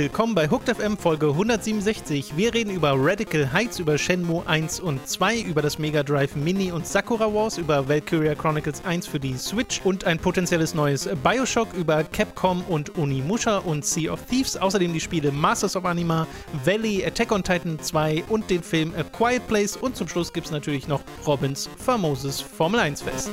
willkommen 0.00 0.34
bei 0.34 0.48
Hooked 0.48 0.74
FM 0.74 0.96
Folge 0.96 1.26
167. 1.26 2.34
Wir 2.34 2.54
reden 2.54 2.70
über 2.70 2.94
Radical 2.96 3.52
Heights, 3.52 3.78
über 3.78 3.98
Shenmue 3.98 4.42
1 4.46 4.80
und 4.80 5.06
2, 5.06 5.40
über 5.40 5.60
das 5.60 5.78
Mega 5.78 6.02
Drive 6.02 6.36
Mini 6.36 6.72
und 6.72 6.86
Sakura 6.86 7.26
Wars, 7.34 7.58
über 7.58 7.86
Valkyria 7.86 8.34
Chronicles 8.34 8.82
1 8.82 9.06
für 9.06 9.20
die 9.20 9.36
Switch 9.36 9.82
und 9.84 10.04
ein 10.04 10.18
potenzielles 10.18 10.74
neues 10.74 11.06
Bioshock, 11.22 11.74
über 11.74 12.02
Capcom 12.02 12.62
und 12.62 12.96
Onimusha 12.96 13.58
und 13.58 13.84
Sea 13.84 14.10
of 14.10 14.24
Thieves, 14.24 14.56
außerdem 14.56 14.90
die 14.94 15.00
Spiele 15.00 15.32
Masters 15.32 15.76
of 15.76 15.84
Anima, 15.84 16.26
Valley, 16.64 17.04
Attack 17.04 17.30
on 17.30 17.44
Titan 17.44 17.78
2 17.78 18.24
und 18.30 18.48
den 18.48 18.62
Film 18.62 18.94
A 18.96 19.02
Quiet 19.02 19.46
Place 19.48 19.76
und 19.76 19.96
zum 19.96 20.08
Schluss 20.08 20.32
gibt 20.32 20.46
es 20.46 20.52
natürlich 20.52 20.88
noch 20.88 21.02
Robins 21.26 21.68
famoses 21.76 22.40
Formel 22.40 22.80
1 22.80 23.02
Fest. 23.02 23.30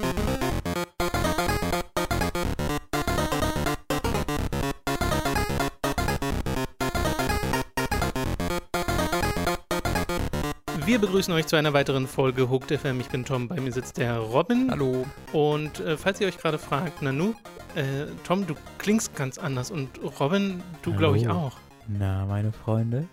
Wir 10.88 11.00
begrüßen 11.00 11.34
euch 11.34 11.48
zu 11.48 11.56
einer 11.58 11.74
weiteren 11.74 12.08
Folge 12.08 12.50
Hooked 12.50 12.72
FM. 12.72 13.02
Ich 13.02 13.10
bin 13.10 13.26
Tom, 13.26 13.50
bei 13.50 13.60
mir 13.60 13.74
sitzt 13.74 13.98
der 13.98 14.20
Robin. 14.20 14.72
Hallo. 14.72 15.06
Und 15.34 15.82
äh, 15.82 15.98
falls 15.98 16.22
ihr 16.22 16.28
euch 16.28 16.38
gerade 16.38 16.58
fragt, 16.58 17.02
Nanu, 17.02 17.34
äh, 17.76 18.06
Tom, 18.24 18.48
du 18.48 18.56
klingst 18.78 19.14
ganz 19.14 19.38
anders 19.38 19.70
und 19.70 19.90
Robin, 20.22 20.64
du 20.84 20.96
glaube 20.96 21.18
ich 21.18 21.28
auch. 21.28 21.58
Na, 21.90 22.26
meine 22.26 22.54
Freunde, 22.54 23.06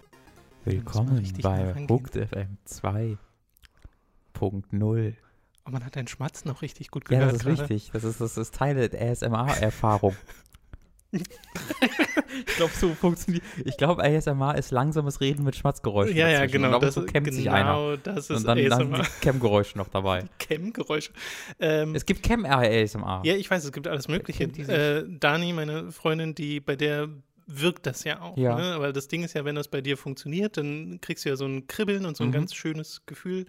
willkommen 0.64 1.28
bei 1.42 1.74
Hooked 1.90 2.12
FM 2.12 2.58
2.0. 2.64 5.14
Oh, 5.66 5.70
man 5.70 5.84
hat 5.84 5.96
deinen 5.96 6.06
Schmatz 6.06 6.44
noch 6.44 6.62
richtig 6.62 6.92
gut 6.92 7.06
gehört. 7.06 7.26
Ja, 7.26 7.32
das 7.32 7.38
ist 7.38 7.44
grade. 7.44 7.58
richtig. 7.58 7.90
Das 7.92 8.04
ist, 8.04 8.20
das 8.20 8.36
ist 8.36 8.54
Teil 8.54 8.88
der 8.88 9.10
ASMR-Erfahrung. 9.10 10.14
ich 12.46 12.56
glaube, 12.56 12.72
so 12.74 12.94
funktioniert. 12.94 13.42
Ich 13.64 13.76
glaube, 13.76 14.02
ASMR 14.02 14.56
ist 14.56 14.70
langsames 14.70 15.20
Reden 15.20 15.44
mit 15.44 15.56
Schmatzgeräuschen. 15.56 16.16
Ja, 16.16 16.28
ja, 16.28 16.46
genau. 16.46 16.78
das, 16.78 16.94
so 16.94 17.02
kämmt 17.04 17.26
genau 17.26 17.36
sich 17.36 17.50
einer. 17.50 17.96
das 17.98 18.30
ist 18.30 18.38
Und 18.38 18.46
dann, 18.46 18.58
ASMR. 18.58 18.98
dann 18.98 19.06
Cam-Geräusche 19.20 19.78
noch 19.78 19.88
dabei. 19.88 20.24
Cam-Geräusche. 20.38 21.12
Ähm, 21.60 21.94
Es 21.94 22.04
gibt 22.06 22.22
Cam-ASMR. 22.22 23.22
ja, 23.24 23.34
ich 23.34 23.50
weiß, 23.50 23.64
es 23.64 23.72
gibt 23.72 23.86
alles 23.88 24.08
Mögliche. 24.08 24.44
Äh, 24.44 25.04
Dani, 25.20 25.52
meine 25.52 25.92
Freundin, 25.92 26.34
die 26.34 26.60
bei 26.60 26.76
der 26.76 27.08
wirkt 27.46 27.86
das 27.86 28.04
ja 28.04 28.22
auch. 28.22 28.38
Ja. 28.38 28.56
Ne? 28.56 28.76
Weil 28.78 28.92
das 28.94 29.06
Ding 29.08 29.22
ist 29.22 29.34
ja, 29.34 29.44
wenn 29.44 29.54
das 29.54 29.68
bei 29.68 29.82
dir 29.82 29.96
funktioniert, 29.98 30.56
dann 30.56 30.98
kriegst 31.02 31.24
du 31.24 31.28
ja 31.28 31.36
so 31.36 31.44
ein 31.44 31.66
Kribbeln 31.66 32.06
und 32.06 32.16
so 32.16 32.24
ein 32.24 32.28
Mhm. 32.28 32.32
ganz 32.32 32.54
schönes 32.54 33.02
Gefühl. 33.06 33.44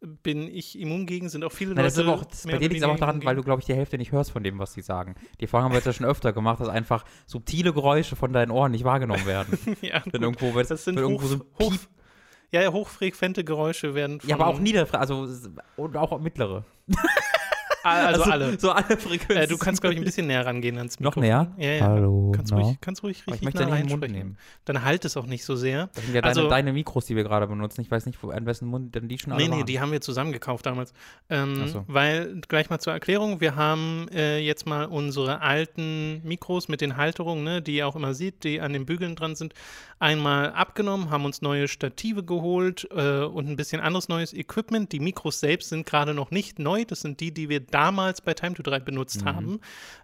Bin 0.00 0.46
ich 0.46 0.78
immun 0.78 1.06
gegen, 1.06 1.28
sind 1.28 1.42
auch 1.42 1.50
viele 1.50 1.74
Nein, 1.74 1.84
das 1.84 1.94
ist 1.94 1.98
Leute. 1.98 2.12
aber 2.12 2.20
auch, 2.20 2.24
das, 2.24 2.44
bei 2.44 2.52
dir 2.52 2.68
liegt 2.68 2.76
es 2.76 2.82
aber 2.84 2.92
auch 2.92 2.98
daran, 2.98 3.24
weil 3.24 3.34
du, 3.34 3.42
glaube 3.42 3.60
ich, 3.60 3.66
die 3.66 3.74
Hälfte 3.74 3.98
nicht 3.98 4.12
hörst 4.12 4.30
von 4.30 4.44
dem, 4.44 4.58
was 4.60 4.72
sie 4.72 4.80
sagen. 4.80 5.16
Die 5.40 5.44
Erfahrung 5.44 5.64
haben 5.64 5.72
wir 5.72 5.78
jetzt 5.78 5.86
ja 5.86 5.92
schon 5.92 6.06
öfter 6.06 6.32
gemacht, 6.32 6.60
dass 6.60 6.68
einfach 6.68 7.04
subtile 7.26 7.72
Geräusche 7.72 8.14
von 8.14 8.32
deinen 8.32 8.52
Ohren 8.52 8.70
nicht 8.70 8.84
wahrgenommen 8.84 9.26
werden. 9.26 9.58
ja, 9.82 10.02
Wenn 10.04 10.12
gut. 10.12 10.22
irgendwo, 10.22 10.54
wenn, 10.54 10.66
das 10.66 10.84
sind 10.84 10.96
wenn 10.96 11.04
hoch, 11.04 11.10
irgendwo 11.10 11.26
so 11.26 11.34
ein 11.36 11.42
hoch, 11.60 11.70
Piep, 11.72 11.80
ja, 12.52 12.62
ja, 12.62 12.72
hochfrequente 12.72 13.42
Geräusche 13.42 13.94
werden 13.94 14.20
ja, 14.24 14.36
aber 14.36 14.46
auch 14.46 14.60
niedere, 14.60 14.98
also 14.98 15.28
und 15.76 15.96
auch 15.96 16.18
mittlere. 16.20 16.64
Also, 17.84 18.22
alle. 18.24 18.58
So 18.58 18.70
alle 18.72 18.96
Frequenzen. 18.96 19.36
Äh, 19.36 19.46
du 19.46 19.56
kannst, 19.58 19.80
glaube 19.80 19.94
ich, 19.94 20.00
ein 20.00 20.04
bisschen 20.04 20.26
näher 20.26 20.44
rangehen 20.44 20.76
ans 20.78 20.98
Noch 21.00 21.16
Mikrofon. 21.16 21.22
näher? 21.22 21.52
Ja, 21.58 21.70
ja. 21.72 21.86
Hallo. 21.86 22.32
Kannst, 22.34 22.52
na? 22.52 22.58
ruhig, 22.60 22.78
kannst 22.80 23.02
ruhig 23.02 23.22
Aber 23.26 23.32
richtig 23.34 23.48
ich 23.48 23.54
möchte 23.54 23.70
nah 23.70 23.76
den 23.76 23.86
Mund 23.88 24.10
nehmen. 24.12 24.36
Dann 24.64 24.84
halt 24.84 25.04
es 25.04 25.16
auch 25.16 25.26
nicht 25.26 25.44
so 25.44 25.56
sehr. 25.56 25.88
Das 25.94 26.04
sind 26.04 26.14
ja 26.14 26.22
Also- 26.22 26.40
deine, 26.42 26.50
deine 26.50 26.72
Mikros, 26.72 27.06
die 27.06 27.16
wir 27.16 27.24
gerade 27.24 27.46
benutzen. 27.46 27.80
Ich 27.80 27.90
weiß 27.90 28.06
nicht, 28.06 28.22
wo, 28.22 28.30
an 28.30 28.46
wessen 28.46 28.68
Mund 28.68 28.94
denn 28.94 29.08
die 29.08 29.18
schon 29.18 29.32
alle 29.32 29.42
Nee, 29.42 29.48
nee, 29.48 29.56
waren. 29.58 29.66
die 29.66 29.80
haben 29.80 29.92
wir 29.92 30.00
zusammen 30.00 30.32
gekauft 30.32 30.66
damals. 30.66 30.92
Ähm, 31.30 31.66
so. 31.68 31.84
Weil, 31.86 32.40
gleich 32.48 32.68
mal 32.70 32.78
zur 32.78 32.92
Erklärung, 32.92 33.40
wir 33.40 33.56
haben 33.56 34.06
äh, 34.12 34.38
jetzt 34.38 34.66
mal 34.66 34.84
unsere 34.86 35.40
alten 35.40 36.20
Mikros 36.24 36.68
mit 36.68 36.80
den 36.80 36.96
Halterungen, 36.96 37.44
ne, 37.44 37.62
die 37.62 37.76
ihr 37.76 37.86
auch 37.86 37.96
immer 37.96 38.14
seht, 38.14 38.44
die 38.44 38.60
an 38.60 38.72
den 38.72 38.86
Bügeln 38.86 39.14
dran 39.16 39.36
sind, 39.36 39.54
einmal 40.00 40.52
abgenommen, 40.52 41.10
haben 41.10 41.24
uns 41.24 41.42
neue 41.42 41.68
Stative 41.68 42.22
geholt 42.24 42.88
äh, 42.90 43.20
und 43.22 43.48
ein 43.48 43.56
bisschen 43.56 43.80
anderes 43.80 44.08
neues 44.08 44.32
Equipment. 44.32 44.92
Die 44.92 45.00
Mikros 45.00 45.40
selbst 45.40 45.68
sind 45.70 45.86
gerade 45.86 46.14
noch 46.14 46.30
nicht 46.30 46.58
neu, 46.58 46.84
das 46.84 47.00
sind 47.00 47.20
die, 47.20 47.32
die 47.32 47.48
wir 47.48 47.60
damals 47.60 48.20
bei 48.20 48.34
Time 48.34 48.54
to 48.54 48.62
3 48.62 48.80
benutzt 48.80 49.22
Mhm. 49.22 49.26
haben. 49.26 49.60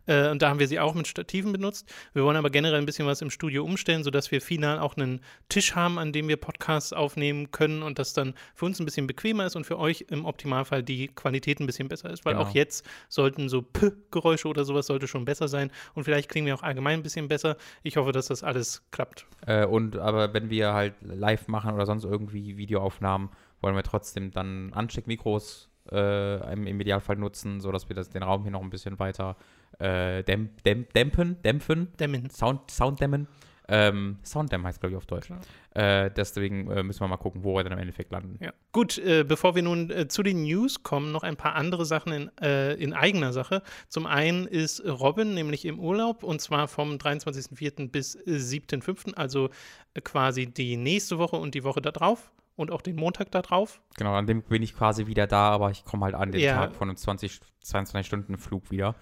Äh, 0.07 0.31
und 0.31 0.43
da 0.43 0.49
haben 0.49 0.59
wir 0.59 0.69
sie 0.69 0.81
auch 0.81 0.95
mit 0.95 1.07
Stativen 1.07 1.53
benutzt. 1.53 1.93
Wir 2.13 2.25
wollen 2.25 2.37
aber 2.37 2.51
generell 2.51 2.79
ein 2.79 2.87
bisschen 2.87 3.07
was 3.07 3.23
im 3.23 3.31
Studio 3.31 3.65
umstellen, 3.65 4.05
sodass 4.05 4.31
wir 4.31 4.41
final 4.41 4.79
auch 4.79 4.97
einen 4.97 5.21
Tisch 5.49 5.75
haben, 5.75 5.99
an 5.99 6.13
dem 6.13 6.29
wir 6.29 6.37
Podcasts 6.37 6.93
aufnehmen 6.93 7.51
können 7.51 7.83
und 7.83 7.99
das 7.99 8.13
dann 8.13 8.35
für 8.55 8.67
uns 8.67 8.81
ein 8.81 8.85
bisschen 8.85 9.07
bequemer 9.07 9.47
ist 9.47 9.57
und 9.57 9.65
für 9.67 9.79
euch 9.79 10.07
im 10.11 10.25
Optimalfall 10.25 10.83
die 10.83 11.09
Qualität 11.09 11.61
ein 11.61 11.67
bisschen 11.67 11.89
besser 11.89 12.11
ist. 12.11 12.25
Weil 12.25 12.35
Genau. 12.35 12.47
auch 12.47 12.55
jetzt 12.55 12.85
sollten 13.09 13.49
so 13.49 13.63
P-Geräusche 13.63 14.49
oder 14.49 14.65
sowas 14.65 14.87
sollte 14.87 15.07
schon 15.09 15.25
besser 15.25 15.49
sein 15.49 15.71
und 15.95 16.05
vielleicht 16.05 16.29
klingen 16.29 16.47
wir 16.47 16.55
auch 16.55 16.63
allgemein 16.63 17.01
ein 17.01 17.03
bisschen 17.03 17.29
besser. 17.29 17.57
Ich 17.83 17.97
hoffe, 17.97 18.13
dass 18.13 18.27
das 18.27 18.43
alles 18.43 18.83
klappt. 18.91 19.27
Äh, 19.47 19.67
und 19.67 19.97
aber 19.97 20.35
wenn 20.35 20.51
wir 20.51 20.73
halt 20.73 20.95
live 21.03 21.49
machen 21.49 21.73
oder 21.75 21.87
sonst 21.87 22.05
irgendwie 22.05 22.57
Videoaufnahmen, 22.57 23.31
wollen 23.61 23.77
wir 23.77 23.83
trotzdem 23.83 24.31
dann 24.31 24.73
Ansteckmikros 24.73 25.71
äh, 25.91 26.53
im, 26.53 26.67
im 26.67 26.81
Idealfall 26.81 27.17
nutzen, 27.17 27.61
sodass 27.61 27.89
wir 27.89 27.97
das, 27.97 28.11
den 28.11 28.23
Raum 28.23 28.43
hier 28.43 28.53
noch 28.53 28.63
ein 28.63 28.71
bisschen 28.71 28.99
weiter 28.99 29.37
äh, 29.79 30.23
dämp, 30.23 30.63
dämp, 30.63 30.93
dämpen, 30.93 31.43
dämpfen, 31.43 31.89
Dämmen. 31.99 32.31
Sound, 32.31 32.71
Sounddämmen. 32.71 33.29
Ähm, 33.67 34.19
Sounddämmen 34.23 34.67
heißt, 34.67 34.81
glaube 34.81 34.93
ich, 34.93 34.97
auf 34.99 35.07
Deutsch. 35.07 35.29
Äh, 35.71 36.11
deswegen 36.11 36.71
äh, 36.71 36.83
müssen 36.83 37.01
wir 37.01 37.09
mal 37.09 37.17
gucken, 37.17 37.45
wo 37.45 37.55
wir 37.57 37.65
dann 37.65 37.73
im 37.73 37.79
Endeffekt 37.79 38.13
landen. 38.13 38.39
Ja. 38.45 38.53
Gut, 38.73 38.99
äh, 38.99 39.25
bevor 39.25 39.55
wir 39.55 39.63
nun 39.63 39.91
äh, 39.91 40.07
zu 40.07 40.23
den 40.23 40.43
News 40.43 40.83
kommen, 40.83 41.13
noch 41.13 41.23
ein 41.23 41.37
paar 41.37 41.55
andere 41.55 41.87
Sachen 41.87 42.13
in, 42.13 42.39
äh, 42.43 42.75
in 42.75 42.93
eigener 42.93 43.33
Sache. 43.33 43.63
Zum 43.89 44.07
einen 44.07 44.47
ist 44.47 44.85
Robin 44.85 45.33
nämlich 45.33 45.65
im 45.65 45.79
Urlaub 45.81 46.23
und 46.23 46.43
zwar 46.43 46.69
vom 46.69 46.97
23.04. 46.97 47.91
bis 47.91 48.17
äh, 48.17 48.33
7.05., 48.33 49.15
also 49.15 49.49
äh, 49.95 50.01
quasi 50.03 50.47
die 50.47 50.77
nächste 50.77 51.19
Woche 51.19 51.37
und 51.37 51.55
die 51.55 51.65
Woche 51.65 51.81
da 51.81 51.91
drauf 51.91 52.33
und 52.57 52.71
auch 52.71 52.83
den 52.83 52.97
Montag 52.97 53.31
da 53.31 53.41
drauf. 53.41 53.81
Genau, 53.97 54.15
an 54.15 54.27
dem 54.27 54.43
bin 54.43 54.63
ich 54.63 54.77
quasi 54.77 55.07
wieder 55.07 55.27
da, 55.27 55.51
aber 55.51 55.71
ich 55.71 55.85
komme 55.85 56.05
halt 56.05 56.15
an 56.15 56.33
den 56.33 56.43
Ja. 56.43 56.55
Tag 56.57 56.77
von 56.77 56.89
einem 56.91 56.97
20, 56.97 57.41
22 57.63 58.07
Stunden 58.07 58.37
Flug 58.37 58.71
wieder. 58.71 58.95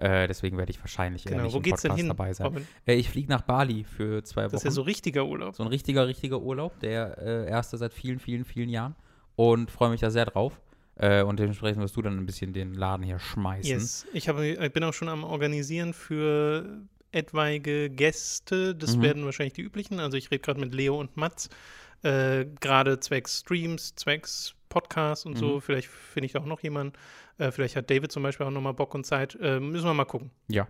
Äh, 0.00 0.26
deswegen 0.26 0.56
werde 0.56 0.70
ich 0.70 0.80
wahrscheinlich 0.80 1.26
eher 1.26 1.32
Genau, 1.32 1.44
nicht 1.44 1.52
wo 1.52 1.58
im 1.58 1.62
geht's 1.62 1.82
denn 1.82 1.90
Podcast 1.90 2.00
hin? 2.00 2.08
dabei 2.08 2.32
sein. 2.32 2.66
Äh, 2.86 2.94
ich 2.94 3.08
fliege 3.10 3.28
nach 3.30 3.42
Bali 3.42 3.84
für 3.84 4.22
zwei 4.24 4.44
Wochen. 4.44 4.52
Das 4.52 4.60
ist 4.62 4.64
ja 4.64 4.70
so 4.70 4.82
richtiger 4.82 5.26
Urlaub. 5.26 5.54
So 5.54 5.62
ein 5.62 5.68
richtiger, 5.68 6.06
richtiger 6.08 6.40
Urlaub, 6.40 6.80
der 6.80 7.18
äh, 7.18 7.48
erste 7.50 7.76
seit 7.76 7.92
vielen, 7.92 8.18
vielen, 8.18 8.44
vielen 8.44 8.70
Jahren. 8.70 8.96
Und 9.36 9.70
freue 9.70 9.90
mich 9.90 10.00
da 10.00 10.10
sehr 10.10 10.24
drauf. 10.26 10.60
Äh, 10.96 11.22
und 11.22 11.38
dementsprechend 11.38 11.82
wirst 11.82 11.96
du 11.96 12.02
dann 12.02 12.18
ein 12.18 12.26
bisschen 12.26 12.52
den 12.52 12.74
Laden 12.74 13.02
hier 13.04 13.18
schmeißen. 13.18 13.70
Yes. 13.70 14.06
Ich, 14.12 14.28
habe, 14.28 14.46
ich 14.46 14.72
bin 14.72 14.84
auch 14.84 14.92
schon 14.94 15.08
am 15.08 15.24
Organisieren 15.24 15.92
für 15.94 16.82
etwaige 17.12 17.90
Gäste. 17.90 18.74
Das 18.74 18.96
Mhm. 18.96 19.02
werden 19.02 19.24
wahrscheinlich 19.24 19.54
die 19.54 19.62
üblichen. 19.62 19.98
Also 20.00 20.16
ich 20.16 20.30
rede 20.30 20.40
gerade 20.42 20.60
mit 20.60 20.74
Leo 20.74 20.98
und 20.98 21.16
Mats. 21.16 21.48
Äh, 22.02 22.46
gerade 22.60 23.00
zwecks 23.00 23.40
Streams, 23.40 23.94
zwecks 23.94 24.54
Podcasts 24.68 25.26
und 25.26 25.36
so. 25.36 25.56
Mhm. 25.56 25.60
Vielleicht 25.60 25.88
finde 25.88 26.26
ich 26.26 26.32
da 26.32 26.40
auch 26.40 26.46
noch 26.46 26.60
jemanden. 26.60 26.94
Äh, 27.38 27.50
vielleicht 27.50 27.76
hat 27.76 27.90
David 27.90 28.10
zum 28.12 28.22
Beispiel 28.22 28.46
auch 28.46 28.50
nochmal 28.50 28.74
Bock 28.74 28.94
und 28.94 29.04
Zeit. 29.04 29.36
Äh, 29.40 29.60
müssen 29.60 29.86
wir 29.86 29.94
mal 29.94 30.04
gucken. 30.04 30.30
Ja. 30.48 30.68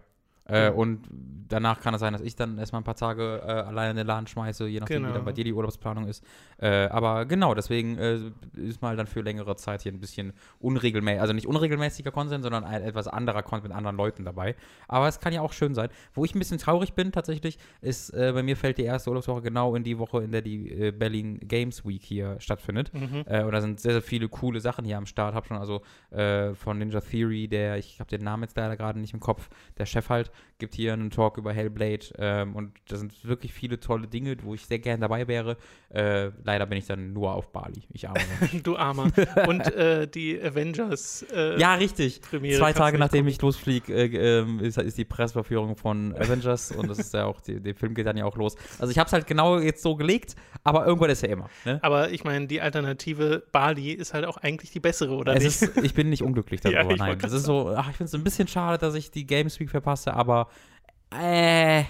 Äh, 0.50 0.70
und 0.70 1.00
danach 1.48 1.80
kann 1.80 1.94
es 1.94 2.00
sein, 2.00 2.12
dass 2.12 2.22
ich 2.22 2.36
dann 2.36 2.58
erstmal 2.58 2.80
ein 2.80 2.84
paar 2.84 2.94
Tage 2.94 3.42
äh, 3.44 3.50
alleine 3.50 3.90
in 3.90 3.96
den 3.96 4.06
Laden 4.06 4.26
schmeiße, 4.26 4.66
je 4.68 4.78
nachdem, 4.80 5.02
wie 5.02 5.06
Genau. 5.06 5.14
dann 5.14 5.24
bei 5.24 5.32
dir 5.32 5.42
die 5.44 5.52
Urlaubsplanung 5.52 6.06
ist. 6.06 6.24
Äh, 6.58 6.86
aber 6.88 7.26
genau, 7.26 7.54
deswegen 7.54 7.98
äh, 7.98 8.20
ist 8.56 8.80
mal 8.82 8.96
dann 8.96 9.08
für 9.08 9.20
längere 9.20 9.56
Zeit 9.56 9.82
hier 9.82 9.90
ein 9.92 9.98
bisschen 9.98 10.32
unregelmäßig, 10.60 11.20
also 11.20 11.32
nicht 11.32 11.46
unregelmäßiger 11.48 12.12
Content, 12.12 12.44
sondern 12.44 12.62
ein 12.64 12.82
etwas 12.82 13.08
anderer 13.08 13.42
Content 13.42 13.64
mit 13.70 13.72
anderen 13.76 13.96
Leuten 13.96 14.24
dabei. 14.24 14.54
Aber 14.86 15.08
es 15.08 15.18
kann 15.18 15.32
ja 15.32 15.40
auch 15.40 15.52
schön 15.52 15.74
sein. 15.74 15.88
Wo 16.14 16.24
ich 16.24 16.34
ein 16.34 16.38
bisschen 16.38 16.58
traurig 16.58 16.92
bin 16.92 17.10
tatsächlich, 17.10 17.58
ist, 17.80 18.10
äh, 18.10 18.30
bei 18.32 18.44
mir 18.44 18.56
fällt 18.56 18.78
die 18.78 18.84
erste 18.84 19.10
Urlaubswoche 19.10 19.42
genau 19.42 19.74
in 19.74 19.82
die 19.82 19.98
Woche, 19.98 20.22
in 20.22 20.30
der 20.30 20.42
die 20.42 20.70
äh, 20.70 20.92
Berlin 20.92 21.40
Games 21.40 21.84
Week 21.84 22.02
hier 22.02 22.36
stattfindet. 22.38 22.92
Mhm. 22.94 23.22
Und 23.22 23.52
da 23.52 23.60
sind 23.60 23.80
sehr, 23.80 23.92
sehr 23.92 24.02
viele 24.02 24.28
coole 24.28 24.60
Sachen 24.60 24.84
hier 24.84 24.98
am 24.98 25.06
Start. 25.06 25.34
Hab 25.34 25.46
schon 25.46 25.56
also 25.56 25.82
von 26.10 26.78
Ninja 26.78 27.00
Theory, 27.00 27.48
der, 27.48 27.78
ich 27.78 28.00
habe 28.00 28.10
den 28.10 28.22
Namen 28.22 28.42
jetzt 28.44 28.56
leider 28.56 28.76
gerade 28.76 28.98
nicht 28.98 29.14
im 29.14 29.20
Kopf, 29.20 29.48
der 29.78 29.86
Chef 29.86 30.08
halt, 30.08 30.30
gibt 30.58 30.74
hier 30.74 30.92
einen 30.92 31.10
Talk 31.10 31.38
über 31.38 31.52
Hellblade. 31.52 32.06
Ähm, 32.18 32.54
und 32.54 32.72
da 32.88 32.96
sind 32.96 33.12
wirklich 33.26 33.52
viele 33.52 33.80
tolle 33.80 34.06
Dinge, 34.06 34.36
wo 34.42 34.54
ich 34.54 34.66
sehr 34.66 34.78
gern 34.78 35.00
dabei 35.00 35.26
wäre. 35.26 35.56
Äh, 35.88 36.30
leider 36.44 36.66
bin 36.66 36.78
ich 36.78 36.86
dann 36.86 37.12
nur 37.12 37.34
auf 37.34 37.50
Bali. 37.50 37.82
Ich 37.92 38.08
arme. 38.08 38.20
Du 38.62 38.76
Armer. 38.76 39.10
und 39.48 39.74
äh, 39.74 40.06
die 40.06 40.40
Avengers. 40.40 41.24
Äh, 41.34 41.58
Ja, 41.58 41.74
richtig. 41.74 42.20
Premiere 42.20 42.58
Zwei 42.58 42.72
Tage 42.72 42.98
nachdem 42.98 43.26
ich 43.26 43.40
losfliege, 43.40 43.92
äh, 43.92 44.40
ähm, 44.40 44.60
ist, 44.60 44.76
ist 44.78 44.98
die 44.98 45.04
Presseverführung 45.04 45.76
von 45.76 46.14
Avengers 46.16 46.72
und 46.72 46.88
das 46.88 46.98
ist 46.98 47.14
ja 47.14 47.24
auch, 47.24 47.40
die, 47.40 47.60
der 47.60 47.74
Film 47.74 47.94
geht 47.94 48.06
dann 48.06 48.16
ja 48.16 48.24
auch 48.26 48.36
los. 48.36 48.56
Also 48.78 48.90
ich 48.90 48.98
habe 48.98 49.06
es 49.06 49.12
halt 49.12 49.26
genau 49.26 49.58
jetzt 49.58 49.82
so 49.82 49.96
gelegt, 49.96 50.36
aber 50.62 50.86
irgendwann 50.86 51.10
ist 51.10 51.22
ja 51.22 51.28
immer. 51.30 51.48
Ne? 51.64 51.78
Aber 51.82 52.10
ich 52.10 52.22
meine, 52.24 52.46
die 52.46 52.60
Alternative 52.60 53.42
Bali 53.50 53.92
ist 53.92 54.12
halt 54.14 54.26
auch 54.26 54.36
eigentlich 54.36 54.70
die 54.70 54.80
bessere, 54.80 55.14
oder 55.14 55.34
Es 55.34 55.44
nicht? 55.44 55.62
ist, 55.76 55.84
ich 55.84 55.94
bin 55.94 56.10
nicht 56.10 56.22
unglücklich 56.22 56.60
Ja, 56.64 56.70
darüber, 56.70 56.92
ich 56.92 56.98
nein. 56.98 57.18
Es 57.22 57.32
ist 57.32 57.44
so, 57.44 57.70
ach, 57.74 57.88
ich 57.90 57.96
finde 57.96 58.08
es 58.08 58.14
ein 58.14 58.24
bisschen 58.24 58.46
schade, 58.48 58.78
dass 58.78 58.94
ich 58.94 59.10
die 59.10 59.26
Games 59.26 59.58
Week 59.58 59.70
verpasse, 59.70 60.12
aber 60.20 60.48
äh, 61.10 61.84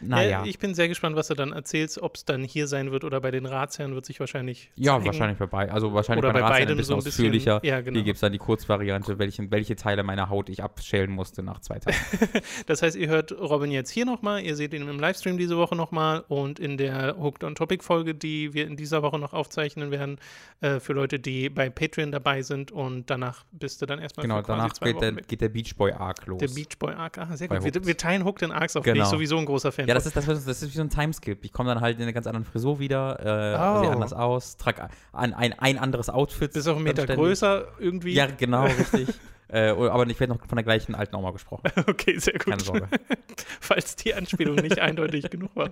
Naja. 0.00 0.44
Äh, 0.44 0.48
ich 0.48 0.58
bin 0.58 0.74
sehr 0.74 0.88
gespannt, 0.88 1.16
was 1.16 1.28
du 1.28 1.34
dann 1.34 1.52
erzählst, 1.52 2.00
ob 2.00 2.14
es 2.16 2.24
dann 2.24 2.44
hier 2.44 2.66
sein 2.68 2.92
wird 2.92 3.02
oder 3.04 3.20
bei 3.20 3.30
den 3.30 3.46
Ratsherren 3.46 3.94
wird 3.94 4.06
sich 4.06 4.20
wahrscheinlich. 4.20 4.70
Ja, 4.76 4.92
zeigen. 4.94 5.06
wahrscheinlich 5.06 5.38
vorbei. 5.38 5.70
Also 5.72 5.92
wahrscheinlich 5.92 6.24
Oder 6.24 6.32
bei, 6.32 6.40
bei 6.40 6.46
Ratsherren 6.46 6.70
ein 6.70 6.76
bisschen 6.76 6.84
so 6.88 6.94
ein 6.94 7.04
bisschen- 7.04 7.24
ausführlicher. 7.26 7.60
ja, 7.64 7.80
genau. 7.80 7.96
Hier 7.96 8.04
gibt 8.04 8.14
es 8.16 8.20
dann 8.20 8.32
die 8.32 8.38
Kurzvariante, 8.38 9.18
welche, 9.18 9.50
welche 9.50 9.74
Teile 9.76 10.02
meiner 10.04 10.30
Haut 10.30 10.48
ich 10.48 10.62
abschälen 10.62 11.10
musste 11.10 11.42
nach 11.42 11.60
zwei 11.60 11.78
Tagen. 11.78 11.96
Das 12.66 12.82
heißt, 12.82 12.96
ihr 12.96 13.08
hört 13.08 13.32
Robin 13.32 13.70
jetzt 13.70 13.90
hier 13.90 14.04
nochmal, 14.06 14.42
ihr 14.42 14.54
seht 14.56 14.72
ihn 14.74 14.86
im 14.88 15.00
Livestream 15.00 15.36
diese 15.36 15.56
Woche 15.56 15.74
nochmal 15.74 16.24
und 16.28 16.58
in 16.60 16.76
der 16.76 17.16
Hooked 17.18 17.42
on 17.44 17.54
Topic 17.54 17.82
Folge, 17.84 18.14
die 18.14 18.54
wir 18.54 18.66
in 18.66 18.76
dieser 18.76 19.02
Woche 19.02 19.18
noch 19.18 19.32
aufzeichnen 19.32 19.90
werden, 19.90 20.18
äh, 20.60 20.78
für 20.80 20.92
Leute, 20.92 21.18
die 21.18 21.48
bei 21.48 21.70
Patreon 21.70 22.12
dabei 22.12 22.42
sind 22.42 22.70
und 22.70 23.10
danach 23.10 23.44
bist 23.52 23.82
du 23.82 23.86
dann 23.86 23.98
erstmal 23.98 24.22
genau, 24.26 24.42
danach 24.42 24.72
geht 24.74 25.00
der, 25.00 25.12
geht 25.12 25.40
der 25.40 25.48
Beach 25.48 25.74
Boy 25.76 25.92
Arc 25.92 26.26
los. 26.26 26.38
Der 26.38 26.48
Beach 26.48 26.78
Boy 26.78 26.92
Arc, 26.94 27.18
ah, 27.18 27.36
sehr 27.36 27.48
Bei 27.48 27.58
gut. 27.58 27.74
Wir, 27.74 27.86
wir 27.86 27.96
teilen 27.96 28.24
Hooked 28.24 28.42
in 28.42 28.52
Arcs 28.52 28.76
auf, 28.76 28.84
bin 28.84 28.94
Genau. 28.94 29.04
ich 29.06 29.10
sowieso 29.10 29.38
ein 29.38 29.44
großer 29.46 29.71
Fan 29.72 29.88
ja, 29.88 29.94
das 29.94 30.06
ist, 30.06 30.16
das, 30.16 30.26
das 30.26 30.46
ist 30.46 30.62
wie 30.72 30.76
so 30.76 30.82
ein 30.82 30.90
Timeskip. 30.90 31.44
Ich 31.44 31.52
komme 31.52 31.68
dann 31.74 31.80
halt 31.80 31.96
in 31.96 32.02
eine 32.02 32.12
ganz 32.12 32.26
andere 32.26 32.44
Frisur 32.44 32.78
wieder, 32.78 33.18
äh, 33.20 33.58
Oh. 33.58 33.82
sehe 33.82 33.90
anders 33.90 34.12
aus, 34.12 34.56
trage 34.56 34.88
ein, 35.12 35.34
ein, 35.34 35.58
ein 35.58 35.78
anderes 35.78 36.08
Outfit. 36.10 36.52
Bist 36.52 36.68
auch 36.68 36.76
einen 36.76 36.84
Meter 36.84 37.06
größer 37.06 37.66
irgendwie. 37.78 38.14
Ja, 38.14 38.26
genau, 38.26 38.64
richtig. 38.64 39.08
äh, 39.52 39.68
aber 39.68 40.06
ich 40.08 40.18
werde 40.18 40.32
noch 40.32 40.46
von 40.46 40.56
der 40.56 40.64
gleichen 40.64 40.94
alten 40.94 41.14
Oma 41.16 41.30
gesprochen. 41.30 41.70
Okay, 41.86 42.18
sehr 42.18 42.34
gut. 42.34 42.46
Keine 42.46 42.62
Sorge. 42.62 42.88
falls 43.60 43.96
die 43.96 44.14
Anspielung 44.14 44.56
nicht 44.56 44.78
eindeutig 44.78 45.28
genug 45.30 45.54
war. 45.54 45.70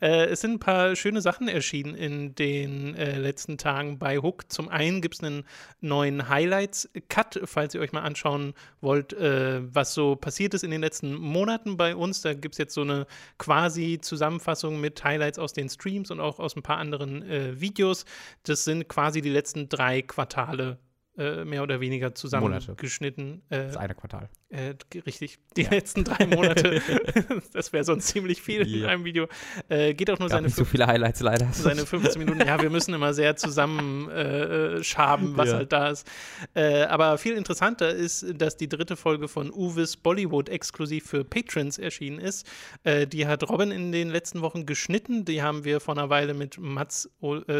Äh, 0.00 0.26
es 0.26 0.40
sind 0.40 0.52
ein 0.52 0.58
paar 0.58 0.94
schöne 0.96 1.20
Sachen 1.20 1.48
erschienen 1.48 1.94
in 1.94 2.34
den 2.34 2.94
äh, 2.96 3.18
letzten 3.18 3.56
Tagen 3.56 3.98
bei 3.98 4.18
Hook. 4.18 4.50
Zum 4.50 4.68
einen 4.68 5.00
gibt 5.00 5.14
es 5.14 5.22
einen 5.22 5.44
neuen 5.80 6.28
Highlights-Cut, 6.28 7.40
falls 7.44 7.74
ihr 7.74 7.80
euch 7.80 7.92
mal 7.92 8.02
anschauen 8.02 8.54
wollt, 8.80 9.12
äh, 9.14 9.60
was 9.74 9.94
so 9.94 10.16
passiert 10.16 10.54
ist 10.54 10.64
in 10.64 10.70
den 10.70 10.80
letzten 10.80 11.14
Monaten 11.14 11.76
bei 11.76 11.96
uns. 11.96 12.22
Da 12.22 12.34
gibt 12.34 12.54
es 12.54 12.58
jetzt 12.58 12.74
so 12.74 12.82
eine 12.82 13.06
quasi 13.38 13.98
Zusammenfassung 14.00 14.80
mit 14.80 15.02
Highlights 15.02 15.38
aus 15.38 15.52
den 15.52 15.68
Streams 15.68 16.10
und 16.10 16.20
auch 16.20 16.38
aus 16.38 16.56
ein 16.56 16.62
paar 16.62 16.78
anderen 16.78 17.22
äh, 17.22 17.60
Videos. 17.60 18.04
Das 18.42 18.64
sind 18.64 18.88
quasi 18.88 19.22
die 19.22 19.30
letzten 19.30 19.68
drei 19.68 20.02
Quartale. 20.02 20.78
Äh, 21.16 21.44
Mehr 21.44 21.62
oder 21.62 21.80
weniger 21.80 22.14
zusammengeschnitten. 22.14 23.42
Äh, 23.50 23.66
Das 23.66 23.76
eine 23.76 23.94
Quartal. 23.94 24.28
äh, 24.50 24.74
richtig. 25.06 25.38
Die 25.56 25.62
letzten 25.62 26.04
drei 26.04 26.26
Monate. 26.26 26.80
das 27.52 27.72
wäre 27.72 27.84
sonst 27.84 28.08
ziemlich 28.08 28.42
viel 28.42 28.62
in 28.62 28.80
Ja. 28.82 28.88
einem 28.88 29.04
Video. 29.04 29.28
Äh, 29.68 29.94
geht 29.94 30.10
auch 30.10 30.18
nur 30.18 30.28
Gab 30.28 30.36
seine, 30.38 30.46
nicht 30.48 30.56
so 30.56 30.64
viele 30.64 30.86
Highlights 30.86 31.20
leider. 31.20 31.46
seine 31.52 31.86
15 31.86 32.18
Minuten. 32.18 32.40
Ja, 32.46 32.60
wir 32.60 32.70
müssen 32.70 32.94
immer 32.94 33.14
sehr 33.14 33.36
zusammen 33.36 34.08
äh, 34.10 34.76
äh, 34.78 34.82
schaben, 34.84 35.36
was 35.36 35.50
Ja. 35.50 35.56
halt 35.56 35.72
da 35.72 35.88
ist. 35.90 36.06
Aber 36.54 37.16
viel 37.18 37.34
interessanter 37.34 37.90
ist, 37.90 38.26
dass 38.36 38.56
die 38.56 38.68
dritte 38.68 38.96
Folge 38.96 39.28
von 39.28 39.52
Uwes 39.52 39.96
Bollywood 39.96 40.48
exklusiv 40.48 41.06
für 41.06 41.24
Patrons 41.24 41.78
erschienen 41.78 42.18
ist. 42.18 42.46
Die 42.84 43.26
hat 43.26 43.48
Robin 43.48 43.70
in 43.70 43.92
den 43.92 44.10
letzten 44.10 44.40
Wochen 44.42 44.66
geschnitten. 44.66 45.24
Die 45.24 45.42
haben 45.42 45.64
wir 45.64 45.80
vor 45.80 45.96
einer 45.96 46.10
Weile 46.10 46.34
mit 46.34 46.58
Mats 46.58 47.08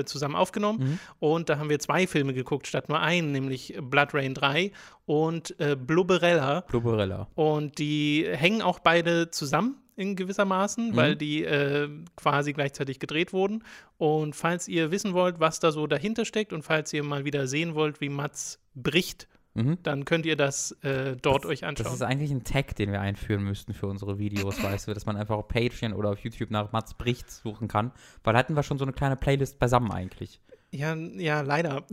zusammen 0.06 0.34
aufgenommen. 0.36 0.78
Mhm. 0.80 0.98
Und 1.18 1.48
da 1.48 1.58
haben 1.58 1.68
wir 1.70 1.78
zwei 1.78 2.06
Filme 2.06 2.34
geguckt, 2.34 2.66
statt 2.66 2.88
nur 2.88 3.00
einen, 3.00 3.32
nämlich 3.32 3.43
Blood 3.48 4.14
Rain 4.14 4.34
3 4.34 4.72
und 5.06 5.58
äh, 5.60 5.76
Blubberella. 5.76 6.62
Blubberella. 6.62 7.28
Und 7.34 7.78
die 7.78 8.26
hängen 8.30 8.62
auch 8.62 8.78
beide 8.78 9.30
zusammen 9.30 9.76
in 9.96 10.16
gewissermaßen, 10.16 10.90
Mhm. 10.90 10.96
weil 10.96 11.16
die 11.16 11.44
äh, 11.44 11.88
quasi 12.16 12.52
gleichzeitig 12.52 12.98
gedreht 12.98 13.32
wurden. 13.32 13.62
Und 13.96 14.34
falls 14.34 14.66
ihr 14.68 14.90
wissen 14.90 15.12
wollt, 15.14 15.38
was 15.38 15.60
da 15.60 15.70
so 15.70 15.86
dahinter 15.86 16.24
steckt 16.24 16.52
und 16.52 16.62
falls 16.62 16.92
ihr 16.92 17.04
mal 17.04 17.24
wieder 17.24 17.46
sehen 17.46 17.74
wollt, 17.74 18.00
wie 18.00 18.08
Mats 18.08 18.58
bricht, 18.74 19.28
Mhm. 19.56 19.78
dann 19.84 20.04
könnt 20.04 20.26
ihr 20.26 20.34
das 20.34 20.72
äh, 20.82 21.14
dort 21.22 21.46
euch 21.46 21.64
anschauen. 21.64 21.84
Das 21.84 21.94
ist 21.94 22.02
eigentlich 22.02 22.32
ein 22.32 22.42
Tag, 22.42 22.74
den 22.74 22.90
wir 22.90 23.00
einführen 23.00 23.44
müssten 23.44 23.72
für 23.72 23.86
unsere 23.86 24.18
Videos, 24.18 24.60
weißt 24.60 24.88
du, 24.88 24.94
dass 24.94 25.06
man 25.06 25.16
einfach 25.16 25.36
auf 25.36 25.46
Patreon 25.46 25.92
oder 25.92 26.10
auf 26.10 26.18
YouTube 26.18 26.50
nach 26.50 26.72
Mats 26.72 26.94
Bricht 26.94 27.30
suchen 27.30 27.68
kann. 27.68 27.92
Weil 28.24 28.32
da 28.32 28.40
hatten 28.40 28.56
wir 28.56 28.64
schon 28.64 28.78
so 28.78 28.84
eine 28.84 28.92
kleine 28.92 29.14
Playlist 29.14 29.60
beisammen 29.60 29.92
eigentlich. 29.92 30.40
Ja, 30.74 30.94
ja, 30.94 31.40
leider. 31.40 31.84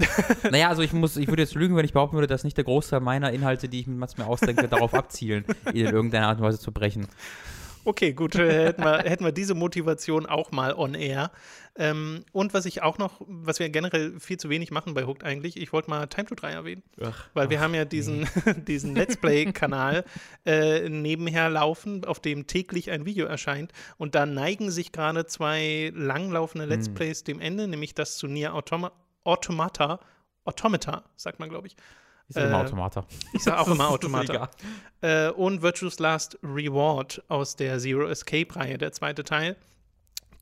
Naja, 0.50 0.70
also 0.70 0.82
ich 0.82 0.92
muss, 0.92 1.18
ich 1.18 1.28
würde 1.28 1.44
jetzt 1.44 1.56
lügen, 1.56 1.76
wenn 1.76 1.86
ich 1.86 1.94
behaupten 1.94 2.16
würde, 2.16 2.28
dass 2.28 2.44
nicht 2.44 2.58
der 2.58 2.64
Großteil 2.64 3.00
meiner 3.00 3.32
Inhalte, 3.32 3.70
die 3.70 3.82
ich 3.82 3.88
mit 3.88 3.98
Mats 3.98 4.18
mir 4.18 4.26
ausdenke, 4.26 4.68
darauf 4.68 4.94
abzielen, 4.94 5.46
ihn 5.74 5.86
in 5.86 5.94
irgendeiner 5.94 6.28
Art 6.28 6.40
und 6.40 6.46
Weise 6.46 6.60
zu 6.60 6.72
brechen. 6.72 7.08
Okay, 7.84 8.14
gut, 8.14 8.36
äh, 8.36 8.66
hätten 8.66 8.84
wir, 8.84 9.00
hätten 9.00 9.26
wir 9.26 9.32
diese 9.32 9.56
Motivation 9.56 10.26
auch 10.26 10.52
mal 10.52 10.74
on 10.74 10.94
air. 10.94 11.32
Ähm, 11.76 12.26
und 12.32 12.54
was 12.54 12.66
ich 12.66 12.82
auch 12.82 12.98
noch, 12.98 13.22
was 13.28 13.60
wir 13.60 13.70
generell 13.70 14.20
viel 14.20 14.38
zu 14.38 14.50
wenig 14.50 14.72
machen 14.72 14.94
bei 14.94 15.06
Hooked 15.06 15.24
eigentlich, 15.24 15.58
ich 15.58 15.72
wollte 15.74 15.90
mal 15.90 16.06
Time 16.08 16.28
to 16.28 16.36
3 16.36 16.52
erwähnen. 16.52 16.84
Weil 17.34 17.50
wir 17.50 17.60
haben 17.60 17.74
ja 17.74 17.86
diesen, 17.86 18.28
diesen 18.68 18.96
Let's 18.96 19.18
Play-Kanal 19.18 20.04
äh, 20.46 20.90
nebenher 20.90 21.50
laufen, 21.50 22.06
auf 22.06 22.20
dem 22.20 22.46
täglich 22.46 22.92
ein 22.92 23.06
Video 23.06 23.26
erscheint. 23.26 23.72
Und 23.98 24.16
da 24.16 24.26
neigen 24.26 24.70
sich 24.70 24.92
gerade 24.92 25.26
zwei 25.26 25.92
langlaufende 25.96 26.66
Let's 26.66 26.88
Hm. 26.88 26.94
Plays 26.94 27.24
dem 27.24 27.40
Ende, 27.40 27.68
nämlich 27.68 27.96
das 27.96 28.18
zu 28.18 28.28
Nier 28.28 28.54
Automa 28.54 28.92
Automata, 29.24 30.00
Automata, 30.46 31.04
sagt 31.16 31.40
man, 31.40 31.50
glaube 31.50 31.68
ich. 31.68 31.76
Ich 32.32 32.36
sag 32.36 32.46
immer 32.48 32.60
Äh, 32.60 32.64
Automata. 32.66 33.06
Ich 33.34 33.44
sage 33.44 33.60
auch 33.60 33.68
immer 33.68 33.76
Das 33.86 33.88
Automata. 33.94 34.50
Äh, 35.02 35.30
und 35.32 35.62
Virtue's 35.62 36.00
Last 36.00 36.38
Reward 36.44 37.22
aus 37.28 37.56
der 37.56 37.80
Zero 37.80 38.08
Escape-Reihe, 38.08 38.78
der 38.78 38.92
zweite 38.92 39.24
Teil. 39.24 39.56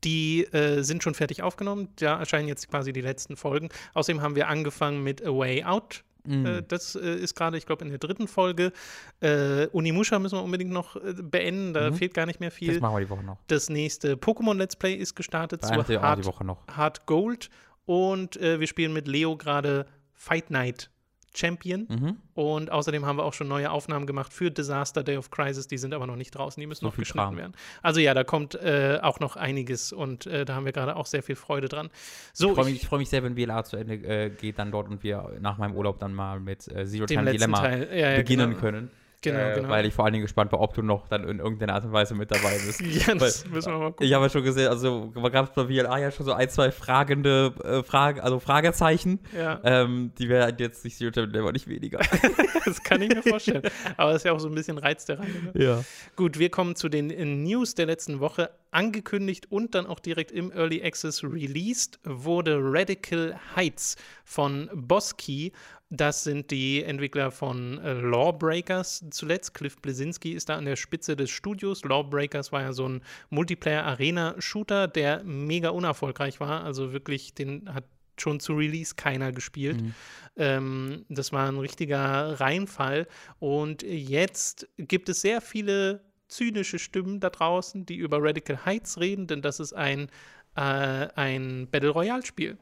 Die 0.04 0.44
äh, 0.52 0.82
sind 0.82 1.02
schon 1.02 1.14
fertig 1.14 1.42
aufgenommen. 1.42 1.88
Da 1.96 2.18
erscheinen 2.18 2.48
jetzt 2.48 2.68
quasi 2.70 2.92
die 2.92 3.02
letzten 3.02 3.36
Folgen. 3.36 3.68
Außerdem 3.94 4.22
haben 4.22 4.34
wir 4.34 4.48
angefangen 4.48 5.02
mit 5.02 5.22
A 5.24 5.30
Way 5.30 5.64
Out. 5.64 6.04
Mhm. 6.24 6.46
Äh, 6.46 6.62
das 6.66 6.94
äh, 6.94 7.00
ist 7.16 7.34
gerade, 7.34 7.58
ich 7.58 7.66
glaube, 7.66 7.84
in 7.84 7.90
der 7.90 7.98
dritten 7.98 8.26
Folge. 8.28 8.72
Äh, 9.20 9.66
Unimusha 9.68 10.18
müssen 10.18 10.36
wir 10.38 10.42
unbedingt 10.42 10.70
noch 10.70 10.96
äh, 10.96 11.12
beenden. 11.20 11.74
Da 11.74 11.90
Mhm. 11.90 11.94
fehlt 11.96 12.14
gar 12.14 12.24
nicht 12.26 12.40
mehr 12.40 12.48
Das 12.50 12.58
viel. 12.58 12.80
machen 12.80 12.94
wir 12.96 13.00
die 13.00 13.10
Woche 13.10 13.24
noch. 13.24 13.36
Das 13.48 13.68
nächste 13.68 14.14
Pokémon 14.14 14.54
Let's 14.56 14.76
Play 14.76 14.94
ist 14.94 15.14
gestartet 15.16 15.60
Bei 15.62 15.68
zu 15.82 16.00
Hard, 16.00 16.24
Woche 16.24 16.44
noch. 16.44 16.66
Hard 16.68 17.04
Gold. 17.06 17.50
Und 17.84 18.36
äh, 18.38 18.58
wir 18.60 18.66
spielen 18.68 18.92
mit 18.94 19.06
Leo 19.08 19.36
gerade 19.36 19.86
Fight 20.14 20.50
Night 20.50 20.90
Champion. 21.34 21.86
Mhm. 21.88 22.16
Und 22.34 22.70
außerdem 22.72 23.06
haben 23.06 23.16
wir 23.16 23.24
auch 23.24 23.34
schon 23.34 23.48
neue 23.48 23.70
Aufnahmen 23.70 24.06
gemacht 24.06 24.32
für 24.32 24.50
Disaster 24.50 25.02
Day 25.02 25.16
of 25.16 25.30
Crisis. 25.30 25.68
Die 25.68 25.78
sind 25.78 25.94
aber 25.94 26.06
noch 26.06 26.16
nicht 26.16 26.32
draußen, 26.32 26.60
die 26.60 26.66
müssen 26.66 26.80
So 26.80 26.86
noch 26.88 26.96
geschnitten 26.96 27.18
Kram. 27.18 27.36
werden. 27.36 27.52
Also 27.82 28.00
ja, 28.00 28.14
da 28.14 28.24
kommt 28.24 28.54
äh, 28.56 28.98
auch 29.02 29.20
noch 29.20 29.36
einiges 29.36 29.92
und 29.92 30.26
äh, 30.26 30.44
da 30.44 30.54
haben 30.54 30.64
wir 30.64 30.72
gerade 30.72 30.96
auch 30.96 31.06
sehr 31.06 31.22
viel 31.22 31.36
Freude 31.36 31.68
dran. 31.68 31.90
So, 32.32 32.48
ich 32.48 32.54
freue 32.54 32.64
mich, 32.64 32.74
ich- 32.74 32.82
ich 32.82 32.88
freu 32.88 32.98
mich 32.98 33.08
sehr, 33.08 33.22
wenn 33.22 33.36
WLA 33.36 33.64
zu 33.64 33.76
Ende 33.76 33.94
äh, 33.94 34.30
geht 34.30 34.58
dann 34.58 34.70
dort 34.72 34.88
und 34.88 35.02
wir 35.02 35.36
nach 35.40 35.58
meinem 35.58 35.74
Urlaub 35.76 35.98
dann 36.00 36.12
mal 36.14 36.40
mit 36.40 36.66
äh, 36.68 36.86
Zero 36.86 37.06
Time 37.06 37.30
Dilemma 37.30 37.58
Teil 37.60 37.88
ja, 37.92 38.10
ja, 38.10 38.16
beginnen 38.16 38.50
genau. 38.50 38.60
können. 38.60 38.90
Genau, 39.22 39.38
äh, 39.38 39.54
genau. 39.54 39.68
Weil 39.68 39.86
ich 39.86 39.94
vor 39.94 40.04
allen 40.04 40.12
Dingen 40.12 40.24
gespannt 40.24 40.50
war, 40.52 40.60
ob 40.60 40.74
du 40.74 40.82
noch 40.82 41.06
dann 41.08 41.28
in 41.28 41.40
irgendeiner 41.40 41.74
Art 41.74 41.84
und 41.84 41.92
Weise 41.92 42.14
mit 42.14 42.30
dabei 42.30 42.58
bist. 42.64 42.80
Ja, 42.90 43.14
das 43.14 43.46
müssen 43.46 43.72
wir 43.72 43.78
mal 43.78 43.90
gucken. 43.90 44.06
Ich 44.06 44.12
habe 44.12 44.24
ja 44.24 44.30
schon 44.30 44.42
gesehen, 44.42 44.68
also 44.68 45.10
gab 45.10 45.48
es 45.48 45.54
bei 45.54 45.64
VLA 45.66 45.98
ja 45.98 46.10
schon 46.10 46.26
so 46.26 46.32
ein, 46.32 46.48
zwei 46.48 46.70
fragende 46.70 47.54
äh, 47.62 47.82
Fragen, 47.82 48.20
also 48.20 48.40
Fragezeichen. 48.40 49.20
Ja, 49.36 49.60
Ähm, 49.62 50.12
die 50.18 50.28
werden 50.28 50.56
jetzt 50.58 50.84
nicht 50.84 50.96
Zero 50.96 51.10
Dilemma 51.10 51.52
nicht 51.52 51.68
weniger. 51.68 52.00
das 52.64 52.82
kann 52.82 53.00
ich 53.02 53.14
mir 53.14 53.22
vorstellen. 53.22 53.62
Aber 53.96 54.12
das 54.12 54.22
ist 54.22 54.24
ja 54.24 54.32
auch 54.32 54.40
so 54.40 54.48
ein 54.48 54.54
bisschen 54.54 54.78
Reiz 54.78 55.04
der 55.04 55.18
Reihe. 55.18 55.28
Ne? 55.28 55.62
ja. 55.62 55.84
Gut, 56.16 56.38
wir 56.38 56.50
kommen 56.50 56.74
zu 56.74 56.88
den 56.88 57.10
äh, 57.10 57.24
News 57.24 57.74
der 57.74 57.86
letzten 57.86 58.20
Woche. 58.20 58.50
Angekündigt 58.72 59.50
und 59.50 59.74
dann 59.74 59.86
auch 59.86 59.98
direkt 59.98 60.30
im 60.30 60.52
Early 60.52 60.82
Access 60.82 61.24
released 61.24 61.98
wurde 62.04 62.58
Radical 62.60 63.38
Heights 63.56 63.96
von 64.30 64.70
Bosky. 64.72 65.52
Das 65.88 66.22
sind 66.22 66.52
die 66.52 66.84
Entwickler 66.84 67.32
von 67.32 67.78
äh, 67.78 67.94
Lawbreakers 67.94 69.04
zuletzt. 69.10 69.54
Cliff 69.54 69.76
Blesinski 69.82 70.34
ist 70.34 70.48
da 70.48 70.56
an 70.56 70.66
der 70.66 70.76
Spitze 70.76 71.16
des 71.16 71.30
Studios. 71.30 71.84
Lawbreakers 71.84 72.52
war 72.52 72.62
ja 72.62 72.72
so 72.72 72.88
ein 72.88 73.02
Multiplayer-Arena-Shooter, 73.30 74.86
der 74.86 75.24
mega 75.24 75.70
unerfolgreich 75.70 76.38
war. 76.38 76.62
Also 76.62 76.92
wirklich, 76.92 77.34
den 77.34 77.74
hat 77.74 77.82
schon 78.20 78.38
zu 78.38 78.52
Release 78.54 78.94
keiner 78.94 79.32
gespielt. 79.32 79.82
Mhm. 79.82 79.94
Ähm, 80.36 81.04
das 81.08 81.32
war 81.32 81.48
ein 81.48 81.58
richtiger 81.58 82.38
Reinfall. 82.38 83.08
Und 83.40 83.82
jetzt 83.82 84.68
gibt 84.78 85.08
es 85.08 85.22
sehr 85.22 85.40
viele 85.40 86.04
zynische 86.28 86.78
Stimmen 86.78 87.18
da 87.18 87.30
draußen, 87.30 87.84
die 87.84 87.96
über 87.96 88.22
Radical 88.22 88.64
Heights 88.64 89.00
reden, 89.00 89.26
denn 89.26 89.42
das 89.42 89.58
ist 89.58 89.72
ein, 89.72 90.08
äh, 90.54 90.60
ein 90.60 91.66
Battle 91.68 91.90
Royale-Spiel. 91.90 92.58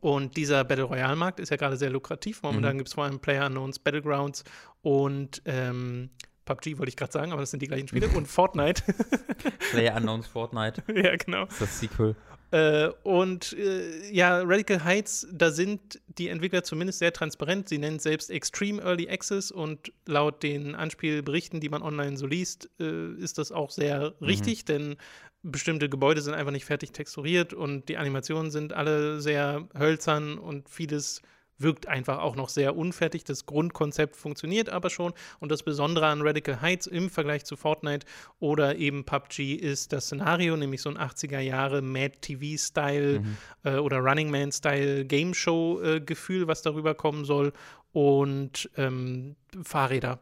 Und 0.00 0.36
dieser 0.36 0.64
Battle 0.64 0.84
Royale-Markt 0.84 1.40
ist 1.40 1.50
ja 1.50 1.56
gerade 1.56 1.76
sehr 1.76 1.90
lukrativ. 1.90 2.42
Momentan 2.42 2.74
Mhm. 2.74 2.78
gibt 2.78 2.88
es 2.88 2.94
vor 2.94 3.04
allem 3.04 3.18
Player 3.20 3.46
Unknowns 3.46 3.78
Battlegrounds 3.78 4.44
und 4.82 5.42
ähm, 5.44 6.10
PUBG 6.44 6.78
wollte 6.78 6.90
ich 6.90 6.96
gerade 6.96 7.12
sagen, 7.12 7.32
aber 7.32 7.40
das 7.40 7.50
sind 7.50 7.62
die 7.62 7.68
gleichen 7.68 7.88
Spiele. 7.88 8.08
und 8.16 8.26
Fortnite. 8.26 8.82
Player 9.70 9.96
Unknowns 9.96 10.26
Fortnite. 10.26 10.82
ja, 10.94 11.16
genau. 11.16 11.44
Das 11.46 11.54
ist 11.54 11.60
das 11.62 11.80
Sequel. 11.80 12.16
Äh, 12.50 12.90
und 13.02 13.52
äh, 13.54 14.12
ja, 14.12 14.40
Radical 14.42 14.84
Heights, 14.84 15.26
da 15.32 15.50
sind 15.50 16.00
die 16.06 16.28
Entwickler 16.28 16.62
zumindest 16.62 17.00
sehr 17.00 17.12
transparent. 17.12 17.68
Sie 17.68 17.78
nennen 17.78 17.96
es 17.96 18.04
selbst 18.04 18.30
Extreme 18.30 18.80
Early 18.80 19.08
Access 19.08 19.50
und 19.50 19.92
laut 20.06 20.42
den 20.42 20.74
Anspielberichten, 20.76 21.58
die 21.60 21.68
man 21.68 21.82
online 21.82 22.16
so 22.16 22.26
liest, 22.26 22.70
äh, 22.78 23.14
ist 23.14 23.38
das 23.38 23.50
auch 23.50 23.70
sehr 23.70 24.14
richtig, 24.20 24.64
denn 24.66 24.96
bestimmte 25.44 25.88
Gebäude 25.88 26.22
sind 26.22 26.34
einfach 26.34 26.50
nicht 26.50 26.64
fertig 26.64 26.92
texturiert 26.92 27.52
und 27.52 27.88
die 27.88 27.98
Animationen 27.98 28.50
sind 28.50 28.72
alle 28.72 29.20
sehr 29.20 29.68
hölzern 29.78 30.38
und 30.38 30.68
vieles 30.68 31.22
wirkt 31.58 31.86
einfach 31.86 32.18
auch 32.18 32.34
noch 32.34 32.48
sehr 32.48 32.76
unfertig. 32.76 33.24
Das 33.24 33.46
Grundkonzept 33.46 34.16
funktioniert 34.16 34.68
aber 34.70 34.90
schon. 34.90 35.12
Und 35.38 35.52
das 35.52 35.62
Besondere 35.62 36.06
an 36.06 36.22
Radical 36.22 36.60
Heights 36.60 36.86
im 36.86 37.10
Vergleich 37.10 37.44
zu 37.44 37.56
Fortnite 37.56 38.06
oder 38.40 38.76
eben 38.76 39.04
PUBG 39.04 39.54
ist 39.54 39.92
das 39.92 40.06
Szenario, 40.06 40.56
nämlich 40.56 40.82
so 40.82 40.90
ein 40.90 40.98
80er 40.98 41.40
Jahre 41.40 41.82
Mad 41.82 42.16
TV-Style 42.20 43.20
mhm. 43.20 43.36
äh, 43.62 43.76
oder 43.76 43.98
Running 43.98 44.30
Man-Style 44.30 45.04
Game 45.04 45.32
Show-Gefühl, 45.34 46.42
äh, 46.42 46.48
was 46.48 46.62
darüber 46.62 46.94
kommen 46.94 47.24
soll. 47.24 47.52
Und 47.92 48.68
ähm, 48.76 49.36
Fahrräder. 49.62 50.18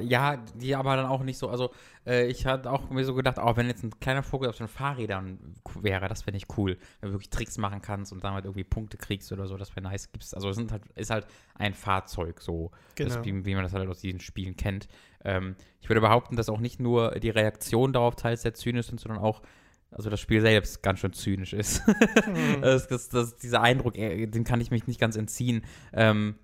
Ja, 0.00 0.36
die 0.54 0.74
aber 0.74 0.96
dann 0.96 1.06
auch 1.06 1.22
nicht 1.22 1.38
so. 1.38 1.48
Also, 1.48 1.70
äh, 2.06 2.26
ich 2.26 2.46
hatte 2.46 2.70
auch 2.70 2.90
mir 2.90 3.04
so 3.04 3.14
gedacht, 3.14 3.38
auch 3.38 3.52
oh, 3.52 3.56
wenn 3.56 3.66
jetzt 3.66 3.82
ein 3.82 3.98
kleiner 4.00 4.22
Vogel 4.22 4.48
auf 4.48 4.56
den 4.56 4.68
Fahrrädern 4.68 5.56
wäre, 5.80 6.08
das 6.08 6.26
wäre 6.26 6.34
nicht 6.34 6.56
cool. 6.56 6.78
Wenn 7.00 7.08
du 7.08 7.14
wirklich 7.14 7.30
Tricks 7.30 7.58
machen 7.58 7.82
kannst 7.82 8.12
und 8.12 8.22
damit 8.22 8.44
irgendwie 8.44 8.64
Punkte 8.64 8.96
kriegst 8.96 9.32
oder 9.32 9.46
so, 9.46 9.56
das 9.56 9.74
wäre 9.74 9.82
nice. 9.82 10.12
Gibt's, 10.12 10.34
also, 10.34 10.48
es 10.50 10.58
halt, 10.58 10.82
ist 10.94 11.10
halt 11.10 11.26
ein 11.54 11.74
Fahrzeug, 11.74 12.40
so, 12.40 12.70
genau. 12.94 13.14
das, 13.14 13.24
wie, 13.24 13.44
wie, 13.44 13.54
man 13.54 13.64
das 13.64 13.72
halt 13.72 13.88
aus 13.88 14.00
diesen 14.00 14.20
Spielen 14.20 14.56
kennt. 14.56 14.88
Ähm, 15.24 15.56
ich 15.80 15.88
würde 15.88 16.00
behaupten, 16.00 16.36
dass 16.36 16.48
auch 16.48 16.60
nicht 16.60 16.80
nur 16.80 17.12
die 17.12 17.30
Reaktion 17.30 17.92
darauf 17.92 18.16
teils 18.16 18.42
sehr 18.42 18.54
zynisch 18.54 18.86
sind, 18.86 19.00
sondern 19.00 19.22
auch 19.22 19.42
also 19.90 20.10
das 20.10 20.20
Spiel 20.20 20.40
selbst 20.40 20.82
ganz 20.82 21.00
schön 21.00 21.12
zynisch 21.12 21.52
ist. 21.52 21.86
Mhm. 21.86 22.60
das, 22.60 22.88
das, 22.88 23.08
das, 23.08 23.36
dieser 23.36 23.62
Eindruck, 23.62 23.96
äh, 23.96 24.26
den 24.26 24.44
kann 24.44 24.60
ich 24.60 24.70
mich 24.70 24.86
nicht 24.86 25.00
ganz 25.00 25.16
entziehen. 25.16 25.62
Ähm, 25.92 26.34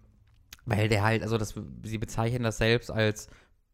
weil 0.67 0.89
der 0.89 1.03
halt, 1.03 1.23
also 1.23 1.39
das, 1.39 1.55
sie 1.83 1.99
bezeichnen 1.99 2.43
das 2.43 2.59
selbst 2.59 2.91
als 2.91 3.29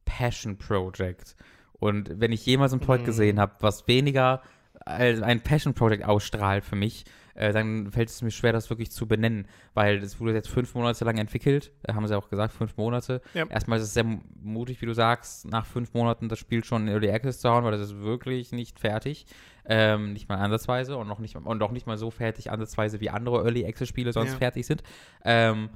Passion 0.04 0.58
Project. 0.58 1.36
Und 1.72 2.20
wenn 2.20 2.32
ich 2.32 2.44
jemals 2.44 2.72
ein 2.72 2.80
Projekt 2.80 3.04
mhm. 3.04 3.06
gesehen 3.06 3.40
habe, 3.40 3.54
was 3.60 3.86
weniger 3.88 4.42
als 4.84 5.22
ein 5.22 5.42
Passion 5.42 5.74
Project 5.74 6.04
ausstrahlt 6.04 6.64
für 6.64 6.76
mich, 6.76 7.04
äh, 7.34 7.52
dann 7.52 7.90
fällt 7.90 8.08
es 8.08 8.22
mir 8.22 8.30
schwer, 8.30 8.52
das 8.52 8.70
wirklich 8.70 8.90
zu 8.90 9.06
benennen, 9.06 9.46
weil 9.72 10.00
das 10.00 10.20
wurde 10.20 10.34
jetzt 10.34 10.48
fünf 10.48 10.74
Monate 10.74 11.04
lang 11.04 11.16
entwickelt, 11.16 11.72
äh, 11.84 11.94
haben 11.94 12.06
sie 12.06 12.16
auch 12.16 12.28
gesagt, 12.28 12.52
fünf 12.52 12.76
Monate. 12.76 13.22
Ja. 13.34 13.46
Erstmal 13.46 13.78
ist 13.78 13.84
es 13.84 13.94
sehr 13.94 14.04
mutig, 14.42 14.80
wie 14.82 14.86
du 14.86 14.94
sagst, 14.94 15.48
nach 15.48 15.64
fünf 15.64 15.94
Monaten 15.94 16.28
das 16.28 16.38
Spiel 16.38 16.64
schon 16.64 16.82
in 16.82 16.88
Early 16.88 17.10
Access 17.10 17.40
zu 17.40 17.48
hauen, 17.48 17.64
weil 17.64 17.72
das 17.72 17.80
ist 17.80 18.00
wirklich 18.00 18.52
nicht 18.52 18.78
fertig. 18.78 19.26
Ähm, 19.64 20.12
nicht 20.12 20.28
mal 20.28 20.36
ansatzweise 20.36 20.96
und 20.96 21.06
noch 21.06 21.18
nicht, 21.18 21.36
und 21.36 21.62
auch 21.62 21.70
nicht 21.70 21.86
mal 21.86 21.96
so 21.96 22.10
fertig 22.10 22.50
ansatzweise, 22.50 23.00
wie 23.00 23.10
andere 23.10 23.44
Early 23.44 23.64
Access 23.66 23.88
Spiele 23.88 24.12
sonst 24.12 24.32
ja. 24.32 24.38
fertig 24.38 24.66
sind. 24.66 24.82
Ähm, 25.24 25.70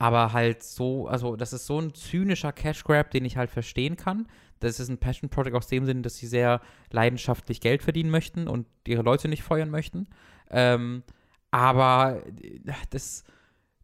aber 0.00 0.32
halt 0.32 0.62
so, 0.62 1.08
also 1.08 1.36
das 1.36 1.52
ist 1.52 1.66
so 1.66 1.78
ein 1.78 1.92
zynischer 1.92 2.52
Cash 2.52 2.84
Grab, 2.84 3.10
den 3.10 3.26
ich 3.26 3.36
halt 3.36 3.50
verstehen 3.50 3.96
kann. 3.96 4.26
Das 4.58 4.80
ist 4.80 4.88
ein 4.88 4.96
Passion 4.96 5.28
Project 5.28 5.54
aus 5.54 5.66
dem 5.66 5.84
Sinne, 5.84 6.00
dass 6.00 6.16
sie 6.16 6.26
sehr 6.26 6.62
leidenschaftlich 6.90 7.60
Geld 7.60 7.82
verdienen 7.82 8.08
möchten 8.08 8.48
und 8.48 8.66
ihre 8.88 9.02
Leute 9.02 9.28
nicht 9.28 9.42
feuern 9.42 9.68
möchten. 9.68 10.08
Ähm, 10.50 11.02
aber 11.50 12.22
äh, 12.42 12.60
das, 12.88 13.24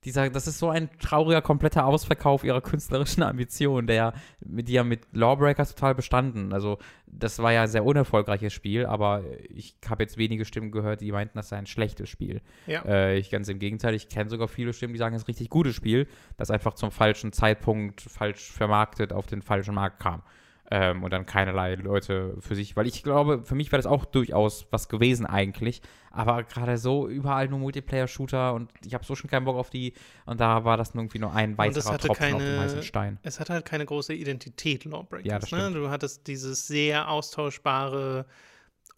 dieser, 0.07 0.31
das 0.31 0.47
ist 0.47 0.59
so 0.61 0.71
ein 0.71 0.89
trauriger, 1.01 1.43
kompletter 1.43 1.85
Ausverkauf 1.85 2.45
ihrer 2.45 2.61
künstlerischen 2.61 3.25
Ambition, 3.25 3.89
der 3.89 4.15
mit 4.45 4.69
ja 4.69 4.85
mit 4.85 5.01
Lawbreakers 5.13 5.75
total 5.75 5.97
bestanden. 5.97 6.53
Also, 6.53 6.79
das 7.07 7.41
war 7.41 7.53
ja 7.53 7.63
ein 7.63 7.69
sehr 7.69 7.85
unerfolgreiches 7.85 8.53
Spiel, 8.53 8.87
aber 8.87 9.25
ich 9.51 9.77
habe 9.89 10.05
jetzt 10.05 10.17
wenige 10.17 10.45
Stimmen 10.45 10.71
gehört, 10.71 11.01
die 11.01 11.11
meinten, 11.11 11.37
das 11.37 11.49
sei 11.49 11.57
ein 11.59 11.67
schlechtes 11.67 12.09
Spiel. 12.09 12.41
Ja. 12.67 12.83
Äh, 12.83 13.19
ich 13.19 13.31
ganz 13.31 13.49
im 13.49 13.59
Gegenteil, 13.59 13.95
ich 13.95 14.09
kenne 14.09 14.31
sogar 14.31 14.47
viele 14.47 14.73
Stimmen, 14.73 14.95
die 14.95 14.99
sagen, 14.99 15.15
es 15.17 15.23
ist 15.23 15.27
ein 15.27 15.33
richtig 15.33 15.51
gutes 15.51 15.75
Spiel, 15.75 16.07
das 16.37 16.51
einfach 16.51 16.75
zum 16.75 16.93
falschen 16.93 17.33
Zeitpunkt 17.33 18.01
falsch 18.01 18.53
vermarktet 18.53 19.13
auf 19.13 19.27
den 19.27 19.43
falschen 19.43 19.75
Markt 19.75 20.01
kam 20.01 20.23
ähm, 20.71 21.05
und 21.05 21.13
dann 21.13 21.27
keinerlei 21.27 21.75
Leute 21.75 22.37
für 22.41 22.55
sich, 22.55 22.77
weil 22.77 22.87
ich 22.87 23.03
glaube, 23.03 23.43
für 23.45 23.55
mich 23.55 23.71
wäre 23.71 23.79
das 23.79 23.91
auch 23.91 24.05
durchaus 24.05 24.67
was 24.71 24.89
gewesen 24.89 25.27
eigentlich, 25.27 25.83
aber 26.11 26.43
gerade 26.43 26.79
so 26.79 27.09
überall 27.09 27.49
nur 27.49 27.59
Multiplayer-Shooter 27.61 28.55
und 28.55 28.71
ich 28.85 28.95
habe 28.95 29.05
so 29.05 29.15
schon 29.15 29.31
keinen 29.31 29.45
Bock 29.45 29.57
auf 29.57 29.71
die 29.71 29.93
und 30.25 30.41
da 30.41 30.65
war 30.65 30.77
das 30.77 30.95
irgendwie 30.95 31.19
nur 31.19 31.33
ein 31.33 31.57
weiterer 31.59 31.99
Tropfen 31.99 32.17
keine, 32.17 32.37
auf 32.37 32.43
dem 32.43 32.61
heißen 32.61 32.83
Stein. 32.83 33.19
Es 33.23 33.39
hat 33.39 33.51
halt 33.51 33.65
keine 33.65 33.87
große 33.87 34.15
Identität, 34.15 34.85
Lawbreakers. 34.85 35.27
Ja, 35.27 35.39
das 35.39 35.53
ne? 35.53 35.71
Du 35.73 35.89
hattest 35.91 36.27
dieses 36.27 36.67
sehr 36.67 37.09
austauschbare 37.09 38.27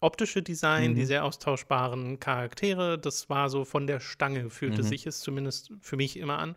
optische 0.01 0.41
Design, 0.41 0.91
mhm. 0.91 0.95
die 0.95 1.05
sehr 1.05 1.25
austauschbaren 1.25 2.19
Charaktere, 2.19 2.97
das 2.97 3.29
war 3.29 3.49
so 3.49 3.65
von 3.65 3.85
der 3.85 3.99
Stange, 3.99 4.49
fühlte 4.49 4.81
mhm. 4.81 4.87
sich 4.87 5.05
es 5.05 5.19
zumindest 5.19 5.73
für 5.81 5.97
mich 5.97 6.17
immer 6.17 6.39
an. 6.39 6.55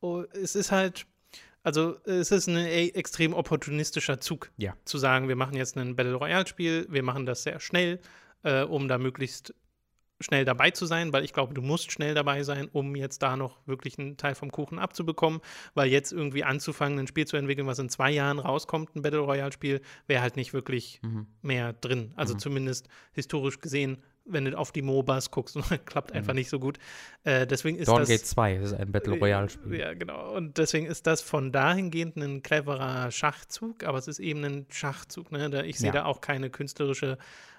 Oh, 0.00 0.22
es 0.34 0.54
ist 0.54 0.70
halt 0.70 1.06
also 1.64 1.96
es 2.04 2.30
ist 2.30 2.46
ein 2.46 2.56
e, 2.56 2.88
extrem 2.90 3.32
opportunistischer 3.32 4.20
Zug, 4.20 4.52
ja. 4.56 4.76
zu 4.84 4.98
sagen, 4.98 5.28
wir 5.28 5.36
machen 5.36 5.56
jetzt 5.56 5.76
ein 5.76 5.96
Battle 5.96 6.14
Royale-Spiel, 6.14 6.86
wir 6.90 7.02
machen 7.02 7.26
das 7.26 7.42
sehr 7.42 7.58
schnell, 7.58 8.00
äh, 8.42 8.62
um 8.62 8.86
da 8.86 8.98
möglichst 8.98 9.54
schnell 10.20 10.44
dabei 10.44 10.70
zu 10.70 10.86
sein, 10.86 11.12
weil 11.12 11.24
ich 11.24 11.32
glaube, 11.32 11.54
du 11.54 11.62
musst 11.62 11.90
schnell 11.90 12.14
dabei 12.14 12.42
sein, 12.42 12.68
um 12.72 12.94
jetzt 12.94 13.22
da 13.22 13.36
noch 13.36 13.58
wirklich 13.66 13.98
einen 13.98 14.16
Teil 14.16 14.34
vom 14.34 14.50
Kuchen 14.52 14.78
abzubekommen, 14.78 15.40
weil 15.74 15.88
jetzt 15.88 16.12
irgendwie 16.12 16.44
anzufangen, 16.44 16.98
ein 16.98 17.06
Spiel 17.06 17.26
zu 17.26 17.36
entwickeln, 17.36 17.66
was 17.66 17.78
in 17.78 17.88
zwei 17.88 18.10
Jahren 18.10 18.38
rauskommt, 18.38 18.94
ein 18.94 19.02
Battle 19.02 19.20
Royale-Spiel, 19.20 19.80
wäre 20.06 20.22
halt 20.22 20.36
nicht 20.36 20.52
wirklich 20.52 21.00
mhm. 21.02 21.26
mehr 21.42 21.72
drin. 21.72 22.12
Also 22.14 22.34
mhm. 22.34 22.38
zumindest 22.38 22.88
historisch 23.12 23.60
gesehen 23.60 24.02
wenn 24.24 24.44
du 24.44 24.56
auf 24.56 24.72
die 24.72 24.82
MOBAs 24.82 25.30
guckst, 25.30 25.58
klappt 25.84 26.12
einfach 26.12 26.32
mhm. 26.32 26.38
nicht 26.38 26.50
so 26.50 26.58
gut. 26.58 26.78
Äh, 27.24 27.46
deswegen 27.46 27.78
ist 27.78 27.88
Dawn 27.88 28.00
das. 28.00 28.08
Gate 28.08 28.26
2 28.26 28.54
ist 28.56 28.72
ein 28.72 28.90
Battle 28.92 29.18
Royale-Spiel. 29.18 29.78
Ja, 29.78 29.94
genau. 29.94 30.34
Und 30.34 30.58
deswegen 30.58 30.86
ist 30.86 31.06
das 31.06 31.20
von 31.20 31.52
dahingehend 31.52 32.16
ein 32.16 32.42
cleverer 32.42 33.10
Schachzug, 33.10 33.84
aber 33.84 33.98
es 33.98 34.08
ist 34.08 34.18
eben 34.18 34.44
ein 34.44 34.66
Schachzug. 34.70 35.32
Ne? 35.32 35.50
Da, 35.50 35.62
ich 35.62 35.78
sehe 35.78 35.88
ja. 35.88 35.92
da 35.92 36.04
auch 36.06 36.20
keine 36.20 36.50
künstlerische 36.50 37.18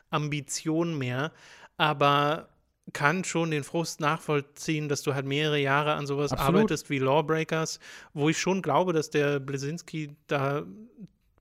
Ambition 0.09 0.97
mehr. 0.97 1.31
Aber 1.77 2.49
kann 2.93 3.23
schon 3.23 3.51
den 3.51 3.63
Frust 3.63 3.99
nachvollziehen, 3.99 4.89
dass 4.89 5.01
du 5.01 5.15
halt 5.15 5.25
mehrere 5.25 5.57
Jahre 5.59 5.93
an 5.93 6.05
sowas 6.05 6.31
Absolut. 6.31 6.55
arbeitest 6.55 6.89
wie 6.89 6.99
Lawbreakers, 6.99 7.79
wo 8.13 8.29
ich 8.29 8.37
schon 8.37 8.61
glaube, 8.61 8.93
dass 8.93 9.09
der 9.09 9.39
Blesinski 9.39 10.15
da 10.27 10.63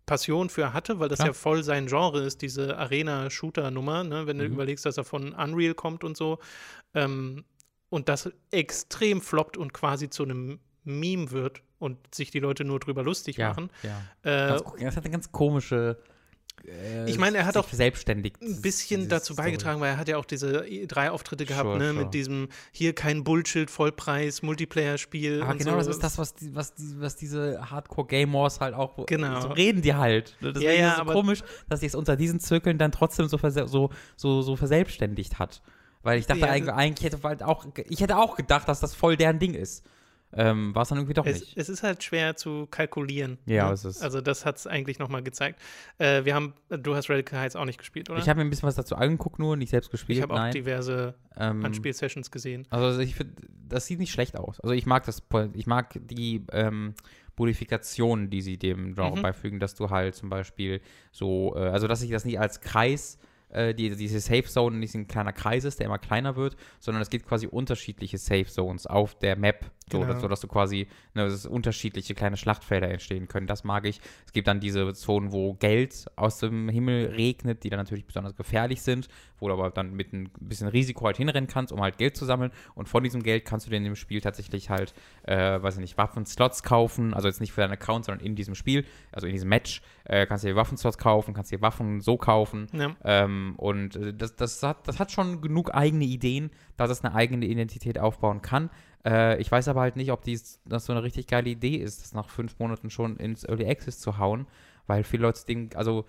Passion 0.07 0.51
für 0.51 0.73
hatte, 0.73 1.01
weil 1.01 1.09
das 1.09 1.19
Klar. 1.19 1.29
ja 1.29 1.33
voll 1.33 1.63
sein 1.63 1.87
Genre 1.87 2.21
ist, 2.23 2.43
diese 2.43 2.77
Arena-Shooter-Nummer, 2.77 4.05
ne? 4.05 4.27
wenn 4.27 4.37
mhm. 4.37 4.41
du 4.41 4.47
überlegst, 4.47 4.85
dass 4.85 4.97
er 4.97 5.05
von 5.05 5.33
Unreal 5.33 5.75
kommt 5.75 6.05
und 6.05 6.17
so. 6.17 6.39
Ähm, 6.95 7.45
und 7.89 8.09
das 8.09 8.31
extrem 8.51 9.21
floppt 9.21 9.57
und 9.57 9.73
quasi 9.73 10.11
zu 10.11 10.25
einem 10.25 10.59
Meme 10.85 11.31
wird 11.31 11.63
und 11.79 12.15
sich 12.15 12.31
die 12.31 12.41
Leute 12.41 12.65
nur 12.65 12.81
drüber 12.81 13.03
lustig 13.03 13.37
ja, 13.37 13.49
machen. 13.49 13.71
Ja. 13.83 14.01
Äh, 14.23 14.49
ganz, 14.49 14.63
das 14.79 14.97
hat 14.97 15.05
eine 15.05 15.13
ganz 15.13 15.33
komische 15.33 15.99
äh, 16.67 17.09
ich 17.09 17.19
meine, 17.19 17.39
er 17.39 17.47
hat 17.47 17.57
auch 17.57 17.69
selbstständig 17.69 18.35
ein 18.43 18.61
bisschen 18.61 19.09
dazu 19.09 19.35
beigetragen, 19.35 19.81
weil 19.81 19.91
er 19.91 19.97
hat 19.97 20.09
ja 20.09 20.17
auch 20.17 20.25
diese 20.25 20.65
drei 20.87 21.11
Auftritte 21.11 21.45
gehabt, 21.45 21.67
sure, 21.67 21.79
ne, 21.79 21.93
sure. 21.93 22.05
mit 22.05 22.15
diesem 22.15 22.49
hier 22.73 22.95
kein 22.95 23.25
Bullshit, 23.25 23.71
Vollpreis, 23.71 24.43
Multiplayer-Spiel. 24.43 25.43
Aber 25.43 25.55
genau, 25.55 25.73
so. 25.73 25.77
das 25.79 25.89
ist 25.89 26.03
das, 26.03 26.19
was, 26.19 26.35
die, 26.35 26.55
was, 26.55 26.75
die, 26.75 27.01
was 27.01 27.17
diese 27.17 27.71
Hardcore-Gamers 27.71 28.61
halt 28.61 28.75
auch 28.75 29.07
genau. 29.07 29.41
so 29.41 29.49
reden 29.49 29.83
die 29.83 29.95
halt. 29.95 30.37
Das 30.41 30.63
ja, 30.63 30.73
ja, 30.73 30.93
ist 30.93 30.99
so 30.99 31.05
komisch, 31.05 31.43
dass 31.69 31.81
sich 31.81 31.89
es 31.89 31.95
unter 31.95 32.17
diesen 32.17 32.41
Zirkeln 32.41 32.79
dann 32.79 32.93
trotzdem 32.93 33.29
so, 33.29 33.39
so, 33.67 33.91
so, 34.17 34.43
so 34.43 34.57
verselbstständigt 34.57 35.39
hat. 35.39 35.63
Weil 36.03 36.19
ich 36.19 36.27
dachte 36.27 36.41
ja, 36.41 36.49
eigentlich, 36.49 36.75
eigentlich 36.75 37.13
hätte 37.13 37.23
halt 37.23 37.43
auch, 37.43 37.67
ich 37.89 38.01
hätte 38.01 38.19
auch 38.19 38.37
gedacht, 38.37 38.69
dass 38.69 38.81
das 38.81 38.95
voll 38.95 39.17
deren 39.17 39.39
Ding 39.39 39.55
ist 39.55 39.85
ähm, 40.37 40.75
war 40.75 40.83
es 40.83 40.89
dann 40.89 40.99
irgendwie 40.99 41.15
doch 41.15 41.27
es, 41.27 41.41
nicht. 41.41 41.57
Es 41.57 41.69
ist 41.69 41.83
halt 41.83 42.03
schwer 42.03 42.37
zu 42.37 42.67
kalkulieren. 42.71 43.39
Ja, 43.47 43.69
ne? 43.69 43.75
es 43.75 43.85
ist. 43.85 44.03
Also 44.03 44.21
das 44.21 44.45
hat 44.45 44.57
es 44.57 44.67
eigentlich 44.67 44.99
nochmal 44.99 45.23
gezeigt. 45.23 45.61
Äh, 45.99 46.25
wir 46.25 46.35
haben, 46.35 46.55
du 46.69 46.95
hast 46.95 47.09
Radical 47.09 47.41
Heights 47.41 47.57
auch 47.57 47.65
nicht 47.65 47.79
gespielt, 47.79 48.11
oder? 48.11 48.19
Ich 48.19 48.29
habe 48.29 48.39
mir 48.39 48.45
ein 48.45 48.51
bisschen 48.51 48.67
was 48.67 48.75
dazu 48.75 48.97
angeguckt, 48.97 49.39
nur 49.39 49.57
nicht 49.57 49.71
selbst 49.71 49.91
gespielt. 49.91 50.19
Ich 50.19 50.23
habe 50.23 50.35
auch 50.35 50.51
diverse 50.51 51.15
ähm, 51.37 51.65
Anspielsessions 51.65 52.31
gesehen. 52.31 52.67
Also 52.71 53.01
ich 53.01 53.15
finde, 53.15 53.35
das 53.69 53.87
sieht 53.87 53.99
nicht 53.99 54.13
schlecht 54.13 54.37
aus. 54.37 54.61
Also 54.61 54.75
ich 54.75 54.87
mag 54.87 55.05
das, 55.05 55.23
ich 55.53 55.67
mag 55.67 55.99
die 56.01 56.45
ähm, 56.53 56.95
Modifikationen, 57.37 58.31
die 58.31 58.43
sie 58.43 58.59
dem 58.59 58.95
Genre 58.95 59.17
mhm. 59.17 59.23
beifügen, 59.23 59.61
dass 59.61 59.75
du 59.75 59.91
halt 59.91 60.15
zum 60.15 60.31
Beispiel 60.31 60.81
so, 61.13 61.55
äh, 61.57 61.61
also 61.61 61.87
dass 61.87 62.03
ich 62.03 62.11
das 62.11 62.25
nicht 62.25 62.39
als 62.39 62.61
Kreis 62.61 63.19
äh, 63.55 63.75
die, 63.75 63.95
diese 63.97 64.21
Safe 64.21 64.45
Zone 64.45 64.77
nicht 64.77 64.95
ein 64.95 65.09
kleiner 65.09 65.33
Kreis 65.33 65.65
ist, 65.65 65.79
der 65.79 65.87
immer 65.87 65.99
kleiner 65.99 66.37
wird, 66.37 66.57
sondern 66.81 67.03
es 67.03 67.11
gibt 67.11 67.27
quasi 67.27 67.47
unterschiedliche 67.47 68.19
Safe 68.19 68.47
Zones 68.47 68.87
auf 68.87 69.19
der 69.19 69.37
Map, 69.37 69.71
so, 69.91 70.01
genau. 70.01 70.13
dass, 70.13 70.23
so 70.23 70.29
dass 70.29 70.41
du 70.41 70.49
quasi 70.49 70.89
ne, 71.15 71.29
dass 71.29 71.47
unterschiedliche 71.47 72.15
kleine 72.15 72.37
Schlachtfelder 72.37 72.91
entstehen 72.91 73.29
können. 73.29 73.47
Das 73.47 73.65
mag 73.65 73.85
ich. 73.85 74.01
Es 74.27 74.33
gibt 74.33 74.49
dann 74.49 74.61
diese 74.61 74.93
Zonen, 74.95 75.33
wo 75.33 75.55
Geld 75.55 76.07
aus 76.17 76.39
dem 76.39 76.69
Himmel 76.69 77.07
regnet, 77.07 77.65
die 77.65 77.71
dann 77.71 77.79
natürlich 77.79 78.07
besonders 78.07 78.35
gefährlich 78.35 78.83
sind, 78.83 79.09
wo 79.39 79.49
du 79.49 79.55
aber 79.55 79.71
dann 79.71 79.95
mit 79.95 80.13
ein 80.13 80.31
bisschen 80.41 80.69
Risiko 80.69 81.05
halt 81.07 81.19
hinrennen 81.19 81.49
kannst, 81.49 81.73
um 81.73 81.81
halt 81.81 81.99
Geld 81.99 82.17
zu 82.17 82.25
sammeln. 82.25 82.51
Und 82.75 82.89
von 82.89 83.03
diesem 83.03 83.23
Geld 83.23 83.45
kannst 83.45 83.67
du 83.67 83.71
dir 83.71 83.77
in 83.77 83.85
dem 83.85 83.97
Spiel 83.97 84.21
tatsächlich 84.21 84.71
halt, 84.71 84.95
äh, 85.25 85.63
weiß 85.63 85.75
ich 85.75 85.81
nicht, 85.81 85.99
Waffenslots 85.99 86.63
kaufen. 86.63 87.13
Also 87.13 87.29
jetzt 87.29 87.41
nicht 87.41 87.53
für 87.53 87.61
deinen 87.61 87.73
Account, 87.73 88.07
sondern 88.07 88.25
in 88.25 88.37
diesem 88.37 88.55
Spiel, 88.55 88.87
also 89.13 89.27
in 89.27 89.35
diesem 89.35 89.51
Match, 89.51 89.83
äh, 90.05 90.27
kannst 90.27 90.45
du 90.45 90.49
dir 90.49 90.57
Waffenslots 90.57 90.97
kaufen, 90.97 91.35
kannst 91.35 91.53
dir 91.53 91.61
Waffen 91.61 92.01
so 92.01 92.17
kaufen. 92.17 92.69
Ja. 92.73 92.97
Ähm, 93.05 93.55
und 93.59 93.97
äh, 93.97 94.15
das, 94.15 94.35
das, 94.37 94.63
hat, 94.63 94.89
das 94.89 94.99
hat 94.99 95.13
schon 95.13 95.43
genug 95.43 95.75
eigene 95.75 96.05
Ideen, 96.05 96.51
dass 96.77 96.91
es 96.91 97.05
eine 97.05 97.15
eigene 97.15 97.47
Identität 97.47 97.99
aufbauen 97.99 98.43
kann. 98.43 98.71
Äh, 99.05 99.41
ich 99.41 99.51
weiß 99.51 99.69
aber 99.69 99.81
halt 99.81 99.97
nicht, 99.97 100.13
ob 100.13 100.23
dies, 100.23 100.61
das 100.65 100.87
so 100.87 100.93
eine 100.93 101.03
richtig 101.03 101.27
geile 101.27 101.51
Idee 101.51 101.77
ist, 101.77 102.03
das 102.03 102.15
nach 102.15 102.29
fünf 102.29 102.59
Monaten 102.59 102.91
schon 102.91 103.17
ins 103.17 103.45
Early 103.45 103.67
Access 103.69 104.01
zu 104.01 104.19
hauen, 104.19 104.47
weil 104.87 105.05
viele 105.05 105.23
Leute 105.23 105.45
denken, 105.47 105.77
also 105.77 106.05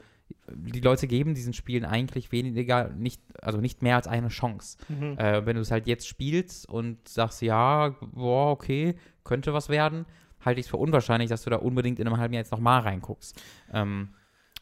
die 0.48 0.82
Leute 0.82 1.08
geben 1.08 1.36
diesen 1.36 1.54
Spielen 1.54 1.86
eigentlich 1.86 2.32
weniger, 2.32 2.90
nicht, 2.90 3.22
also 3.42 3.60
nicht 3.60 3.84
mehr 3.84 3.96
als 3.96 4.08
eine 4.08 4.30
Chance. 4.30 4.78
Mhm. 4.90 5.18
Äh, 5.18 5.46
wenn 5.46 5.56
du 5.56 5.62
es 5.62 5.72
halt 5.72 5.88
jetzt 5.88 6.08
spielst 6.08 6.68
und 6.68 7.08
sagst, 7.08 7.42
ja, 7.42 7.96
boah, 8.14 8.52
okay, 8.52 8.96
könnte 9.24 9.54
was 9.54 9.70
werden, 9.70 10.06
halte 10.44 10.60
ich 10.60 10.66
es 10.66 10.70
für 10.70 10.78
unwahrscheinlich, 10.78 11.30
dass 11.30 11.44
du 11.44 11.50
da 11.50 11.58
unbedingt 11.58 12.00
in 12.00 12.08
einem 12.08 12.18
halben 12.18 12.34
Jahr 12.34 12.42
jetzt 12.42 12.52
nochmal 12.52 12.82
reinguckst. 12.82 13.42
Ähm, 13.72 14.10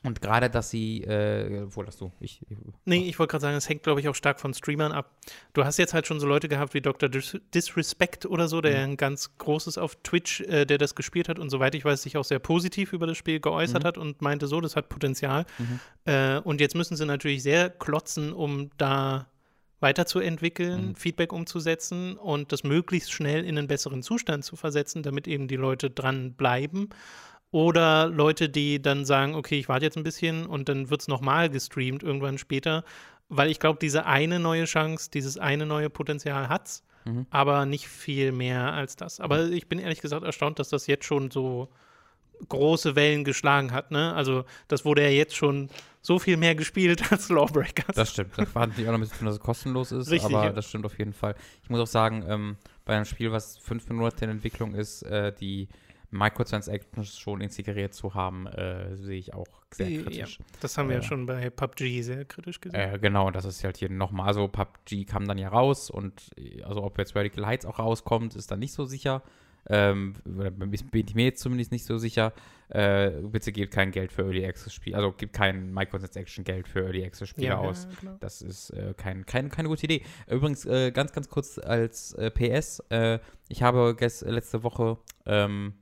und 0.04 0.22
gerade, 0.22 0.50
dass 0.50 0.70
sie, 0.70 1.04
äh, 1.04 1.64
wo 1.74 1.82
das 1.84 1.98
du? 1.98 2.12
Ich, 2.20 2.42
ich, 2.50 2.58
Nee, 2.86 3.08
ich 3.08 3.18
wollte 3.20 3.32
gerade 3.32 3.42
sagen, 3.42 3.56
es 3.58 3.70
hängt, 3.70 3.84
glaube 3.84 4.00
ich, 4.02 4.10
auch 4.10 4.16
stark 4.16 4.40
von 4.40 4.54
Streamern 4.54 4.92
ab. 4.92 5.12
Du 5.54 5.64
hast 5.64 5.78
jetzt 5.78 5.94
halt 5.94 6.06
schon 6.08 6.20
so 6.20 6.28
Leute 6.28 6.50
gehabt 6.50 6.74
wie 6.74 6.82
Dr. 6.82 7.08
Dis 7.10 7.38
Disrespect 7.54 8.26
oder 8.26 8.48
so, 8.48 8.62
der 8.62 8.86
Mhm. 8.86 8.92
ein 8.94 8.98
ganz 8.98 9.38
großes 9.38 9.78
auf 9.78 9.96
Twitch, 10.04 10.42
äh, 10.42 10.66
der 10.66 10.78
das 10.78 10.96
gespielt 10.96 11.30
hat 11.30 11.40
und 11.40 11.50
soweit 11.50 11.74
ich 11.76 11.86
weiß, 11.86 12.02
sich 12.04 12.18
auch 12.18 12.26
sehr 12.26 12.40
positiv 12.40 12.92
über 12.94 13.08
das 13.08 13.18
Spiel 13.18 13.40
geäußert 13.40 13.84
Mhm. 13.84 13.88
hat 13.88 13.98
und 13.98 14.22
meinte 14.22 14.48
so, 14.48 14.60
das 14.62 14.76
hat 14.76 14.90
Potenzial. 14.90 15.46
Mhm. 15.58 15.80
Äh, 16.06 16.40
und 16.40 16.60
jetzt 16.62 16.76
müssen 16.76 16.96
sie 16.98 17.06
natürlich 17.06 17.42
sehr 17.44 17.70
klotzen, 17.70 18.34
um 18.34 18.70
da 18.78 19.28
weiterzuentwickeln, 19.80 20.90
Mhm. 20.90 20.96
Feedback 20.96 21.34
umzusetzen 21.34 22.18
und 22.18 22.52
das 22.52 22.64
möglichst 22.64 23.12
schnell 23.12 23.44
in 23.46 23.58
einen 23.58 23.68
besseren 23.68 24.02
Zustand 24.02 24.44
zu 24.46 24.56
versetzen, 24.56 25.04
damit 25.04 25.28
eben 25.28 25.48
die 25.48 25.56
Leute 25.58 25.90
dran 25.90 26.34
bleiben. 26.34 26.90
Oder 27.54 28.08
Leute, 28.08 28.50
die 28.50 28.82
dann 28.82 29.06
sagen, 29.06 29.36
okay, 29.36 29.60
ich 29.60 29.70
warte 29.70 29.86
jetzt 29.86 29.96
ein 29.96 30.04
bisschen 30.04 30.46
und 30.48 30.68
dann 30.70 30.90
wird 30.90 31.02
es 31.02 31.08
nochmal 31.08 31.50
gestreamt 31.52 32.02
irgendwann 32.02 32.38
später. 32.40 32.84
Weil 33.30 33.50
ich 33.52 33.60
glaube, 33.60 33.78
diese 33.80 34.06
eine 34.08 34.40
neue 34.40 34.66
Chance, 34.66 35.10
dieses 35.14 35.38
eine 35.38 35.66
neue 35.66 35.90
Potenzial 35.90 36.50
hat's, 36.50 36.84
Mhm. 37.06 37.28
aber 37.32 37.66
nicht 37.66 37.88
viel 37.90 38.32
mehr 38.32 38.72
als 38.74 38.96
das. 38.96 39.20
Aber 39.20 39.50
ich 39.50 39.68
bin 39.68 39.78
ehrlich 39.78 40.00
gesagt 40.02 40.24
erstaunt, 40.24 40.58
dass 40.58 40.70
das 40.70 40.88
jetzt 40.88 41.04
schon 41.06 41.32
so 41.32 41.68
große 42.48 42.96
Wellen 42.96 43.24
geschlagen 43.24 43.72
hat. 43.72 43.92
Ne? 43.92 44.14
Also 44.14 44.46
das 44.70 44.86
wurde 44.86 45.04
ja 45.04 45.10
jetzt 45.10 45.36
schon 45.36 45.70
so 46.02 46.18
viel 46.18 46.38
mehr 46.38 46.56
gespielt 46.56 47.04
als 47.12 47.30
Lawbreakers. 47.30 47.96
Das 47.96 48.12
stimmt. 48.12 48.32
Das 48.38 48.54
war 48.56 48.68
natürlich 48.68 48.88
auch 48.88 48.94
noch 48.94 49.00
ein 49.00 49.02
bisschen, 49.08 49.26
dass 49.26 49.36
es 49.36 49.42
kostenlos 49.42 49.92
ist, 49.92 50.10
Richtig, 50.12 50.34
aber 50.34 50.46
ja. 50.46 50.52
das 50.54 50.68
stimmt 50.68 50.86
auf 50.86 50.98
jeden 50.98 51.14
Fall. 51.14 51.36
Ich 51.62 51.70
muss 51.70 51.80
auch 51.80 51.88
sagen, 51.88 52.24
ähm, 52.28 52.56
bei 52.86 52.96
einem 52.96 53.06
Spiel, 53.06 53.32
was 53.32 53.58
fünf 53.58 53.88
Monate 53.90 54.26
in 54.26 54.32
Entwicklung 54.32 54.74
ist, 54.74 55.04
äh, 55.04 55.34
die 55.34 55.68
Microtransactions 56.14 57.18
schon 57.20 57.42
integriert 57.42 57.94
zu 57.94 58.14
haben, 58.14 58.48
äh, 58.48 58.96
sehe 58.96 59.18
ich 59.18 59.34
auch 59.34 59.48
sehr 59.72 59.90
Ja, 59.90 60.04
kritisch. 60.04 60.40
Das 60.62 60.78
haben 60.78 60.90
wir 60.90 60.96
ja 60.98 61.02
Äh, 61.02 61.06
schon 61.06 61.26
bei 61.26 61.50
PUBG 61.50 62.02
sehr 62.02 62.26
kritisch 62.26 62.62
gesehen. 62.62 62.80
Äh, 62.80 63.00
genau, 63.00 63.32
das 63.32 63.46
ist 63.46 63.64
halt 63.64 63.78
hier 63.78 63.90
nochmal. 63.90 64.28
Also 64.28 64.48
PUBG 64.48 65.06
kam 65.06 65.28
dann 65.28 65.38
ja 65.38 65.50
raus 65.50 65.90
und 65.90 66.32
äh, 66.38 66.62
also 66.64 66.84
ob 66.84 66.98
jetzt 66.98 67.16
Radical 67.16 67.46
Heights 67.46 67.66
auch 67.66 67.80
rauskommt, 67.80 68.36
ist 68.36 68.52
dann 68.52 68.60
nicht 68.60 68.74
so 68.74 68.86
sicher. 68.86 69.24
Ähm, 69.70 70.14
oder 70.26 70.52
bin 70.52 70.74
ich 70.74 71.16
mir 71.16 71.24
jetzt 71.24 71.42
zumindest 71.42 71.72
nicht 71.72 71.86
so 71.86 71.98
sicher. 71.98 72.34
Äh, 72.68 73.12
bitte 73.22 73.54
gebt 73.54 73.74
kein 73.74 73.92
Geld 73.92 74.12
für 74.12 74.24
Early 74.24 74.46
Access 74.46 74.74
Spiele, 74.74 74.98
also 74.98 75.14
gebt 75.14 75.32
kein 75.32 75.74
Microtransaction 75.74 76.44
Geld 76.44 76.68
für 76.68 76.82
Early 76.82 77.06
Access 77.06 77.30
Spiele 77.30 77.58
aus. 77.58 77.88
genau. 78.02 78.18
Das 78.20 78.42
ist 78.42 78.72
äh, 78.72 78.94
kein, 78.98 79.26
kein, 79.26 79.50
keine 79.50 79.70
gute 79.70 79.86
Idee. 79.86 80.02
Übrigens, 80.28 80.66
äh, 80.66 80.92
ganz, 80.92 81.14
ganz 81.14 81.30
kurz 81.30 81.60
als 81.60 82.14
äh, 82.16 82.30
PS, 82.30 82.84
äh, 82.90 83.20
ich 83.48 83.64
habe 83.64 83.96
letzte 84.26 84.64
Woche 84.64 84.98
ähm, 85.26 85.76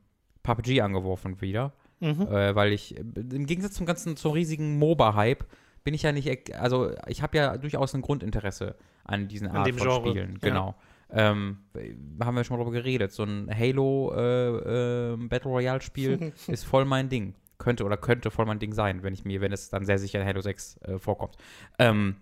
PUBG 0.43 0.81
angeworfen 0.81 1.41
wieder, 1.41 1.73
Mhm. 1.99 2.21
äh, 2.27 2.55
weil 2.55 2.73
ich, 2.73 2.95
im 2.97 3.45
Gegensatz 3.45 3.73
zum 3.75 3.85
ganzen, 3.85 4.17
zum 4.17 4.31
riesigen 4.31 4.79
MOBA-Hype, 4.79 5.45
bin 5.83 5.93
ich 5.93 6.01
ja 6.03 6.11
nicht, 6.11 6.55
also 6.55 6.91
ich 7.07 7.21
habe 7.21 7.37
ja 7.37 7.57
durchaus 7.57 7.93
ein 7.93 8.01
Grundinteresse 8.01 8.75
an 9.03 9.27
diesen 9.27 9.47
An 9.47 9.57
Art 9.57 9.69
von 9.69 9.77
Genre, 9.77 10.09
Spielen. 10.09 10.31
ja. 10.33 10.37
Genau. 10.41 10.75
Ähm, 11.13 11.57
haben 12.23 12.35
wir 12.37 12.43
schon 12.43 12.57
mal 12.57 12.63
drüber 12.63 12.77
geredet. 12.77 13.11
So 13.11 13.23
ein 13.23 13.49
Halo 13.53 14.13
äh, 14.15 15.11
äh, 15.13 15.17
Battle 15.17 15.51
Royale 15.51 15.81
Spiel 15.81 16.31
ist 16.47 16.63
voll 16.63 16.85
mein 16.85 17.09
Ding. 17.09 17.35
Könnte 17.57 17.83
oder 17.83 17.97
könnte 17.97 18.31
voll 18.31 18.45
mein 18.45 18.59
Ding 18.59 18.73
sein, 18.73 19.03
wenn 19.03 19.13
ich 19.13 19.25
mir, 19.25 19.41
wenn 19.41 19.51
es 19.51 19.69
dann 19.69 19.85
sehr 19.85 19.99
sicher 19.99 20.21
in 20.21 20.25
Halo 20.25 20.39
6 20.41 20.77
äh, 20.83 20.97
vorkommt. 20.99 21.35
Ähm, 21.79 22.15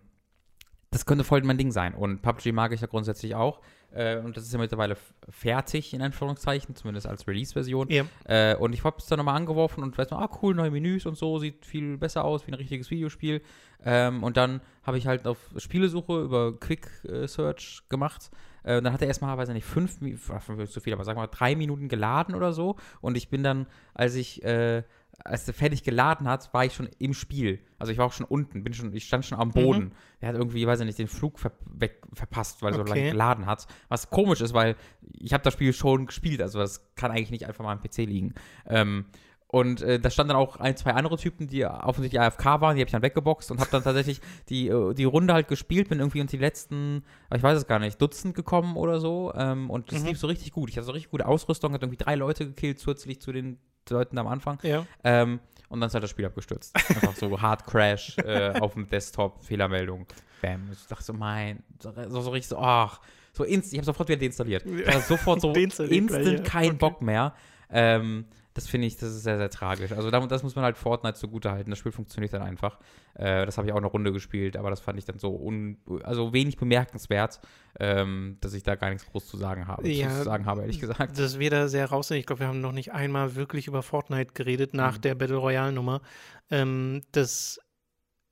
das 0.91 1.05
könnte 1.05 1.23
voll 1.23 1.41
mein 1.43 1.57
Ding 1.59 1.71
sein. 1.71 1.93
Und 1.93 2.21
PUBG 2.23 2.51
mag 2.51 2.73
ich 2.73 2.81
ja 2.81 2.87
grundsätzlich 2.87 3.35
auch. 3.35 3.61
Äh, 3.93 4.17
und 4.17 4.37
das 4.37 4.43
ist 4.43 4.53
ja 4.53 4.59
mittlerweile 4.59 4.97
fertig, 5.29 5.93
in 5.93 6.01
Anführungszeichen, 6.01 6.75
zumindest 6.75 7.07
als 7.07 7.27
Release-Version. 7.27 7.89
Ja. 7.89 8.05
Äh, 8.25 8.55
und 8.55 8.73
ich 8.73 8.83
habe 8.83 8.97
es 8.99 9.05
dann 9.05 9.17
nochmal 9.17 9.35
angeworfen 9.35 9.83
und 9.83 9.97
weiß 9.97 10.11
noch, 10.11 10.19
ah 10.19 10.29
cool, 10.41 10.55
neue 10.55 10.71
Menüs 10.71 11.05
und 11.05 11.17
so, 11.17 11.39
sieht 11.39 11.65
viel 11.65 11.97
besser 11.97 12.23
aus 12.23 12.45
wie 12.45 12.51
ein 12.51 12.55
richtiges 12.55 12.89
Videospiel. 12.91 13.41
Ähm, 13.83 14.23
und 14.23 14.37
dann 14.37 14.61
habe 14.83 14.97
ich 14.97 15.07
halt 15.07 15.25
auf 15.25 15.37
Spielesuche 15.57 16.21
über 16.21 16.59
Quick 16.59 16.87
äh, 17.05 17.27
Search 17.27 17.83
gemacht. 17.89 18.29
Äh, 18.63 18.77
und 18.77 18.83
dann 18.83 18.93
hat 18.93 19.01
er 19.01 19.07
erstmal, 19.07 19.37
weiß 19.37 19.49
ich 19.49 19.55
nicht, 19.55 19.65
fünf, 19.65 19.99
fünf 19.99 20.59
ist 20.59 20.73
zu 20.73 20.81
viel, 20.81 20.93
aber 20.93 21.03
sagen 21.03 21.17
wir 21.17 21.23
mal 21.23 21.27
drei 21.27 21.55
Minuten 21.55 21.87
geladen 21.87 22.35
oder 22.35 22.53
so. 22.53 22.75
Und 23.01 23.17
ich 23.17 23.29
bin 23.29 23.43
dann, 23.43 23.67
als 23.93 24.15
ich, 24.15 24.43
äh, 24.43 24.83
als 25.23 25.47
er 25.47 25.53
fertig 25.53 25.83
geladen 25.83 26.27
hat, 26.27 26.53
war 26.53 26.63
ich 26.65 26.73
schon 26.73 26.89
im 26.97 27.13
Spiel. 27.13 27.59
Also 27.77 27.91
ich 27.91 27.97
war 27.97 28.05
auch 28.05 28.13
schon 28.13 28.25
unten, 28.25 28.63
bin 28.63 28.73
schon, 28.73 28.93
ich 28.93 29.05
stand 29.05 29.25
schon 29.25 29.37
am 29.37 29.51
Boden. 29.51 29.91
Er 30.21 30.29
hat 30.29 30.35
irgendwie, 30.35 30.65
weiß 30.65 30.79
ich 30.79 30.85
nicht, 30.85 30.99
den 30.99 31.07
Flug 31.07 31.39
ver 31.39 31.51
weg, 31.65 32.01
verpasst, 32.13 32.61
weil 32.61 32.73
er 32.73 32.75
so 32.77 32.81
Okay. 32.81 32.99
lange 32.99 33.11
geladen 33.11 33.45
hat. 33.45 33.67
Was 33.89 34.09
komisch 34.09 34.41
ist, 34.41 34.53
weil 34.53 34.75
ich 35.01 35.33
habe 35.33 35.43
das 35.43 35.53
Spiel 35.53 35.73
schon 35.73 36.05
gespielt, 36.05 36.41
also 36.41 36.59
das 36.59 36.93
kann 36.95 37.11
eigentlich 37.11 37.31
nicht 37.31 37.45
einfach 37.47 37.63
mal 37.63 37.73
am 37.73 37.81
PC 37.81 37.97
liegen. 38.05 38.33
Ähm, 38.65 39.05
und 39.51 39.81
äh, 39.81 39.99
da 39.99 40.11
standen 40.11 40.29
dann 40.29 40.37
auch 40.37 40.57
ein, 40.57 40.77
zwei 40.77 40.91
andere 40.93 41.17
Typen, 41.17 41.47
die 41.47 41.65
offensichtlich 41.65 42.21
AFK 42.21 42.45
waren, 42.61 42.75
die 42.75 42.81
habe 42.83 42.87
ich 42.87 42.91
dann 42.91 43.01
weggeboxt 43.01 43.49
und 43.49 43.59
habe 43.59 43.71
dann 43.71 43.83
tatsächlich 43.83 44.21
die, 44.47 44.67
äh, 44.67 44.93
die 44.93 45.05
Runde 45.05 45.33
halt 45.33 45.47
gespielt, 45.47 45.89
bin 45.89 45.97
irgendwie 45.99 46.21
unter 46.21 46.37
die 46.37 46.43
letzten, 46.43 47.03
ich 47.35 47.41
weiß 47.41 47.57
es 47.57 47.65
gar 47.65 47.79
nicht, 47.79 47.99
Dutzend 47.99 48.35
gekommen 48.35 48.77
oder 48.77 48.99
so. 48.99 49.33
Ähm, 49.35 49.71
und 49.71 49.91
das 49.91 50.01
Mhm. 50.01 50.09
lief 50.09 50.19
so 50.19 50.27
richtig 50.27 50.51
gut. 50.51 50.69
Ich 50.69 50.77
hatte 50.77 50.85
so 50.85 50.91
richtig 50.91 51.09
gute 51.09 51.27
Ausrüstung, 51.27 51.73
hat 51.73 51.81
irgendwie 51.81 51.97
drei 51.97 52.13
Leute 52.15 52.45
gekillt, 52.45 52.79
zusätzlich 52.79 53.21
zu 53.21 53.31
den 53.31 53.57
Leuten 53.89 54.17
am 54.17 54.27
Anfang. 54.27 54.59
Ja. 54.63 54.85
Ähm, 55.03 55.39
und 55.69 55.79
dann 55.79 55.87
ist 55.87 55.93
halt 55.93 56.03
das 56.03 56.09
Spiel 56.09 56.25
abgestürzt. 56.25 56.75
Einfach 56.75 57.15
so 57.15 57.39
Hard 57.41 57.65
Crash 57.65 58.17
äh, 58.17 58.59
auf 58.59 58.73
dem 58.73 58.89
Desktop, 58.89 59.43
Fehlermeldung. 59.43 60.05
Bam. 60.41 60.69
Ich 60.71 60.87
dachte 60.87 61.03
so, 61.03 61.13
mein, 61.13 61.63
so, 61.79 61.91
so 62.21 62.29
richtig 62.31 62.49
so, 62.49 62.57
ach, 62.57 62.99
so 63.33 63.43
inst, 63.43 63.71
ich 63.73 63.79
habe 63.79 63.85
sofort 63.85 64.09
wieder 64.09 64.19
deinstalliert. 64.19 64.65
Ich 64.65 64.87
hatte 64.87 65.01
sofort 65.07 65.41
so 65.41 65.53
gleich, 65.53 65.79
instant 65.79 66.25
ja. 66.25 66.43
kein 66.43 66.69
Okay. 66.69 66.77
Bock 66.77 67.01
mehr. 67.01 67.33
Ähm, 67.71 68.25
das 68.55 68.67
finde 68.67 68.87
ich, 68.87 68.97
das 68.97 69.09
ist 69.11 69.23
sehr, 69.23 69.37
sehr 69.37 69.49
tragisch. 69.49 69.91
Also 69.91 70.09
da- 70.11 70.25
das 70.25 70.43
muss 70.43 70.55
man 70.55 70.65
halt 70.65 70.77
Fortnite 70.77 71.15
zugute 71.17 71.51
halten. 71.51 71.69
Das 71.69 71.79
Spiel 71.79 71.91
funktioniert 71.91 72.33
dann 72.33 72.41
einfach. 72.41 72.79
Äh, 73.13 73.45
das 73.45 73.57
habe 73.57 73.67
ich 73.67 73.73
auch 73.73 73.77
eine 73.77 73.87
Runde 73.87 74.11
gespielt, 74.11 74.57
aber 74.57 74.69
das 74.69 74.79
fand 74.79 74.97
ich 74.97 75.05
dann 75.05 75.19
so 75.19 75.35
un, 75.35 75.77
also 76.03 76.33
wenig 76.33 76.57
bemerkenswert, 76.57 77.39
ähm, 77.79 78.37
dass 78.41 78.53
ich 78.53 78.63
da 78.63 78.75
gar 78.75 78.89
nichts 78.89 79.05
groß 79.05 79.27
zu 79.27 79.37
sagen 79.37 79.67
habe. 79.67 79.87
Ja. 79.87 80.09
zu 80.09 80.23
sagen 80.23 80.45
habe, 80.45 80.61
ehrlich 80.61 80.79
gesagt. 80.79 81.17
Das 81.17 81.37
wir 81.39 81.49
da 81.51 81.67
sehr 81.67 81.85
raus. 81.89 82.09
Ich 82.11 82.25
glaube, 82.25 82.41
wir 82.41 82.47
haben 82.47 82.59
noch 82.61 82.71
nicht 82.73 82.91
einmal 82.91 83.35
wirklich 83.35 83.67
über 83.67 83.83
Fortnite 83.83 84.33
geredet 84.33 84.73
nach 84.73 84.97
Mhm. 84.97 85.01
der 85.01 85.15
Battle 85.15 85.37
Royale-Nummer. 85.37 86.01
Ähm, 86.49 87.01
das, 87.11 87.59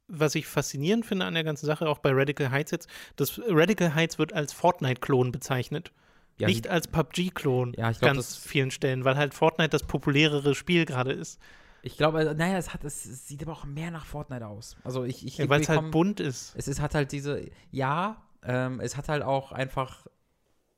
was 0.08 0.36
ich 0.36 0.47
faszinierend 0.47 1.06
finde 1.06 1.25
an 1.25 1.34
der 1.36 1.43
ganzen 1.43 1.65
Sache, 1.67 1.88
auch 1.88 1.99
bei 1.99 2.12
Radical 2.12 2.49
Heights 2.49 2.71
jetzt, 2.71 2.89
das 3.17 3.39
Radical 3.47 3.93
Heights 3.93 4.17
wird 4.17 4.34
als 4.34 4.51
Fortnite-Klon 4.53 5.32
bezeichnet. 5.32 5.91
Ja, 6.39 6.47
nicht 6.47 6.67
als 6.67 6.88
PUBG-Klon. 6.88 7.73
Ja, 7.78 7.89
ich 7.89 8.00
glaub, 8.00 8.13
ganz 8.13 8.36
vielen 8.38 8.71
Stellen, 8.71 9.06
weil 9.06 9.17
halt 9.17 9.34
Fortnite 9.34 9.69
das 9.69 9.84
populärere 9.84 10.54
Spiel 10.56 10.86
gerade 10.86 11.12
ist. 11.12 11.39
Ich 11.82 11.97
glaube, 11.97 12.19
also, 12.19 12.34
naja, 12.34 12.58
es, 12.58 12.73
hat, 12.73 12.84
es, 12.84 13.06
es 13.06 13.28
sieht 13.28 13.41
aber 13.43 13.54
auch 13.54 13.65
mehr 13.65 13.91
nach 13.91 14.06
Fortnite 14.06 14.45
aus. 14.45 14.76
Also 14.84 15.04
ich, 15.04 15.26
ich 15.26 15.38
Ja, 15.38 15.50
weil 15.50 15.62
es 15.62 15.69
halt 15.69 15.91
bunt 15.91 16.19
ist. 16.19 16.54
Es 16.56 16.67
ist, 16.67 16.82
hat 16.82 16.95
halt 16.95 17.12
diese, 17.12 17.50
ja, 17.71 18.21
ähm, 18.43 18.80
es 18.80 18.97
hat 18.97 19.10
halt 19.10 19.23
auch 19.23 19.52
einfach 19.52 20.06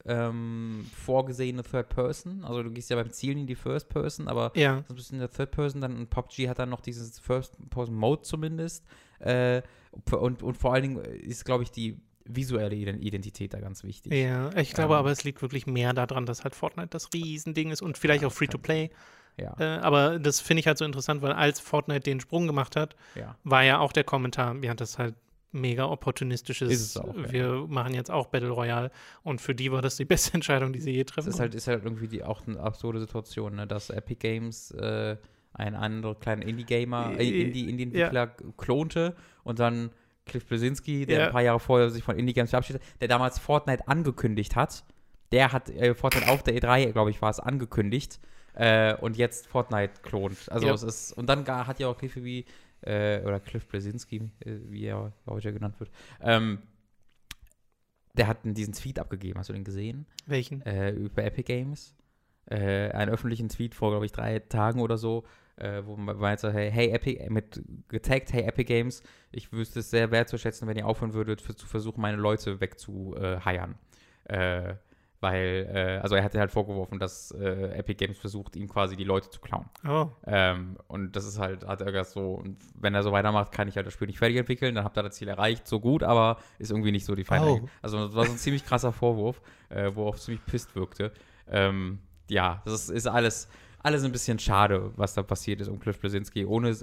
ähm, 0.06 0.90
vorgesehene 0.96 1.64
Third 1.64 1.90
Person. 1.90 2.44
Also 2.46 2.64
du 2.64 2.72
gehst 2.72 2.90
ja 2.90 2.96
beim 2.96 3.12
Zielen 3.12 3.40
in 3.40 3.48
die 3.48 3.56
First 3.56 3.90
Person, 3.90 4.28
aber 4.28 4.52
Ja. 4.56 4.84
so 4.88 4.94
ein 4.94 4.96
bisschen 4.96 5.16
in 5.16 5.20
der 5.20 5.32
Third 5.32 5.52
Person, 5.52 5.82
dann 5.82 5.98
und 5.98 6.10
PUBG 6.10 6.48
hat 6.48 6.60
dann 6.60 6.70
noch 6.70 6.82
dieses 6.82 7.20
First 7.20 7.58
Person 7.70 7.96
Mode 7.96 8.22
zumindest. 8.22 8.86
Äh, 9.20 9.62
und, 10.12 10.44
und 10.44 10.58
vor 10.58 10.74
allen 10.74 10.84
Dingen 10.84 10.98
ist, 11.04 11.44
glaube 11.44 11.64
ich, 11.64 11.72
die 11.72 12.00
visuelle 12.26 12.76
Ident- 12.76 13.02
Identität 13.02 13.54
da 13.54 13.60
ganz 13.60 13.84
wichtig. 13.84 14.14
Ja, 14.14 14.50
ich 14.56 14.74
glaube 14.74 14.94
Ähm. 14.94 15.00
aber, 15.00 15.12
es 15.12 15.24
liegt 15.24 15.42
wirklich 15.42 15.66
mehr 15.68 15.94
daran, 15.94 16.26
dass 16.26 16.44
halt 16.44 16.56
Fortnite 16.56 16.90
das 16.90 17.10
Riesending 17.14 17.72
ist 17.72 17.82
und 17.82 17.98
vielleicht 17.98 18.22
Ja, 18.22 18.28
auch 18.28 18.32
Free-to-Play. 18.34 18.90
Ja, 19.38 19.56
Äh, 19.58 19.80
aber 19.80 20.20
das 20.20 20.42
finde 20.42 20.60
ich 20.60 20.68
halt 20.68 20.78
so 20.78 20.86
interessant, 20.86 21.22
weil 21.22 21.32
als 21.32 21.60
Fortnite 21.60 22.02
den 22.02 22.20
Sprung 22.20 22.46
gemacht 22.46 22.76
hat, 22.76 22.96
ja. 23.16 23.36
war 23.44 23.64
ja 23.64 23.80
auch 23.80 23.94
der 23.94 24.04
Kommentar, 24.04 24.56
ja, 24.64 24.74
das 24.74 24.92
ist 24.92 24.98
halt 25.00 25.16
mega 25.52 25.86
opportunistisches. 25.86 26.70
Ist 26.72 26.82
es 26.82 26.98
auch, 26.98 27.16
ja. 27.16 27.32
Wir 27.32 27.66
machen 27.68 27.94
jetzt 27.94 28.12
auch 28.12 28.28
Battle 28.28 28.50
Royale 28.50 28.92
und 29.24 29.40
für 29.42 29.56
die 29.56 29.72
war 29.72 29.82
das 29.82 29.96
die 29.96 30.06
beste 30.06 30.34
Entscheidung, 30.34 30.74
die 30.74 30.82
sie 30.82 30.92
je 30.92 31.04
treffen. 31.06 31.30
ist 31.30 31.40
halt, 31.40 31.56
ist 31.56 31.68
halt 31.68 31.84
irgendwie 31.86 32.08
die, 32.08 32.22
auch 32.24 32.46
eine 32.46 32.60
absurde 32.60 33.00
Situation, 33.00 33.56
ne? 33.56 33.66
dass 33.66 33.90
Epic 33.90 34.20
Games 34.20 34.72
äh, 34.72 35.16
einen 35.54 35.76
anderen 35.76 36.20
kleinen 36.20 36.42
Indie-Gamer, 36.44 37.14
äh, 37.18 37.24
Äh, 37.28 37.44
Indie- 37.48 37.70
Indie-Entwickler 37.70 38.28
klonte 38.58 39.16
und 39.44 39.58
dann 39.60 39.90
Cliff 40.26 40.46
Blesinski, 40.46 41.06
der 41.06 41.20
Ja. 41.20 41.26
ein 41.28 41.32
paar 41.32 41.42
Jahre 41.42 41.60
vorher 41.60 41.90
sich 41.90 42.04
von 42.04 42.18
Indie-Games 42.18 42.50
verabschiedet 42.52 42.82
hat, 42.84 43.02
der 43.02 43.08
damals 43.08 43.40
Fortnite 43.40 43.88
angekündigt 43.88 44.56
hat. 44.56 44.84
Der 45.32 45.52
hat 45.52 45.70
äh, 45.70 45.94
Fortnite 45.94 46.30
auf 46.30 46.44
der 46.44 46.56
E3, 46.56 46.92
glaube 46.92 47.12
ich, 47.12 47.22
war 47.22 47.30
es, 47.30 47.40
angekündigt 47.40 48.20
äh, 48.54 48.96
und 48.96 49.18
jetzt 49.18 49.48
Fortnite 49.48 50.02
klont. 50.02 50.38
Also 50.52 50.68
Ja. 50.68 50.74
es 50.74 50.84
ist, 50.84 51.14
und 51.14 51.28
dann 51.28 51.44
gar, 51.44 51.68
hat 51.68 51.80
ja 51.80 51.88
auch 51.88 51.98
Cliff 51.98 52.16
wie, 52.16 52.46
äh, 52.82 53.22
oder 53.24 53.40
Cliff 53.40 53.68
Blesinski, 53.68 54.18
äh, 54.40 54.58
wie 54.70 54.86
er 54.86 55.14
heute 55.28 55.52
genannt 55.54 55.80
wird, 55.80 55.92
ähm, 56.22 56.60
der 58.16 58.28
hat 58.28 58.40
diesen 58.44 58.74
Tweet 58.74 59.00
abgegeben. 59.00 59.40
Hast 59.40 59.50
du 59.50 59.54
den 59.54 59.64
gesehen? 59.64 60.06
Welchen? 60.26 60.62
äh, 60.64 60.92
über 60.92 61.24
Epic 61.24 61.44
Games. 61.44 61.96
Äh, 62.48 62.90
einen 62.92 63.12
öffentlichen 63.12 63.50
Tweet 63.50 63.76
vor, 63.76 63.92
glaube 63.92 64.06
ich, 64.08 64.12
drei 64.12 64.40
Tagen 64.40 64.82
oder 64.82 64.98
so, 64.98 65.24
äh, 65.60 65.86
wo 65.86 65.96
man 65.96 66.18
meinte, 66.18 66.52
hey, 66.52 66.72
hey 66.72 66.90
Epic, 66.90 67.30
mit 67.30 67.62
getaggt, 67.88 68.34
hey 68.34 68.44
Epic 68.44 68.66
Games, 68.66 69.04
ich 69.32 69.52
wüsste 69.52 69.80
es 69.80 69.90
sehr 69.90 70.12
wertzuschätzen, 70.12 70.68
wenn 70.68 70.78
ihr 70.78 70.88
aufhören 70.88 71.14
würdet, 71.14 71.42
für, 71.42 71.56
zu 71.56 71.68
versuchen, 71.68 72.02
meine 72.02 72.18
Leute 72.18 72.62
wegzuheiern. 72.62 73.76
Äh, 74.26 74.76
weil, 75.22 75.70
äh, 75.74 76.00
also 76.02 76.16
er 76.16 76.24
hatte 76.24 76.40
halt 76.40 76.52
vorgeworfen, 76.52 76.98
dass 76.98 77.32
äh, 77.32 77.78
Epic 77.78 77.96
Games 77.96 78.18
versucht, 78.18 78.56
ihm 78.56 78.70
quasi 78.70 78.96
die 78.96 79.04
Leute 79.04 79.30
zu 79.30 79.42
klauen. 79.42 79.66
Oh. 79.86 80.08
Ähm, 80.26 80.78
und 80.88 81.14
das 81.16 81.26
ist 81.26 81.40
halt, 81.40 81.68
hat 81.68 81.82
er 81.82 81.92
gesagt, 81.92 82.12
so, 82.12 82.36
und 82.36 82.58
wenn 82.76 82.96
er 82.96 83.04
so 83.04 83.12
weitermacht, 83.12 83.52
kann 83.52 83.68
ich 83.68 83.76
halt 83.76 83.86
das 83.86 83.94
Spiel 83.94 84.08
nicht 84.08 84.20
fertig 84.20 84.38
entwickeln, 84.38 84.76
dann 84.76 84.86
habt 84.86 84.98
ihr 84.98 85.04
das 85.04 85.16
Ziel 85.16 85.28
erreicht, 85.28 85.68
so 85.68 85.82
gut, 85.82 86.04
aber 86.04 86.38
ist 86.58 86.72
irgendwie 86.72 86.94
nicht 86.94 87.06
so 87.06 87.16
die 87.16 87.26
Final. 87.26 87.50
Oh. 87.50 87.70
Also 87.82 88.06
das 88.08 88.16
war 88.16 88.26
so 88.26 88.32
ein 88.32 88.38
ziemlich 88.38 88.66
krasser 88.66 88.94
Vorwurf, 88.94 89.42
äh, 89.68 89.92
wo 89.94 90.08
auch 90.08 90.16
ziemlich 90.16 90.46
pisst 90.46 90.76
wirkte. 90.76 91.12
Ähm, 91.48 92.00
ja, 92.30 92.62
das 92.64 92.90
ist 92.90 93.08
alles, 93.08 93.50
alles 93.82 94.04
ein 94.04 94.12
bisschen 94.12 94.40
schade, 94.40 94.92
was 94.96 95.14
da 95.14 95.24
passiert 95.24 95.62
ist 95.62 95.68
um 95.70 95.80
Cliff 95.80 96.00
Blasinski. 96.00 96.46
Ohne, 96.46 96.76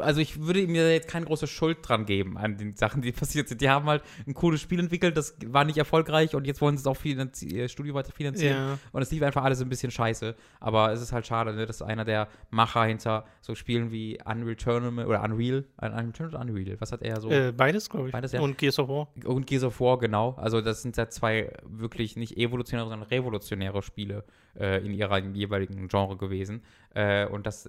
also 0.00 0.20
ich 0.20 0.40
würde 0.40 0.60
ihm 0.60 0.74
jetzt 0.74 1.08
keine 1.08 1.26
große 1.26 1.46
Schuld 1.46 1.78
dran 1.82 2.04
geben 2.04 2.36
an 2.36 2.56
den 2.58 2.76
Sachen, 2.76 3.02
die 3.02 3.12
passiert 3.12 3.48
sind. 3.48 3.60
Die 3.60 3.70
haben 3.70 3.86
halt 3.86 4.02
ein 4.26 4.34
cooles 4.34 4.60
Spiel 4.60 4.78
entwickelt, 4.80 5.16
das 5.16 5.36
war 5.46 5.64
nicht 5.64 5.78
erfolgreich 5.78 6.34
und 6.34 6.46
jetzt 6.46 6.60
wollen 6.60 6.76
sie 6.76 6.82
es 6.82 6.86
auch 6.86 6.96
finanzi 6.96 7.46
ihr 7.46 7.68
Studio 7.68 7.94
weiter 7.94 8.12
finanzieren. 8.12 8.56
Ja. 8.56 8.78
Und 8.92 9.02
es 9.02 9.10
lief 9.10 9.22
einfach 9.22 9.44
alles 9.44 9.60
ein 9.62 9.68
bisschen 9.68 9.90
scheiße. 9.90 10.34
Aber 10.60 10.92
es 10.92 11.00
ist 11.00 11.12
halt 11.12 11.26
schade, 11.26 11.54
ne, 11.54 11.66
dass 11.66 11.82
einer 11.82 12.04
der 12.04 12.28
Macher 12.50 12.84
hinter 12.84 13.24
so 13.40 13.54
Spielen 13.54 13.90
wie 13.90 14.18
Unreal 14.24 14.56
Tournament 14.56 15.08
oder 15.08 15.22
Unreal, 15.22 15.64
Unreal 15.80 16.12
Tournament 16.12 16.34
oder 16.34 16.40
Unreal, 16.40 16.80
was 16.80 16.92
hat 16.92 17.02
er 17.02 17.20
so? 17.20 17.30
Äh, 17.30 17.52
beides, 17.52 17.88
glaube 17.88 18.08
ich. 18.08 18.12
Beides, 18.12 18.32
ja. 18.32 18.40
Und 18.40 18.58
Gears 18.58 18.78
of 18.78 18.88
War. 18.88 19.08
und 19.24 19.46
Gears 19.46 19.64
of 19.64 19.80
War, 19.80 19.98
genau. 19.98 20.34
Also 20.36 20.60
das 20.60 20.82
sind 20.82 20.96
ja 20.96 21.08
zwei 21.08 21.52
wirklich 21.64 22.16
nicht 22.16 22.36
evolutionäre, 22.36 22.88
sondern 22.88 23.08
revolutionäre 23.08 23.82
Spiele 23.82 24.24
äh, 24.58 24.84
in 24.84 24.92
ihrer 24.92 25.18
jeweiligen 25.18 25.88
Genre 25.88 26.16
gewesen. 26.16 26.62
Äh, 26.94 27.26
und 27.26 27.46
dass 27.46 27.68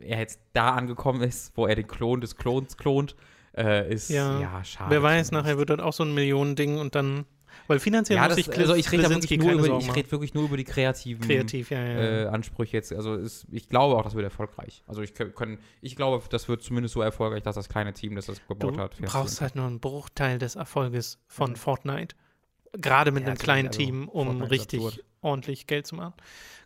er 0.00 0.18
jetzt 0.18 0.40
da 0.52 0.70
angekommen 0.74 1.22
ist, 1.22 1.56
wo 1.56 1.66
er 1.66 1.74
den 1.74 1.86
Klon 1.86 2.20
des 2.20 2.36
Klons 2.36 2.76
klont, 2.76 3.16
äh, 3.56 3.92
ist 3.92 4.10
ja, 4.10 4.40
Ja. 4.40 4.64
schade. 4.64 4.90
Wer 4.90 5.02
weiß, 5.02 5.30
nachher 5.32 5.58
wird 5.58 5.70
das 5.70 5.78
auch 5.80 5.92
so 5.92 6.04
ein 6.04 6.14
Millionending 6.14 6.78
und 6.78 6.94
dann. 6.94 7.24
Weil 7.68 7.78
finanziell 7.78 8.16
ja, 8.16 8.24
muss 8.24 8.34
das, 8.36 8.46
sich 8.46 8.58
also 8.58 8.74
ich 8.74 8.90
rede 8.90 9.08
wirklich 9.08 9.38
nur 9.38 9.52
über, 9.52 9.78
ich 9.78 9.94
rede 9.94 10.10
wirklich 10.10 10.34
nur 10.34 10.44
über 10.44 10.56
die 10.56 10.64
kreativen 10.64 11.24
Kreativ, 11.24 11.70
ja, 11.70 11.78
ja. 11.78 12.24
äh, 12.24 12.26
Ansprüche 12.26 12.76
jetzt. 12.76 12.92
Also 12.92 13.14
ist, 13.14 13.46
ich 13.52 13.68
glaube 13.68 13.96
auch, 13.96 14.02
das 14.02 14.14
wird 14.14 14.24
erfolgreich. 14.24 14.82
Also 14.88 15.02
ich 15.02 15.14
können, 15.14 15.58
ich 15.80 15.94
glaube, 15.94 16.22
das 16.28 16.48
wird 16.48 16.62
zumindest 16.62 16.94
so 16.94 17.00
erfolgreich, 17.00 17.44
dass 17.44 17.54
das 17.54 17.68
kleine 17.68 17.92
Team, 17.92 18.16
das 18.16 18.26
das 18.26 18.40
du 18.40 18.54
gebaut 18.54 18.76
hat. 18.76 18.98
brauchst 19.00 19.40
halt 19.40 19.54
nur 19.54 19.66
einen 19.66 19.78
Bruchteil 19.78 20.38
des 20.38 20.56
Erfolges 20.56 21.22
von 21.28 21.54
Fortnite. 21.54 22.16
Gerade 22.76 23.12
mit 23.12 23.22
Ja, 23.22 23.26
einem 23.28 23.34
natürlich, 23.34 23.44
kleinen 23.44 23.68
also 23.68 23.78
Team, 23.78 24.08
um 24.08 24.42
richtig 24.42 25.00
ordentlich 25.20 25.66
Geld 25.66 25.86
zu 25.86 25.94
machen. 25.94 26.14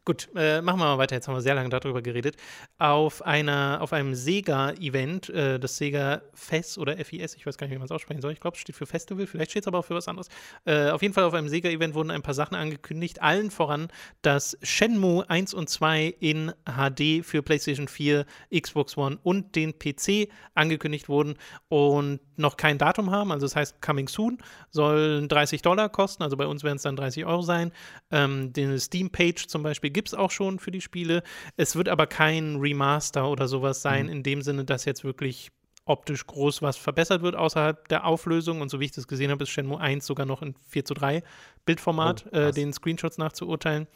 Gut, 0.09 0.31
äh, 0.35 0.63
machen 0.63 0.81
wir 0.81 0.87
mal 0.87 0.97
weiter. 0.97 1.17
Jetzt 1.17 1.29
haben 1.29 1.35
wir 1.35 1.43
sehr 1.43 1.55
lange 1.55 1.69
darüber 1.69 2.01
geredet. 2.01 2.37
Auf, 2.79 3.21
einer, 3.27 3.77
auf 3.83 3.93
einem 3.93 4.15
Sega-Event, 4.15 5.29
äh, 5.29 5.61
das 5.61 5.77
Sega 5.77 6.23
FES 6.33 6.79
oder 6.79 6.97
FIS, 6.97 7.35
ich 7.35 7.45
weiß 7.45 7.59
gar 7.59 7.67
nicht, 7.67 7.75
wie 7.75 7.79
man 7.79 7.85
es 7.85 7.91
aussprechen 7.91 8.23
soll. 8.23 8.33
Ich 8.33 8.41
glaube, 8.41 8.55
es 8.55 8.63
steht 8.63 8.75
für 8.75 8.87
Festival, 8.87 9.27
vielleicht 9.27 9.51
steht 9.51 9.65
es 9.65 9.69
aber 9.69 9.81
auch 9.81 9.85
für 9.85 9.95
was 9.95 10.09
anderes. 10.09 10.29
Äh, 10.65 10.89
auf 10.89 11.03
jeden 11.03 11.13
Fall 11.13 11.25
auf 11.25 11.35
einem 11.35 11.51
Sega-Event 11.51 11.95
wurden 11.95 12.11
ein 12.11 12.23
paar 12.23 12.33
Sachen 12.33 12.55
angekündigt. 12.55 13.21
Allen 13.21 13.51
voran, 13.51 13.89
dass 14.23 14.57
Shenmue 14.63 15.29
1 15.29 15.53
und 15.53 15.69
2 15.69 16.15
in 16.21 16.55
HD 16.65 17.23
für 17.23 17.43
PlayStation 17.43 17.87
4, 17.87 18.25
Xbox 18.59 18.97
One 18.97 19.19
und 19.23 19.57
den 19.57 19.79
PC 19.79 20.31
angekündigt 20.55 21.11
wurden 21.11 21.35
und 21.69 22.21
noch 22.39 22.57
kein 22.57 22.79
Datum 22.79 23.11
haben. 23.11 23.31
Also 23.31 23.45
das 23.45 23.57
heißt, 23.57 23.83
coming 23.83 24.09
soon 24.09 24.39
sollen 24.71 25.29
30 25.29 25.61
Dollar 25.61 25.91
kosten. 25.91 26.23
Also 26.23 26.39
bei 26.39 26.47
uns 26.47 26.65
werden 26.65 26.77
es 26.77 26.83
dann 26.83 26.97
30 26.97 27.27
Euro 27.27 27.43
sein. 27.43 27.73
Ähm, 28.11 28.53
den 28.55 28.79
Steam-Page 28.79 29.49
zum 29.49 29.63
Beispiel 29.63 29.91
gibt 29.99 30.09
es 30.09 30.15
auch 30.15 30.31
schon 30.31 30.61
für 30.61 30.71
die 30.71 30.81
Spiele. 30.81 31.25
Es 31.57 31.75
wird 31.75 31.89
aber 31.89 32.07
kein 32.07 32.55
Remaster 32.61 33.29
oder 33.29 33.49
sowas 33.49 33.83
sein, 33.83 34.07
Mhm. 34.07 34.13
in 34.13 34.23
dem 34.23 34.43
Sinne, 34.43 34.65
dass 34.65 34.85
jetzt 34.85 35.03
wirklich 35.03 35.51
optisch 35.87 36.25
groß 36.25 36.63
was 36.63 36.77
verbessert 36.77 37.23
wird 37.23 37.35
außerhalb 37.35 37.89
der 37.89 38.05
Auflösung. 38.07 38.61
Und 38.61 38.69
so 38.69 38.79
wie 38.79 38.85
ich 38.85 38.93
das 38.93 39.09
gesehen 39.09 39.33
habe, 39.33 39.43
ist 39.43 39.51
Shenmue 39.51 39.81
1 39.81 40.07
sogar 40.07 40.25
noch 40.25 40.41
in 40.41 40.55
4 40.69 40.85
zu 40.85 40.95
3 40.95 41.25
Bildformat, 41.67 42.27
Oh, 42.31 42.37
äh, 42.37 42.53
den 42.53 42.73
Screenshots 42.73 43.19
nachzuurteilen. 43.19 43.89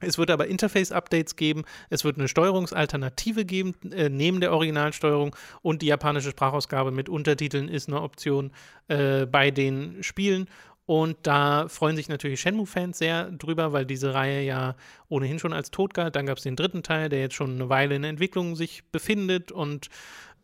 Es 0.00 0.18
wird 0.18 0.30
aber 0.30 0.48
Interface-Updates 0.48 1.34
geben, 1.36 1.64
es 1.88 2.04
wird 2.04 2.18
eine 2.18 2.28
Steuerungsalternative 2.28 3.46
geben, 3.46 3.74
äh, 3.90 4.10
neben 4.10 4.40
der 4.40 4.52
Originalsteuerung 4.52 5.34
und 5.62 5.80
die 5.80 5.86
japanische 5.86 6.30
Sprachausgabe 6.30 6.90
mit 6.90 7.08
Untertiteln 7.08 7.68
ist 7.68 7.88
eine 7.88 8.02
Option 8.02 8.52
äh, 8.88 9.24
bei 9.24 9.50
den 9.50 10.02
Spielen. 10.02 10.46
Und 10.88 11.18
da 11.24 11.68
freuen 11.68 11.96
sich 11.96 12.08
natürlich 12.08 12.40
Shenmue-Fans 12.40 12.96
sehr 12.96 13.30
drüber, 13.32 13.74
weil 13.74 13.84
diese 13.84 14.14
Reihe 14.14 14.40
ja 14.40 14.74
ohnehin 15.10 15.38
schon 15.38 15.52
als 15.52 15.70
tot 15.70 15.92
galt. 15.92 16.16
Dann 16.16 16.24
gab 16.24 16.38
es 16.38 16.44
den 16.44 16.56
dritten 16.56 16.82
Teil, 16.82 17.10
der 17.10 17.20
jetzt 17.20 17.34
schon 17.34 17.56
eine 17.56 17.68
Weile 17.68 17.94
in 17.94 18.04
Entwicklung 18.04 18.56
sich 18.56 18.84
befindet 18.90 19.52
und 19.52 19.90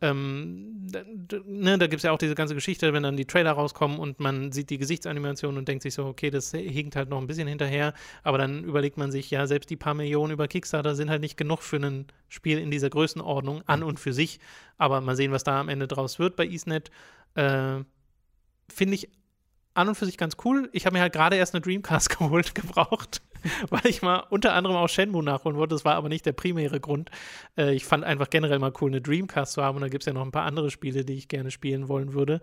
ähm, 0.01 0.85
ne, 1.47 1.79
da 1.79 1.87
gibt 1.87 1.95
es 1.95 2.03
ja 2.03 2.11
auch 2.11 2.19
diese 2.19 2.35
ganze 2.35 2.53
Geschichte, 2.53 2.93
wenn 2.93 3.01
dann 3.01 3.17
die 3.17 3.25
Trailer 3.25 3.53
rauskommen 3.53 3.97
und 3.97 4.19
man 4.19 4.51
sieht 4.51 4.69
die 4.69 4.77
Gesichtsanimation 4.77 5.57
und 5.57 5.67
denkt 5.67 5.81
sich 5.81 5.95
so, 5.95 6.05
okay, 6.05 6.29
das 6.29 6.51
hinkt 6.51 6.95
halt 6.95 7.09
noch 7.09 7.19
ein 7.19 7.25
bisschen 7.25 7.47
hinterher, 7.47 7.95
aber 8.21 8.37
dann 8.37 8.63
überlegt 8.63 8.97
man 8.97 9.11
sich, 9.11 9.31
ja, 9.31 9.47
selbst 9.47 9.71
die 9.71 9.77
paar 9.77 9.95
Millionen 9.95 10.31
über 10.31 10.47
Kickstarter 10.47 10.93
sind 10.93 11.09
halt 11.09 11.21
nicht 11.21 11.37
genug 11.37 11.63
für 11.63 11.77
ein 11.77 12.05
Spiel 12.29 12.59
in 12.59 12.69
dieser 12.69 12.91
Größenordnung 12.91 13.63
an 13.65 13.81
und 13.81 13.99
für 13.99 14.13
sich, 14.13 14.39
aber 14.77 15.01
mal 15.01 15.15
sehen, 15.15 15.31
was 15.31 15.43
da 15.43 15.59
am 15.59 15.69
Ende 15.69 15.87
draus 15.87 16.19
wird 16.19 16.35
bei 16.35 16.45
EastNet. 16.45 16.91
Äh, 17.33 17.79
Finde 18.69 18.93
ich 18.93 19.09
an 19.75 19.89
und 19.89 19.95
für 19.95 20.05
sich 20.05 20.17
ganz 20.17 20.37
cool. 20.43 20.69
Ich 20.71 20.85
habe 20.85 20.95
mir 20.95 21.01
halt 21.01 21.13
gerade 21.13 21.35
erst 21.35 21.53
eine 21.53 21.61
Dreamcast 21.61 22.09
geholt, 22.17 22.55
gebraucht, 22.55 23.21
weil 23.69 23.85
ich 23.85 24.01
mal 24.01 24.23
unter 24.29 24.53
anderem 24.53 24.75
auch 24.77 24.87
Shenmue 24.87 25.23
nachholen 25.23 25.57
wollte. 25.57 25.75
Das 25.75 25.85
war 25.85 25.95
aber 25.95 26.09
nicht 26.09 26.25
der 26.25 26.31
primäre 26.31 26.79
Grund. 26.79 27.11
Äh, 27.57 27.75
ich 27.75 27.85
fand 27.85 28.03
einfach 28.03 28.29
generell 28.29 28.59
mal 28.59 28.71
cool, 28.81 28.89
eine 28.89 29.01
Dreamcast 29.01 29.53
zu 29.53 29.63
haben. 29.63 29.75
Und 29.75 29.81
da 29.81 29.89
gibt 29.89 30.03
es 30.03 30.07
ja 30.07 30.13
noch 30.13 30.23
ein 30.23 30.31
paar 30.31 30.45
andere 30.45 30.71
Spiele, 30.71 31.05
die 31.05 31.13
ich 31.13 31.27
gerne 31.27 31.51
spielen 31.51 31.87
wollen 31.89 32.13
würde. 32.13 32.41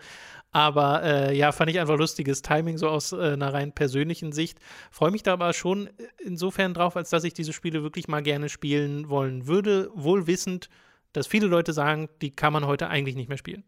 Aber 0.53 1.03
äh, 1.03 1.37
ja, 1.37 1.53
fand 1.53 1.71
ich 1.71 1.81
einfach 1.81 1.97
lustiges 1.97 2.43
Timing, 2.43 2.77
so 2.77 2.89
aus 2.89 3.13
äh, 3.13 3.33
einer 3.33 3.53
rein 3.53 3.73
persönlichen 3.73 4.33
Sicht. 4.33 4.59
Freue 4.91 5.11
mich 5.11 5.23
da 5.23 5.33
aber 5.33 5.53
schon 5.55 5.89
insofern 6.23 6.75
drauf, 6.75 6.97
als 6.97 7.11
dass 7.11 7.25
ich 7.25 7.33
diese 7.33 7.55
Spiele 7.55 7.83
wirklich 7.83 8.09
mal 8.09 8.23
gerne 8.23 8.51
spielen 8.51 9.09
wollen 9.09 9.47
würde, 9.47 9.91
wohl 9.95 10.27
wissend, 10.27 10.69
dass 11.15 11.27
viele 11.27 11.47
Leute 11.47 11.73
sagen, 11.73 12.09
die 12.21 12.31
kann 12.31 12.53
man 12.53 12.67
heute 12.67 12.89
eigentlich 12.89 13.17
nicht 13.17 13.29
mehr 13.29 13.39
spielen. 13.39 13.65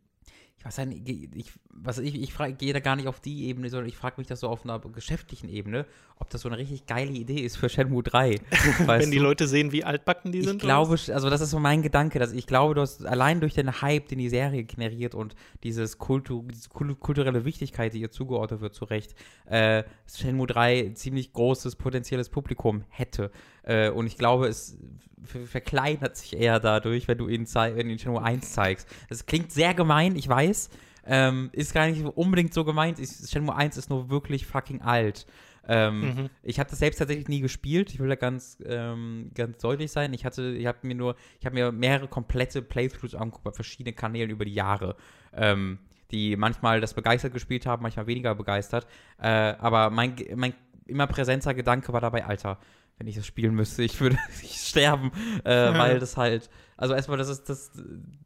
Ich 0.66 0.78
weiß 0.78 0.86
nicht, 0.86 1.06
ich, 1.34 1.52
was 1.68 1.98
ich, 1.98 2.14
ich 2.20 2.32
frage, 2.32 2.54
gehe 2.54 2.72
da 2.72 2.80
gar 2.80 2.96
nicht 2.96 3.06
auf 3.06 3.20
die 3.20 3.48
Ebene, 3.48 3.68
sondern 3.68 3.86
ich 3.86 3.96
frage 3.98 4.14
mich 4.16 4.26
das 4.26 4.40
so 4.40 4.48
auf 4.48 4.64
einer 4.64 4.78
geschäftlichen 4.80 5.50
Ebene, 5.50 5.84
ob 6.18 6.30
das 6.30 6.40
so 6.40 6.48
eine 6.48 6.56
richtig 6.56 6.86
geile 6.86 7.10
Idee 7.12 7.40
ist 7.40 7.56
für 7.56 7.68
Shenmue 7.68 8.02
3. 8.02 8.40
Wenn 8.86 9.10
die 9.10 9.18
du? 9.18 9.22
Leute 9.24 9.46
sehen, 9.46 9.72
wie 9.72 9.84
altbacken 9.84 10.32
die 10.32 10.38
Ich 10.38 10.46
sind. 10.46 10.60
glaube, 10.62 10.92
also 11.12 11.28
das 11.28 11.42
ist 11.42 11.50
so 11.50 11.58
mein 11.58 11.82
Gedanke, 11.82 12.18
dass 12.18 12.32
ich 12.32 12.46
glaube, 12.46 12.74
dass 12.74 13.04
allein 13.04 13.40
durch 13.40 13.52
den 13.52 13.82
Hype, 13.82 14.08
den 14.08 14.18
die 14.18 14.30
Serie 14.30 14.64
generiert 14.64 15.14
und 15.14 15.34
dieses 15.64 15.98
Kultu, 15.98 16.42
diese 16.50 16.70
kul- 16.70 16.94
kulturelle 16.96 17.44
Wichtigkeit, 17.44 17.92
die 17.92 18.00
ihr 18.00 18.10
zugeordnet 18.10 18.62
wird, 18.62 18.74
zu 18.74 18.86
Recht, 18.86 19.14
äh, 19.44 19.84
Shenmue 20.06 20.46
3 20.46 20.86
ein 20.86 20.96
ziemlich 20.96 21.32
großes 21.34 21.76
potenzielles 21.76 22.30
Publikum 22.30 22.84
hätte. 22.88 23.30
Äh, 23.64 23.90
und 23.90 24.06
ich 24.06 24.16
glaube, 24.18 24.46
es 24.46 24.78
ver- 25.22 25.40
verkleinert 25.46 26.16
sich 26.16 26.36
eher 26.36 26.60
dadurch, 26.60 27.08
wenn 27.08 27.18
du 27.18 27.28
ihn, 27.28 27.46
wenn 27.54 27.86
du 27.86 27.92
ihn 27.92 27.98
Shenmue 27.98 28.22
1 28.22 28.52
zeigst. 28.52 28.88
Das 29.08 29.26
klingt 29.26 29.52
sehr 29.52 29.74
gemein, 29.74 30.16
ich 30.16 30.28
weiß. 30.28 30.70
Ähm, 31.06 31.50
ist 31.52 31.74
gar 31.74 31.86
nicht 31.86 32.02
unbedingt 32.04 32.54
so 32.54 32.64
gemeint. 32.64 32.98
Shenmue 32.98 33.54
1 33.54 33.76
ist 33.76 33.90
nur 33.90 34.08
wirklich 34.10 34.46
fucking 34.46 34.80
alt. 34.82 35.26
Ähm, 35.66 36.00
Mhm. 36.00 36.30
Ich 36.42 36.58
habe 36.60 36.68
das 36.68 36.78
selbst 36.78 36.98
tatsächlich 36.98 37.28
nie 37.28 37.40
gespielt. 37.40 37.90
Ich 37.90 37.98
will 37.98 38.08
da 38.08 38.16
ganz, 38.16 38.58
ähm, 38.66 39.30
ganz 39.34 39.58
deutlich 39.58 39.90
sein. 39.92 40.12
Ich 40.12 40.24
hatte, 40.26 40.52
ich 40.52 40.66
habe 40.66 40.78
mir 40.82 40.94
nur, 40.94 41.16
ich 41.40 41.46
habe 41.46 41.54
mir 41.54 41.72
mehrere 41.72 42.06
komplette 42.06 42.60
Playthroughs 42.60 43.14
angeguckt 43.14 43.44
bei 43.44 43.52
verschiedenen 43.52 43.96
Kanälen 43.96 44.28
über 44.30 44.44
die 44.44 44.52
Jahre, 44.54 44.96
ähm, 45.32 45.78
die 46.10 46.36
manchmal 46.36 46.82
das 46.82 46.92
begeistert 46.92 47.32
gespielt 47.32 47.64
haben, 47.64 47.82
manchmal 47.82 48.06
weniger 48.06 48.34
begeistert. 48.34 48.86
Äh, 49.18 49.26
aber 49.26 49.88
mein, 49.88 50.16
mein 50.36 50.52
immer 50.86 51.06
präsenter 51.06 51.54
Gedanke 51.54 51.94
war 51.94 52.00
dabei, 52.02 52.26
Alter, 52.26 52.58
wenn 52.98 53.06
ich 53.06 53.16
das 53.16 53.26
spielen 53.26 53.54
müsste, 53.54 53.82
ich 53.82 54.00
würde 54.00 54.16
sterben, 54.44 55.10
äh, 55.44 55.72
Ja. 55.72 55.78
weil 55.78 55.98
das 55.98 56.16
halt, 56.16 56.48
also 56.76 56.94
erstmal, 56.94 57.18
das 57.18 57.28
ist 57.28 57.48
das, 57.48 57.72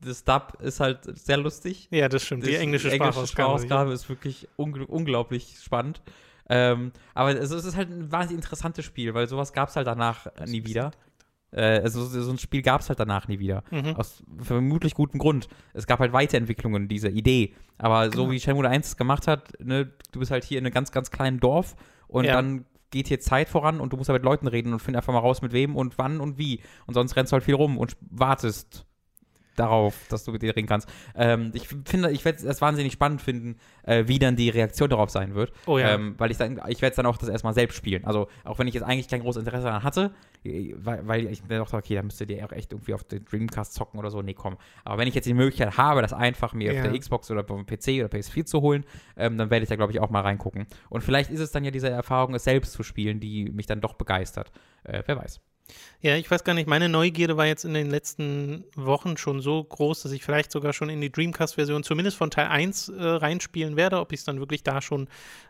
das 0.01 0.25
Dub 0.25 0.59
ist 0.61 0.81
halt 0.81 1.01
sehr 1.19 1.37
lustig. 1.39 1.89
Ja, 1.91 2.09
das 2.09 2.23
stimmt. 2.25 2.47
Die 2.47 2.53
Das- 2.53 2.61
englische 2.61 2.91
Sprachausgabe. 2.91 3.27
Sprachausgabe 3.29 3.93
ist 3.93 4.09
wirklich 4.09 4.49
ungl 4.57 4.83
unglaublich 4.85 5.57
spannend. 5.63 6.03
Ähm, 6.51 6.93
aber 7.15 7.39
es, 7.39 7.51
es 7.51 7.65
ist 7.67 7.77
halt 7.77 7.91
ein 7.91 8.11
wahnsinnig 8.11 8.43
interessantes 8.43 8.85
Spiel, 8.85 9.13
weil 9.15 9.29
sowas 9.29 9.53
gab 9.53 9.69
es 9.69 9.77
halt 9.77 9.87
danach 9.87 10.27
äh, 10.27 10.45
nie 10.47 10.65
wieder. 10.65 10.93
Äh, 11.51 11.81
also 11.81 12.05
so 12.05 12.23
so 12.23 12.31
ein 12.31 12.39
Spiel 12.39 12.63
gab 12.63 12.81
es 12.81 12.89
halt 12.89 12.99
danach 13.01 13.29
nie 13.29 13.39
wieder. 13.39 13.65
Mhm. 13.71 13.97
Aus 13.97 14.23
vermutlich 14.39 14.95
gutem 14.95 15.19
Grund. 15.19 15.49
Es 15.75 15.87
gab 15.87 15.99
halt 16.01 16.13
Weiterentwicklungen 16.15 16.89
dieser 16.89 17.11
Idee. 17.11 17.55
Aber 17.77 18.07
so 18.07 18.11
Genau. 18.23 18.31
wie 18.31 18.41
Shenmue 18.41 18.67
1 18.69 18.87
es 18.87 18.97
gemacht 18.97 19.27
hat, 19.27 19.53
ne, 19.61 19.93
du 20.13 20.21
bist 20.21 20.31
halt 20.31 20.45
hier 20.45 20.59
in 20.59 20.65
einem 20.65 20.73
ganz, 20.73 20.91
ganz 20.91 21.11
kleinen 21.11 21.39
Dorf 21.39 21.77
und 22.07 22.25
Ja. 22.25 22.33
dann 22.35 22.65
geht 22.91 23.09
hier 23.09 23.21
Zeit 23.21 23.49
voran 23.49 23.81
und 23.81 23.93
du 23.93 23.97
musst 23.97 24.09
halt 24.09 24.23
mit 24.23 24.25
Leuten 24.25 24.47
reden 24.47 24.73
und 24.73 24.81
find 24.81 24.97
einfach 24.97 25.13
mal 25.13 25.21
raus, 25.21 25.43
mit 25.43 25.53
wem 25.53 25.77
und 25.77 25.99
wann 25.99 26.21
und 26.21 26.39
wie. 26.39 26.63
Und 26.87 26.95
sonst 26.95 27.17
rennst 27.17 27.33
du 27.33 27.35
halt 27.35 27.45
viel 27.45 27.55
rum 27.55 27.79
und 27.79 27.97
wartest. 28.01 28.88
Darauf, 29.59 29.95
dass 30.09 30.25
du 30.25 30.33
mit 30.33 30.43
dir 30.43 30.55
reden 30.57 30.67
kannst. 30.69 30.89
Ähm, 31.15 31.51
ich 31.55 31.69
finde, 31.69 32.11
ich 32.11 32.25
werde 32.25 32.47
es 32.47 32.61
wahnsinnig 32.61 32.93
spannend 32.93 33.21
finden, 33.23 33.57
äh, 33.85 34.05
wie 34.07 34.19
dann 34.19 34.37
die 34.37 34.49
Reaktion 34.51 34.89
darauf 34.91 35.11
sein 35.11 35.35
wird. 35.35 35.53
Oh 35.67 35.79
ja. 35.79 35.95
Ähm, 35.95 36.15
weil 36.19 36.31
ich 36.31 36.37
dann, 36.37 36.61
ich 36.69 36.81
werde 36.83 36.91
es 36.91 36.97
dann 36.97 37.07
auch 37.07 37.17
das 37.17 37.29
erstmal 37.29 37.55
selbst 37.55 37.77
spielen. 37.77 38.05
Also 38.05 38.29
auch 38.45 38.59
wenn 38.59 38.67
ich 38.69 38.75
jetzt 38.75 38.85
eigentlich 38.85 39.09
kein 39.09 39.21
großes 39.21 39.41
Interesse 39.41 39.65
daran 39.65 39.83
hatte, 39.83 40.13
weil, 40.45 41.07
weil 41.07 41.27
ich 41.27 41.43
mir 41.43 41.59
dachte, 41.59 41.77
okay, 41.77 41.95
da 41.95 42.03
müsstet 42.03 42.31
ihr 42.31 42.45
auch 42.45 42.53
echt 42.53 42.73
irgendwie 42.73 42.95
auf 42.95 43.05
den 43.05 43.25
Dreamcast 43.25 43.75
zocken 43.75 43.99
oder 43.99 44.11
so. 44.11 44.23
Nee, 44.23 44.35
komm. 44.35 44.57
Aber 44.85 44.99
wenn 44.99 45.09
ich 45.09 45.15
jetzt 45.15 45.27
die 45.27 45.35
Möglichkeit 45.35 45.77
habe, 45.77 46.01
das 46.03 46.13
einfach 46.13 46.53
mir 46.55 46.73
Ja. 46.73 46.83
auf 46.83 46.89
der 46.91 46.99
Xbox 46.99 47.31
oder 47.31 47.41
auf 47.41 47.47
dem 47.47 47.67
PC 47.67 48.05
oder 48.05 48.09
PS4 48.09 48.45
zu 48.45 48.61
holen, 48.61 48.85
ähm, 49.17 49.37
dann 49.39 49.51
werde 49.51 49.65
ich 49.65 49.69
da, 49.69 49.77
glaube 49.77 49.93
ich, 49.93 50.01
auch 50.01 50.11
mal 50.11 50.21
reingucken. 50.21 50.67
Und 50.89 51.03
vielleicht 51.03 51.31
ist 51.31 51.41
es 51.41 51.51
dann 51.51 51.65
ja 51.65 51.71
diese 51.71 51.89
Erfahrung, 51.91 52.35
es 52.35 52.45
selbst 52.45 52.73
zu 52.73 52.83
spielen, 52.83 53.21
die 53.21 53.51
mich 53.51 53.67
dann 53.67 53.81
doch 53.81 53.95
begeistert. 53.95 54.53
Äh, 54.85 55.03
wer 55.07 55.17
weiß. 55.17 55.41
Ja, 56.01 56.17
ich 56.17 56.31
weiß 56.31 56.45
gar 56.45 56.55
nicht, 56.55 56.69
meine 56.69 56.89
Neugierde 56.89 57.37
war 57.37 57.47
jetzt 57.47 57.65
in 57.65 57.75
den 57.75 57.91
letzten 57.91 58.65
Wochen 58.77 59.17
schon 59.17 59.41
so 59.41 59.63
groß, 59.63 60.03
dass 60.03 60.13
ich 60.13 60.25
vielleicht 60.25 60.53
sogar 60.53 60.73
schon 60.73 60.91
in 60.91 61.01
die 61.01 61.11
Dreamcast-Version 61.11 61.83
zumindest 61.83 62.17
von 62.17 62.31
Teil 62.31 62.47
1 62.47 62.89
äh, 62.89 63.03
reinspielen 63.03 63.77
werde. 63.77 63.99
Ob 63.99 64.13
ich 64.13 64.21
es 64.21 64.25
dann 64.25 64.39
wirklich 64.39 64.63
da 64.63 64.81
schon 64.81 65.09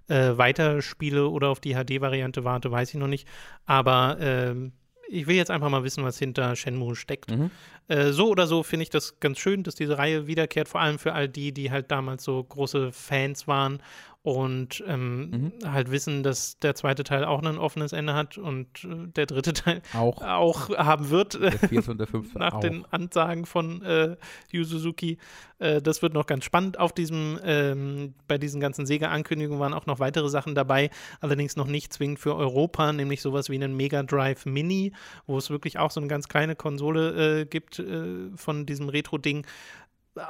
äh, 0.09 0.37
weiterspiele 0.37 1.29
oder 1.29 1.49
auf 1.49 1.61
die 1.61 1.75
HD-Variante 1.75 2.45
warte, 2.45 2.71
weiß 2.71 2.91
ich 2.91 3.01
noch 3.01 3.09
nicht. 3.09 3.29
Aber 3.67 4.17
ähm, 4.21 4.73
ich 5.09 5.27
will 5.27 5.37
jetzt 5.37 5.51
einfach 5.51 5.71
mal 5.71 5.85
wissen, 5.85 6.05
was 6.05 6.19
hinter 6.19 6.55
Shenmue 6.57 6.95
steckt. 6.95 7.31
Mhm. 7.31 7.51
Äh, 7.89 8.13
so 8.13 8.29
oder 8.29 8.47
so 8.47 8.63
finde 8.63 8.85
ich 8.85 8.91
das 8.91 9.21
ganz 9.21 9.39
schön, 9.39 9.63
dass 9.63 9.75
diese 9.75 9.99
Reihe 9.99 10.27
wiederkehrt, 10.27 10.69
vor 10.69 10.81
allem 10.81 10.99
für 10.99 11.15
all 11.15 11.29
die, 11.29 11.53
die 11.53 11.71
halt 11.71 11.91
damals 11.91 12.25
so 12.25 12.43
große 12.43 12.93
Fans 12.93 13.47
waren 13.49 13.83
und 14.29 14.85
ähm, 14.87 15.53
halt 15.65 15.91
wissen, 15.91 16.23
dass 16.23 16.59
der 16.59 16.75
zweite 16.75 17.03
Teil 17.03 17.25
auch 17.25 17.43
ein 17.43 17.57
offenes 17.57 17.95
Ende 17.95 18.13
hat 18.13 18.37
und 18.37 18.85
äh, 18.85 19.07
der 19.09 19.25
dritte 19.25 19.53
Teil 19.55 19.81
Auch 19.95 20.21
auch 20.21 20.69
haben 20.77 21.09
wird, 21.09 21.41
der 21.41 21.53
vierte 21.53 21.91
und 21.93 21.99
der 21.99 22.07
fünfte 22.07 22.39
nach 22.39 22.53
auch. 22.53 22.61
den 22.61 22.85
Ansagen 22.91 23.47
von 23.47 23.83
äh, 23.83 24.17
Yu 24.51 24.65
Suzuki. 24.65 25.17
Äh, 25.59 25.81
das 25.81 26.03
wird 26.03 26.13
noch 26.13 26.27
ganz 26.27 26.45
spannend. 26.45 26.79
Auf 26.79 26.93
diesem, 26.93 27.39
ähm, 27.43 28.15
bei 28.27 28.37
diesen 28.37 28.61
ganzen 28.61 28.85
Sega-Ankündigungen 28.85 29.61
waren 29.61 29.73
auch 29.73 29.87
noch 29.87 29.99
weitere 29.99 30.29
Sachen 30.29 30.55
dabei, 30.55 30.91
allerdings 31.23 31.57
noch 31.57 31.67
nicht 31.67 31.95
zwingend 31.95 32.19
für 32.19 32.37
Europa, 32.37 32.93
nämlich 32.93 33.23
sowas 33.23 33.49
wie 33.49 33.55
einen 33.55 33.77
Mega 33.77 34.03
Drive 34.03 34.45
Mini, 34.45 34.93
wo 35.27 35.39
es 35.39 35.49
wirklich 35.49 35.79
auch 35.79 35.91
so 35.91 36.01
eine 36.01 36.09
ganz 36.09 36.29
kleine 36.29 36.55
Konsole 36.55 37.41
äh, 37.41 37.45
gibt 37.47 37.79
äh, 37.79 38.29
von 38.37 38.67
diesem 38.67 38.91
Retro-Ding. 38.91 39.47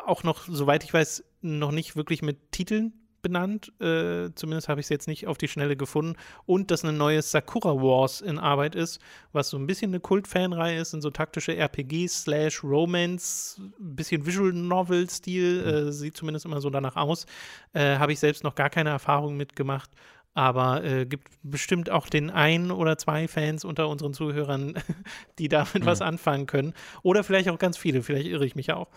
Auch 0.06 0.22
noch, 0.22 0.44
soweit 0.46 0.84
ich 0.84 0.94
weiß, 0.94 1.24
noch 1.40 1.72
nicht 1.72 1.96
wirklich 1.96 2.22
mit 2.22 2.52
Titeln 2.52 2.92
benannt. 3.22 3.72
Äh, 3.80 4.30
zumindest 4.34 4.68
habe 4.68 4.80
ich 4.80 4.86
es 4.86 4.90
jetzt 4.90 5.08
nicht 5.08 5.26
auf 5.26 5.38
die 5.38 5.48
Schnelle 5.48 5.76
gefunden. 5.76 6.16
Und 6.46 6.70
dass 6.70 6.84
ein 6.84 6.96
neues 6.96 7.30
Sakura 7.30 7.74
Wars 7.76 8.20
in 8.20 8.38
Arbeit 8.38 8.74
ist, 8.74 9.00
was 9.32 9.50
so 9.50 9.56
ein 9.56 9.66
bisschen 9.66 9.90
eine 9.90 10.00
Kult-Fanreihe 10.00 10.80
ist, 10.80 10.90
sind 10.90 11.02
so 11.02 11.10
taktische 11.10 11.56
RPGs 11.56 12.22
slash 12.22 12.62
Romance, 12.62 13.60
ein 13.78 13.96
bisschen 13.96 14.26
Visual 14.26 14.52
Novel-Stil, 14.52 15.66
äh, 15.88 15.92
sieht 15.92 16.16
zumindest 16.16 16.46
immer 16.46 16.60
so 16.60 16.70
danach 16.70 16.96
aus. 16.96 17.26
Äh, 17.72 17.98
habe 17.98 18.12
ich 18.12 18.20
selbst 18.20 18.44
noch 18.44 18.54
gar 18.54 18.70
keine 18.70 18.90
Erfahrung 18.90 19.36
mitgemacht. 19.36 19.90
Aber 20.34 20.84
äh, 20.84 21.04
gibt 21.04 21.28
bestimmt 21.42 21.90
auch 21.90 22.08
den 22.08 22.30
ein 22.30 22.70
oder 22.70 22.96
zwei 22.96 23.26
Fans 23.26 23.64
unter 23.64 23.88
unseren 23.88 24.14
Zuhörern, 24.14 24.74
die 25.38 25.48
damit 25.48 25.84
was 25.84 26.00
anfangen 26.00 26.46
können. 26.46 26.74
Oder 27.02 27.24
vielleicht 27.24 27.48
auch 27.48 27.58
ganz 27.58 27.76
viele, 27.76 28.02
vielleicht 28.02 28.28
irre 28.28 28.46
ich 28.46 28.54
mich 28.54 28.72
auch. 28.72 28.88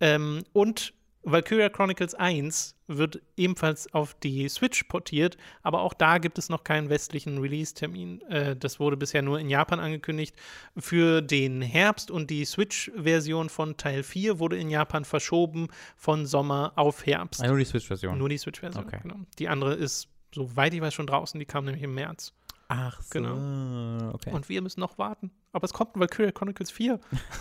Ähm, 0.00 0.42
und 0.52 0.92
Valkyria 1.22 1.68
Chronicles 1.68 2.14
1 2.14 2.74
wird 2.86 3.20
ebenfalls 3.36 3.92
auf 3.92 4.14
die 4.14 4.48
Switch 4.48 4.84
portiert, 4.84 5.36
aber 5.62 5.82
auch 5.82 5.92
da 5.94 6.18
gibt 6.18 6.38
es 6.38 6.48
noch 6.48 6.64
keinen 6.64 6.88
westlichen 6.88 7.38
Release-Termin. 7.38 8.22
Äh, 8.22 8.56
das 8.56 8.80
wurde 8.80 8.96
bisher 8.96 9.20
nur 9.22 9.38
in 9.38 9.48
Japan 9.50 9.80
angekündigt 9.80 10.34
für 10.76 11.20
den 11.20 11.60
Herbst 11.62 12.10
und 12.10 12.30
die 12.30 12.44
Switch-Version 12.44 13.48
von 13.50 13.76
Teil 13.76 14.02
4 14.02 14.38
wurde 14.38 14.56
in 14.56 14.70
Japan 14.70 15.04
verschoben 15.04 15.68
von 15.96 16.26
Sommer 16.26 16.72
auf 16.76 17.04
Herbst. 17.04 17.42
Ah, 17.42 17.48
nur 17.48 17.58
die 17.58 17.64
Switch-Version. 17.66 18.16
Nur 18.16 18.28
die 18.28 18.38
Switch-Version, 18.38 18.84
Okay. 18.84 19.00
genau. 19.02 19.16
Die 19.38 19.48
andere 19.48 19.74
ist, 19.74 20.08
soweit 20.34 20.72
ich 20.74 20.80
weiß, 20.80 20.94
schon 20.94 21.06
draußen, 21.06 21.38
die 21.38 21.46
kam 21.46 21.66
nämlich 21.66 21.82
im 21.84 21.94
März. 21.94 22.32
Ach 22.68 23.00
so. 23.02 23.10
Genau. 23.10 24.12
Okay. 24.14 24.30
Und 24.32 24.48
wir 24.48 24.62
müssen 24.62 24.80
noch 24.80 24.96
warten. 24.96 25.30
Aber 25.52 25.64
es 25.64 25.72
kommt 25.72 25.96
ein 25.96 26.00
Valkyria 26.00 26.30
Chronicles 26.30 26.70
4. 26.70 27.00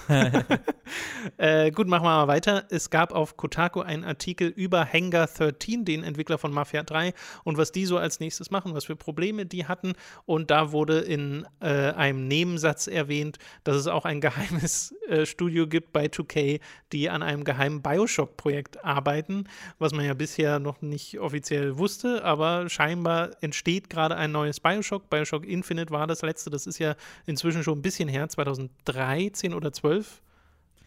äh, 1.37 1.71
gut, 1.71 1.87
machen 1.87 2.03
wir 2.03 2.09
mal 2.09 2.27
weiter. 2.27 2.65
Es 2.69 2.89
gab 2.89 3.13
auf 3.13 3.37
Kotaku 3.37 3.81
einen 3.81 4.03
Artikel 4.03 4.47
über 4.47 4.85
Hangar 4.85 5.27
13, 5.27 5.85
den 5.85 6.03
Entwickler 6.03 6.37
von 6.37 6.51
Mafia 6.51 6.83
3, 6.83 7.13
und 7.43 7.57
was 7.57 7.71
die 7.71 7.85
so 7.85 7.97
als 7.97 8.19
nächstes 8.19 8.51
machen, 8.51 8.73
was 8.73 8.85
für 8.85 8.95
Probleme 8.95 9.45
die 9.45 9.65
hatten. 9.65 9.93
Und 10.25 10.51
da 10.51 10.71
wurde 10.71 10.99
in 10.99 11.45
äh, 11.59 11.91
einem 11.91 12.27
Nebensatz 12.27 12.87
erwähnt, 12.87 13.37
dass 13.63 13.75
es 13.75 13.87
auch 13.87 14.05
ein 14.05 14.21
geheimes 14.21 14.93
äh, 15.07 15.25
Studio 15.25 15.67
gibt 15.67 15.91
bei 15.93 16.05
2K, 16.05 16.59
die 16.91 17.09
an 17.09 17.23
einem 17.23 17.43
geheimen 17.43 17.81
Bioshock-Projekt 17.81 18.83
arbeiten, 18.83 19.45
was 19.77 19.93
man 19.93 20.05
ja 20.05 20.13
bisher 20.13 20.59
noch 20.59 20.81
nicht 20.81 21.19
offiziell 21.19 21.77
wusste, 21.77 22.23
aber 22.23 22.69
scheinbar 22.69 23.31
entsteht 23.41 23.89
gerade 23.89 24.15
ein 24.15 24.31
neues 24.31 24.59
Bioshock. 24.59 25.09
Bioshock 25.09 25.45
Infinite 25.45 25.91
war 25.91 26.07
das 26.07 26.21
letzte, 26.21 26.49
das 26.49 26.67
ist 26.67 26.79
ja 26.79 26.95
inzwischen 27.25 27.63
schon 27.63 27.79
ein 27.79 27.81
bisschen 27.81 27.98
her, 28.07 28.29
2013 28.29 29.53
oder 29.53 29.71
12, 29.71 30.21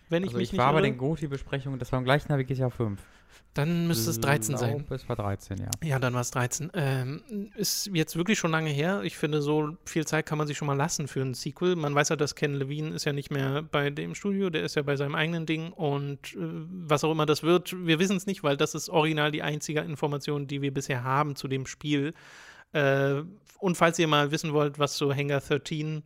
wenn 0.09 0.22
ich 0.22 0.29
also 0.31 0.38
mich 0.38 0.48
ich 0.48 0.53
nicht 0.53 0.59
war 0.59 0.72
bei 0.72 0.79
irre. 0.79 0.88
den 0.88 0.98
Goti-Besprechungen, 0.98 1.79
das 1.79 1.92
war 1.92 1.98
im 1.98 2.05
gleichen 2.05 2.31
Jahr 2.31 2.38
wie 2.38 2.44
GTA 2.44 2.70
5. 2.70 3.01
Dann 3.55 3.87
müsste 3.87 4.11
es 4.11 4.18
13 4.20 4.57
sein. 4.57 4.70
Ich 4.70 4.87
glaube, 4.87 4.94
Es 4.94 5.09
war 5.11 5.16
13, 5.16 5.59
ja. 5.59 5.68
Ja, 5.83 5.98
dann 5.98 6.14
war 6.14 6.22
es 6.22 6.31
13. 6.31 6.70
Ähm, 6.75 7.22
ist 7.55 7.90
jetzt 7.92 8.16
wirklich 8.16 8.38
schon 8.38 8.51
lange 8.51 8.70
her. 8.70 9.03
Ich 9.05 9.18
finde, 9.18 9.42
so 9.42 9.77
viel 9.85 10.07
Zeit 10.07 10.25
kann 10.25 10.38
man 10.38 10.46
sich 10.46 10.57
schon 10.57 10.66
mal 10.66 10.77
lassen 10.77 11.07
für 11.07 11.20
ein 11.20 11.35
Sequel. 11.35 11.77
Man 11.77 11.94
weiß 11.94 12.11
ja, 12.11 12.16
dass 12.16 12.35
Ken 12.35 12.55
Levine 12.55 12.94
ist 12.94 13.05
ja 13.05 13.12
nicht 13.12 13.31
mehr 13.31 13.62
bei 13.62 13.90
dem 13.90 14.14
Studio, 14.14 14.48
der 14.48 14.62
ist 14.62 14.77
ja 14.77 14.83
bei 14.83 14.96
seinem 14.96 15.14
eigenen 15.14 15.44
Ding 15.44 15.70
und 15.72 16.35
äh, 16.35 16.38
was 16.38 17.05
auch 17.05 17.12
immer 17.12 17.27
das 17.27 17.42
wird, 17.42 17.75
wir 17.87 17.98
wissen 17.98 18.16
es 18.16 18.27
nicht, 18.27 18.42
weil 18.42 18.57
das 18.57 18.75
ist 18.75 18.88
original 18.88 19.31
die 19.31 19.42
einzige 19.42 19.81
Information, 19.81 20.46
die 20.46 20.62
wir 20.62 20.72
bisher 20.72 21.05
haben 21.05 21.37
zu 21.37 21.46
dem 21.46 21.66
Spiel. 21.66 22.14
Äh, 22.72 23.22
und 23.59 23.77
falls 23.77 23.98
ihr 23.98 24.09
mal 24.09 24.31
wissen 24.31 24.55
wollt, 24.55 24.79
was 24.79 24.96
so 24.96 25.14
Hangar 25.14 25.40
13 25.40 26.03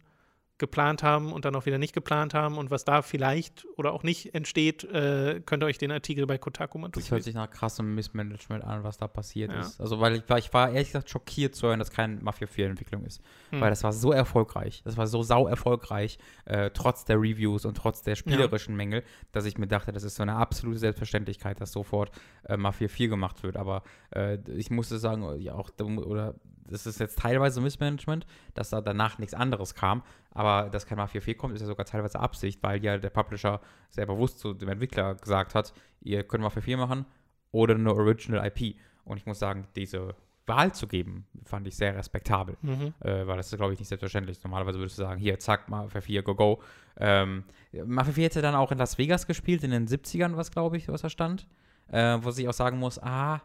geplant 0.59 1.03
haben 1.03 1.33
und 1.33 1.45
dann 1.45 1.55
auch 1.55 1.67
wieder 1.67 1.79
nicht 1.79 1.93
geplant 1.93 2.33
haben 2.33 2.57
und 2.57 2.71
was 2.71 2.85
da 2.85 3.03
vielleicht 3.03 3.67
oder 3.77 3.93
auch 3.93 4.03
nicht 4.03 4.35
entsteht, 4.35 4.85
äh, 4.85 5.41
könnt 5.45 5.63
ihr 5.63 5.67
euch 5.67 5.79
den 5.79 5.91
Artikel 5.93 6.27
bei 6.27 6.39
Kotaku 6.39 6.79
mal 6.79 6.89
Das 6.89 7.05
hört 7.05 7.11
durchlesen. 7.11 7.25
sich 7.25 7.35
nach 7.35 7.51
krassem 7.51 7.95
Missmanagement 7.95 8.65
an, 8.65 8.83
was 8.83 8.97
da 8.97 9.07
passiert 9.07 9.53
Ja. 9.53 9.61
ist. 9.61 9.81
Also, 9.81 10.01
weil 10.01 10.17
ich 10.17 10.23
war, 10.29 10.39
ich 10.39 10.53
war 10.55 10.71
ehrlich 10.71 10.89
gesagt 10.89 11.11
schockiert 11.11 11.55
zu 11.55 11.67
hören, 11.67 11.79
dass 11.79 11.91
kein 11.91 12.23
Mafia 12.23 12.47
4-Entwicklung 12.47 13.05
ist. 13.05 13.21
Hm. 13.51 13.61
Weil 13.61 13.71
das 13.71 13.85
war 13.85 13.93
so 13.93 14.13
erfolgreich. 14.13 14.83
Das 14.85 14.97
war 14.97 15.07
so 15.07 15.23
sau 15.23 15.47
erfolgreich, 15.47 16.19
äh, 16.47 16.71
trotz 16.73 17.05
der 17.05 17.17
Reviews 17.17 17.65
und 17.67 17.77
trotz 17.77 18.03
der 18.03 18.15
spielerischen 18.17 18.77
Mängel, 18.77 19.03
dass 19.33 19.45
ich 19.45 19.59
mir 19.59 19.67
dachte, 19.67 19.93
das 19.93 20.05
ist 20.05 20.17
so 20.17 20.23
eine 20.23 20.37
absolute 20.37 20.79
Selbstverständlichkeit, 20.79 21.61
dass 21.61 21.73
sofort 21.73 22.11
äh, 22.45 22.57
Mafia 22.57 22.89
4 22.89 23.09
gemacht 23.09 23.43
wird. 23.43 23.57
Aber 23.57 23.83
äh, 24.15 24.39
ich 24.57 24.71
musste 24.71 24.99
sagen, 24.99 25.39
ja, 25.41 25.55
auch, 25.55 25.71
oder 25.79 26.35
das 26.69 26.87
ist 26.87 27.01
jetzt 27.01 27.19
teilweise 27.19 27.61
Missmanagement, 27.61 28.27
dass 28.55 28.71
da 28.71 28.81
danach 28.81 29.19
nichts 29.19 29.35
anderes 29.35 29.75
kam. 29.75 30.03
Aber 30.31 30.69
dass 30.71 30.87
kein 30.87 30.99
Mafia 30.99 31.21
4 31.21 31.37
kommt, 31.37 31.55
ist 31.55 31.61
ja 31.61 31.67
sogar 31.67 31.87
teilweise 31.87 32.21
Absicht, 32.21 32.63
weil 32.63 32.85
ja 32.85 32.99
der 32.99 33.11
Publisher 33.11 33.61
sehr 33.91 34.07
bewusst 34.07 34.39
zu 34.39 34.53
dem 34.53 34.69
Entwickler 34.69 35.15
gesagt 35.15 35.55
hat, 35.55 35.73
ihr 36.01 36.23
könnt 36.25 36.43
Mafia 36.43 36.63
4 36.63 36.77
machen 36.77 37.07
oder 37.53 37.75
eine 37.75 37.95
Original 37.95 38.47
IP. 38.47 38.77
Und 39.05 39.17
ich 39.19 39.27
muss 39.27 39.39
sagen, 39.39 39.67
diese 39.77 40.15
Wahl 40.47 40.73
zu 40.73 40.87
geben, 40.87 41.27
fand 41.45 41.67
ich 41.67 41.77
sehr 41.77 41.95
respektabel. 41.97 42.57
Mhm. 42.63 42.95
Äh, 43.01 43.27
weil 43.27 43.37
das 43.37 43.53
ist, 43.53 43.59
glaube 43.59 43.73
ich, 43.73 43.79
nicht 43.79 43.89
selbstverständlich. 43.89 44.43
Normalerweise 44.43 44.79
würdest 44.79 44.99
du 44.99 45.03
sagen, 45.03 45.21
hier, 45.21 45.39
zack, 45.39 45.69
Mafia 45.69 46.01
4, 46.01 46.23
go, 46.23 46.35
go. 46.35 46.63
Ähm, 46.99 47.45
Mafia 47.85 48.13
4 48.13 48.25
hätte 48.25 48.43
dann 48.43 48.55
auch 48.55 48.73
in 48.73 48.79
Las 48.79 48.99
Vegas 48.99 49.27
gespielt, 49.27 49.65
in 49.65 49.71
den 49.71 49.87
70ern, 49.87 50.37
was, 50.37 50.51
glaube 50.51 50.77
ich, 50.77 50.89
was 50.89 51.03
da 51.03 51.11
stand. 51.11 51.47
Äh, 51.89 52.19
wo 52.21 52.31
ich 52.31 52.49
auch 52.49 52.53
sagen 52.53 52.79
muss, 52.79 53.01
ah, 53.01 53.41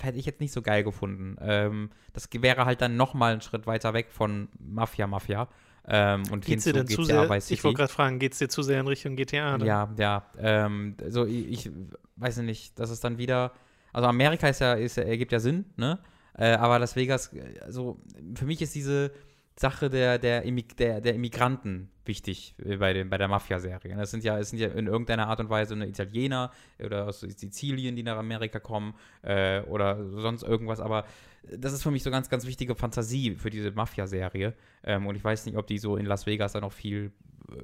hätte 0.00 0.18
ich 0.18 0.26
jetzt 0.26 0.40
nicht 0.40 0.52
so 0.52 0.62
geil 0.62 0.84
gefunden. 0.84 1.36
Ähm, 1.40 1.90
das 2.12 2.28
wäre 2.32 2.64
halt 2.64 2.80
dann 2.80 2.96
nochmal 2.96 3.32
einen 3.32 3.40
Schritt 3.40 3.66
weiter 3.66 3.94
weg 3.94 4.08
von 4.10 4.48
Mafia, 4.58 5.06
Mafia. 5.06 5.48
Ähm, 5.88 6.24
und 6.32 6.44
Geht's 6.44 6.64
dir 6.64 6.72
denn 6.72 6.88
zu 6.88 7.04
sehr? 7.04 7.30
Ich 7.48 7.62
wollte 7.62 7.76
gerade 7.76 7.92
fragen, 7.92 8.18
geht 8.18 8.32
es 8.32 8.38
dir 8.38 8.48
zu 8.48 8.62
sehr 8.62 8.80
in 8.80 8.88
Richtung 8.88 9.14
GTA? 9.14 9.58
Dann? 9.58 9.66
Ja, 9.66 9.88
ja. 9.98 10.26
Ähm, 10.38 10.96
also 11.02 11.26
ich, 11.26 11.66
ich 11.66 11.70
weiß 12.16 12.38
nicht, 12.38 12.78
das 12.78 12.90
ist 12.90 13.04
dann 13.04 13.18
wieder. 13.18 13.52
Also 13.92 14.08
Amerika 14.08 14.48
ist 14.48 14.60
ja, 14.60 14.74
ist, 14.74 14.96
ja- 14.96 15.04
ergibt 15.04 15.32
ja 15.32 15.38
Sinn, 15.40 15.64
ne? 15.76 15.98
Äh, 16.36 16.52
aber 16.54 16.78
Las 16.78 16.96
Vegas, 16.96 17.30
also 17.62 17.98
für 18.34 18.44
mich 18.44 18.60
ist 18.60 18.74
diese 18.74 19.12
Sache 19.58 19.88
der, 19.88 20.18
der, 20.18 20.42
der, 20.42 21.00
der 21.00 21.14
Immigranten 21.14 21.88
wichtig 22.04 22.54
bei, 22.78 22.92
dem, 22.92 23.08
bei 23.08 23.16
der 23.18 23.26
Mafia-Serie. 23.28 23.96
Das 23.96 24.10
sind 24.10 24.22
ja, 24.22 24.38
es 24.38 24.50
sind 24.50 24.58
ja 24.58 24.68
in 24.68 24.86
irgendeiner 24.86 25.28
Art 25.28 25.40
und 25.40 25.48
Weise 25.48 25.74
eine 25.74 25.86
Italiener 25.88 26.50
oder 26.78 27.06
aus 27.06 27.20
Sizilien, 27.20 27.96
die 27.96 28.02
nach 28.02 28.18
Amerika 28.18 28.60
kommen 28.60 28.94
äh, 29.22 29.62
oder 29.62 30.04
sonst 30.10 30.42
irgendwas, 30.42 30.78
aber 30.80 31.04
das 31.50 31.72
ist 31.72 31.82
für 31.82 31.90
mich 31.90 32.02
so 32.02 32.10
ganz, 32.10 32.28
ganz 32.28 32.46
wichtige 32.46 32.74
Fantasie 32.74 33.34
für 33.36 33.50
diese 33.50 33.70
Mafia-Serie. 33.70 34.54
Ähm, 34.84 35.06
und 35.06 35.16
ich 35.16 35.24
weiß 35.24 35.46
nicht, 35.46 35.56
ob 35.56 35.66
die 35.66 35.78
so 35.78 35.96
in 35.96 36.04
Las 36.06 36.26
Vegas 36.26 36.52
dann 36.52 36.62
noch 36.62 36.72
viel, 36.72 37.12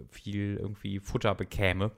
viel 0.09 0.57
irgendwie 0.57 0.99
Futter 0.99 1.35
bekäme. 1.35 1.93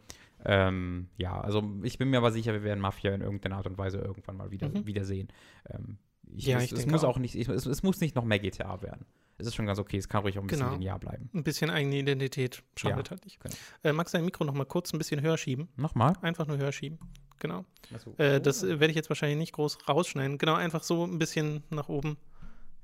Ähm, 0.45 1.09
ja, 1.17 1.41
also 1.41 1.63
ich 1.83 1.99
bin 1.99 2.11
mir 2.11 2.19
aber 2.19 2.33
sicher, 2.33 2.53
wir 2.53 2.63
werden 2.65 2.81
Mafia 2.81 3.15
in 3.15 3.21
irgendeiner 3.23 3.57
Art 3.57 3.67
und 3.67 3.79
Weise 3.79 3.99
irgendwann 3.99 4.37
mal 4.37 4.51
wieder 4.51 4.69
Mhm. 4.69 4.87
wiedersehen. 4.87 5.29
Ähm, 5.71 5.99
ich, 6.37 6.47
Ja, 6.47 6.59
es, 6.59 6.73
es 6.73 6.87
muss 6.87 7.05
auch. 7.05 7.11
auch 7.11 7.19
nicht, 7.19 7.35
ich, 7.35 7.49
es, 7.49 7.65
es 7.65 7.83
muss 7.83 8.01
nicht 8.01 8.15
noch 8.17 8.25
mehr 8.25 8.39
GTA 8.39 8.83
werden. 8.83 9.07
Es 9.39 9.47
ist 9.47 9.55
schon 9.55 9.67
ganz 9.67 9.79
okay. 9.79 9.97
Es 9.99 10.09
kann 10.09 10.23
ruhig 10.23 10.39
auch 10.39 10.43
ein 10.43 10.47
bisschen 10.47 10.65
Genau. 10.67 10.73
linear 10.79 10.99
bleiben. 10.99 11.29
Ein 11.35 11.43
bisschen 11.45 11.71
eigene 11.71 11.97
Identität 11.97 12.63
schadet 12.77 13.07
Ja, 13.09 13.11
halt 13.11 13.25
nicht. 13.25 13.41
genau. 13.41 13.55
Äh, 13.83 13.93
magst 13.93 14.15
du 14.15 14.19
dein 14.19 14.25
Mikro 14.25 14.45
noch 14.45 14.55
mal 14.55 14.65
kurz 14.65 14.93
ein 14.93 14.99
bisschen 14.99 15.21
höher 15.21 15.37
schieben? 15.39 15.69
Nochmal. 15.77 16.15
Einfach 16.23 16.47
nur 16.47 16.57
höher 16.59 16.73
schieben. 16.73 16.99
Genau. 17.41 17.65
Achso. 17.93 18.15
Äh, 18.19 18.41
das 18.41 18.63
äh, 18.63 18.81
werde 18.81 18.89
ich 18.91 18.97
jetzt 18.97 19.09
wahrscheinlich 19.11 19.39
nicht 19.39 19.53
groß 19.53 19.89
rausschneiden. 19.89 20.39
Genau, 20.39 20.55
einfach 20.55 20.83
so 20.83 21.05
ein 21.05 21.19
bisschen 21.19 21.63
nach 21.71 21.89
oben. 21.89 22.17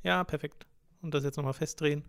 Ja, 0.03 0.25
perfekt. 0.25 0.67
Und 1.03 1.15
das 1.15 1.25
jetzt 1.25 1.37
nochmal 1.37 1.53
festdrehen. 1.55 2.05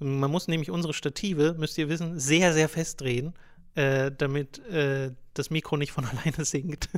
Man 0.00 0.30
muss 0.30 0.48
nämlich 0.48 0.70
unsere 0.70 0.92
Stative, 0.92 1.54
müsst 1.58 1.78
ihr 1.78 1.88
wissen, 1.88 2.18
sehr, 2.18 2.52
sehr 2.52 2.68
festdrehen, 2.68 3.32
äh, 3.74 4.10
damit 4.10 4.58
äh, 4.66 5.12
das 5.34 5.50
Mikro 5.50 5.76
nicht 5.76 5.92
von 5.92 6.04
alleine 6.04 6.44
sinkt. 6.44 6.88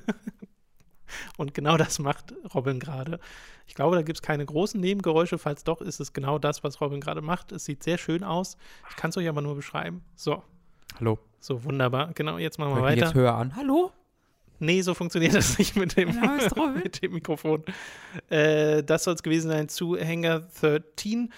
Und 1.37 1.55
genau 1.55 1.77
das 1.77 1.99
macht 1.99 2.35
Robin 2.55 2.81
gerade. 2.81 3.21
Ich 3.67 3.75
glaube, 3.75 3.97
da 3.97 4.03
gibt 4.03 4.19
es 4.19 4.23
keine 4.23 4.45
großen 4.45 4.81
Nebengeräusche. 4.81 5.39
Falls 5.39 5.65
doch, 5.65 5.81
ist 5.81 6.01
es 6.01 6.13
genau 6.13 6.39
das, 6.39 6.65
was 6.65 6.81
Robin 6.81 7.01
gerade 7.01 7.21
macht. 7.23 7.53
Es 7.53 7.65
sieht 7.65 7.83
sehr 7.83 7.99
schön 7.99 8.25
aus. 8.25 8.57
Ich 8.91 8.97
kann 8.97 9.11
es 9.11 9.17
euch 9.17 9.29
aber 9.29 9.43
nur 9.43 9.55
beschreiben. 9.55 10.03
So, 10.15 10.43
Hallo. 10.99 11.19
so 11.41 11.65
wunderbar. 11.65 12.13
Genau, 12.15 12.39
jetzt 12.39 12.59
machen 12.59 12.75
wir 12.75 12.83
weiter. 12.83 13.07
jetzt 13.07 13.15
höher 13.15 13.35
an. 13.35 13.55
Hallo? 13.57 13.93
Nee, 14.59 14.81
so 14.81 14.95
funktioniert 14.95 15.35
das 15.35 15.59
nicht 15.59 15.77
mit 15.77 15.97
dem, 15.97 16.11
Robin. 16.57 16.83
mit 16.83 17.03
dem 17.03 17.13
Mikrofon. 17.13 17.65
Äh, 18.31 18.83
das 18.83 19.05
soll 19.05 19.15
es 19.15 19.23
gewesen 19.23 19.51
sein 19.51 19.69
zu 19.69 19.99
Hangar 19.99 20.41
13. 20.61 21.33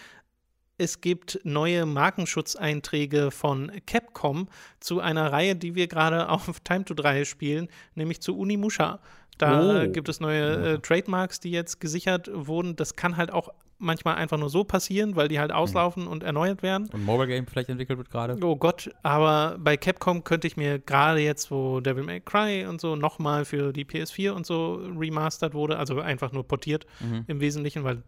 Es 0.80 1.00
gibt 1.00 1.40
neue 1.42 1.86
Markenschutzeinträge 1.86 3.32
von 3.32 3.72
Capcom 3.86 4.48
zu 4.78 5.00
einer 5.00 5.32
Reihe, 5.32 5.56
die 5.56 5.74
wir 5.74 5.88
gerade 5.88 6.28
auf 6.28 6.60
Time 6.60 6.84
to 6.84 6.94
3 6.94 7.24
spielen, 7.24 7.68
nämlich 7.96 8.20
zu 8.20 8.38
Unimusha. 8.38 9.00
Da 9.38 9.84
Oh. 9.84 9.90
gibt 9.90 10.08
es 10.08 10.20
neue 10.20 10.74
äh, 10.74 10.78
Trademarks, 10.80 11.40
die 11.40 11.50
jetzt 11.50 11.80
gesichert 11.80 12.28
wurden. 12.32 12.76
Das 12.76 12.96
kann 12.96 13.16
halt 13.16 13.32
auch 13.32 13.48
manchmal 13.80 14.16
einfach 14.16 14.36
nur 14.38 14.50
so 14.50 14.64
passieren, 14.64 15.14
weil 15.14 15.28
die 15.28 15.38
halt 15.38 15.52
auslaufen 15.52 16.08
und 16.08 16.24
erneuert 16.24 16.64
werden. 16.64 16.88
Und 16.92 17.04
Mobile 17.04 17.28
Game 17.28 17.46
vielleicht 17.46 17.68
entwickelt 17.68 17.96
wird 17.98 18.10
gerade. 18.10 18.36
Oh 18.42 18.56
Gott, 18.56 18.90
aber 19.04 19.56
bei 19.60 19.76
Capcom 19.76 20.24
könnte 20.24 20.48
ich 20.48 20.56
mir 20.56 20.80
gerade 20.80 21.20
jetzt, 21.20 21.52
wo 21.52 21.78
Devil 21.78 22.02
May 22.02 22.20
Cry 22.20 22.66
und 22.66 22.80
so 22.80 22.96
nochmal 22.96 23.44
für 23.44 23.72
die 23.72 23.84
PS4 23.84 24.32
und 24.32 24.46
so 24.46 24.74
remastered 24.98 25.54
wurde, 25.54 25.78
also 25.78 26.00
einfach 26.00 26.32
nur 26.32 26.42
portiert 26.46 26.86
Mhm. 27.00 27.24
im 27.28 27.40
Wesentlichen, 27.40 27.84
weil 27.84 28.02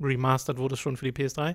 remastered 0.00 0.58
wurde 0.58 0.74
es 0.74 0.80
schon 0.80 0.96
für 0.96 1.10
die 1.10 1.12
PS3 1.12 1.54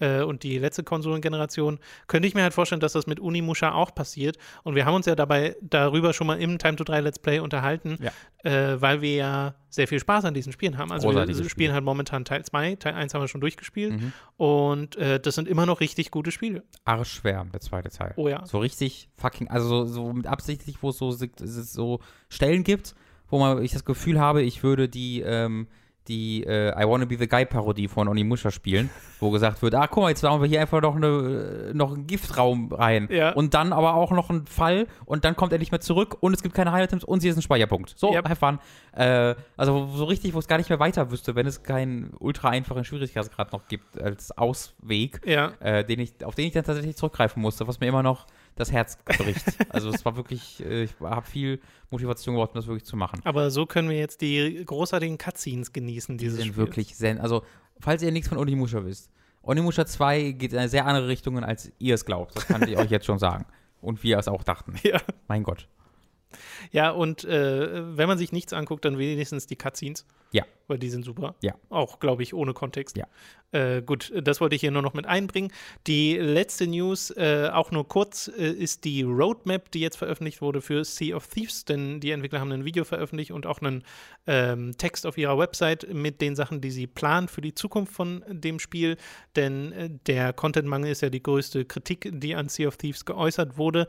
äh, 0.00 0.22
und 0.22 0.42
die 0.42 0.58
letzte 0.58 0.82
Konsolengeneration, 0.82 1.78
könnte 2.06 2.26
ich 2.28 2.34
mir 2.34 2.42
halt 2.42 2.54
vorstellen, 2.54 2.80
dass 2.80 2.92
das 2.92 3.06
mit 3.06 3.20
Unimusha 3.20 3.72
auch 3.72 3.94
passiert. 3.94 4.38
Und 4.64 4.74
wir 4.74 4.84
haben 4.86 4.94
uns 4.94 5.06
ja 5.06 5.14
dabei 5.14 5.56
darüber 5.60 6.12
schon 6.12 6.26
mal 6.26 6.40
im 6.40 6.58
Time 6.58 6.76
to 6.76 6.84
3 6.84 7.00
Let's 7.00 7.18
Play 7.18 7.38
unterhalten, 7.40 7.98
Ja. 8.00 8.10
äh, 8.50 8.80
weil 8.80 9.00
wir 9.02 9.14
ja 9.14 9.54
sehr 9.68 9.86
viel 9.88 10.00
Spaß 10.00 10.24
an 10.24 10.34
diesen 10.34 10.52
Spielen 10.52 10.78
haben. 10.78 10.90
Also 10.92 11.08
wir 11.08 11.12
Großartige 11.12 11.36
spielen 11.38 11.48
Spiele. 11.50 11.72
halt 11.74 11.84
momentan 11.84 12.24
Teil 12.24 12.44
2, 12.44 12.76
Teil 12.76 12.94
1 12.94 13.14
haben 13.14 13.20
wir 13.22 13.28
schon 13.28 13.40
durchgespielt 13.40 13.92
Mhm. 14.00 14.12
und 14.36 14.96
äh, 14.96 15.20
das 15.20 15.34
sind 15.34 15.46
immer 15.48 15.66
noch 15.66 15.80
richtig 15.80 16.10
gute 16.10 16.30
Spiele. 16.32 16.62
Arschschwer, 16.84 17.46
der 17.52 17.60
zweite 17.60 17.90
Teil. 17.90 18.12
Oh 18.16 18.28
ja. 18.28 18.44
So 18.46 18.58
richtig 18.58 19.08
fucking, 19.16 19.48
also 19.48 19.84
so, 19.84 19.92
so 19.92 20.12
mit 20.12 20.26
absichtlich, 20.26 20.82
wo 20.82 20.90
es 20.90 20.98
so, 20.98 21.10
so 21.12 22.00
Stellen 22.28 22.64
gibt, 22.64 22.94
wo 23.28 23.38
man 23.38 23.62
ich 23.62 23.72
das 23.72 23.84
Gefühl 23.84 24.18
habe, 24.20 24.42
ich 24.42 24.62
würde 24.62 24.88
die, 24.88 25.20
ähm, 25.20 25.68
die 26.08 26.44
äh, 26.44 26.70
I 26.70 26.86
Wanna 26.88 27.04
Be 27.04 27.16
the 27.16 27.28
Guy 27.28 27.44
Parodie 27.46 27.88
von 27.88 28.08
Onimusha 28.08 28.50
spielen, 28.50 28.90
wo 29.20 29.30
gesagt 29.30 29.62
wird, 29.62 29.74
ah, 29.74 29.86
guck 29.86 30.02
mal, 30.02 30.08
jetzt 30.08 30.22
machen 30.22 30.40
wir 30.42 30.48
hier 30.48 30.60
einfach 30.60 30.80
noch, 30.82 30.96
eine, 30.96 31.68
äh, 31.70 31.74
noch 31.74 31.92
einen 31.94 32.06
Giftraum 32.06 32.72
rein. 32.72 33.08
Ja. 33.10 33.30
Und 33.32 33.54
dann 33.54 33.72
aber 33.72 33.94
auch 33.94 34.10
noch 34.10 34.28
ein 34.30 34.46
Fall 34.46 34.86
und 35.04 35.24
dann 35.24 35.36
kommt 35.36 35.52
er 35.52 35.58
nicht 35.58 35.70
mehr 35.70 35.80
zurück 35.80 36.16
und 36.20 36.34
es 36.34 36.42
gibt 36.42 36.54
keine 36.54 36.72
Highlight-Items 36.72 37.04
und 37.04 37.20
sie 37.20 37.28
ist 37.28 37.36
ein 37.36 37.42
Speicherpunkt. 37.42 37.94
So, 37.96 38.12
Yep. 38.12 38.28
have 38.28 38.36
fun. 38.36 38.58
Äh, 38.94 39.34
also 39.56 39.86
so 39.94 40.04
richtig, 40.04 40.34
wo 40.34 40.38
es 40.38 40.48
gar 40.48 40.58
nicht 40.58 40.70
mehr 40.70 40.80
weiter 40.80 41.10
wüsste, 41.10 41.34
wenn 41.34 41.46
es 41.46 41.62
keinen 41.62 42.12
ultra 42.18 42.48
einfachen 42.50 42.84
Schwierigkeitsgrad 42.84 43.52
noch 43.52 43.68
gibt 43.68 44.00
als 44.00 44.36
Ausweg 44.36 45.20
Ja. 45.24 45.52
äh, 45.60 45.84
den 45.84 46.00
ich, 46.00 46.24
auf 46.24 46.34
den 46.34 46.46
ich 46.46 46.52
dann 46.52 46.64
tatsächlich 46.64 46.96
zurückgreifen 46.96 47.40
musste, 47.40 47.68
was 47.68 47.80
mir 47.80 47.86
immer 47.86 48.02
noch 48.02 48.26
das 48.56 48.70
Herz 48.72 48.98
bricht. 49.04 49.44
also 49.70 49.90
es 49.90 50.04
war 50.04 50.16
wirklich, 50.16 50.64
äh, 50.64 50.84
ich 50.84 50.92
habe 51.00 51.26
viel 51.26 51.60
Motivation 51.90 52.34
gebraucht, 52.34 52.50
um 52.50 52.56
das 52.56 52.66
wirklich 52.66 52.84
zu 52.84 52.96
machen. 52.96 53.20
Aber 53.24 53.50
so 53.50 53.66
können 53.66 53.88
wir 53.88 53.98
jetzt 53.98 54.20
die 54.20 54.62
großartigen 54.64 55.18
Cutscenes 55.18 55.72
genießen, 55.72 56.16
Die 56.18 56.24
dieses 56.24 56.38
sind 56.38 56.48
Spiels. 56.52 56.56
wirklich 56.56 56.96
sehr, 56.96 57.20
also 57.22 57.42
falls 57.80 58.02
ihr 58.02 58.12
nichts 58.12 58.28
von 58.28 58.38
Onimusha 58.38 58.84
wisst, 58.84 59.10
Onimusha 59.42 59.84
2 59.86 60.32
geht 60.32 60.52
in 60.52 60.58
eine 60.58 60.68
sehr 60.68 60.86
andere 60.86 61.08
Richtung, 61.08 61.42
als 61.42 61.72
ihr 61.78 61.94
es 61.94 62.04
glaubt. 62.04 62.36
Das 62.36 62.46
kann 62.46 62.62
ich 62.68 62.76
euch 62.76 62.90
jetzt 62.90 63.06
schon 63.06 63.18
sagen. 63.18 63.44
Und 63.80 64.04
wir 64.04 64.16
es 64.18 64.28
auch 64.28 64.44
dachten. 64.44 64.76
Ja. 64.84 65.00
Mein 65.26 65.42
Gott. 65.42 65.66
Ja, 66.70 66.90
und 66.90 67.24
äh, 67.24 67.96
wenn 67.96 68.06
man 68.08 68.18
sich 68.18 68.30
nichts 68.30 68.52
anguckt, 68.52 68.84
dann 68.84 68.98
wenigstens 68.98 69.48
die 69.48 69.56
Cutscenes. 69.56 70.06
Ja. 70.32 70.44
Weil 70.66 70.78
die 70.78 70.88
sind 70.88 71.04
super. 71.04 71.34
Ja. 71.42 71.54
Auch, 71.68 72.00
glaube 72.00 72.22
ich, 72.22 72.34
ohne 72.34 72.54
Kontext. 72.54 72.96
Ja. 72.96 73.06
Äh, 73.50 73.82
gut, 73.82 74.12
das 74.22 74.40
wollte 74.40 74.54
ich 74.54 74.62
hier 74.62 74.70
nur 74.70 74.80
noch 74.80 74.94
mit 74.94 75.06
einbringen. 75.06 75.52
Die 75.86 76.16
letzte 76.16 76.66
News, 76.66 77.10
äh, 77.10 77.50
auch 77.52 77.70
nur 77.70 77.86
kurz, 77.86 78.28
äh, 78.38 78.50
ist 78.50 78.84
die 78.84 79.02
Roadmap, 79.02 79.70
die 79.70 79.80
jetzt 79.80 79.96
veröffentlicht 79.96 80.40
wurde 80.40 80.62
für 80.62 80.84
Sea 80.84 81.16
of 81.16 81.26
Thieves, 81.26 81.66
denn 81.66 82.00
die 82.00 82.12
Entwickler 82.12 82.40
haben 82.40 82.52
ein 82.52 82.64
Video 82.64 82.84
veröffentlicht 82.84 83.32
und 83.32 83.46
auch 83.46 83.60
einen 83.60 83.82
ähm, 84.26 84.72
Text 84.78 85.06
auf 85.06 85.18
ihrer 85.18 85.36
Website 85.36 85.92
mit 85.92 86.22
den 86.22 86.34
Sachen, 86.34 86.62
die 86.62 86.70
sie 86.70 86.86
planen 86.86 87.28
für 87.28 87.42
die 87.42 87.54
Zukunft 87.54 87.92
von 87.92 88.24
dem 88.28 88.58
Spiel. 88.58 88.96
Denn 89.36 89.72
äh, 89.72 89.90
der 90.06 90.32
Contentmangel 90.32 90.90
ist 90.90 91.02
ja 91.02 91.10
die 91.10 91.22
größte 91.22 91.66
Kritik, 91.66 92.08
die 92.10 92.34
an 92.34 92.48
Sea 92.48 92.68
of 92.68 92.78
Thieves 92.78 93.04
geäußert 93.04 93.58
wurde. 93.58 93.86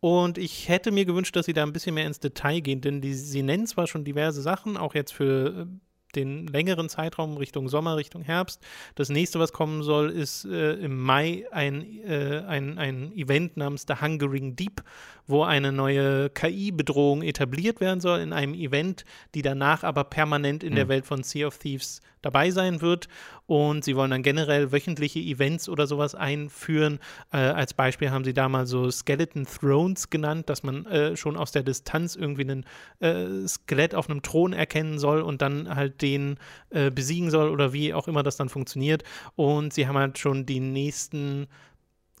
Und 0.00 0.36
ich 0.36 0.68
hätte 0.68 0.92
mir 0.92 1.06
gewünscht, 1.06 1.34
dass 1.36 1.46
sie 1.46 1.54
da 1.54 1.62
ein 1.62 1.72
bisschen 1.72 1.94
mehr 1.94 2.06
ins 2.06 2.20
Detail 2.20 2.60
gehen, 2.60 2.82
denn 2.82 3.00
die, 3.00 3.14
sie 3.14 3.42
nennen 3.42 3.66
zwar 3.66 3.86
schon 3.86 4.04
diverse 4.04 4.42
Sachen, 4.42 4.76
auch 4.76 4.94
jetzt 4.94 5.12
für 5.12 5.62
äh, 5.62 5.66
den 6.16 6.46
längeren 6.46 6.88
Zeitraum 6.88 7.36
Richtung 7.36 7.68
Sommer, 7.68 7.96
Richtung 7.96 8.22
Herbst. 8.22 8.60
Das 8.94 9.08
nächste, 9.08 9.38
was 9.38 9.52
kommen 9.52 9.82
soll, 9.82 10.10
ist 10.10 10.44
äh, 10.46 10.72
im 10.74 11.00
Mai 11.00 11.44
ein, 11.52 12.02
äh, 12.04 12.42
ein, 12.46 12.78
ein 12.78 13.12
Event 13.16 13.56
namens 13.56 13.84
The 13.86 13.94
Hungering 14.00 14.56
Deep, 14.56 14.82
wo 15.26 15.42
eine 15.42 15.72
neue 15.72 16.30
KI-Bedrohung 16.30 17.22
etabliert 17.22 17.80
werden 17.80 18.00
soll 18.00 18.20
in 18.20 18.32
einem 18.32 18.54
Event, 18.54 19.04
die 19.34 19.42
danach 19.42 19.82
aber 19.84 20.04
permanent 20.04 20.64
in 20.64 20.74
der 20.74 20.86
Mhm. 20.86 20.88
Welt 20.88 21.06
von 21.06 21.22
Sea 21.22 21.46
of 21.46 21.58
Thieves 21.58 22.00
dabei 22.26 22.50
sein 22.50 22.80
wird. 22.80 23.08
Und 23.46 23.84
sie 23.84 23.94
wollen 23.94 24.10
dann 24.10 24.22
generell 24.22 24.72
wöchentliche 24.72 25.20
Events 25.20 25.68
oder 25.68 25.86
sowas 25.86 26.14
einführen. 26.16 26.98
Äh, 27.32 27.36
als 27.36 27.74
Beispiel 27.74 28.10
haben 28.10 28.24
sie 28.24 28.34
da 28.34 28.48
mal 28.48 28.66
so 28.66 28.90
Skeleton 28.90 29.46
Thrones 29.46 30.10
genannt, 30.10 30.50
dass 30.50 30.64
man 30.64 30.84
äh, 30.86 31.16
schon 31.16 31.36
aus 31.36 31.52
der 31.52 31.62
Distanz 31.62 32.16
irgendwie 32.16 32.50
ein 32.50 32.64
äh, 32.98 33.46
Skelett 33.46 33.94
auf 33.94 34.10
einem 34.10 34.22
Thron 34.22 34.52
erkennen 34.52 34.98
soll 34.98 35.22
und 35.22 35.42
dann 35.42 35.74
halt 35.74 36.02
den 36.02 36.38
äh, 36.70 36.90
besiegen 36.90 37.30
soll 37.30 37.50
oder 37.50 37.72
wie 37.72 37.94
auch 37.94 38.08
immer 38.08 38.24
das 38.24 38.36
dann 38.36 38.48
funktioniert. 38.48 39.04
Und 39.36 39.72
sie 39.72 39.86
haben 39.86 39.96
halt 39.96 40.18
schon 40.18 40.44
die 40.44 40.60
nächsten 40.60 41.46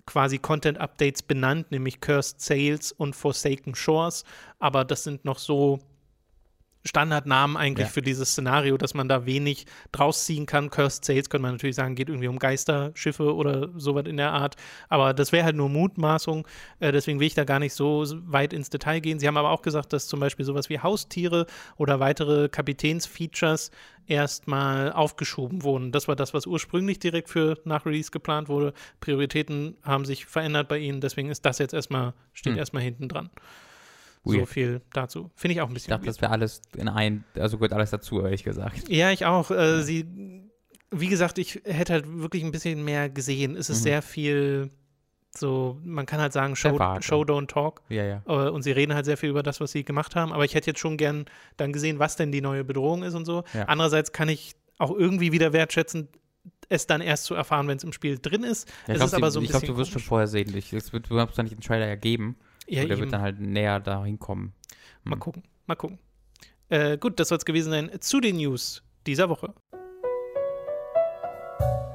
quasi 0.06 0.38
Content-Updates 0.38 1.24
benannt, 1.24 1.72
nämlich 1.72 2.00
Cursed 2.00 2.40
Sales 2.40 2.92
und 2.92 3.16
Forsaken 3.16 3.74
Shores. 3.74 4.24
Aber 4.60 4.84
das 4.84 5.02
sind 5.02 5.24
noch 5.24 5.38
so 5.38 5.80
Standardnamen 6.86 7.56
eigentlich 7.56 7.86
Ja. 7.88 7.92
für 7.92 8.02
dieses 8.02 8.30
Szenario, 8.30 8.76
dass 8.76 8.94
man 8.94 9.08
da 9.08 9.26
wenig 9.26 9.66
draus 9.92 10.24
ziehen 10.24 10.46
kann. 10.46 10.70
Cursed 10.70 11.04
Sales 11.04 11.28
könnte 11.30 11.42
man 11.42 11.52
natürlich 11.52 11.76
sagen, 11.76 11.94
geht 11.94 12.08
irgendwie 12.08 12.28
um 12.28 12.38
Geisterschiffe 12.38 13.34
oder 13.34 13.68
sowas 13.76 14.06
in 14.06 14.16
der 14.16 14.32
Art. 14.32 14.56
Aber 14.88 15.12
das 15.14 15.32
wäre 15.32 15.44
halt 15.44 15.56
nur 15.56 15.68
Mutmaßung. 15.68 16.46
Äh, 16.80 16.92
deswegen 16.92 17.20
will 17.20 17.26
ich 17.26 17.34
da 17.34 17.44
gar 17.44 17.58
nicht 17.58 17.74
so 17.74 18.04
weit 18.26 18.52
ins 18.52 18.70
Detail 18.70 19.00
gehen. 19.00 19.18
Sie 19.18 19.26
haben 19.26 19.36
aber 19.36 19.50
auch 19.50 19.62
gesagt, 19.62 19.92
dass 19.92 20.06
zum 20.08 20.20
Beispiel 20.20 20.44
sowas 20.44 20.68
wie 20.68 20.78
Haustiere 20.80 21.46
oder 21.76 22.00
weitere 22.00 22.48
Kapitänsfeatures 22.48 23.70
erstmal 24.08 24.92
aufgeschoben 24.92 25.62
wurden. 25.64 25.92
Das 25.92 26.08
war 26.08 26.16
das, 26.16 26.32
was 26.32 26.46
ursprünglich 26.46 26.98
direkt 26.98 27.28
für 27.28 27.58
nach 27.64 27.84
Release 27.86 28.10
geplant 28.10 28.48
wurde. 28.48 28.72
Prioritäten 29.00 29.76
haben 29.82 30.04
sich 30.04 30.26
verändert 30.26 30.68
bei 30.68 30.78
ihnen, 30.78 31.00
deswegen 31.00 31.28
ist 31.28 31.44
das 31.44 31.58
jetzt 31.58 31.74
erstmal, 31.74 32.14
steht 32.32 32.52
Hm. 32.52 32.58
erstmal 32.58 32.82
hinten 32.82 33.08
dran. 33.08 33.30
So 34.28 34.38
Weird. 34.38 34.48
viel 34.48 34.80
dazu. 34.92 35.30
Finde 35.36 35.54
ich 35.54 35.60
auch 35.60 35.66
ein 35.66 35.70
Ich 35.70 35.74
bisschen. 35.74 35.90
dachte, 35.92 36.06
das 36.06 36.20
wäre 36.20 36.32
alles 36.32 36.60
in 36.76 36.88
ein, 36.88 37.24
also 37.34 37.56
gehört 37.58 37.72
alles 37.72 37.90
dazu, 37.90 38.20
ehrlich 38.22 38.42
gesagt. 38.44 38.88
Ja, 38.88 39.10
ich 39.12 39.24
auch. 39.24 39.50
Äh, 39.50 39.82
sie, 39.82 40.04
wie 40.90 41.08
gesagt, 41.08 41.38
ich 41.38 41.60
hätte 41.64 41.92
halt 41.92 42.06
wirklich 42.08 42.42
ein 42.44 42.50
bisschen 42.50 42.84
mehr 42.84 43.08
gesehen. 43.08 43.56
Es 43.56 43.70
ist 43.70 43.78
Mhm. 43.80 43.82
sehr 43.84 44.02
viel 44.02 44.70
so, 45.36 45.78
man 45.84 46.06
kann 46.06 46.18
halt 46.20 46.32
sagen, 46.32 46.56
Show. 46.56 46.78
Show 47.00 47.20
don't 47.22 47.46
talk. 47.48 47.82
Ja, 47.90 48.04
ja. 48.04 48.22
Äh, 48.26 48.48
und 48.48 48.62
sie 48.62 48.70
reden 48.72 48.94
halt 48.94 49.04
sehr 49.04 49.18
viel 49.18 49.28
über 49.28 49.42
das, 49.42 49.60
was 49.60 49.70
sie 49.72 49.84
gemacht 49.84 50.16
haben. 50.16 50.32
Aber 50.32 50.44
ich 50.46 50.54
hätte 50.54 50.68
jetzt 50.70 50.80
schon 50.80 50.96
gern 50.96 51.26
dann 51.58 51.72
gesehen, 51.74 51.98
was 51.98 52.16
denn 52.16 52.32
die 52.32 52.40
neue 52.40 52.64
Bedrohung 52.64 53.02
ist 53.02 53.14
und 53.14 53.26
so. 53.26 53.44
Ja. 53.52 53.64
Andererseits 53.64 54.12
kann 54.12 54.30
ich 54.30 54.54
auch 54.78 54.92
irgendwie 54.96 55.32
wieder 55.32 55.52
wertschätzen, 55.52 56.08
es 56.68 56.86
dann 56.86 57.00
erst 57.02 57.24
zu 57.24 57.34
erfahren, 57.34 57.68
wenn 57.68 57.76
es 57.76 57.84
im 57.84 57.92
Spiel 57.92 58.18
drin 58.18 58.44
ist. 58.44 58.66
ja 58.68 58.72
es 58.72 58.88
ich 58.88 58.94
glaub, 58.96 59.06
ist 59.08 59.14
aber 59.14 59.30
sie- 59.30 59.34
so 59.34 59.40
ein 59.40 59.44
ich 59.44 59.50
glaube, 59.50 59.66
du 59.66 59.76
wirst 59.76 59.90
schon 59.92 60.02
vorher 60.02 60.26
sehen. 60.26 60.56
Ich, 60.56 60.72
es 60.72 60.92
wird, 60.92 61.10
du 61.10 61.20
hast 61.20 61.36
da 61.36 61.42
nicht 61.42 61.52
einen 61.52 61.60
Trailer 61.60 61.86
ergeben. 61.86 62.36
Ja, 62.68 62.82
und 62.82 62.88
der 62.88 62.96
eben. 62.96 63.04
wird 63.04 63.12
dann 63.12 63.22
halt 63.22 63.40
näher 63.40 63.80
da 63.80 64.04
hinkommen. 64.04 64.52
Mal 65.04 65.14
Hm. 65.14 65.20
gucken, 65.20 65.42
mal 65.66 65.74
gucken. 65.76 65.98
Äh, 66.68 66.98
gut, 66.98 67.20
das 67.20 67.28
soll 67.28 67.38
es 67.38 67.44
gewesen 67.44 67.70
sein 67.70 67.90
zu 68.00 68.20
den 68.20 68.36
News 68.36 68.82
dieser 69.06 69.28
Woche. 69.28 69.54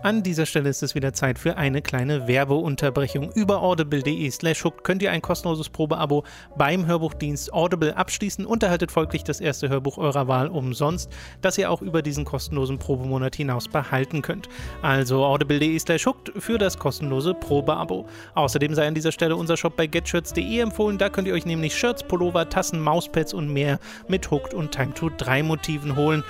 An 0.04 0.24
dieser 0.24 0.48
Stelle 0.48 0.68
ist 0.68 0.82
es 0.82 0.96
wieder 0.96 1.14
Zeit 1.14 1.38
für 1.38 1.58
eine 1.58 1.84
kleine 1.84 2.28
Werbeunterbrechung. 2.28 3.32
Über 3.34 3.62
audible.de 3.62 4.32
slash 4.32 4.64
hooked 4.64 4.84
könnt 4.84 5.04
ihr 5.04 5.12
ein 5.12 5.22
kostenloses 5.22 5.70
Probeabo 5.70 6.24
beim 6.58 6.88
Hörbuchdienst 6.88 7.54
Audible 7.54 7.96
abschließen 7.96 8.48
und 8.48 8.64
erhaltet 8.64 8.92
folglich 8.92 9.24
das 9.24 9.40
erste 9.40 9.70
Hörbuch 9.70 10.00
eurer 10.00 10.28
Wahl 10.28 10.48
umsonst, 10.48 11.12
das 11.44 11.60
ihr 11.60 11.70
auch 11.70 11.84
über 11.84 12.02
diesen 12.02 12.26
kostenlosen 12.26 12.80
Probemonat 12.80 13.36
hinaus 13.36 13.68
behalten 13.68 14.24
könnt. 14.24 14.50
Also 14.82 15.24
audible.de 15.24 15.78
slash 15.78 16.08
hooked 16.08 16.32
für 16.42 16.58
das 16.58 16.80
kostenlose 16.80 17.36
Probeabo. 17.36 18.08
Außerdem 18.34 18.74
sei 18.74 18.88
an 18.88 18.96
dieser 18.96 19.12
Stelle 19.12 19.36
unser 19.36 19.56
Shop 19.56 19.78
bei 19.78 19.86
getshirts.de 19.86 20.62
empfohlen. 20.62 20.98
Da 20.98 21.10
könnt 21.10 21.28
ihr 21.28 21.36
euch 21.36 21.46
nämlich 21.46 21.78
Shirts, 21.78 22.02
Pullover, 22.02 22.50
Tassen, 22.50 22.80
Mauspads 22.80 23.36
und 23.36 23.54
mehr 23.54 23.78
mit 24.08 24.32
Hooked 24.32 24.56
und 24.56 24.72
Time 24.72 24.96
to 24.96 25.12
3 25.16 25.44
Motiven 25.44 25.96
holen. 25.96 26.24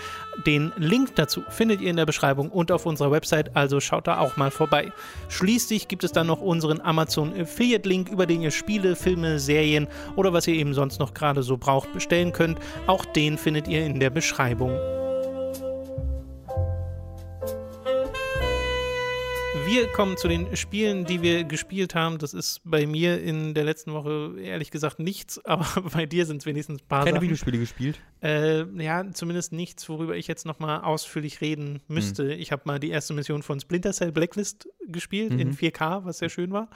Den 0.46 0.72
Link 0.78 1.16
dazu 1.16 1.44
findet 1.50 1.82
ihr 1.82 1.90
in 1.90 1.98
der 1.98 2.06
Beschreibung 2.06 2.50
und 2.50 2.72
auf 2.72 2.86
unserer 2.86 3.12
Website, 3.12 3.56
also 3.56 3.80
schaut 3.80 4.08
da 4.08 4.20
auch 4.20 4.38
mal 4.38 4.52
vorbei. 4.52 4.92
Schließlich 5.30 5.88
gibt 5.88 6.04
es 6.04 6.12
dann 6.12 6.28
noch 6.28 6.42
unseren 6.42 6.82
Amazon 6.82 7.34
Affiliate 7.40 7.88
Link, 7.88 8.10
über 8.10 8.26
den 8.26 8.42
ihr 8.42 8.52
Spiele, 8.52 8.96
Filme, 8.96 9.40
Serien 9.40 9.88
oder 10.16 10.34
was 10.34 10.48
ihr 10.48 10.56
eben 10.56 10.74
sonst 10.74 11.00
noch 11.00 11.14
gerade 11.14 11.44
so 11.44 11.58
braucht 11.58 11.94
bestellen 11.94 12.32
könnt. 12.32 12.60
Auch 12.88 13.06
den 13.06 13.38
findet 13.38 13.68
ihr 13.68 13.86
in 13.86 14.00
der 14.00 14.10
Beschreibung. 14.10 14.78
Wir 19.72 19.88
kommen 19.88 20.18
zu 20.18 20.28
den 20.28 20.54
Spielen, 20.58 21.06
die 21.06 21.22
wir 21.22 21.46
gespielt 21.46 21.96
haben. 21.96 22.18
Das 22.18 22.34
ist 22.34 22.60
bei 22.66 22.86
mir 22.86 23.22
in 23.22 23.54
der 23.54 23.64
letzten 23.64 23.94
Woche 23.94 24.34
ehrlich 24.38 24.70
gesagt 24.70 25.00
nichts, 25.00 25.40
aber 25.46 25.66
bei 25.94 26.06
dir 26.06 26.26
sind 26.26 26.42
es 26.42 26.46
wenigstens 26.46 26.82
ein 26.82 26.88
paar 26.90 27.06
Keine 27.06 27.12
Sachen. 27.16 27.22
Videospiele 27.24 27.58
gespielt? 27.58 27.98
Äh, 28.22 28.66
ja, 28.84 29.10
zumindest 29.14 29.54
nichts, 29.54 29.88
worüber 29.88 30.18
ich 30.18 30.28
jetzt 30.28 30.46
nochmal 30.46 30.82
ausführlich 30.82 31.40
reden 31.40 31.80
müsste. 31.88 32.34
Ich 32.34 32.52
habe 32.52 32.64
mal 32.66 32.80
die 32.80 32.90
erste 32.90 33.14
Mission 33.14 33.44
von 33.44 33.62
Splinter 33.62 33.94
Cell 33.94 34.12
Blacklist 34.12 34.68
gespielt 34.90 35.32
in 35.40 35.56
4K, 35.56 36.04
was 36.04 36.18
sehr 36.18 36.28
schön 36.28 36.52
war. 36.52 36.68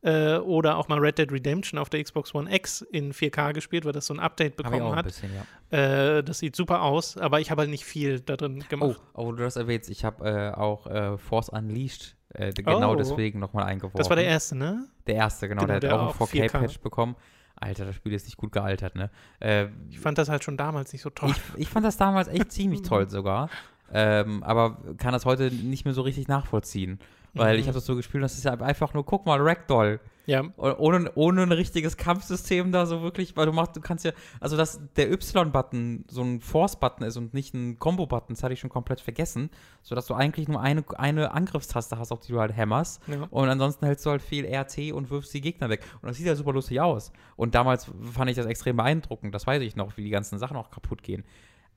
Äh, 0.00 0.38
oder 0.38 0.78
auch 0.78 0.88
mal 0.88 0.98
Red 1.00 1.18
Dead 1.18 1.30
Redemption 1.30 1.78
auf 1.78 1.90
der 1.90 2.02
Xbox 2.02 2.34
One 2.34 2.50
X 2.50 2.80
in 2.80 3.12
4K 3.12 3.52
gespielt, 3.52 3.84
weil 3.84 3.92
das 3.92 4.06
so 4.06 4.14
ein 4.14 4.20
Update 4.20 4.56
bekommen 4.56 4.80
auch 4.80 4.92
ein 4.92 4.96
hat. 4.96 5.04
bisschen, 5.04 5.28
ja. 5.70 6.16
Äh, 6.16 6.24
das 6.24 6.38
sieht 6.38 6.56
super 6.56 6.80
aus, 6.80 7.18
aber 7.18 7.40
ich 7.40 7.50
habe 7.50 7.60
halt 7.60 7.70
nicht 7.70 7.84
viel 7.84 8.20
da 8.20 8.38
drin 8.38 8.62
Oh, 8.64 8.68
gemacht. 8.70 9.00
oh, 9.12 9.32
du 9.32 9.42
das 9.42 9.56
erwähnst, 9.56 9.90
ich 9.90 10.02
habe 10.06 10.24
äh, 10.26 10.58
auch 10.58 10.86
äh, 10.86 11.18
Force 11.18 11.50
Unleashed 11.50 12.16
äh, 12.34 12.52
genau 12.52 12.92
Oh. 12.92 12.96
deswegen 12.96 13.38
nochmal 13.38 13.64
eingeworfen. 13.64 13.96
Das 13.98 14.08
war 14.08 14.16
der 14.16 14.26
erste, 14.26 14.56
ne? 14.56 14.86
Der 15.06 15.14
erste, 15.16 15.48
genau. 15.48 15.62
Genau, 15.62 15.72
der 15.72 15.80
der 15.80 15.92
hat 15.92 15.98
auch 16.00 16.20
einen 16.20 16.28
4K. 16.28 16.50
4K-Patch 16.50 16.80
bekommen. 16.80 17.16
Alter, 17.56 17.86
das 17.86 17.96
Spiel 17.96 18.12
ist 18.12 18.26
nicht 18.26 18.36
gut 18.36 18.52
gealtert, 18.52 18.94
ne? 18.94 19.10
Äh, 19.40 19.66
Ich 19.90 19.98
fand 19.98 20.16
das 20.18 20.28
halt 20.28 20.44
schon 20.44 20.56
damals 20.56 20.92
nicht 20.92 21.02
so 21.02 21.10
toll. 21.10 21.30
ich, 21.56 21.62
ich 21.62 21.68
fand 21.68 21.84
das 21.84 21.96
damals 21.96 22.28
echt 22.28 22.52
ziemlich 22.52 22.82
toll 22.82 23.08
sogar. 23.10 23.48
Ähm, 23.92 24.42
aber 24.42 24.78
kann 24.98 25.12
das 25.12 25.24
heute 25.24 25.50
nicht 25.50 25.84
mehr 25.86 25.94
so 25.94 26.02
richtig 26.02 26.28
nachvollziehen. 26.28 26.98
Weil 27.38 27.54
Mhm. 27.56 27.60
ich 27.60 27.66
habe 27.66 27.74
das 27.74 27.86
so 27.86 27.96
gespielt, 27.96 28.22
das 28.22 28.34
ist 28.34 28.44
ja 28.44 28.52
einfach 28.54 28.94
nur, 28.94 29.04
guck 29.04 29.26
mal, 29.26 29.40
Ragdoll. 29.40 30.00
Ja, 30.26 30.42
Ohne, 30.58 31.10
ohne 31.14 31.42
ein 31.42 31.52
richtiges 31.52 31.96
Kampfsystem 31.96 32.70
da 32.70 32.84
so 32.84 33.00
wirklich, 33.00 33.34
weil 33.38 33.46
du 33.46 33.52
machst, 33.52 33.74
du 33.76 33.80
kannst 33.80 34.04
ja, 34.04 34.12
also 34.40 34.58
dass 34.58 34.78
der 34.96 35.10
Y-Button 35.10 36.04
so 36.06 36.20
ein 36.22 36.42
Force-Button 36.42 37.06
ist 37.06 37.16
und 37.16 37.32
nicht 37.32 37.54
ein 37.54 37.78
Combo-Button, 37.78 38.34
das 38.34 38.42
hatte 38.42 38.52
ich 38.52 38.60
schon 38.60 38.68
komplett 38.68 39.00
vergessen, 39.00 39.48
sodass 39.82 40.04
du 40.04 40.12
eigentlich 40.12 40.46
nur 40.46 40.60
eine, 40.60 40.84
eine 40.98 41.32
Angriffstaste 41.32 41.98
hast, 41.98 42.12
auf 42.12 42.20
die 42.20 42.32
du 42.32 42.40
halt 42.40 42.54
hämmerst 42.54 43.00
ja. 43.06 43.26
und 43.30 43.48
ansonsten 43.48 43.86
hältst 43.86 44.04
du 44.04 44.10
halt 44.10 44.20
viel 44.20 44.44
RT 44.44 44.92
und 44.92 45.08
wirfst 45.08 45.32
die 45.32 45.40
Gegner 45.40 45.70
weg. 45.70 45.82
Und 46.02 46.08
das 46.08 46.18
sieht 46.18 46.26
ja 46.26 46.34
super 46.36 46.52
lustig 46.52 46.78
aus. 46.78 47.10
Und 47.36 47.54
damals 47.54 47.90
fand 48.12 48.28
ich 48.30 48.36
das 48.36 48.44
extrem 48.44 48.76
beeindruckend, 48.76 49.34
das 49.34 49.46
weiß 49.46 49.62
ich 49.62 49.76
noch, 49.76 49.96
wie 49.96 50.04
die 50.04 50.10
ganzen 50.10 50.38
Sachen 50.38 50.58
auch 50.58 50.70
kaputt 50.70 51.02
gehen. 51.02 51.24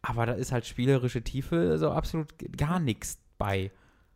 Aber 0.01 0.26
da 0.26 0.34
ist 0.34 0.51
halt 0.51 0.66
spielerische 0.66 1.22
Tiefe 1.22 1.78
so 1.78 1.91
absolut 1.91 2.34
gar 2.57 2.80
nichts 2.82 3.18
bei. 3.38 3.72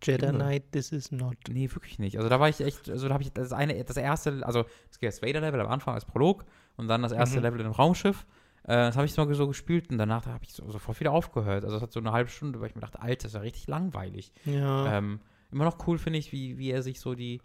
Jedi 0.06 0.26
Ja. 0.26 0.32
Knight, 0.32 0.72
this 0.72 0.91
is 0.91 1.12
not. 1.12 1.36
Nee, 1.49 1.70
wirklich 1.72 1.99
nicht. 1.99 2.18
Also 2.18 2.30
da 2.30 2.39
war 2.39 2.49
ich 2.49 2.60
echt, 2.62 2.89
also 2.89 3.08
da 3.08 3.14
habe 3.14 3.24
ich 3.24 3.32
das 3.32 3.51
eine, 3.53 3.84
das 3.84 3.97
erste, 3.97 4.45
also 4.45 4.66
es 4.91 4.99
gibt 4.99 5.12
das 5.14 5.22
Vader-Level 5.22 5.60
am 5.62 5.68
Anfang 5.68 5.93
als 5.93 6.06
Prolog 6.06 6.45
und 6.78 6.88
dann 6.88 7.01
das 7.01 7.12
erste 7.12 7.38
Mhm. 7.38 7.43
Level 7.43 7.60
in 7.62 7.66
dem 7.68 7.74
Raumschiff. 7.74 8.26
Äh, 8.64 8.74
das 8.76 8.95
habe 8.95 9.06
ich 9.06 9.14
so, 9.14 9.32
so 9.34 9.47
gespielt 9.47 9.89
und 9.91 9.97
danach 9.97 10.26
habe 10.26 10.43
ich 10.43 10.53
so, 10.53 10.70
sofort 10.72 10.99
wieder 10.99 11.12
aufgehört. 11.12 11.64
Also 11.66 11.78
es 11.78 11.82
hat 11.82 11.91
so 11.91 11.99
eine 11.99 12.12
halbe 12.12 12.30
Stunde, 12.30 12.60
weil 12.62 12.70
ich 12.70 12.76
mir 12.76 12.82
dachte, 12.82 13.01
Alter, 13.01 13.24
das 13.24 13.32
ist 13.32 13.36
ja 13.36 13.41
richtig 13.41 13.68
langweilig. 13.68 14.32
Ja. 14.45 14.97
Ähm, 14.97 15.20
immer 15.51 15.66
noch 15.66 15.88
cool 15.88 15.97
finde 15.97 16.20
ich, 16.20 16.32
wie, 16.32 16.58
wie 16.58 16.72
er 16.72 16.82
sich 16.82 16.99
so 16.99 17.14
die 17.16 17.41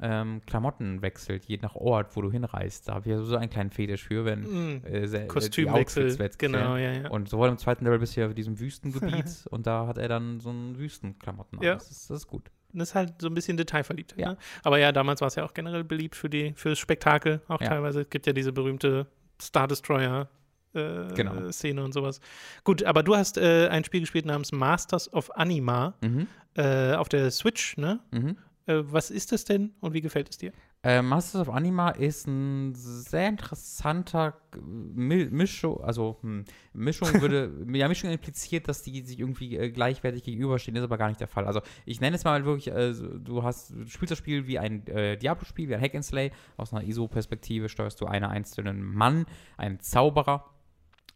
ähm, 0.00 0.40
Klamotten 0.46 1.02
wechselt, 1.02 1.44
je 1.44 1.58
nach 1.60 1.74
Ort, 1.74 2.16
wo 2.16 2.22
du 2.22 2.30
hinreist. 2.32 2.88
Da 2.88 2.94
habe 2.94 3.08
ich 3.08 3.14
ja 3.16 3.22
so 3.22 3.36
einen 3.36 3.50
kleinen 3.50 3.70
Fetisch 3.70 4.04
für, 4.04 4.24
wenn 4.24 4.40
Mhm. 4.40 4.82
äh, 4.86 5.04
äh, 5.04 5.26
Kostümwechsel. 5.26 6.16
Genau, 6.38 6.76
ja, 6.76 6.92
ja. 6.92 7.10
Und 7.10 7.28
sowohl 7.28 7.48
im 7.48 7.58
zweiten 7.58 7.84
Level 7.84 7.98
bist 7.98 8.16
du 8.16 8.22
ja 8.22 8.26
auf 8.28 8.34
diesem 8.34 8.58
Wüstengebiet 8.58 9.46
und 9.50 9.66
da 9.66 9.86
hat 9.86 9.98
er 9.98 10.08
dann 10.08 10.40
so 10.40 10.48
einen 10.50 10.78
Wüstenklamotten 10.78 11.58
an. 11.58 11.64
Ja. 11.64 11.74
Das, 11.74 11.90
ist, 11.90 12.10
das 12.10 12.20
ist 12.20 12.26
gut. 12.26 12.50
Das 12.72 12.88
ist 12.88 12.94
halt 12.94 13.12
so 13.20 13.28
ein 13.28 13.34
bisschen 13.34 13.56
detailverliebt. 13.58 14.14
Ja. 14.16 14.30
Ne? 14.30 14.36
Aber 14.64 14.78
ja, 14.78 14.92
damals 14.92 15.20
war 15.20 15.28
es 15.28 15.34
ja 15.34 15.44
auch 15.44 15.52
generell 15.52 15.84
beliebt 15.84 16.16
für 16.16 16.30
die 16.30 16.54
fürs 16.56 16.78
Spektakel 16.78 17.42
auch 17.48 17.60
Ja. 17.60 17.68
teilweise. 17.68 18.00
Es 18.02 18.10
gibt 18.10 18.26
ja 18.26 18.32
diese 18.32 18.52
berühmte 18.52 19.06
Star 19.40 19.68
Destroyer 19.68 20.28
äh, 20.74 21.08
Genau. 21.14 21.50
Szene 21.50 21.84
und 21.84 21.92
sowas. 21.92 22.20
Gut, 22.64 22.82
aber 22.82 23.02
du 23.02 23.14
hast 23.14 23.36
äh, 23.36 23.68
ein 23.68 23.84
Spiel 23.84 24.00
gespielt 24.00 24.24
namens 24.24 24.52
Masters 24.52 25.12
of 25.12 25.30
Anima 25.36 25.94
Mhm. 26.00 26.26
äh, 26.54 26.94
auf 26.94 27.10
der 27.10 27.30
Switch, 27.30 27.76
ne? 27.76 28.00
Mhm. 28.10 28.38
Äh, 28.66 28.82
was 28.84 29.10
ist 29.10 29.32
das 29.32 29.44
denn 29.44 29.72
und 29.80 29.92
wie 29.92 30.00
gefällt 30.00 30.30
es 30.30 30.38
dir? 30.38 30.52
Äh, 30.84 31.02
Masters 31.02 31.42
of 31.42 31.54
Anima 31.54 31.90
ist 31.90 32.26
ein 32.26 32.74
sehr 32.74 33.28
interessanter 33.28 34.36
Mi 34.60 35.26
Mischung, 35.30 35.82
also 35.82 36.18
hm, 36.22 36.44
Mischung 36.72 37.08
würde, 37.20 37.52
ja, 37.72 37.88
Mischung 37.88 38.10
impliziert, 38.10 38.68
dass 38.68 38.82
die 38.82 39.02
sich 39.02 39.18
irgendwie 39.18 39.56
äh, 39.56 39.70
gleichwertig 39.70 40.24
gegenüberstehen, 40.24 40.76
ist 40.76 40.82
aber 40.82 40.98
gar 40.98 41.08
nicht 41.08 41.20
der 41.20 41.28
Fall. 41.28 41.46
Also 41.46 41.60
ich 41.86 42.00
nenne 42.00 42.16
es 42.16 42.24
mal 42.24 42.44
wirklich, 42.44 42.68
äh, 42.74 42.92
du 42.92 43.42
hast, 43.42 43.70
du 43.70 43.86
spielst 43.86 44.12
das 44.12 44.18
Spiel 44.18 44.46
wie 44.46 44.58
ein 44.58 44.86
äh, 44.88 45.16
Diablo-Spiel, 45.16 45.68
wie 45.68 45.74
ein 45.74 45.80
Hack 45.80 45.94
and 45.94 46.04
Slay, 46.04 46.32
aus 46.56 46.72
einer 46.72 46.84
ISO-Perspektive 46.84 47.68
steuerst 47.68 48.00
du 48.00 48.06
einen 48.06 48.24
einzelnen 48.24 48.82
Mann, 48.82 49.26
einen 49.56 49.80
Zauberer, 49.80 50.52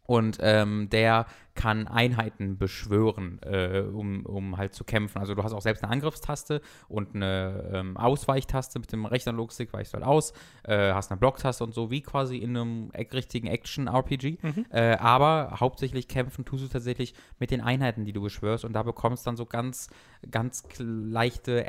und 0.07 0.39
ähm, 0.41 0.89
der 0.91 1.27
kann 1.57 1.89
Einheiten 1.89 2.57
beschwören, 2.59 3.41
äh, 3.43 3.81
um, 3.81 4.25
um 4.25 4.57
halt 4.57 4.75
zu 4.75 4.85
kämpfen. 4.85 5.19
Also 5.19 5.35
du 5.35 5.43
hast 5.43 5.53
auch 5.53 5.61
selbst 5.63 5.83
eine 5.83 5.93
Angriffstaste 5.93 6.61
und 6.89 7.15
eine 7.17 7.71
ähm, 7.73 7.97
Ausweichtaste. 7.97 8.79
Mit 8.79 8.93
dem 8.93 9.05
rechten 9.07 9.31
Analogstick 9.31 9.73
weichst 9.73 9.93
du 9.93 9.97
halt 9.97 10.07
aus, 10.07 10.33
äh, 10.63 10.93
hast 10.93 11.11
eine 11.11 11.19
Blocktaste 11.19 11.65
und 11.65 11.75
so, 11.75 11.91
wie 11.91 12.03
quasi 12.03 12.37
in 12.37 12.51
einem 12.57 12.91
richtigen 13.13 13.49
Action-RPG. 13.49 14.39
Äh, 14.71 14.97
aber 14.99 15.57
hauptsächlich 15.59 16.07
kämpfen 16.07 16.45
tust 16.45 16.63
du 16.65 16.69
tatsächlich 16.69 17.15
mit 17.41 17.51
den 17.51 17.61
Einheiten, 17.61 18.05
die 18.05 18.13
du 18.13 18.21
beschwörst 18.23 18.65
und 18.65 18.73
da 18.75 18.83
bekommst 18.83 19.27
dann 19.27 19.37
so 19.37 19.47
ganz, 19.47 19.89
ganz 20.31 20.65
leichte 20.79 21.67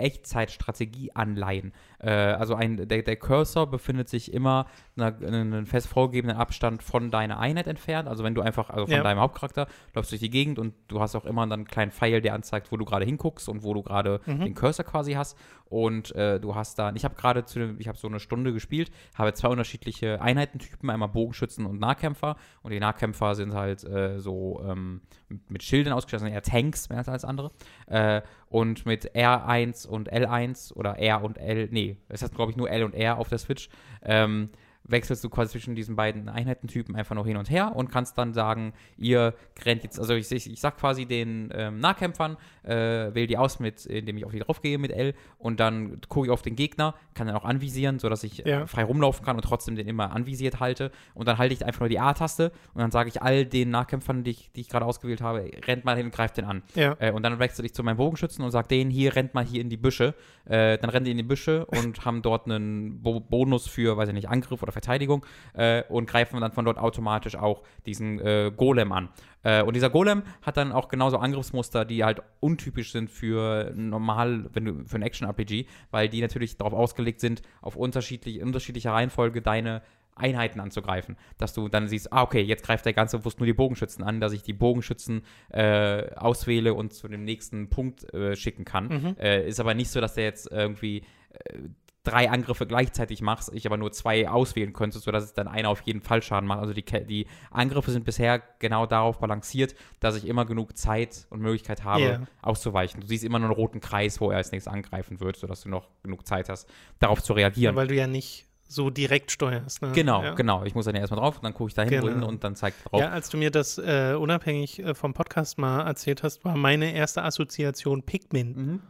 Echtzeit-Strategie-Anleihen. 0.72 1.74
Äh, 2.00 2.10
also 2.12 2.56
ein, 2.56 2.88
der, 2.88 3.02
der 3.04 3.16
Cursor 3.16 3.68
befindet 3.70 4.10
sich 4.10 4.34
immer 4.34 4.68
einer- 4.98 5.16
einen 5.26 5.66
fest 5.66 5.88
vorgegebenen 5.88 6.36
Abstand 6.38 6.84
von 6.84 7.12
deiner 7.12 7.40
Einheit 7.40 7.68
entfernt. 7.68 8.08
Also 8.08 8.24
wenn 8.24 8.36
du 8.36 8.42
einfach, 8.42 8.70
also 8.70 8.86
von 8.86 8.96
Ja. 8.96 9.04
deinem 9.04 9.20
Hauptcharakter, 9.20 9.68
läufst 9.94 10.12
durch 10.12 10.22
die 10.22 10.30
Gegend 10.30 10.60
und 10.60 10.74
du 10.88 11.00
hast 11.00 11.16
auch 11.16 11.26
immer 11.26 11.42
dann 11.48 11.54
einen 11.60 11.66
kleinen 11.68 11.92
Pfeil, 11.92 12.22
der 12.22 12.34
anzeigt, 12.34 12.72
wo 12.72 12.78
du 12.78 12.86
gerade 12.86 13.06
hinguckst 13.06 13.50
und 13.50 13.64
wo 13.64 13.74
du 13.74 13.82
gerade 13.84 14.20
den 14.46 14.54
Cursor 14.56 14.86
quasi 14.86 15.14
hast. 15.14 15.38
Und 15.70 16.16
äh, 16.16 16.40
du 16.40 16.56
hast 16.56 16.80
dann, 16.80 16.96
ich 16.96 17.04
habe 17.04 17.16
gerade 17.16 17.44
zu 17.44 17.60
dem, 17.60 17.78
ich 17.80 17.90
habe 17.90 17.98
so 17.98 18.08
eine 18.08 18.22
Stunde 18.22 18.54
gespielt, 18.54 18.90
habe 19.16 19.34
zwei 19.34 19.50
unterschiedliche 19.50 20.22
Einheitentypen, 20.22 20.90
einmal 20.90 21.10
Bogenschützen 21.10 21.66
und 21.66 21.80
Nahkämpfer. 21.80 22.38
Und 22.62 22.72
die 22.72 22.80
Nahkämpfer 22.80 23.36
sind 23.36 23.54
halt 23.54 23.84
äh, 23.84 24.20
so 24.20 24.64
ähm, 24.66 25.02
mit- 25.50 25.64
Schilden 25.64 25.92
ausgestattet, 25.92 26.26
sind 26.28 26.34
eher 26.34 26.42
Tanks 26.42 26.88
mehr 26.90 27.06
als 27.08 27.26
andere. 27.26 27.52
Äh, 27.88 28.22
und 28.50 28.86
mit 28.86 29.14
R1 29.14 29.86
und 29.88 30.10
L1 30.14 30.72
oder 30.74 30.98
R 31.00 31.22
und 31.24 31.38
L, 31.38 31.68
nee, 31.72 31.98
es 32.08 32.22
heißt 32.22 32.34
glaube 32.34 32.52
ich 32.52 32.58
nur 32.58 32.70
L 32.70 32.84
und 32.86 32.94
R 32.94 33.18
auf 33.18 33.28
der 33.28 33.38
Switch, 33.40 33.68
ähm, 34.04 34.50
wechselst 34.88 35.24
du 35.24 35.30
quasi 35.30 35.52
zwischen 35.52 35.76
diesen 35.76 35.96
beiden 35.96 36.30
Einheitentypen 36.30 36.96
einfach 36.96 37.16
noch 37.16 37.26
hin 37.26 37.38
und 37.38 37.50
her 37.50 37.74
und 37.76 37.92
kannst 37.92 38.18
dann 38.18 38.34
sagen, 38.34 38.74
ihr 38.98 39.34
rennt 39.66 39.84
jetzt, 39.84 40.00
also 40.00 40.14
ich, 40.14 40.32
ich, 40.32 40.52
ich 40.52 40.60
sag 40.62 40.78
quasi 40.78 41.06
den 41.06 41.50
ähm, 41.54 41.80
Nahkämpfern, 41.80 42.38
äh, 42.64 42.74
wähle 43.14 43.28
die 43.28 43.38
aus, 43.38 43.60
mit, 43.60 43.86
indem 43.86 44.18
ich 44.18 44.26
auf 44.26 44.32
die 44.32 44.40
draufgehe 44.40 44.78
mit 44.78 44.92
L 44.92 45.14
und 45.38 45.60
dann 45.60 46.00
gucke 46.08 46.28
ich 46.28 46.32
auf 46.32 46.42
den 46.42 46.56
Gegner, 46.56 46.96
kann 47.14 47.28
dann 47.28 47.36
auch 47.36 47.46
anvisieren, 47.46 48.00
sodass 48.00 48.24
ich 48.24 48.40
Ja. 48.40 48.62
äh, 48.62 48.68
frei 48.68 48.84
rumlaufen 48.84 49.26
kann 49.26 49.36
und 49.36 49.42
trotzdem 49.44 49.76
den 49.76 49.88
immer 49.88 50.12
anvisiert 50.12 50.60
halte 50.60 50.92
und 51.14 51.28
dann 51.28 51.38
halte 51.38 51.54
ich 51.54 51.66
einfach 51.66 51.82
nur 51.82 51.90
die 51.90 52.00
A-Taste 52.00 52.52
und 52.74 52.82
dann 52.82 52.92
sage 52.92 53.10
ich 53.10 53.22
all 53.22 53.46
den 53.46 53.70
Nahkämpfern, 53.72 54.24
die 54.24 54.32
ich, 54.32 54.52
die 54.54 54.62
ich 54.62 54.70
gerade 54.70 54.86
ausgewählt 54.86 55.22
habe, 55.22 55.50
rennt 55.68 55.86
mal 55.86 55.96
hin 55.98 56.06
und 56.08 56.14
greift 56.16 56.38
den 56.38 56.46
an. 56.46 56.64
Ja. 56.76 56.96
Äh, 57.00 57.12
und 57.12 57.24
dann 57.24 57.40
wechsle 57.40 57.66
ich 57.66 57.74
zu 57.74 57.84
meinem 57.84 57.98
Bogenschützen 57.98 58.44
und 58.44 58.52
sage 58.52 58.68
denen, 58.70 58.90
hier 58.92 59.16
rennt 59.16 59.34
mal 59.34 59.44
hier 59.46 59.62
in 59.62 59.70
die 59.70 59.78
Büsche. 59.78 60.14
Äh, 60.46 60.78
dann 60.78 60.90
rennen 60.90 61.06
die 61.06 61.12
in 61.12 61.18
die 61.18 61.24
Büsche 61.24 61.66
und 61.66 62.06
haben 62.06 62.22
dort 62.22 62.46
einen 62.46 63.02
Bo 63.02 63.20
Bonus 63.20 63.68
für, 63.68 63.98
weiß 63.98 64.08
ich 64.10 64.14
nicht, 64.16 64.30
Angriff 64.30 64.62
oder 64.64 64.72
Verteidigung 64.78 65.26
äh, 65.54 65.84
und 65.90 66.08
greifen 66.08 66.40
dann 66.40 66.52
von 66.52 66.66
dort 66.66 66.78
automatisch 66.78 67.36
auch 67.36 67.64
diesen 67.86 68.20
äh, 68.20 68.52
Golem 68.56 68.92
an. 68.92 69.10
Äh, 69.44 69.64
und 69.64 69.76
dieser 69.76 69.90
Golem 69.90 70.24
hat 70.44 70.58
dann 70.58 70.72
auch 70.72 70.88
genauso 70.88 71.18
Angriffsmuster, 71.18 71.84
die 71.84 72.04
halt 72.04 72.22
untypisch 72.40 72.92
sind 72.92 73.10
für 73.10 73.72
normal, 73.76 74.50
wenn 74.54 74.66
du 74.66 74.86
für 74.86 74.98
ein 74.98 75.02
Action-RPG, 75.02 75.66
weil 75.90 76.10
die 76.10 76.22
natürlich 76.22 76.58
darauf 76.58 76.74
ausgelegt 76.74 77.22
sind, 77.22 77.42
auf 77.62 77.76
unterschiedlich, 77.76 78.38
in 78.38 78.48
unterschiedlicher 78.48 78.92
Reihenfolge 78.92 79.42
deine 79.42 79.82
Einheiten 80.16 80.60
anzugreifen. 80.60 81.16
Dass 81.38 81.54
du 81.54 81.70
dann 81.70 81.88
siehst, 81.88 82.14
ah, 82.14 82.22
okay, 82.22 82.42
jetzt 82.42 82.64
greift 82.64 82.86
der 82.86 82.94
ganze 82.94 83.24
Wurst 83.26 83.40
nur 83.40 83.48
die 83.48 83.54
Bogenschützen 83.54 84.04
an, 84.04 84.20
dass 84.20 84.34
ich 84.34 84.44
die 84.44 84.54
Bogenschützen 84.54 85.24
äh, 85.50 86.14
auswähle 86.16 86.74
und 86.74 86.94
zu 86.94 87.08
dem 87.08 87.24
nächsten 87.24 87.70
Punkt 87.70 88.12
äh, 88.14 88.36
schicken 88.36 88.66
kann. 88.66 88.88
Mhm. 88.88 89.16
Äh, 89.20 89.48
ist 89.48 89.60
aber 89.60 89.74
nicht 89.74 89.90
so, 89.90 90.02
dass 90.02 90.16
der 90.16 90.26
jetzt 90.26 90.52
irgendwie 90.52 91.04
äh, 91.32 91.60
drei 92.08 92.30
Angriffe 92.30 92.66
gleichzeitig 92.66 93.22
machst, 93.22 93.52
ich 93.54 93.66
aber 93.66 93.78
nur 93.78 93.92
zwei 93.92 94.30
auswählen 94.30 94.74
könnte, 94.74 95.00
sodass 95.00 95.24
es 95.24 95.34
dann 95.34 95.48
einer 95.48 95.70
auf 95.70 95.82
jeden 95.82 96.02
Fall 96.02 96.22
Schaden 96.22 96.48
macht. 96.48 96.60
Also 96.60 96.74
die, 96.74 96.84
die 96.84 97.28
Angriffe 97.52 97.92
sind 97.92 98.06
bisher 98.06 98.42
genau 98.60 98.86
darauf 98.86 99.20
balanciert, 99.20 99.76
dass 100.00 100.16
ich 100.16 100.28
immer 100.28 100.46
genug 100.46 100.78
Zeit 100.78 101.28
und 101.30 101.42
Möglichkeit 101.42 101.84
habe, 101.84 102.02
Ja. 102.02 102.22
auszuweichen. 102.42 103.02
Du 103.02 103.08
siehst 103.08 103.24
immer 103.24 103.40
nur 103.40 103.50
einen 103.50 103.56
roten 103.56 103.80
Kreis, 103.82 104.20
wo 104.22 104.32
er 104.32 104.38
als 104.38 104.52
nächstes 104.52 104.72
angreifen 104.74 105.20
wird, 105.20 105.38
sodass 105.38 105.62
du 105.62 105.70
noch 105.70 105.88
genug 106.04 106.26
Zeit 106.28 106.50
hast, 106.50 106.70
darauf 107.00 107.22
zu 107.22 107.34
reagieren. 107.34 107.76
Weil 107.76 107.88
du 107.88 107.96
ja 107.96 108.08
nicht 108.08 108.46
so 108.70 108.90
direkt 108.90 109.32
steuerst. 109.32 109.82
Ne? 109.82 109.94
Genau, 109.94 110.22
ja. 110.24 110.34
genau. 110.34 110.66
Ich 110.66 110.76
muss 110.76 110.84
dann 110.86 110.94
ja 110.96 111.00
erstmal 111.02 111.22
drauf 111.22 111.38
und 111.38 111.44
dann 111.44 111.54
gucke 111.54 111.70
ich 111.70 111.74
da 111.74 111.84
hin 111.84 112.02
Genau. 112.02 112.28
und 112.28 112.44
dann 112.44 112.56
zeigt 112.56 112.78
drauf. 112.84 113.00
Ja, 113.00 113.12
als 113.12 113.30
du 113.30 113.38
mir 113.38 113.50
das 113.50 113.78
äh, 113.78 114.14
unabhängig 114.20 114.80
äh, 114.80 114.94
vom 114.94 115.14
Podcast 115.14 115.58
mal 115.58 115.84
erzählt 115.88 116.22
hast, 116.24 116.44
war 116.44 116.58
meine 116.58 116.94
erste 116.94 117.24
Assoziation 117.24 118.04
Pikmin. 118.04 118.54
Mhm. 118.56 118.82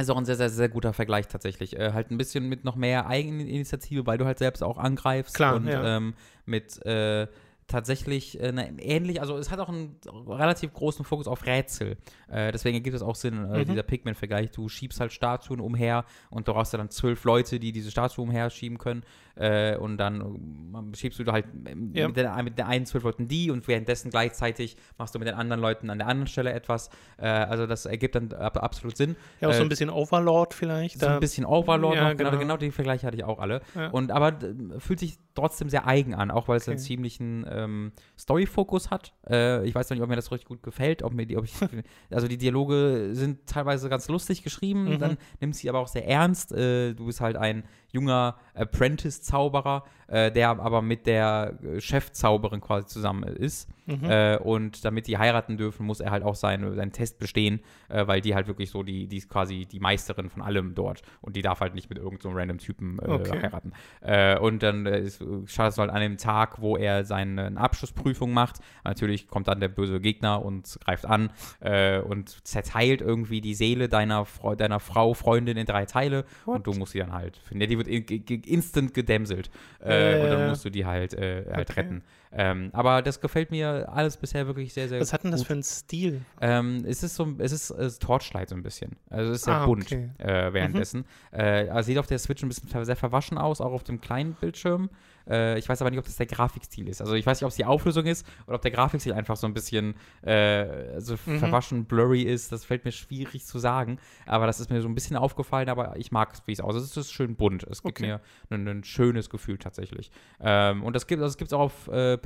Ist 0.00 0.10
auch 0.10 0.16
ein 0.16 0.24
sehr, 0.24 0.36
sehr, 0.36 0.50
sehr 0.50 0.68
guter 0.68 0.92
Vergleich 0.92 1.28
tatsächlich. 1.28 1.78
Äh, 1.78 1.92
halt 1.92 2.10
ein 2.10 2.16
bisschen 2.18 2.48
mit 2.48 2.64
noch 2.64 2.76
mehr 2.76 3.06
Eigeninitiative, 3.06 4.06
weil 4.06 4.18
du 4.18 4.24
halt 4.24 4.38
selbst 4.38 4.62
auch 4.62 4.78
angreifst 4.78 5.34
Klar, 5.34 5.56
und 5.56 5.66
ja. 5.66 5.96
ähm, 5.96 6.14
mit 6.46 6.84
äh, 6.86 7.26
tatsächlich 7.66 8.40
äh, 8.40 8.50
ne, 8.50 8.72
ähnlich, 8.80 9.20
also 9.20 9.36
es 9.38 9.50
hat 9.50 9.60
auch 9.60 9.68
einen 9.68 9.96
relativ 10.26 10.72
großen 10.72 11.04
Fokus 11.04 11.28
auf 11.28 11.46
Rätsel. 11.46 11.96
Äh, 12.28 12.50
deswegen 12.50 12.82
gibt 12.82 12.96
es 12.96 13.02
auch 13.02 13.14
Sinn, 13.14 13.44
äh, 13.44 13.58
Mhm. 13.60 13.64
dieser 13.66 13.82
Pigment-Vergleich. 13.84 14.50
Du 14.50 14.68
schiebst 14.68 14.98
halt 14.98 15.12
Statuen 15.12 15.60
umher 15.60 16.04
und 16.30 16.48
du 16.48 16.54
hast 16.56 16.72
ja 16.72 16.78
dann 16.78 16.90
zwölf 16.90 17.22
Leute, 17.24 17.60
die 17.60 17.70
diese 17.70 17.90
Statue 17.92 18.24
umherschieben 18.24 18.78
können. 18.78 19.04
Äh, 19.40 19.76
und 19.78 19.96
dann 19.96 20.20
ähm, 20.20 20.92
schiebst 20.94 21.18
du 21.18 21.24
halt 21.32 21.46
ähm, 21.66 21.92
Ja. 21.94 22.06
mit, 22.08 22.16
der, 22.18 22.42
mit 22.42 22.58
der 22.58 22.66
einen 22.68 22.84
zwölf 22.84 23.04
Leuten 23.04 23.26
die 23.26 23.50
und 23.50 23.66
währenddessen 23.68 24.10
gleichzeitig 24.10 24.76
machst 24.98 25.14
du 25.14 25.18
mit 25.18 25.26
den 25.28 25.34
anderen 25.34 25.62
Leuten 25.62 25.88
an 25.88 25.96
der 25.98 26.08
anderen 26.08 26.26
Stelle 26.26 26.52
etwas. 26.52 26.90
Äh, 27.16 27.26
also 27.26 27.66
das 27.66 27.86
ergibt 27.86 28.14
dann 28.16 28.32
ab, 28.34 28.62
absolut 28.62 28.96
Sinn. 28.98 29.16
Ja, 29.40 29.48
auch 29.48 29.52
so 29.54 29.60
Äh, 29.60 29.62
ein 29.62 29.68
bisschen 29.70 29.88
Overlord 29.88 30.52
vielleicht. 30.52 31.00
so 31.00 31.06
ein 31.06 31.20
bisschen 31.20 31.46
Overlord 31.46 31.96
Ja, 31.96 32.10
noch, 32.10 32.16
genau, 32.18 32.30
genau. 32.30 32.40
genau 32.42 32.56
die 32.58 32.70
Vergleiche 32.70 33.06
hatte 33.06 33.16
ich 33.16 33.24
auch 33.24 33.38
alle. 33.38 33.62
Ja. 33.74 33.88
Und 33.88 34.10
aber 34.12 34.38
fühlt 34.78 34.98
sich 35.00 35.18
trotzdem 35.34 35.70
sehr 35.70 35.86
eigen 35.86 36.14
an, 36.14 36.30
auch 36.30 36.46
weil 36.48 36.58
es 36.58 36.64
Okay. 36.64 36.72
einen 36.72 36.78
ziemlichen 36.80 37.46
ähm, 37.48 37.92
Story-Fokus 38.18 38.90
hat. 38.90 39.14
Äh, 39.28 39.64
ich 39.66 39.74
weiß 39.74 39.88
noch 39.88 39.94
nicht, 39.96 40.02
ob 40.02 40.10
mir 40.10 40.16
das 40.16 40.30
richtig 40.30 40.48
gut 40.48 40.62
gefällt, 40.62 41.02
ob 41.02 41.14
mir 41.14 41.24
die, 41.26 41.36
ob 41.38 41.44
ich, 41.44 41.54
also 42.10 42.28
die 42.28 42.36
Dialoge 42.36 43.10
sind 43.12 43.46
teilweise 43.46 43.88
ganz 43.88 44.08
lustig 44.08 44.42
geschrieben, 44.42 44.84
Mhm. 44.84 44.98
dann 44.98 45.16
nimmt 45.40 45.56
sie 45.56 45.68
aber 45.70 45.78
auch 45.78 45.88
sehr 45.88 46.06
ernst. 46.06 46.52
Äh, 46.52 46.92
du 46.94 47.06
bist 47.06 47.20
halt 47.20 47.36
ein 47.36 47.64
junger 47.92 48.34
Apprentice-Zauberer, 48.54 49.84
äh, 50.10 50.30
der 50.30 50.50
aber 50.50 50.82
mit 50.82 51.06
der 51.06 51.54
äh, 51.62 51.80
Chefzauberin 51.80 52.60
quasi 52.60 52.86
zusammen 52.86 53.22
ist. 53.24 53.68
Mhm. 53.86 54.04
Äh, 54.04 54.36
und 54.36 54.84
damit 54.84 55.08
die 55.08 55.18
heiraten 55.18 55.56
dürfen, 55.56 55.84
muss 55.84 55.98
er 55.98 56.12
halt 56.12 56.22
auch 56.22 56.36
seine, 56.36 56.74
seinen 56.74 56.92
Test 56.92 57.18
bestehen, 57.18 57.60
äh, 57.88 58.06
weil 58.06 58.20
die 58.20 58.34
halt 58.36 58.46
wirklich 58.46 58.70
so, 58.70 58.84
die, 58.84 59.08
die 59.08 59.16
ist 59.16 59.28
quasi 59.28 59.66
die 59.66 59.80
Meisterin 59.80 60.30
von 60.30 60.42
allem 60.42 60.74
dort. 60.76 61.02
Und 61.22 61.34
die 61.34 61.42
darf 61.42 61.60
halt 61.60 61.74
nicht 61.74 61.88
mit 61.88 61.98
irgendeinem 61.98 62.32
so 62.32 62.38
random 62.38 62.58
Typen 62.58 62.98
äh, 63.00 63.08
Okay. 63.08 63.40
heiraten. 63.42 63.72
Äh, 64.00 64.38
und 64.38 64.62
dann 64.62 64.86
äh, 64.86 65.00
ist- 65.00 65.24
startet 65.46 65.72
es 65.72 65.78
halt 65.78 65.90
an 65.90 66.00
dem 66.00 66.18
Tag, 66.18 66.60
wo 66.60 66.76
er 66.76 67.04
seine 67.04 67.56
Abschlussprüfung 67.56 68.32
macht. 68.32 68.58
Natürlich 68.84 69.26
kommt 69.26 69.48
dann 69.48 69.58
der 69.58 69.68
böse 69.68 70.00
Gegner 70.00 70.44
und 70.44 70.78
greift 70.84 71.06
an 71.06 71.30
äh, 71.60 71.98
und 71.98 72.46
zerteilt 72.46 73.00
irgendwie 73.00 73.40
die 73.40 73.54
Seele 73.54 73.88
deiner, 73.88 74.24
Frau, 74.24 74.54
deiner 74.54 74.78
Frau, 74.78 75.14
Freundin 75.14 75.56
in 75.56 75.66
drei 75.66 75.84
Teile. 75.86 76.24
Und 76.46 76.66
du 76.66 76.72
musst 76.74 76.92
sie 76.92 77.00
dann 77.00 77.12
halt 77.12 77.36
finden. 77.38 77.62
Ja, 77.62 77.66
die 77.66 77.78
wird 77.78 77.88
in, 77.88 78.04
instant 78.44 78.94
gedämselt. 78.94 79.50
Äh, 79.80 79.99
Äh, 80.00 80.22
und 80.22 80.30
dann 80.30 80.48
musst 80.48 80.64
du 80.64 80.70
die 80.70 80.84
halt, 80.86 81.14
äh, 81.14 81.44
halt 81.52 81.70
okay. 81.70 81.80
retten. 81.80 82.02
Ähm, 82.32 82.70
aber 82.72 83.02
das 83.02 83.20
gefällt 83.20 83.50
mir 83.50 83.88
alles 83.92 84.16
bisher 84.16 84.46
wirklich 84.46 84.72
sehr, 84.72 84.88
sehr 84.88 85.00
Was 85.00 85.12
hat 85.12 85.24
denn 85.24 85.32
das 85.32 85.40
gut. 85.40 85.46
für 85.48 85.52
einen 85.54 85.62
Stil? 85.64 86.20
Ähm, 86.40 86.84
es 86.86 87.02
ist 87.02 87.16
so, 87.16 87.26
es 87.38 87.52
ist, 87.52 87.70
es 87.70 87.94
ist 87.94 88.02
Torchlight 88.02 88.48
so 88.48 88.54
ein 88.54 88.62
bisschen. 88.62 88.96
Also 89.08 89.32
es 89.32 89.38
ist 89.38 89.44
sehr 89.46 89.54
Ah, 89.54 89.66
bunt 89.66 89.84
okay. 89.84 90.10
äh, 90.18 90.52
währenddessen. 90.52 91.04
Äh, 91.32 91.68
also 91.68 91.86
sieht 91.86 91.98
auf 91.98 92.06
der 92.06 92.18
Switch 92.18 92.42
ein 92.42 92.48
bisschen 92.48 92.84
sehr 92.84 92.96
verwaschen 92.96 93.36
aus, 93.38 93.60
auch 93.60 93.72
auf 93.72 93.82
dem 93.82 94.00
kleinen 94.00 94.34
Bildschirm. 94.34 94.90
Äh, 95.30 95.58
ich 95.58 95.68
weiß 95.68 95.80
aber 95.80 95.90
nicht, 95.90 95.98
ob 95.98 96.04
das 96.04 96.16
der 96.16 96.26
Grafikstil 96.26 96.88
ist. 96.88 97.00
Also 97.00 97.14
ich 97.14 97.24
weiß 97.24 97.38
nicht, 97.38 97.44
ob 97.44 97.50
es 97.50 97.56
die 97.56 97.64
Auflösung 97.64 98.04
ist 98.06 98.26
oder 98.46 98.56
ob 98.56 98.62
der 98.62 98.70
Grafikstil 98.72 99.12
einfach 99.12 99.36
so 99.36 99.46
ein 99.46 99.54
bisschen 99.54 99.94
äh, 100.22 101.00
so 101.00 101.14
Mhm. 101.26 101.38
verwaschen, 101.38 101.84
blurry 101.84 102.22
ist. 102.22 102.50
Das 102.52 102.64
fällt 102.64 102.84
mir 102.84 102.92
schwierig 102.92 103.44
zu 103.46 103.58
sagen. 103.58 103.98
Aber 104.26 104.46
das 104.46 104.58
ist 104.60 104.70
mir 104.70 104.80
so 104.82 104.88
ein 104.88 104.94
bisschen 104.94 105.16
aufgefallen, 105.16 105.68
aber 105.68 105.96
ich 105.96 106.10
mag 106.12 106.32
es, 106.34 106.42
wie 106.46 106.52
es 106.52 106.60
aussieht. 106.60 106.82
Es 106.82 106.96
ist 106.96 107.12
schön 107.12 107.36
bunt. 107.36 107.62
Es 107.64 107.82
gibt 107.82 107.98
Okay. 108.00 108.06
mir 108.06 108.20
ein, 108.50 108.66
ein 108.68 108.84
schönes 108.84 109.30
Gefühl 109.30 109.58
tatsächlich. 109.58 110.10
Ähm, 110.40 110.82
und 110.82 110.94
das 110.96 111.06
gibt 111.06 111.22
es 111.22 111.36
gibt's 111.36 111.52
auch 111.52 111.60
auf 111.60 111.88
äh, 111.88 112.16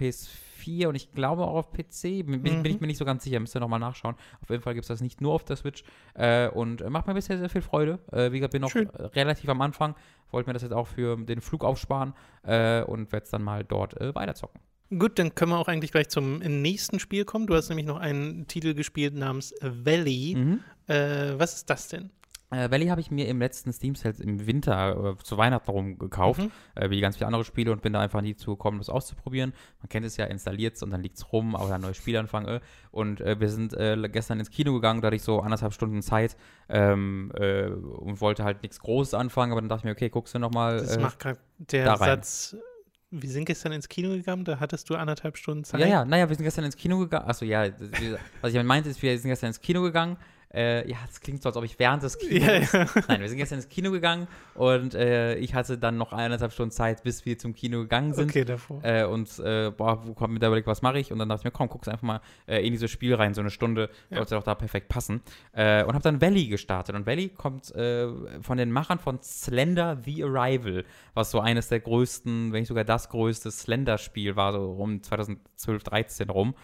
PS4 0.64 0.86
und 0.88 0.94
ich 0.94 1.12
glaube 1.12 1.42
auch 1.44 1.54
auf 1.54 1.72
PC. 1.72 2.24
Bin, 2.24 2.42
bin 2.42 2.58
Mhm. 2.60 2.64
ich 2.66 2.80
mir 2.80 2.86
nicht 2.86 2.98
so 2.98 3.04
ganz 3.04 3.24
sicher, 3.24 3.40
müsst 3.40 3.54
ihr 3.56 3.60
nochmal 3.60 3.80
nachschauen. 3.80 4.14
Auf 4.42 4.50
jeden 4.50 4.62
Fall 4.62 4.74
gibt 4.74 4.84
es 4.84 4.88
das 4.88 5.00
nicht 5.00 5.20
nur 5.20 5.32
auf 5.32 5.44
der 5.44 5.56
Switch. 5.56 5.84
Äh, 6.14 6.48
und 6.48 6.80
äh, 6.80 6.90
macht 6.90 7.06
mir 7.06 7.14
bisher 7.14 7.38
sehr 7.38 7.48
viel 7.50 7.62
Freude. 7.62 7.98
Äh, 8.12 8.32
wie 8.32 8.38
gesagt, 8.38 8.52
bin 8.52 8.62
noch 8.62 8.70
Schön. 8.70 8.88
relativ 8.88 9.48
am 9.50 9.60
Anfang. 9.60 9.94
Wollte 10.30 10.48
mir 10.48 10.54
das 10.54 10.62
jetzt 10.62 10.72
auch 10.72 10.86
für 10.88 11.16
den 11.16 11.40
Flug 11.40 11.64
aufsparen 11.64 12.14
äh, 12.44 12.82
und 12.82 13.12
werde 13.12 13.24
es 13.24 13.30
dann 13.30 13.42
mal 13.42 13.64
dort 13.64 14.00
äh, 14.00 14.14
weiterzocken. 14.14 14.60
Gut, 14.98 15.18
dann 15.18 15.34
können 15.34 15.50
wir 15.52 15.58
auch 15.58 15.68
eigentlich 15.68 15.92
gleich 15.92 16.08
zum 16.08 16.38
nächsten 16.38 17.00
Spiel 17.00 17.24
kommen. 17.24 17.46
Du 17.46 17.54
hast 17.54 17.68
nämlich 17.68 17.86
noch 17.86 17.96
einen 17.98 18.46
Titel 18.46 18.74
gespielt 18.74 19.14
namens 19.14 19.54
Valley. 19.60 20.34
Mhm. 20.36 20.60
Äh, 20.86 21.38
was 21.38 21.54
ist 21.54 21.70
das 21.70 21.88
denn? 21.88 22.10
Äh, 22.50 22.70
Valley 22.70 22.86
habe 22.86 23.00
ich 23.00 23.10
mir 23.10 23.26
im 23.28 23.38
letzten 23.40 23.72
Steam 23.72 23.94
Sale 23.94 24.14
im 24.20 24.46
Winter 24.46 25.16
äh, 25.18 25.22
zu 25.24 25.36
Weihnachten 25.38 25.70
rum 25.70 25.98
gekauft, 25.98 26.40
Mhm. 26.40 26.50
äh, 26.74 26.90
wie 26.90 27.00
ganz 27.00 27.16
viele 27.16 27.26
andere 27.26 27.44
Spiele 27.44 27.72
und 27.72 27.82
bin 27.82 27.92
da 27.92 28.00
einfach 28.00 28.20
nie 28.20 28.36
zugekommen, 28.36 28.78
das 28.78 28.88
auszuprobieren. 28.90 29.52
Man 29.80 29.88
kennt 29.88 30.06
es 30.06 30.16
ja, 30.16 30.26
installiert 30.26 30.76
es 30.76 30.82
und 30.82 30.90
dann 30.90 31.02
liegt 31.02 31.16
es 31.16 31.32
rum, 31.32 31.56
auch 31.56 31.70
ein 31.70 31.80
neues 31.80 31.96
Spiel 31.96 32.16
anfangen. 32.16 32.46
Äh. 32.46 32.60
Und 32.90 33.20
äh, 33.20 33.40
wir 33.40 33.48
sind 33.48 33.74
äh, 33.74 33.96
gestern 34.10 34.38
ins 34.38 34.50
Kino 34.50 34.72
gegangen, 34.74 35.00
da 35.00 35.06
hatte 35.06 35.16
ich 35.16 35.22
so 35.22 35.40
anderthalb 35.40 35.72
Stunden 35.72 36.02
Zeit 36.02 36.36
ähm, 36.68 37.32
äh, 37.34 37.66
und 37.66 38.20
wollte 38.20 38.44
halt 38.44 38.62
nichts 38.62 38.78
Großes 38.80 39.14
anfangen, 39.14 39.52
aber 39.52 39.60
dann 39.60 39.68
dachte 39.68 39.80
ich 39.80 39.84
mir, 39.86 39.92
okay, 39.92 40.10
guckst 40.10 40.34
du 40.34 40.38
nochmal. 40.38 40.76
Das 40.76 40.98
macht 40.98 41.18
gerade 41.18 41.38
der 41.58 41.84
da. 41.86 41.96
Satz. 41.96 42.56
Wir 43.16 43.30
sind 43.30 43.44
gestern 43.44 43.70
ins 43.70 43.88
Kino 43.88 44.10
gegangen, 44.10 44.44
da 44.44 44.58
hattest 44.58 44.90
du 44.90 44.96
anderthalb 44.96 45.36
Stunden 45.36 45.62
Zeit. 45.62 45.80
ja, 45.80 45.86
ja, 45.86 46.04
naja, 46.04 46.28
wir 46.28 46.34
sind 46.34 46.44
gestern 46.44 46.64
ins 46.64 46.76
Kino 46.76 46.98
gegangen. 46.98 47.28
Achso, 47.28 47.44
ja, 47.44 47.68
was 48.40 48.52
ich 48.52 48.62
meinte, 48.64 48.88
ist, 48.90 49.00
wir 49.02 49.16
sind 49.16 49.30
gestern 49.30 49.48
ins 49.48 49.60
Kino 49.60 49.82
gegangen. 49.82 50.16
Äh, 50.54 50.88
ja, 50.88 50.98
das 51.06 51.20
klingt 51.20 51.42
so, 51.42 51.48
als 51.48 51.56
ob 51.56 51.64
ich 51.64 51.78
während 51.78 52.02
des 52.02 52.16
Kinos. 52.18 52.72
Ja, 52.72 52.80
ja. 52.80 52.86
Nein, 53.08 53.20
wir 53.20 53.28
sind 53.28 53.38
gestern 53.38 53.58
ins 53.58 53.68
Kino 53.68 53.90
gegangen 53.90 54.28
und 54.54 54.94
äh, 54.94 55.34
ich 55.36 55.54
hatte 55.54 55.76
dann 55.78 55.96
noch 55.96 56.12
eineinhalb 56.12 56.52
Stunden 56.52 56.70
Zeit, 56.70 57.02
bis 57.02 57.24
wir 57.26 57.36
zum 57.38 57.54
Kino 57.54 57.80
gegangen 57.80 58.14
sind. 58.14 58.30
Okay, 58.30 58.44
davor. 58.44 58.80
Äh, 58.84 59.04
und 59.04 59.38
äh, 59.40 59.70
boah, 59.76 60.06
wo 60.06 60.14
kommt 60.14 60.32
mir 60.32 60.38
da 60.38 60.46
überlegt, 60.46 60.66
was 60.68 60.80
mache 60.82 60.98
ich? 60.98 61.10
Und 61.12 61.18
dann 61.18 61.28
dachte 61.28 61.40
ich 61.40 61.44
mir, 61.44 61.50
komm, 61.50 61.68
guck's 61.68 61.88
einfach 61.88 62.02
mal 62.02 62.20
äh, 62.46 62.64
in 62.64 62.72
dieses 62.72 62.90
Spiel 62.90 63.14
rein, 63.14 63.34
so 63.34 63.40
eine 63.40 63.50
Stunde, 63.50 63.90
Ja. 64.10 64.18
sollte 64.18 64.36
doch 64.36 64.44
da 64.44 64.54
perfekt 64.54 64.88
passen. 64.88 65.20
Äh, 65.52 65.82
und 65.84 65.94
habe 65.94 66.02
dann 66.02 66.20
Valley 66.20 66.46
gestartet. 66.46 66.94
Und 66.94 67.06
Valley 67.06 67.28
kommt 67.30 67.72
von 67.74 68.56
den 68.58 68.70
Machern 68.70 68.98
von 68.98 69.18
Slender 69.22 69.98
The 70.04 70.24
Arrival, 70.24 70.84
was 71.14 71.30
so 71.30 71.40
eines 71.40 71.68
der 71.68 71.80
größten, 71.80 72.52
wenn 72.52 72.60
nicht 72.60 72.68
sogar 72.68 72.84
das 72.84 73.08
größte 73.08 73.50
Slender-Spiel 73.50 74.36
war, 74.36 74.52
so 74.52 74.72
um 74.72 75.02
2012, 75.02 75.82
13 75.82 76.30
rum, 76.30 76.54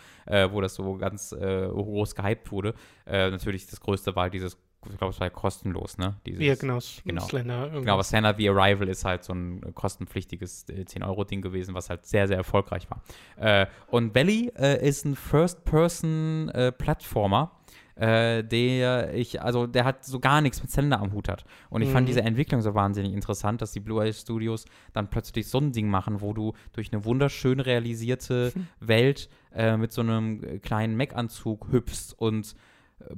wo 0.51 0.61
das 0.61 0.75
so 0.75 0.97
ganz 0.97 1.31
groß 1.35 2.15
gehypt 2.15 2.53
wurde. 2.53 2.75
Äh, 3.11 3.31
natürlich 3.31 3.67
das 3.67 3.81
größte 3.81 4.15
war 4.15 4.31
dieses, 4.31 4.57
ich 4.91 4.97
glaube, 4.99 5.13
es 5.13 5.19
war 5.21 5.27
ja 5.27 5.31
kostenlos, 5.31 5.99
ne? 5.99 6.15
Dieses, 6.25 6.43
ja, 6.43 6.55
genau. 6.55 6.79
Genau. 7.05 7.23
Slender. 7.27 7.69
Genau, 7.71 7.93
aber. 7.95 8.03
Santa 8.05 8.33
The 8.35 8.49
Arrival 8.49 8.89
ist 8.89 9.05
halt 9.05 9.25
so 9.25 9.35
ein 9.35 9.75
kostenpflichtiges 9.75 10.65
äh, 10.71 10.85
10-Euro-Ding 10.85 11.43
gewesen, 11.43 11.75
was 11.75 11.91
halt 11.91 12.07
sehr, 12.07 12.27
sehr 12.29 12.37
erfolgreich 12.39 12.87
war. 12.91 13.03
Äh, 13.37 13.67
und 13.89 14.15
Valley 14.15 14.51
äh, 14.57 14.87
ist 14.89 15.05
ein 15.05 15.17
First-Person-Plattformer, 15.17 17.51
äh, 17.97 18.43
der 18.45 19.13
ich, 19.15 19.43
also 19.43 19.67
der 19.67 19.85
hat 19.85 20.05
so 20.05 20.21
gar 20.21 20.41
nichts 20.41 20.63
mit 20.63 20.71
Zelda 20.71 20.97
am 20.97 21.13
Hut 21.13 21.29
hat. 21.29 21.45
Und 21.69 21.83
ich 21.83 21.89
Mhm. 21.89 21.93
fand 21.93 22.09
diese 22.09 22.23
Entwicklung 22.23 22.63
so 22.63 22.75
wahnsinnig 22.75 23.13
interessant, 23.13 23.61
dass 23.61 23.73
die 23.73 23.81
Blue 23.81 24.03
Eye 24.03 24.13
Studios 24.13 24.65
dann 24.93 25.11
plötzlich 25.11 25.49
so 25.49 25.59
ein 25.59 25.73
Ding 25.73 25.89
machen, 25.89 26.21
wo 26.21 26.33
du 26.33 26.55
durch 26.73 26.93
eine 26.93 27.05
wunderschön 27.05 27.61
realisierte 27.61 28.53
Welt 28.81 29.29
äh, 29.55 29.77
mit 29.77 29.93
so 29.93 30.01
einem 30.01 30.43
äh, 30.43 30.59
kleinen 30.59 30.97
Mech-Anzug 30.97 31.69
hüpfst 31.71 32.15
und 32.17 32.47
äh, 32.47 32.55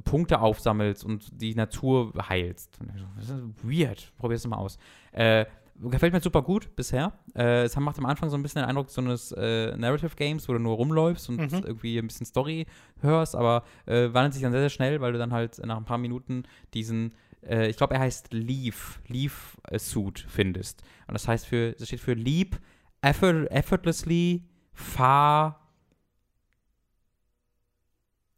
Punkte 0.05 0.41
aufsammelst 0.41 1.05
und 1.05 1.29
die 1.41 1.55
Natur 1.55 2.13
heilst. 2.29 2.79
Das 3.17 3.29
ist 3.31 3.43
weird. 3.63 4.13
Probier 4.19 4.37
es 4.37 4.47
mal 4.47 4.57
aus. 4.57 4.79
Äh, 5.13 5.47
gefällt 5.81 6.13
mir 6.13 6.21
super 6.21 6.43
gut 6.43 6.75
bisher. 6.77 7.13
Äh, 7.35 7.63
es 7.65 7.77
macht 7.77 7.99
am 7.99 8.07
Anfang 8.07 8.31
so 8.31 8.37
ein 8.37 8.43
bisschen 8.43 8.61
den 8.63 8.69
Eindruck 8.69 8.91
so 8.91 9.01
eines 9.01 9.33
äh, 9.33 9.77
Narrative 9.77 10.15
Games, 10.17 10.49
wo 10.49 10.53
du 10.53 10.59
nur 10.59 10.77
rumläufst 10.77 11.29
und 11.29 11.39
Mhm. 11.41 11.63
irgendwie 11.65 11.99
ein 11.99 12.07
bisschen 12.07 12.27
Story 12.27 12.67
hörst, 13.01 13.35
aber 13.35 13.65
äh, 13.87 14.13
wandelt 14.13 14.35
sich 14.35 14.43
dann 14.43 14.53
sehr, 14.53 14.61
sehr 14.61 14.71
schnell, 14.71 15.01
weil 15.01 15.13
du 15.13 15.19
dann 15.19 15.33
halt 15.33 15.59
nach 15.67 15.77
ein 15.77 15.85
paar 15.85 15.99
Minuten 15.99 16.45
diesen 16.75 17.13
äh, 17.45 17.69
ich 17.69 17.77
glaube, 17.77 17.95
er 17.95 18.01
heißt 18.01 18.33
Leaf, 18.33 19.01
Leaf 19.09 19.57
Suit 19.77 20.25
findest. 20.29 20.83
Und 21.09 21.15
das 21.15 21.27
heißt 21.27 21.45
für, 21.47 21.73
das 21.73 21.89
steht 21.89 21.99
für 21.99 22.15
Leap, 22.15 22.61
effort, 23.01 23.47
effortlessly, 23.51 24.45
far 24.73 25.62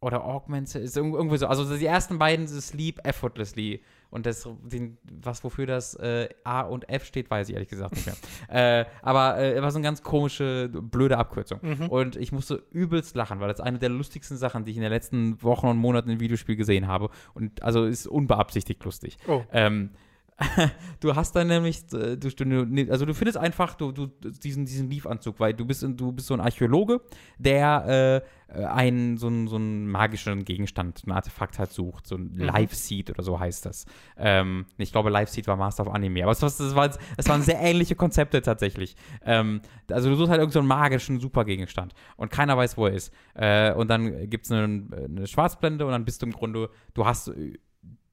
oder 0.04 0.24
Augmented, 0.24 0.82
ist 0.82 0.96
irg- 0.96 1.14
irgendwie 1.14 1.38
so. 1.38 1.46
Also 1.46 1.76
die 1.76 1.86
ersten 1.86 2.18
beiden 2.18 2.46
sind 2.46 2.60
Sleep 2.60 3.00
Effortlessly. 3.04 3.82
Und 4.10 4.26
das, 4.26 4.48
den, 4.62 4.96
was 5.22 5.42
wofür 5.42 5.66
das 5.66 5.94
äh, 5.96 6.28
A 6.44 6.60
und 6.60 6.88
F 6.88 7.04
steht, 7.04 7.28
weiß 7.30 7.48
ich 7.48 7.54
ehrlich 7.54 7.68
gesagt 7.68 7.94
nicht 7.96 8.06
mehr. 8.06 8.16
äh, 8.82 8.84
aber 9.02 9.38
äh, 9.38 9.60
war 9.60 9.70
so 9.72 9.78
eine 9.78 9.82
ganz 9.84 10.04
komische, 10.04 10.68
blöde 10.68 11.18
Abkürzung. 11.18 11.58
Und 11.88 12.14
ich 12.14 12.30
musste 12.30 12.62
übelst 12.70 13.16
lachen, 13.16 13.40
weil 13.40 13.48
das 13.48 13.60
eine 13.60 13.78
der 13.78 13.88
lustigsten 13.88 14.36
Sachen, 14.36 14.64
die 14.64 14.70
ich 14.70 14.76
in 14.76 14.82
den 14.84 14.92
letzten 14.92 15.42
Wochen 15.42 15.66
und 15.66 15.78
Monaten 15.78 16.10
im 16.10 16.20
Videospiel 16.20 16.54
gesehen 16.54 16.86
habe. 16.86 17.08
Und 17.34 17.62
also 17.64 17.84
ist 17.86 18.06
unbeabsichtigt 18.06 18.84
lustig. 18.84 19.16
Oh. 19.26 19.42
Ähm, 19.52 19.90
du 21.00 21.14
hast 21.14 21.36
dann 21.36 21.46
nämlich, 21.46 21.84
äh, 21.92 22.16
du, 22.16 22.28
du, 22.28 22.90
also 22.90 23.06
du 23.06 23.14
findest 23.14 23.38
einfach 23.38 23.74
du, 23.74 23.92
du, 23.92 24.06
diesen, 24.06 24.66
diesen 24.66 24.90
Liefanzug, 24.90 25.38
weil 25.38 25.54
du 25.54 25.64
bist, 25.64 25.82
du 25.82 26.12
bist 26.12 26.26
so 26.26 26.34
ein 26.34 26.40
Archäologe, 26.40 27.00
der 27.38 28.24
äh, 28.48 28.64
einen, 28.64 29.16
so, 29.16 29.28
einen, 29.28 29.46
so 29.46 29.56
einen 29.56 29.88
magischen 29.88 30.44
Gegenstand, 30.44 31.06
ein 31.06 31.12
Artefakt 31.12 31.58
halt 31.58 31.70
sucht, 31.70 32.06
so 32.06 32.16
ein 32.16 32.34
Live-Seed 32.34 33.10
oder 33.10 33.22
so 33.22 33.38
heißt 33.38 33.64
das. 33.66 33.86
Ähm, 34.16 34.66
ich 34.76 34.90
glaube, 34.90 35.08
Live-Seed 35.10 35.46
war 35.46 35.56
Master 35.56 35.86
of 35.86 35.94
Anime, 35.94 36.24
aber 36.24 36.32
es, 36.32 36.40
das, 36.40 36.74
war, 36.74 36.88
das 36.88 37.28
waren 37.28 37.42
sehr 37.42 37.60
ähnliche 37.60 37.94
Konzepte 37.94 38.42
tatsächlich. 38.42 38.96
Ähm, 39.24 39.60
also 39.88 40.08
du 40.08 40.16
suchst 40.16 40.30
halt 40.30 40.40
irgendeinen 40.40 40.52
so 40.68 40.74
einen 40.74 40.82
magischen 40.82 41.20
Supergegenstand 41.20 41.94
und 42.16 42.32
keiner 42.32 42.56
weiß, 42.56 42.76
wo 42.76 42.86
er 42.86 42.94
ist. 42.94 43.12
Äh, 43.34 43.72
und 43.72 43.88
dann 43.88 44.28
gibt 44.28 44.46
es 44.46 44.52
eine, 44.52 44.84
eine 44.92 45.26
Schwarzblende 45.28 45.86
und 45.86 45.92
dann 45.92 46.04
bist 46.04 46.22
du 46.22 46.26
im 46.26 46.32
Grunde, 46.32 46.70
du 46.94 47.06
hast 47.06 47.30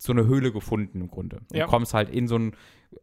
so 0.04 0.14
eine 0.14 0.26
Höhle 0.26 0.52
gefunden 0.52 1.00
im 1.02 1.10
Grunde. 1.10 1.42
Und 1.52 1.56
Ja. 1.58 1.68
kommst 1.68 1.94
halt 1.94 2.10
in 2.10 2.28
so 2.28 2.36
ein 2.36 2.54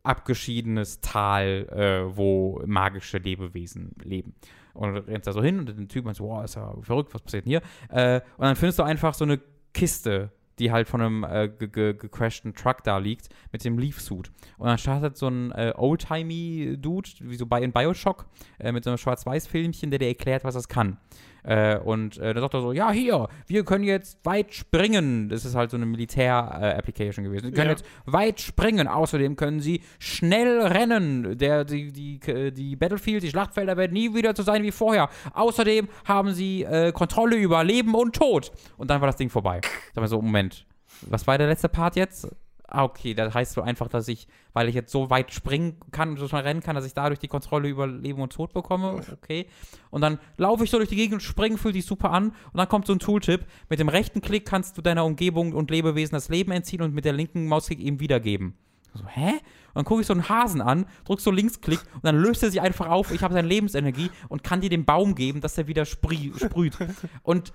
abgeschiedenes 0.02 1.00
Tal, 1.00 1.68
äh, 1.70 2.16
wo 2.16 2.60
magische 2.66 3.18
Lebewesen 3.18 3.92
leben. 4.02 4.34
Und 4.74 4.94
du 4.94 5.06
rennst 5.06 5.28
da 5.28 5.32
so 5.32 5.40
hin 5.42 5.60
und 5.60 5.66
der 5.68 5.88
Typ 5.88 6.04
meint 6.04 6.16
so, 6.16 6.24
wow, 6.24 6.42
ist 6.44 6.56
ja 6.56 6.74
verrückt, 6.82 7.14
was 7.14 7.22
passiert 7.22 7.46
denn 7.46 7.50
hier? 7.50 7.62
Äh, 7.88 8.20
und 8.36 8.44
dann 8.46 8.56
findest 8.56 8.80
du 8.80 8.82
einfach 8.82 9.14
so 9.14 9.24
eine 9.24 9.38
Kiste, 9.74 10.32
die 10.58 10.72
halt 10.72 10.88
von 10.88 11.00
einem 11.00 11.22
äh, 11.24 11.48
ge 11.48 11.68
ge 11.68 11.94
gecrashten 11.94 12.52
Truck 12.54 12.82
da 12.82 12.98
liegt, 12.98 13.28
mit 13.52 13.64
dem 13.64 13.78
Leaf-Suit. 13.78 14.32
Und 14.56 14.66
dann 14.66 14.76
startet 14.78 15.16
so 15.16 15.28
ein 15.28 15.52
äh, 15.52 15.72
Oldtimey-Dude, 15.76 17.08
wie 17.20 17.36
so 17.36 17.46
bei 17.46 17.62
in 17.62 17.70
Bioshock, 17.72 18.26
äh, 18.58 18.72
mit 18.72 18.82
so 18.82 18.90
einem 18.90 18.98
Schwarz-Weiß-Filmchen, 18.98 19.90
der 19.90 20.00
dir 20.00 20.08
erklärt, 20.08 20.42
was 20.42 20.54
das 20.54 20.66
kann. 20.68 20.98
Äh, 21.44 21.78
und 21.78 22.18
äh, 22.18 22.34
dann 22.34 22.42
sagt 22.42 22.54
er 22.54 22.60
so, 22.60 22.72
ja, 22.72 22.90
hier, 22.90 23.28
wir 23.46 23.64
können 23.64 23.84
jetzt 23.84 24.18
weit 24.24 24.52
springen. 24.54 25.28
Das 25.28 25.44
ist 25.44 25.54
halt 25.54 25.70
so 25.70 25.76
eine 25.76 25.86
Militär-Application 25.86 27.24
gewesen. 27.24 27.46
Sie 27.46 27.52
können 27.52 27.66
Ja. 27.66 27.72
jetzt 27.72 27.84
weit 28.06 28.40
springen. 28.40 28.88
Außerdem 28.88 29.36
können 29.36 29.60
sie 29.60 29.82
schnell 29.98 30.60
rennen. 30.60 31.38
Der, 31.38 31.64
die, 31.64 31.92
die, 31.92 32.18
die 32.52 32.76
Battlefield, 32.76 33.22
die 33.22 33.30
Schlachtfelder 33.30 33.76
werden 33.76 33.92
nie 33.92 34.14
wieder 34.14 34.34
so 34.34 34.42
sein 34.42 34.62
wie 34.62 34.72
vorher. 34.72 35.08
Außerdem 35.34 35.88
haben 36.04 36.32
sie 36.32 36.64
äh, 36.64 36.92
Kontrolle 36.92 37.36
über 37.36 37.62
Leben 37.64 37.94
und 37.94 38.14
Tod. 38.16 38.50
Und 38.76 38.90
dann 38.90 39.00
war 39.00 39.06
das 39.08 39.16
Ding 39.16 39.30
vorbei. 39.30 39.60
Sag 39.94 40.02
mal 40.02 40.08
so, 40.08 40.20
Moment. 40.20 40.66
Was 41.02 41.26
war 41.26 41.38
der 41.38 41.46
letzte 41.46 41.68
Part 41.68 41.96
jetzt? 41.96 42.28
Ah, 42.70 42.84
okay, 42.84 43.14
das 43.14 43.32
heißt 43.32 43.54
so 43.54 43.62
einfach, 43.62 43.88
dass 43.88 44.08
ich, 44.08 44.28
weil 44.52 44.68
ich 44.68 44.74
jetzt 44.74 44.92
so 44.92 45.08
weit 45.08 45.32
springen 45.32 45.76
kann 45.90 46.10
und 46.10 46.16
so 46.18 46.28
schnell 46.28 46.42
rennen 46.42 46.60
kann, 46.60 46.74
dass 46.74 46.84
ich 46.84 46.92
dadurch 46.92 47.18
die 47.18 47.26
Kontrolle 47.26 47.66
über 47.66 47.86
Leben 47.86 48.20
und 48.20 48.30
Tod 48.30 48.52
bekomme. 48.52 49.00
Okay. 49.10 49.46
Und 49.90 50.02
dann 50.02 50.18
laufe 50.36 50.64
ich 50.64 50.70
so 50.70 50.76
durch 50.76 50.90
die 50.90 50.96
Gegend 50.96 51.14
und 51.14 51.20
springe, 51.20 51.56
fühlt 51.56 51.74
sich 51.74 51.86
super 51.86 52.10
an. 52.10 52.28
Und 52.28 52.58
dann 52.58 52.68
kommt 52.68 52.86
so 52.86 52.92
ein 52.92 52.98
Tooltip. 52.98 53.46
Mit 53.70 53.80
dem 53.80 53.88
rechten 53.88 54.20
Klick 54.20 54.44
kannst 54.44 54.76
du 54.76 54.82
deiner 54.82 55.06
Umgebung 55.06 55.54
und 55.54 55.70
Lebewesen 55.70 56.14
das 56.14 56.28
Leben 56.28 56.52
entziehen 56.52 56.82
und 56.82 56.94
mit 56.94 57.06
der 57.06 57.14
linken 57.14 57.46
Mausklick 57.46 57.80
ihm 57.80 58.00
wiedergeben. 58.00 58.54
So, 58.92 59.06
hä? 59.06 59.30
Und 59.30 59.74
dann 59.74 59.84
gucke 59.84 60.02
ich 60.02 60.06
so 60.06 60.12
einen 60.12 60.28
Hasen 60.28 60.60
an, 60.60 60.84
drück 61.04 61.20
so 61.20 61.30
Linksklick 61.30 61.80
und 61.94 62.04
dann 62.04 62.16
löst 62.16 62.42
er 62.42 62.50
sich 62.50 62.60
einfach 62.60 62.88
auf. 62.88 63.12
Ich 63.12 63.22
habe 63.22 63.32
seine 63.32 63.48
Lebensenergie 63.48 64.10
und 64.28 64.42
kann 64.42 64.60
dir 64.60 64.70
den 64.70 64.84
Baum 64.84 65.14
geben, 65.14 65.40
dass 65.40 65.56
er 65.56 65.68
wieder 65.68 65.84
sprüh, 65.84 66.32
sprüht. 66.36 66.76
Und 67.22 67.52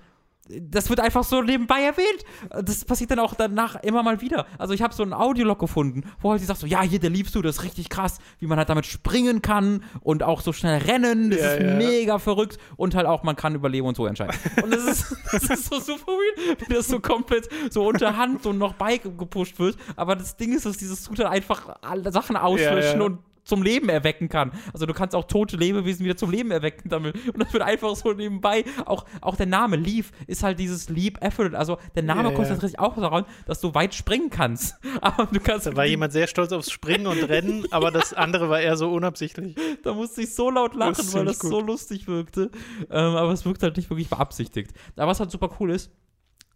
das 0.48 0.90
wird 0.90 1.00
einfach 1.00 1.24
so 1.24 1.42
nebenbei 1.42 1.82
erwähnt. 1.82 2.24
Das 2.62 2.84
passiert 2.84 3.10
dann 3.10 3.18
auch 3.18 3.34
danach 3.34 3.76
immer 3.82 4.02
mal 4.02 4.20
wieder. 4.20 4.46
Also 4.58 4.74
ich 4.74 4.82
habe 4.82 4.94
so 4.94 5.02
einen 5.02 5.12
Audiolog 5.14 5.58
gefunden, 5.58 6.04
wo 6.20 6.30
halt 6.30 6.40
sie 6.40 6.46
sagt 6.46 6.60
so, 6.60 6.66
ja, 6.66 6.82
hier, 6.82 6.98
der 6.98 7.10
liebst 7.10 7.34
du, 7.34 7.42
das 7.42 7.56
ist 7.56 7.62
richtig 7.62 7.88
krass, 7.88 8.18
wie 8.38 8.46
man 8.46 8.58
halt 8.58 8.68
damit 8.68 8.86
springen 8.86 9.42
kann 9.42 9.84
und 10.00 10.22
auch 10.22 10.40
so 10.40 10.52
schnell 10.52 10.78
rennen. 10.82 11.30
Das 11.30 11.40
Ja, 11.40 11.52
ist 11.52 11.62
ja. 11.62 11.74
mega 11.76 12.18
verrückt. 12.18 12.58
Und 12.76 12.94
halt 12.94 13.06
auch, 13.06 13.22
man 13.22 13.36
kann 13.36 13.54
über 13.54 13.68
Leben 13.68 13.86
und 13.86 13.96
so 13.96 14.06
entscheiden. 14.06 14.36
Und 14.62 14.72
das 14.72 14.84
ist, 14.84 15.16
das 15.32 15.44
ist 15.44 15.66
so 15.66 15.80
super 15.80 16.12
weird, 16.12 16.68
wie 16.68 16.74
das 16.74 16.88
so 16.88 17.00
komplett 17.00 17.48
so 17.70 17.86
unter 17.86 18.16
Hand 18.16 18.46
und 18.46 18.58
noch 18.58 18.74
beigepusht 18.74 19.58
wird. 19.58 19.76
Aber 19.96 20.16
das 20.16 20.36
Ding 20.36 20.52
ist, 20.52 20.66
dass 20.66 20.76
dieses 20.76 21.04
Tool 21.04 21.16
dann 21.16 21.26
einfach 21.28 21.76
alle 21.82 22.10
Sachen 22.12 22.36
auslöschen 22.36 23.00
ja. 23.00 23.06
und 23.06 23.18
zum 23.44 23.62
Leben 23.62 23.88
erwecken 23.88 24.28
kann. 24.28 24.52
Also 24.72 24.86
du 24.86 24.94
kannst 24.94 25.14
auch 25.14 25.24
tote 25.24 25.56
Lebewesen 25.56 26.04
wieder 26.04 26.16
zum 26.16 26.30
Leben 26.30 26.50
erwecken 26.50 26.88
damit. 26.88 27.14
Und 27.28 27.42
das 27.42 27.52
wird 27.52 27.62
einfach 27.62 27.94
so 27.94 28.12
nebenbei, 28.12 28.64
auch, 28.86 29.04
auch 29.20 29.36
der 29.36 29.46
Name 29.46 29.76
Leaf 29.76 30.12
ist 30.26 30.42
halt 30.42 30.58
dieses 30.58 30.88
Leap 30.88 31.22
Effort. 31.22 31.54
Also 31.54 31.78
der 31.94 32.02
Name 32.02 32.30
ja. 32.30 32.34
konzentriert 32.34 32.70
sich 32.72 32.80
auch 32.80 32.94
daran, 32.96 33.24
dass 33.46 33.60
du 33.60 33.74
weit 33.74 33.94
springen 33.94 34.30
kannst. 34.30 34.76
Aber 35.00 35.26
du 35.26 35.40
kannst 35.40 35.66
Da 35.66 35.76
war 35.76 35.84
jemand 35.84 36.12
sehr 36.12 36.26
stolz 36.26 36.52
aufs 36.52 36.70
Springen 36.70 37.06
und 37.06 37.22
Rennen, 37.22 37.66
aber 37.70 37.90
das 37.90 38.14
andere 38.14 38.48
war 38.48 38.60
eher 38.60 38.76
so 38.76 38.90
unabsichtlich. 38.90 39.56
da 39.82 39.92
musste 39.92 40.22
ich 40.22 40.34
so 40.34 40.50
laut 40.50 40.74
lachen, 40.74 40.94
Das 40.96 41.14
weil 41.14 41.24
das 41.24 41.38
ziemlich 41.38 41.54
so 41.54 41.60
lustig 41.60 42.06
wirkte. 42.06 42.50
Ähm, 42.90 43.16
aber 43.16 43.32
es 43.32 43.44
wirkt 43.44 43.62
halt 43.62 43.76
nicht 43.76 43.90
wirklich 43.90 44.08
beabsichtigt. 44.08 44.72
Aber 44.96 45.10
was 45.10 45.20
halt 45.20 45.30
super 45.30 45.50
cool 45.60 45.70
ist, 45.70 45.90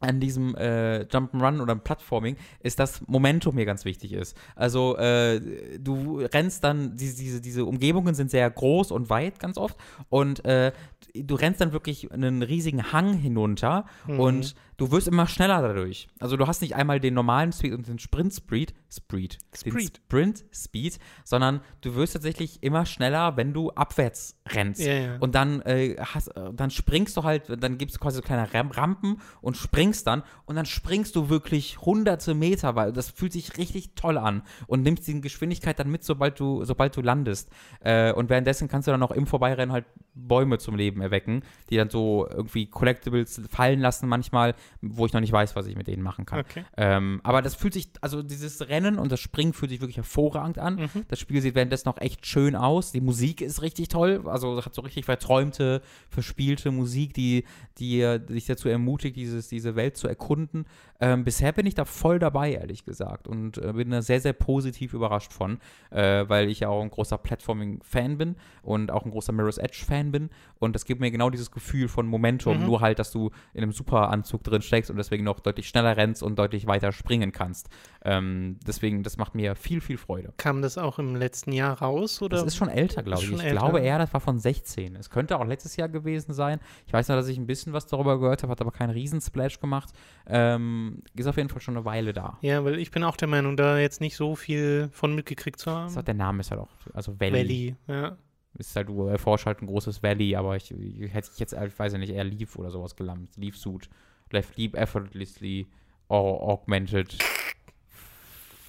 an 0.01 0.20
diesem 0.20 0.55
äh, 0.55 1.03
Jump'n'Run 1.03 1.61
oder 1.61 1.74
Plattforming 1.76 2.36
ist, 2.61 2.78
dass 2.78 3.07
Momentum 3.07 3.57
hier 3.57 3.66
ganz 3.66 3.84
wichtig 3.84 4.12
ist. 4.12 4.36
Also 4.55 4.96
äh, 4.96 5.40
du 5.78 6.20
rennst 6.20 6.64
dann, 6.64 6.96
diese, 6.96 7.16
diese, 7.16 7.40
diese 7.40 7.64
Umgebungen 7.64 8.14
sind 8.14 8.30
sehr 8.30 8.49
groß 8.51 8.90
und 8.92 9.11
weit 9.11 9.40
ganz 9.40 9.59
oft 9.59 9.76
und 10.09 10.44
äh, 10.44 10.72
du 11.14 11.34
rennst 11.34 11.61
dann 11.61 11.72
wirklich 11.72 12.12
einen 12.12 12.42
riesigen 12.42 12.92
Hang 12.92 13.14
hinunter 13.14 13.86
und 14.07 14.55
du 14.79 14.91
wirst 14.93 15.09
immer 15.09 15.26
schneller 15.26 15.61
dadurch. 15.61 16.09
Also 16.20 16.37
du 16.37 16.47
hast 16.47 16.62
nicht 16.62 16.74
einmal 16.74 17.01
den 17.01 17.12
normalen 17.12 17.53
Speed 17.53 17.74
und 17.74 17.87
den 17.87 17.99
Sprint 17.99 18.33
Speed, 18.33 18.72
Speed, 18.91 19.39
Speed. 19.55 20.01
Sprint 20.07 20.45
Speed, 20.53 20.99
sondern 21.24 21.61
du 21.83 21.95
wirst 21.97 22.14
tatsächlich 22.14 22.62
immer 22.62 22.87
schneller, 22.87 23.37
wenn 23.37 23.53
du 23.53 23.70
abwärts 23.70 24.41
rennst. 24.49 24.81
Ja, 24.81 24.93
ja. 24.95 25.16
Und 25.18 25.35
dann, 25.35 25.61
äh, 25.62 25.97
hast, 25.99 26.29
äh, 26.29 26.53
dann 26.55 26.70
springst 26.70 27.16
du 27.16 27.24
halt, 27.24 27.62
dann 27.62 27.76
gibt 27.76 27.91
es 27.91 27.99
quasi 27.99 28.16
so 28.16 28.22
kleine 28.22 28.55
Ram 28.55 28.70
Rampen 28.70 29.20
und 29.41 29.57
springst 29.57 30.07
dann 30.07 30.22
und 30.47 30.55
dann 30.55 30.66
springst 30.66 31.14
du 31.16 31.29
wirklich 31.29 31.81
hunderte 31.81 32.35
Meter, 32.35 32.76
weil 32.76 32.93
das 32.93 33.11
fühlt 33.11 33.33
sich 33.33 33.59
richtig 33.59 33.97
toll 33.97 34.16
an 34.16 34.43
und 34.68 34.83
nimmst 34.83 35.09
die 35.09 35.20
Geschwindigkeit 35.20 35.79
dann 35.79 35.91
mit, 35.91 36.05
sobald 36.05 36.39
du, 36.39 36.64
sobald 36.64 36.97
du 36.97 37.03
landest. 37.03 37.51
Äh, 37.81 38.12
und 38.12 38.31
währenddessen 38.31 38.68
kannst 38.68 38.87
du 38.87 38.93
dann 38.93 39.03
auch 39.03 39.11
im 39.11 39.26
Vorbeirennen 39.26 39.72
halt 39.72 39.87
Bäume 40.14 40.59
zum 40.59 40.76
Leben 40.76 41.01
erwecken, 41.01 41.43
die 41.70 41.76
dann 41.76 41.91
so 41.91 42.26
irgendwie 42.29 42.66
Collectibles 42.66 43.41
fallen 43.51 43.81
lassen 43.81 44.09
manchmal, 44.09 44.55
wo 44.81 45.07
ich 45.07 45.12
noch 45.12 45.21
nicht 45.21 45.33
weiß, 45.33 45.57
was 45.57 45.66
ich 45.66 45.77
mit 45.77 45.87
denen 45.87 46.03
machen 46.03 46.27
kann. 46.27 46.41
Okay. 46.41 46.64
Ähm, 46.77 47.21
aber 47.25 47.43
das 47.43 47.55
fühlt 47.55 47.75
sich, 47.75 47.91
also 48.01 48.23
dieses 48.23 48.69
Rennen 48.69 48.99
und 48.99 49.11
das 49.12 49.21
Springen 49.21 49.53
fühlt 49.53 49.71
sich 49.71 49.81
wirklich 49.81 49.97
hervorragend 49.97 50.59
an. 50.59 50.77
Mhm. 50.77 51.05
Das 51.09 51.19
Spiel 51.19 51.41
sieht 51.41 51.55
währenddessen 51.55 51.89
noch 51.89 51.99
echt 52.01 52.27
schön 52.27 52.55
aus. 52.57 52.93
Die 52.93 53.01
Musik 53.01 53.41
ist 53.41 53.62
richtig 53.62 53.89
toll. 53.89 54.23
Also 54.27 54.64
hat 54.64 54.75
so 54.75 54.83
richtig 54.83 55.05
verträumte, 55.05 55.83
verspielte 56.11 56.71
Musik, 56.71 57.14
die, 57.14 57.45
die 57.79 58.01
äh, 58.01 58.19
dich 58.19 58.47
dazu 58.47 58.69
ermutigt, 58.69 59.16
dieses, 59.16 59.49
diese 59.49 59.77
Welt 59.77 59.97
zu 59.97 60.09
erkunden. 60.09 60.66
Ähm, 61.01 61.25
bisher 61.25 61.53
bin 61.53 61.66
ich 61.66 61.75
da 61.75 61.85
voll 61.85 62.19
dabei, 62.19 62.53
ehrlich 62.53 62.85
gesagt. 62.85 63.29
Und 63.29 63.59
äh, 63.59 63.73
bin 63.73 63.91
da 63.91 64.03
sehr, 64.03 64.21
sehr 64.21 64.33
positiv 64.33 64.95
überrascht 64.95 65.33
von, 65.33 65.61
äh, 65.91 66.29
weil 66.29 66.49
ich 66.49 66.61
ja 66.61 66.69
auch 66.69 66.83
ein 66.83 66.91
großer 66.91 67.19
Platforming-Fan 67.19 68.19
bin 68.19 68.37
und 68.62 68.91
auch 68.91 69.05
ein 69.05 69.11
großer 69.11 69.33
Mirror's 69.33 69.59
Edge-Fan 69.59 70.11
bin. 70.12 70.31
Und 70.59 70.75
das 70.75 70.85
gibt 70.85 71.01
mir 71.01 71.11
genau 71.11 71.31
dieses 71.31 71.51
Gefühl 71.51 71.89
von 71.89 72.07
Momentum, 72.07 72.59
Mhm. 72.59 72.66
nur 72.66 72.81
halt, 72.81 72.99
dass 72.99 73.12
du 73.12 73.31
in 73.55 73.62
einem 73.62 73.73
Superanzug 73.73 74.43
drin 74.43 74.58
steckst 74.63 74.91
und 74.91 74.97
deswegen 74.97 75.25
noch 75.25 75.41
deutlich 75.41 75.69
schneller 75.69 75.97
rennst 75.97 76.23
und 76.23 76.39
deutlich 76.39 76.67
weiter 76.67 76.93
springen 76.93 77.33
kannst. 77.33 77.69
Ähm, 78.05 78.59
deswegen, 78.67 79.03
das 79.03 79.17
macht 79.17 79.35
mir 79.35 79.55
viel, 79.55 79.81
viel 79.81 79.99
Freude. 79.99 80.33
Kam 80.37 80.63
das 80.63 80.79
auch 80.79 80.99
im 80.99 81.17
letzten 81.17 81.53
Jahr 81.53 81.79
raus? 81.81 82.23
Oder? 82.23 82.37
Das 82.39 82.47
ist 82.47 82.57
schon 82.57 82.69
älter, 82.69 83.03
glaube 83.03 83.23
ich. 83.23 83.33
Ich 83.33 83.43
älter. 83.43 83.57
glaube 83.59 83.81
eher, 83.81 83.99
das 83.99 84.13
war 84.13 84.21
von 84.21 84.39
16. 84.39 84.97
Es 84.97 85.11
könnte 85.11 85.39
auch 85.39 85.45
letztes 85.47 85.77
Jahr 85.77 85.89
gewesen 85.89 86.33
sein. 86.33 86.61
Ich 86.87 86.93
weiß 86.93 87.09
noch, 87.09 87.17
dass 87.17 87.29
ich 87.29 87.39
ein 87.39 87.47
bisschen 87.47 87.73
was 87.73 87.87
darüber 87.87 88.19
gehört 88.19 88.43
habe, 88.43 88.51
hat 88.53 88.61
aber 88.61 88.73
keinen 88.73 88.91
Riesensplash 88.91 89.61
gemacht. 89.61 89.91
Ähm, 90.27 91.03
ist 91.15 91.27
auf 91.27 91.37
jeden 91.37 91.49
Fall 91.49 91.61
schon 91.61 91.77
eine 91.77 91.85
Weile 91.85 92.13
da. 92.13 92.39
ja, 92.43 92.65
weil 92.65 92.79
ich 92.79 92.91
bin 92.91 93.05
auch 93.05 93.17
der 93.17 93.29
Meinung, 93.29 93.57
da 93.57 93.79
jetzt 93.79 94.01
nicht 94.01 94.17
so 94.17 94.37
viel 94.37 94.89
von 94.93 95.15
mitgekriegt 95.15 95.59
zu 95.59 95.71
Das 95.71 95.77
haben. 95.77 95.97
hat, 95.97 96.07
der 96.07 96.15
Name 96.15 96.41
ist 96.41 96.51
halt 96.51 96.61
auch, 96.61 96.69
also 96.95 97.19
Valley. 97.19 97.33
Valley, 97.33 97.77
ja. 97.87 98.17
Ist 98.57 98.75
halt, 98.75 98.89
du 98.89 99.07
erforschst 99.07 99.47
halt 99.47 99.63
ein 99.63 99.67
großes 99.67 100.03
Valley, 100.03 100.35
aber 100.35 100.57
ich, 100.57 100.73
ich 100.73 101.13
hätte 101.15 101.31
ich 101.33 101.39
jetzt, 101.39 101.53
ich 101.53 101.79
weiß 101.79 101.93
ja 101.93 101.99
nicht, 101.99 102.11
eher 102.13 102.25
Leaf 102.25 102.57
oder 102.57 102.71
sowas 102.71 102.97
gelangt. 102.97 103.37
Leaf 103.37 103.57
Suit. 103.57 103.89
Left 104.33 104.57
Leap 104.57 104.76
Effortlessly 104.76 105.66
or 106.09 106.43
Augmented 106.43 107.16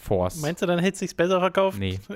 Force. 0.01 0.38
Meinst 0.41 0.62
du, 0.62 0.66
dann 0.66 0.80
hätte 0.80 0.93
es 0.93 0.99
sich 0.99 1.16
besser 1.16 1.39
verkauft? 1.39 1.78
Nee. 1.78 1.99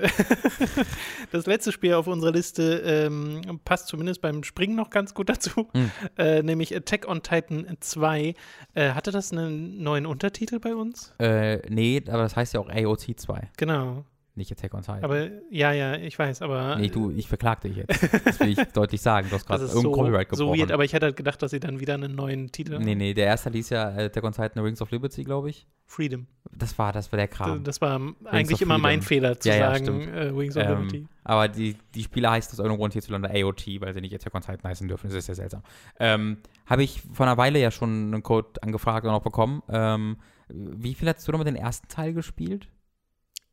Das 1.32 1.46
letzte 1.46 1.72
Spiel 1.72 1.94
auf 1.94 2.06
unserer 2.06 2.30
Liste 2.32 2.78
ähm, 2.84 3.60
passt 3.64 3.88
zumindest 3.88 4.20
beim 4.20 4.44
Springen 4.44 4.76
noch 4.76 4.90
ganz 4.90 5.14
gut 5.14 5.28
dazu, 5.28 5.68
Hm. 5.74 5.90
äh, 6.16 6.42
nämlich 6.42 6.74
Attack 6.76 7.08
on 7.08 7.22
Titan 7.22 7.76
2. 7.80 8.34
Äh, 8.74 8.90
hatte 8.90 9.10
das 9.10 9.32
einen 9.32 9.82
neuen 9.82 10.06
Untertitel 10.06 10.60
bei 10.60 10.74
uns? 10.74 11.12
Äh, 11.18 11.58
nee, 11.68 12.02
aber 12.06 12.22
das 12.22 12.36
heißt 12.36 12.54
ja 12.54 12.60
auch 12.60 12.68
AOT 12.68 13.18
2. 13.18 13.50
Genau. 13.56 14.04
Nicht 14.36 14.50
Attack 14.50 14.74
on 14.74 14.82
Titan. 14.82 15.04
Aber 15.04 15.28
ja, 15.50 15.72
ja, 15.72 15.96
ich 15.96 16.18
weiß, 16.18 16.42
aber. 16.42 16.76
nee, 16.76 16.88
du, 16.88 17.10
ich 17.10 17.28
verklag 17.28 17.60
dich 17.60 17.76
jetzt. 17.76 18.02
Das 18.24 18.40
will 18.40 18.48
ich 18.48 18.58
deutlich 18.72 19.00
sagen. 19.00 19.28
Du 19.28 19.36
hast 19.36 19.46
gerade 19.46 19.62
irgendein 19.62 19.82
so, 19.82 19.92
Copyright 19.92 20.28
so 20.30 20.36
gebrochen. 20.36 20.58
weird, 20.60 20.72
aber 20.72 20.84
ich 20.84 20.92
hätte 20.92 21.06
halt 21.06 21.16
gedacht, 21.16 21.40
dass 21.42 21.52
sie 21.52 21.60
dann 21.60 21.80
wieder 21.80 21.94
einen 21.94 22.14
neuen 22.14 22.50
Titel 22.50 22.78
nee, 22.78 22.94
nee, 22.94 23.14
der 23.14 23.26
erste 23.26 23.50
hieß 23.50 23.70
ja 23.70 23.90
äh, 23.96 24.04
Attack 24.06 24.24
on 24.24 24.32
Titan 24.32 24.62
Rings 24.62 24.82
of 24.82 24.90
Liberty, 24.90 25.24
glaube 25.24 25.50
ich. 25.50 25.66
Freedom. 25.86 26.26
Das 26.50 26.76
war, 26.78 26.92
das 26.92 27.12
war 27.12 27.16
der 27.16 27.28
Kram. 27.28 27.62
Das 27.62 27.80
war 27.80 28.00
eigentlich 28.24 28.54
of 28.56 28.62
immer 28.62 28.78
mein. 28.78 29.02
Fehler 29.02 29.38
zu 29.38 29.48
Ja, 29.48 29.56
ja, 29.56 29.74
sagen, 29.74 30.08
äh, 30.08 30.36
Wings 30.36 30.56
of 30.56 30.66
Liberty. 30.66 30.96
Ähm, 30.96 31.08
aber 31.24 31.48
die, 31.48 31.76
die 31.94 32.02
Spieler 32.02 32.30
heißen 32.30 32.52
aus 32.52 32.58
irgendeinem 32.58 32.78
Grund 32.78 32.92
hierzulande 32.94 33.30
AOT, 33.30 33.66
weil 33.80 33.92
sie 33.92 34.00
nicht 34.00 34.14
Attack 34.14 34.34
on 34.34 34.40
Titan 34.40 34.70
heißen 34.70 34.88
dürfen. 34.88 35.08
Das 35.08 35.16
ist 35.16 35.28
ja 35.28 35.34
seltsam. 35.34 35.62
Ähm, 36.00 36.38
Habe 36.66 36.82
ich 36.82 37.02
vor 37.12 37.26
einer 37.26 37.36
Weile 37.36 37.60
ja 37.60 37.70
schon 37.70 38.12
einen 38.12 38.22
Code 38.22 38.62
angefragt 38.62 39.06
und 39.06 39.12
auch 39.12 39.22
bekommen. 39.22 39.62
Ähm, 39.68 40.16
wie 40.48 40.94
viel 40.94 41.08
hast 41.08 41.26
du 41.26 41.32
nochmal 41.32 41.44
den 41.46 41.56
ersten 41.56 41.88
Teil 41.88 42.12
gespielt? 42.12 42.68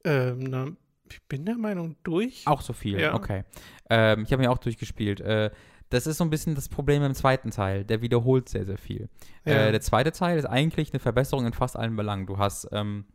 Ähm, 0.03 0.39
na, 0.39 0.67
ich 1.09 1.21
bin 1.27 1.45
der 1.45 1.57
Meinung, 1.57 1.95
durch. 2.03 2.43
Auch 2.47 2.61
so 2.61 2.73
viel, 2.73 2.99
Ja. 2.99 3.13
okay. 3.13 3.43
Ähm, 3.89 4.23
ich 4.23 4.31
habe 4.33 4.43
ihn 4.43 4.49
auch 4.49 4.57
durchgespielt. 4.57 5.21
Äh, 5.21 5.51
das 5.89 6.07
ist 6.07 6.17
so 6.19 6.23
ein 6.23 6.29
bisschen 6.29 6.55
das 6.55 6.69
Problem 6.69 7.03
im 7.03 7.13
zweiten 7.13 7.51
Teil. 7.51 7.83
Der 7.83 8.01
wiederholt 8.01 8.47
sehr, 8.47 8.65
sehr 8.65 8.77
viel. 8.77 9.09
Ja. 9.45 9.67
Äh, 9.67 9.71
der 9.71 9.81
zweite 9.81 10.11
Teil 10.13 10.37
ist 10.37 10.45
eigentlich 10.45 10.93
eine 10.93 10.99
Verbesserung 11.01 11.45
in 11.45 11.53
fast 11.53 11.75
allen 11.75 11.95
Belangen. 11.97 12.25
Du 12.27 12.37
hast 12.37 12.69
ähm, 12.71 13.05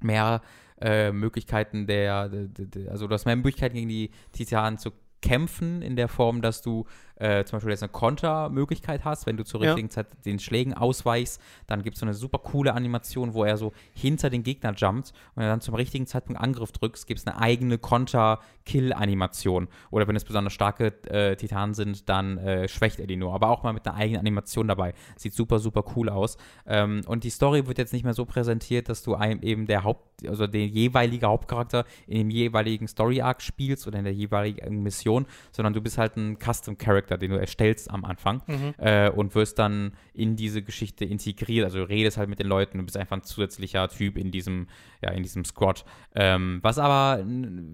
mehr 0.00 0.42
äh, 0.80 1.10
Möglichkeiten 1.12 1.86
der, 1.86 2.28
der, 2.28 2.48
der- 2.48 2.66
der, 2.66 2.90
also 2.90 3.06
du 3.06 3.14
hast 3.14 3.24
mehr 3.24 3.36
Möglichkeiten 3.36 3.74
gegen 3.76 3.88
die 3.88 4.10
Titanen 4.32 4.78
zu 4.78 4.90
kämpfen, 5.22 5.80
in 5.82 5.94
der 5.96 6.08
Form, 6.08 6.42
dass 6.42 6.60
du 6.62 6.84
äh, 7.22 7.44
zum 7.44 7.56
Beispiel 7.56 7.70
jetzt 7.70 7.82
eine 7.82 7.92
Kontermöglichkeit 7.92 9.04
hast, 9.04 9.26
wenn 9.26 9.36
du 9.36 9.44
zur 9.44 9.62
Ja. 9.62 9.70
richtigen 9.70 9.90
Zeit 9.90 10.06
den 10.24 10.38
Schlägen 10.38 10.74
ausweichst, 10.74 11.40
dann 11.66 11.82
gibt 11.82 11.94
es 11.96 12.00
so 12.00 12.06
eine 12.06 12.14
super 12.14 12.38
coole 12.38 12.74
Animation, 12.74 13.32
wo 13.34 13.44
er 13.44 13.56
so 13.56 13.72
hinter 13.94 14.28
den 14.30 14.42
Gegner 14.42 14.72
jumpt 14.74 15.12
und 15.34 15.36
wenn 15.36 15.44
du 15.44 15.48
dann 15.50 15.60
zum 15.60 15.74
richtigen 15.74 16.06
Zeitpunkt 16.06 16.40
Angriff 16.40 16.72
drückst, 16.72 17.06
gibt 17.06 17.20
es 17.20 17.26
eine 17.26 17.38
eigene 17.40 17.78
Konter-Kill-Animation. 17.78 19.68
Oder 19.90 20.08
wenn 20.08 20.16
es 20.16 20.24
besonders 20.24 20.52
starke 20.52 20.92
äh, 21.08 21.36
Titanen 21.36 21.74
sind, 21.74 22.08
dann 22.08 22.38
äh, 22.38 22.68
schwächt 22.68 22.98
er 23.00 23.06
die 23.06 23.16
nur. 23.16 23.32
Aber 23.34 23.48
auch 23.50 23.62
mal 23.62 23.72
mit 23.72 23.86
einer 23.86 23.96
eigenen 23.96 24.20
Animation 24.20 24.68
dabei. 24.68 24.94
Sieht 25.16 25.34
super, 25.34 25.58
super 25.58 25.84
cool 25.96 26.08
aus. 26.08 26.36
Ähm, 26.66 27.02
und 27.06 27.24
die 27.24 27.30
Story 27.30 27.66
wird 27.66 27.78
jetzt 27.78 27.92
nicht 27.92 28.04
mehr 28.04 28.14
so 28.14 28.24
präsentiert, 28.24 28.88
dass 28.88 29.02
du 29.02 29.14
einem 29.14 29.40
eben 29.42 29.66
der 29.66 29.84
Haupt, 29.84 30.26
also 30.28 30.46
den 30.46 30.68
jeweiligen 30.68 31.26
Hauptcharakter 31.26 31.84
in 32.06 32.18
dem 32.18 32.30
jeweiligen 32.30 32.86
Story-Arc 32.88 33.42
spielst 33.42 33.86
oder 33.86 33.98
in 33.98 34.04
der 34.04 34.14
jeweiligen 34.14 34.82
Mission, 34.82 35.26
sondern 35.52 35.72
du 35.72 35.80
bist 35.80 35.98
halt 35.98 36.16
ein 36.16 36.38
Custom-Character, 36.38 37.11
den 37.16 37.30
du 37.30 37.38
erstellst 37.38 37.90
am 37.90 38.04
Anfang 38.04 38.42
Mhm. 38.46 38.74
äh, 38.78 39.10
und 39.10 39.34
wirst 39.34 39.58
dann 39.58 39.92
in 40.14 40.36
diese 40.36 40.62
Geschichte 40.62 41.04
integriert. 41.04 41.64
Also 41.64 41.78
du 41.78 41.88
redest 41.88 42.16
halt 42.16 42.28
mit 42.28 42.38
den 42.38 42.46
Leuten, 42.46 42.78
du 42.78 42.84
bist 42.84 42.96
einfach 42.96 43.16
ein 43.16 43.22
zusätzlicher 43.22 43.88
Typ 43.88 44.18
in 44.18 44.30
diesem, 44.30 44.68
ja, 45.00 45.10
in 45.10 45.22
diesem 45.22 45.44
Squad. 45.44 45.84
Ähm, 46.14 46.58
was 46.62 46.78
aber, 46.78 47.18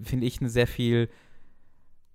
finde 0.03 0.25
ich, 0.25 0.39
eine 0.39 0.49
sehr 0.49 0.67
viel 0.67 1.09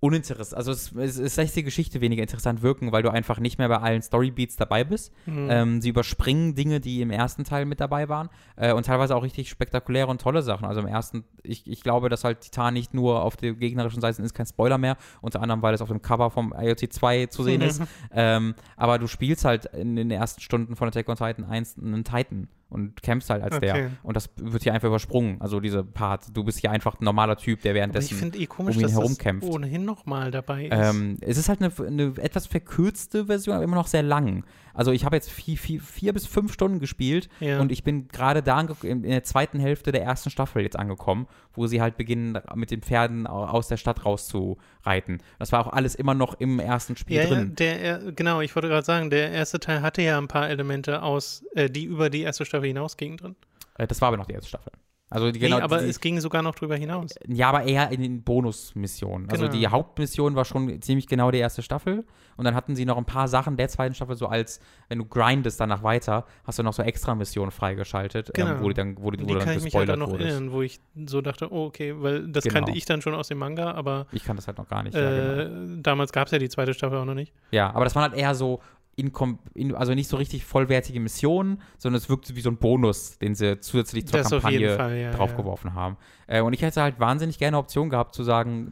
uninteressant, 0.05 0.57
also 0.57 0.71
es, 0.71 0.91
es, 0.91 1.17
es 1.17 1.35
lässt 1.35 1.55
die 1.55 1.63
Geschichte 1.63 1.99
weniger 1.99 2.21
interessant 2.21 2.61
wirken, 2.61 2.91
weil 2.91 3.01
du 3.01 3.09
einfach 3.09 3.39
nicht 3.39 3.57
mehr 3.57 3.67
bei 3.67 3.77
allen 3.77 4.01
Storybeats 4.01 4.55
dabei 4.55 4.83
bist. 4.83 5.11
Mhm. 5.25 5.47
Ähm, 5.49 5.81
sie 5.81 5.89
überspringen 5.89 6.53
Dinge, 6.53 6.79
die 6.79 7.01
im 7.01 7.09
ersten 7.09 7.43
Teil 7.43 7.65
mit 7.65 7.79
dabei 7.79 8.07
waren 8.07 8.29
äh, 8.55 8.71
und 8.73 8.85
teilweise 8.85 9.15
auch 9.15 9.23
richtig 9.23 9.49
spektakuläre 9.49 10.07
und 10.07 10.21
tolle 10.21 10.43
Sachen. 10.43 10.65
Also 10.65 10.81
im 10.81 10.87
ersten, 10.87 11.23
ich, 11.41 11.67
ich 11.67 11.81
glaube, 11.81 12.09
dass 12.09 12.23
halt 12.23 12.41
Titan 12.41 12.75
nicht 12.75 12.93
nur 12.93 13.23
auf 13.23 13.35
der 13.35 13.53
gegnerischen 13.53 13.99
Seite 13.99 14.21
ist, 14.21 14.35
kein 14.35 14.45
Spoiler 14.45 14.77
mehr, 14.77 14.97
unter 15.21 15.41
anderem, 15.41 15.61
weil 15.63 15.73
es 15.73 15.81
auf 15.81 15.89
dem 15.89 16.01
Cover 16.01 16.29
vom 16.29 16.53
IoT 16.55 16.93
2 16.93 17.25
zu 17.27 17.43
sehen 17.43 17.61
ist. 17.61 17.81
Ähm, 18.11 18.53
aber 18.77 18.99
du 18.99 19.07
spielst 19.07 19.43
halt 19.43 19.65
in 19.65 19.95
den 19.95 20.11
ersten 20.11 20.41
Stunden 20.41 20.75
von 20.75 20.87
Attack 20.87 21.09
on 21.09 21.15
Titan 21.15 21.45
1 21.45 21.77
einen 21.79 22.03
Titan 22.03 22.47
und 22.69 23.01
kämpfst 23.01 23.29
halt 23.29 23.43
als 23.43 23.55
Okay. 23.55 23.65
der. 23.65 23.91
Und 24.03 24.15
das 24.17 24.29
wird 24.37 24.63
hier 24.63 24.73
einfach 24.73 24.87
übersprungen. 24.87 25.39
Also 25.39 25.59
diese 25.59 25.83
Part, 25.83 26.35
du 26.35 26.43
bist 26.43 26.59
hier 26.59 26.71
einfach 26.71 26.99
ein 26.99 27.03
normaler 27.05 27.37
Typ, 27.37 27.61
der 27.61 27.71
Aber 27.71 27.75
ich 27.75 27.79
währenddessen 27.81 28.17
finde 28.17 28.37
eh 28.39 28.45
komisch, 28.47 28.75
um 28.75 28.81
ihn 28.81 28.83
dass 28.83 28.93
das 28.93 29.01
herumkämpft. 29.01 29.47
ohnehin 29.47 29.85
nochmal 29.85 30.31
dabei 30.31 30.65
ist. 30.65 30.71
ähm, 30.73 31.17
es 31.21 31.37
ist 31.37 31.47
halt 31.49 31.61
eine, 31.61 31.71
eine 31.87 32.13
etwas 32.17 32.47
verkürzte 32.47 33.25
Version, 33.27 33.55
aber 33.55 33.63
immer 33.63 33.75
noch 33.77 33.87
sehr 33.87 34.03
lang. 34.03 34.43
Also 34.75 34.91
ich 34.91 35.05
habe 35.05 35.15
jetzt 35.15 35.31
vier, 35.31 35.57
vier, 35.57 35.81
vier 35.81 36.13
bis 36.13 36.27
fünf 36.27 36.53
Stunden 36.53 36.79
gespielt 36.79 37.29
Ja. 37.39 37.59
und 37.61 37.71
ich 37.71 37.83
bin 37.83 38.07
gerade 38.09 38.43
da 38.43 38.59
in 38.83 39.03
der 39.03 39.23
zweiten 39.23 39.59
Hälfte 39.59 39.91
der 39.91 40.03
ersten 40.03 40.29
Staffel 40.29 40.61
jetzt 40.63 40.77
angekommen, 40.77 41.27
wo 41.53 41.65
sie 41.67 41.81
halt 41.81 41.97
beginnen, 41.97 42.37
mit 42.55 42.71
den 42.71 42.81
Pferden 42.81 43.25
au- 43.25 43.45
aus 43.45 43.67
der 43.67 43.77
Stadt 43.77 44.05
rauszureiten. 44.05 45.21
Das 45.39 45.51
war 45.51 45.65
auch 45.65 45.71
alles 45.73 45.95
immer 45.95 46.13
noch 46.13 46.39
im 46.39 46.59
ersten 46.59 46.95
Spiel 46.97 47.17
ja, 47.17 47.23
ja, 47.23 47.29
drin. 47.29 47.55
der, 47.55 47.81
er- 47.81 48.11
genau, 48.11 48.41
ich 48.41 48.55
wollte 48.55 48.67
gerade 48.67 48.85
sagen, 48.85 49.09
der 49.09 49.31
erste 49.31 49.59
Teil 49.59 49.81
hatte 49.81 50.01
ja 50.01 50.17
ein 50.17 50.27
paar 50.27 50.49
Elemente 50.49 51.01
aus, 51.01 51.43
äh, 51.55 51.69
die 51.69 51.85
über 51.85 52.09
die 52.09 52.21
erste 52.21 52.45
Staffel 52.45 52.67
hinausgingen 52.67 53.17
drin. 53.17 53.35
Äh, 53.77 53.87
das 53.87 54.01
war 54.01 54.09
aber 54.09 54.17
noch 54.17 54.27
die 54.27 54.33
erste 54.33 54.49
Staffel. 54.49 54.71
Also 55.15 55.31
die, 55.31 55.39
Nee, 55.39 55.45
genau, 55.47 55.59
aber 55.61 55.79
die, 55.79 55.89
es 55.89 55.99
ging 55.99 56.19
sogar 56.19 56.41
noch 56.41 56.55
drüber 56.55 56.75
hinaus. 56.75 57.15
Ja, 57.27 57.49
aber 57.49 57.63
eher 57.63 57.89
in 57.91 58.01
den 58.01 58.21
Bonusmissionen. 58.23 59.29
Also 59.29 59.45
Genau. 59.45 59.57
die 59.57 59.67
Hauptmission 59.67 60.35
war 60.35 60.45
schon 60.45 60.81
ziemlich 60.81 61.07
genau 61.07 61.31
die 61.31 61.37
erste 61.39 61.61
Staffel. 61.61 62.05
Und 62.37 62.43
dann 62.43 62.53
hatten 62.53 62.75
sie 62.75 62.83
noch 62.85 62.97
ein 62.97 63.05
paar 63.05 63.29
Sachen 63.29 63.55
der 63.55 63.69
zweiten 63.69 63.93
Staffel, 63.95 64.15
so 64.17 64.27
als, 64.27 64.59
wenn 64.89 64.97
du 64.99 65.05
grindest 65.05 65.57
danach 65.59 65.83
weiter, 65.83 66.25
hast 66.43 66.59
du 66.59 66.63
noch 66.63 66.73
so 66.73 66.83
extra 66.83 67.15
Missionen 67.15 67.49
freigeschaltet, 67.51 68.31
ähm, 68.37 68.47
Genau. 68.47 68.59
wo 68.61 68.67
du 68.67 68.73
dann, 68.73 68.97
wo 68.99 69.09
du, 69.11 69.21
wo 69.21 69.25
Die 69.25 69.33
du 69.33 69.39
kann 69.39 69.47
dann 69.47 69.57
ich 69.57 69.63
mich 69.63 69.73
halt 69.75 69.89
auch 69.89 69.95
noch 69.95 70.09
wurdest. 70.11 70.31
erinnern, 70.31 70.51
wo 70.51 70.61
ich 70.61 70.81
so 71.05 71.21
dachte, 71.21 71.49
oh, 71.51 71.65
okay, 71.67 71.93
weil 71.97 72.27
das 72.27 72.43
Genau. 72.43 72.55
kannte 72.55 72.71
ich 72.73 72.83
dann 72.83 73.01
schon 73.01 73.13
aus 73.13 73.29
dem 73.29 73.37
Manga, 73.37 73.71
aber 73.71 74.07
Ich 74.11 74.25
kann 74.25 74.35
das 74.35 74.47
halt 74.47 74.57
noch 74.57 74.67
gar 74.67 74.83
nicht. 74.83 74.95
ja, 74.95 75.09
genau. 75.09 75.75
äh, 75.77 75.81
damals 75.81 76.11
gab 76.11 76.25
es 76.27 76.31
ja 76.31 76.39
die 76.39 76.49
zweite 76.49 76.73
Staffel 76.73 76.97
auch 76.97 77.05
noch 77.05 77.13
nicht. 77.13 77.31
ja, 77.51 77.73
aber 77.73 77.85
das 77.85 77.95
waren 77.95 78.11
halt 78.11 78.19
eher 78.19 78.35
so, 78.35 78.59
in, 78.95 79.75
also 79.75 79.93
nicht 79.93 80.09
so 80.09 80.17
richtig 80.17 80.45
vollwertige 80.45 80.99
Missionen, 80.99 81.61
sondern 81.77 81.97
es 81.97 82.09
wirkte 82.09 82.35
wie 82.35 82.41
so 82.41 82.49
ein 82.49 82.57
Bonus, 82.57 83.17
den 83.17 83.35
sie 83.35 83.59
zusätzlich 83.59 84.07
zur 84.07 84.19
das 84.19 84.29
Kampagne 84.29 84.75
Fall, 84.75 84.91
ja. 84.93 84.97
ja. 84.97 85.11
draufgeworfen 85.11 85.73
haben. 85.73 85.97
Äh, 86.27 86.41
und 86.41 86.53
ich 86.53 86.61
hätte 86.61 86.81
halt 86.81 86.99
wahnsinnig 86.99 87.37
gerne 87.37 87.57
eine 87.57 87.63
Option 87.63 87.89
gehabt, 87.89 88.15
zu 88.15 88.23
sagen, 88.23 88.71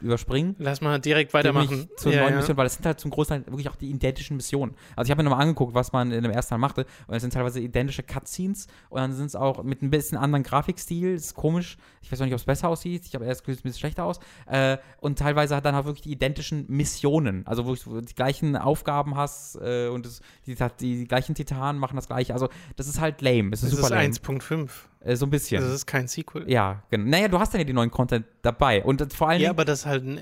überspringen. 0.00 0.54
Lass 0.58 0.80
mal 0.80 1.00
direkt 1.00 1.34
weitermachen. 1.34 1.88
zur 1.96 2.12
ja, 2.12 2.20
neuen 2.20 2.34
ja. 2.34 2.36
Mission, 2.38 2.56
weil 2.56 2.66
es 2.66 2.74
sind 2.74 2.86
halt 2.86 3.00
zum 3.00 3.10
Großteil 3.10 3.46
wirklich 3.46 3.68
auch 3.68 3.76
die 3.76 3.90
identischen 3.90 4.36
Missionen. 4.36 4.74
Also 4.94 5.08
ich 5.08 5.10
habe 5.10 5.22
mir 5.22 5.28
nochmal 5.28 5.42
angeguckt, 5.42 5.74
was 5.74 5.92
man 5.92 6.12
in 6.12 6.22
dem 6.22 6.32
ersten 6.32 6.50
Teil 6.50 6.58
machte 6.58 6.86
und 7.06 7.14
es 7.14 7.22
sind 7.22 7.32
teilweise 7.32 7.60
identische 7.60 8.02
Cutscenes 8.02 8.68
und 8.90 9.00
dann 9.00 9.12
sind 9.12 9.26
es 9.26 9.36
auch 9.36 9.62
mit 9.64 9.82
ein 9.82 9.90
bisschen 9.90 10.18
anderen 10.18 10.42
Grafikstil, 10.44 11.14
das 11.14 11.26
ist 11.26 11.34
komisch, 11.34 11.76
ich 12.02 12.12
weiß 12.12 12.20
noch 12.20 12.26
nicht, 12.26 12.34
ob 12.34 12.38
es 12.38 12.44
besser 12.44 12.68
aussieht, 12.68 13.04
ich 13.06 13.14
habe 13.14 13.24
erst 13.24 13.44
gedacht, 13.44 13.58
es 13.58 13.64
ein 13.64 13.68
bisschen 13.68 13.80
schlechter 13.80 14.04
aus 14.04 14.20
äh, 14.46 14.78
und 15.00 15.18
teilweise 15.18 15.56
hat 15.56 15.64
dann 15.64 15.74
auch 15.74 15.84
wirklich 15.84 16.02
die 16.02 16.12
identischen 16.12 16.66
Missionen, 16.68 17.46
also 17.46 17.66
wo 17.66 17.74
du 17.74 18.00
die 18.00 18.14
gleichen 18.14 18.56
Aufgaben 18.56 19.16
hast 19.16 19.56
äh, 19.56 19.88
und 19.88 20.06
es, 20.06 20.20
die, 20.46 20.54
die, 20.54 20.98
die 20.98 21.04
gleichen 21.08 21.34
Titanen 21.34 21.80
machen 21.80 21.96
das 21.96 22.06
gleiche, 22.06 22.34
also 22.34 22.48
das 22.76 22.86
ist 22.86 23.00
halt 23.00 23.20
lame, 23.20 23.50
es 23.52 23.62
ist 23.62 23.72
Das 23.72 23.80
super 23.80 24.00
ist 24.00 24.22
lame, 24.24 24.38
1.5. 24.38 24.70
äh, 25.06 25.16
so 25.16 25.26
ein 25.26 25.30
bisschen. 25.30 25.62
Das 25.62 25.72
ist 25.72 25.86
kein 25.86 26.08
Sequel. 26.08 26.50
ja, 26.50 26.82
genau. 26.90 27.08
Naja, 27.10 27.28
du 27.28 27.38
hast 27.38 27.52
dann 27.54 27.60
ja 27.60 27.64
die 27.64 27.72
neuen 27.72 27.90
Content 27.90 28.26
dabei 28.42 28.82
und 28.84 29.12
vor 29.12 29.28
allen 29.28 29.40
Ja, 29.40 29.50
aber 29.50 29.64
das 29.64 29.80
ist 29.80 29.86
halt 29.86 30.04
ein, 30.04 30.20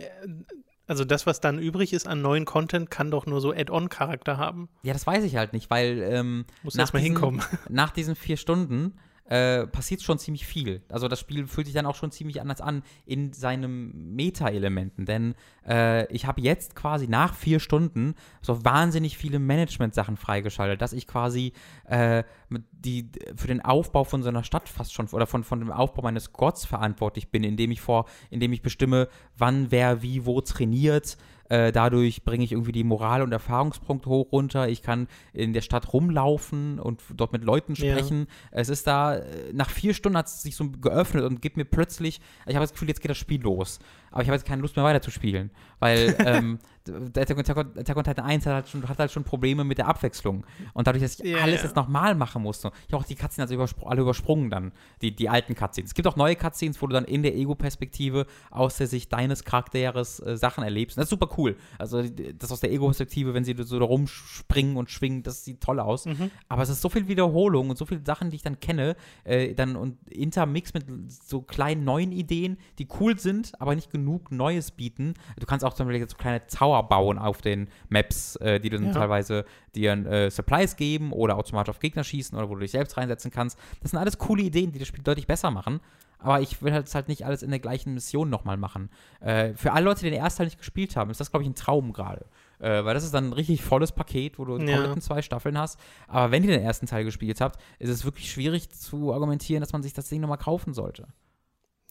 also 0.87 1.05
das, 1.05 1.27
was 1.27 1.41
dann 1.41 1.59
übrig 1.59 1.93
ist 1.93 2.07
an 2.07 2.21
neuen 2.21 2.45
Content, 2.45 2.91
kann 2.91 3.11
doch 3.11 3.25
nur 3.27 3.41
so 3.41 3.53
Add-on-Charakter 3.53 4.37
haben. 4.37 4.69
Ja, 4.83 4.93
das 4.93 5.07
weiß 5.07 5.25
ich 5.25 5.37
halt 5.37 5.53
nicht, 5.55 5.71
weil 5.71 6.03
ähm, 6.11 6.45
Muss 6.63 6.75
nach 6.75 6.83
erst 6.83 6.93
mal 6.95 7.01
diesen- 7.01 7.13
hinkommen. 7.15 7.43
nach 7.71 7.91
diesen 7.91 8.15
vier 8.15 8.37
Stunden 8.37 8.95
äh, 9.27 9.67
passiert 9.67 10.03
schon 10.03 10.19
ziemlich 10.19 10.47
viel. 10.47 10.83
Also 10.91 11.09
das 11.09 11.19
Spiel 11.19 11.47
fühlt 11.47 11.67
sich 11.67 11.75
dann 11.75 11.87
auch 11.87 11.95
schon 11.95 12.11
ziemlich 12.11 12.43
anders 12.43 12.61
an 12.61 12.83
in 13.07 13.33
seinen 13.33 14.15
Meta-Elementen. 14.15 15.07
Denn 15.07 15.35
äh, 15.67 16.07
ich 16.13 16.27
habe 16.27 16.43
jetzt 16.43 16.75
quasi 16.77 17.09
nach 17.09 17.33
vier 17.35 17.61
Stunden 17.61 18.15
so 18.43 18.63
wahnsinnig 18.67 19.17
viele 19.17 19.39
Management-Sachen 19.39 20.19
freigeschaltet, 20.19 20.83
dass 20.83 20.93
ich 20.93 21.07
quasi 21.07 21.55
äh, 21.89 22.25
mit 22.51 22.65
die, 22.85 23.09
für 23.37 23.49
den 23.49 23.61
Aufbau 23.63 24.05
von 24.05 24.23
so 24.23 24.29
einer 24.29 24.45
Stadt 24.45 24.69
fast 24.69 24.93
schon 24.93 25.09
oder 25.09 25.27
von, 25.27 25.45
von 25.45 25.61
dem 25.61 25.71
Aufbau 25.71 26.03
meines 26.03 26.25
Squads 26.25 26.65
verantwortlich 26.67 27.29
bin, 27.31 27.45
indem 27.45 27.71
ich 27.71 27.81
vor, 27.81 28.07
indem 28.31 28.53
ich 28.53 28.63
bestimme, 28.63 29.09
wann 29.37 29.71
wer 29.71 30.03
wie 30.03 30.27
wo 30.27 30.41
trainiert. 30.41 31.17
Äh, 31.51 31.73
dadurch 31.73 32.25
bringe 32.25 32.43
ich 32.43 32.53
irgendwie 32.53 32.73
die 32.73 32.85
Moral- 32.85 33.21
und 33.21 33.31
Erfahrungspunkte 33.31 34.09
hoch 34.09 34.33
runter. 34.33 34.69
Ich 34.69 34.83
kann 34.83 35.09
in 35.35 35.53
der 35.53 35.61
Stadt 35.61 35.93
rumlaufen 35.93 36.79
und 36.79 37.03
dort 37.15 37.33
mit 37.33 37.45
Leuten 37.45 37.75
Ja. 37.75 37.93
sprechen. 37.93 38.29
Es 38.51 38.71
ist 38.71 38.87
da, 38.87 39.17
äh, 39.17 39.53
nach 39.53 39.69
vier 39.69 39.93
Stunden 39.93 40.17
hat 40.17 40.27
es 40.27 40.43
sich 40.43 40.57
so 40.57 40.71
geöffnet 40.71 41.25
und 41.25 41.43
gibt 41.43 41.59
mir 41.59 41.67
plötzlich, 41.67 42.21
ich 42.47 42.55
habe 42.55 42.65
das 42.65 42.73
Gefühl, 42.73 42.89
jetzt 42.89 43.03
geht 43.03 43.11
das 43.11 43.19
Spiel 43.19 43.43
los. 43.43 43.79
Aber 44.11 44.23
ich 44.23 44.29
habe 44.29 44.37
jetzt 44.37 44.47
keine 44.47 44.63
Lust 44.63 44.75
mehr 44.77 44.85
weiterzuspielen. 44.87 45.51
Weil 45.81 46.17
ähm, 46.25 46.59
Attack 46.89 47.57
on- 47.57 47.79
Attack 47.79 47.97
on 47.97 48.05
Titan 48.05 48.25
1 48.27 48.47
hat 48.47 48.53
halt, 48.55 48.69
schon, 48.69 48.89
hat 48.89 48.99
halt 48.99 49.11
schon 49.11 49.25
Probleme 49.25 49.65
mit 49.65 49.79
der 49.79 49.89
Abwechslung. 49.89 50.45
Und 50.75 50.87
dadurch, 50.87 51.03
dass 51.03 51.19
ich 51.21 51.27
Ja, 51.31 51.39
alles 51.39 51.63
jetzt 51.63 51.77
nochmal 51.77 52.15
machen 52.15 52.43
musste, 52.43 52.71
ich 52.87 52.93
habe 52.93 53.03
auch 53.03 53.07
die 53.07 53.15
Cutscenes 53.15 53.45
also 53.51 53.55
überspr 53.55 53.87
alle 53.87 54.03
übersprungen 54.03 54.51
dann, 54.51 54.73
die, 55.03 55.15
die 55.15 55.29
alten 55.29 55.55
Cutscenes. 55.55 55.91
Es 55.91 55.95
gibt 55.95 56.07
auch 56.09 56.17
neue 56.17 56.37
Cutscenes, 56.37 56.81
wo 56.83 56.87
du 56.87 56.93
dann 56.93 57.05
in 57.05 57.23
der 57.23 57.35
Ego-Perspektive 57.37 58.27
aus 58.51 58.77
der 58.77 58.87
Sicht 58.87 59.13
deines 59.13 59.45
Charakters 59.45 60.21
äh, 60.21 60.37
Sachen 60.37 60.63
erlebst. 60.65 60.97
Und 60.97 61.01
das 61.01 61.07
ist 61.07 61.11
super 61.11 61.29
cool. 61.39 61.57
Also 61.79 62.03
das 62.03 62.53
aus 62.53 62.61
der 62.61 62.71
Ego-Perspektive, 62.73 63.35
wenn 63.35 63.45
sie 63.45 63.55
so 63.59 63.79
da 63.79 63.85
rumspringen 63.85 64.77
und 64.77 64.91
schwingen, 64.91 65.23
das 65.23 65.45
sieht 65.45 65.61
toll 65.61 65.81
aus. 65.81 66.07
Mhm. 66.07 66.31
Aber 66.49 66.63
es 66.63 66.69
ist 66.69 66.81
so 66.83 66.89
viel 66.89 67.09
Wiederholung 67.09 67.71
und 67.71 67.79
so 67.79 67.87
viele 67.87 68.03
Sachen, 68.05 68.31
die 68.31 68.37
ich 68.37 68.43
dann 68.43 68.61
kenne, 68.61 68.97
äh, 69.25 69.55
dann 69.55 69.77
und 69.77 69.97
intermix 70.11 70.75
mit 70.75 70.85
so 71.09 71.41
kleinen 71.43 71.85
neuen 71.85 72.13
Ideen, 72.13 72.59
die 72.79 72.89
cool 73.01 73.19
sind, 73.19 73.53
aber 73.61 73.75
nicht 73.75 73.91
genug 73.91 74.31
Neues 74.31 74.71
bieten. 74.71 75.15
Du 75.39 75.47
kannst 75.47 75.65
auch 75.65 75.75
zum 75.75 75.87
Beispiel 75.87 76.09
so 76.09 76.17
kleine 76.17 76.47
Tower 76.47 76.74
bauen 76.83 77.19
auf 77.19 77.41
den 77.41 77.69
Maps, 77.89 78.37
äh, 78.37 78.59
die 78.61 78.71
dann 78.71 78.87
Ja. 78.87 78.93
teilweise 78.93 79.45
dir 79.75 79.93
äh, 79.93 80.31
Supplies 80.31 80.77
geben 80.77 81.13
oder 81.13 81.37
automatisch 81.37 81.71
auf 81.71 81.79
Gegner 81.79 82.05
schießen 82.05 82.37
oder 82.37 82.49
wo 82.49 82.55
du 82.55 82.61
dich 82.61 82.73
selbst 82.73 82.97
reinsetzen 82.97 83.31
kannst. 83.31 83.59
Das 83.83 83.93
sind 83.93 84.01
alles 84.01 84.19
coole 84.19 84.43
Ideen, 84.43 84.73
die 84.73 84.79
das 84.79 84.89
Spiel 84.89 85.03
deutlich 85.03 85.27
besser 85.27 85.51
machen. 85.51 85.81
aber 86.21 86.41
ich 86.41 86.63
will 86.63 86.73
halt, 86.73 86.95
halt 86.95 87.09
nicht 87.09 87.27
alles 87.27 87.43
in 87.43 87.51
der 87.51 87.59
gleichen 87.59 87.93
Mission 87.93 88.31
nochmal 88.31 88.57
machen. 88.57 88.89
Äh, 89.21 89.53
für 89.57 89.73
alle 89.73 89.85
Leute, 89.85 90.01
die 90.05 90.11
den 90.11 90.19
ersten 90.21 90.39
Teil 90.39 90.47
nicht 90.47 90.57
gespielt 90.57 90.97
haben, 90.97 91.11
ist 91.11 91.21
das, 91.21 91.31
glaube 91.31 91.43
ich, 91.43 91.51
ein 91.51 91.55
Traum 91.55 91.93
gerade. 91.93 92.25
Äh, 92.61 92.83
weil 92.83 92.95
das 92.95 93.05
ist 93.05 93.13
dann 93.13 93.29
ein 93.29 93.33
richtig 93.35 93.63
volles 93.63 93.93
Paket, 93.93 94.39
wo 94.39 94.47
du 94.47 94.57
ja. 94.57 94.73
kompletten 94.73 95.03
zwei 95.03 95.21
Staffeln 95.21 95.59
hast. 95.59 95.79
Aber 96.09 96.31
wenn 96.31 96.43
ihr 96.43 96.51
den 96.51 96.63
ersten 96.63 96.87
Teil 96.87 97.05
gespielt 97.05 97.43
habt, 97.43 97.61
ist 97.79 97.91
es 97.91 98.07
wirklich 98.07 98.31
schwierig 98.33 98.71
zu 98.71 99.13
argumentieren, 99.13 99.61
dass 99.61 99.75
man 99.75 99.83
sich 99.83 99.93
das 99.93 100.09
Ding 100.09 100.23
nochmal 100.23 100.39
kaufen 100.39 100.73
sollte. 100.73 101.09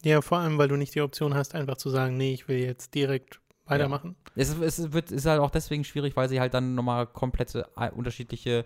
Ja, 0.02 0.20
vor 0.20 0.38
allem, 0.38 0.58
weil 0.58 0.66
du 0.66 0.74
nicht 0.76 0.96
die 0.96 1.00
Option 1.00 1.34
hast, 1.34 1.54
einfach 1.54 1.76
zu 1.76 1.88
sagen, 1.90 2.16
nee, 2.16 2.34
ich 2.34 2.48
will 2.48 2.58
jetzt 2.58 2.94
direkt 2.96 3.38
weitermachen. 3.66 4.16
Ja. 4.34 4.42
Es, 4.42 4.58
es 4.58 4.92
wird, 4.92 5.10
ist 5.10 5.26
halt 5.26 5.40
auch 5.40 5.50
deswegen 5.50 5.84
schwierig, 5.84 6.16
weil 6.16 6.28
sie 6.28 6.40
halt 6.40 6.54
dann 6.54 6.74
nochmal 6.74 7.06
komplette 7.06 7.66
äh, 7.76 7.90
unterschiedliche 7.90 8.64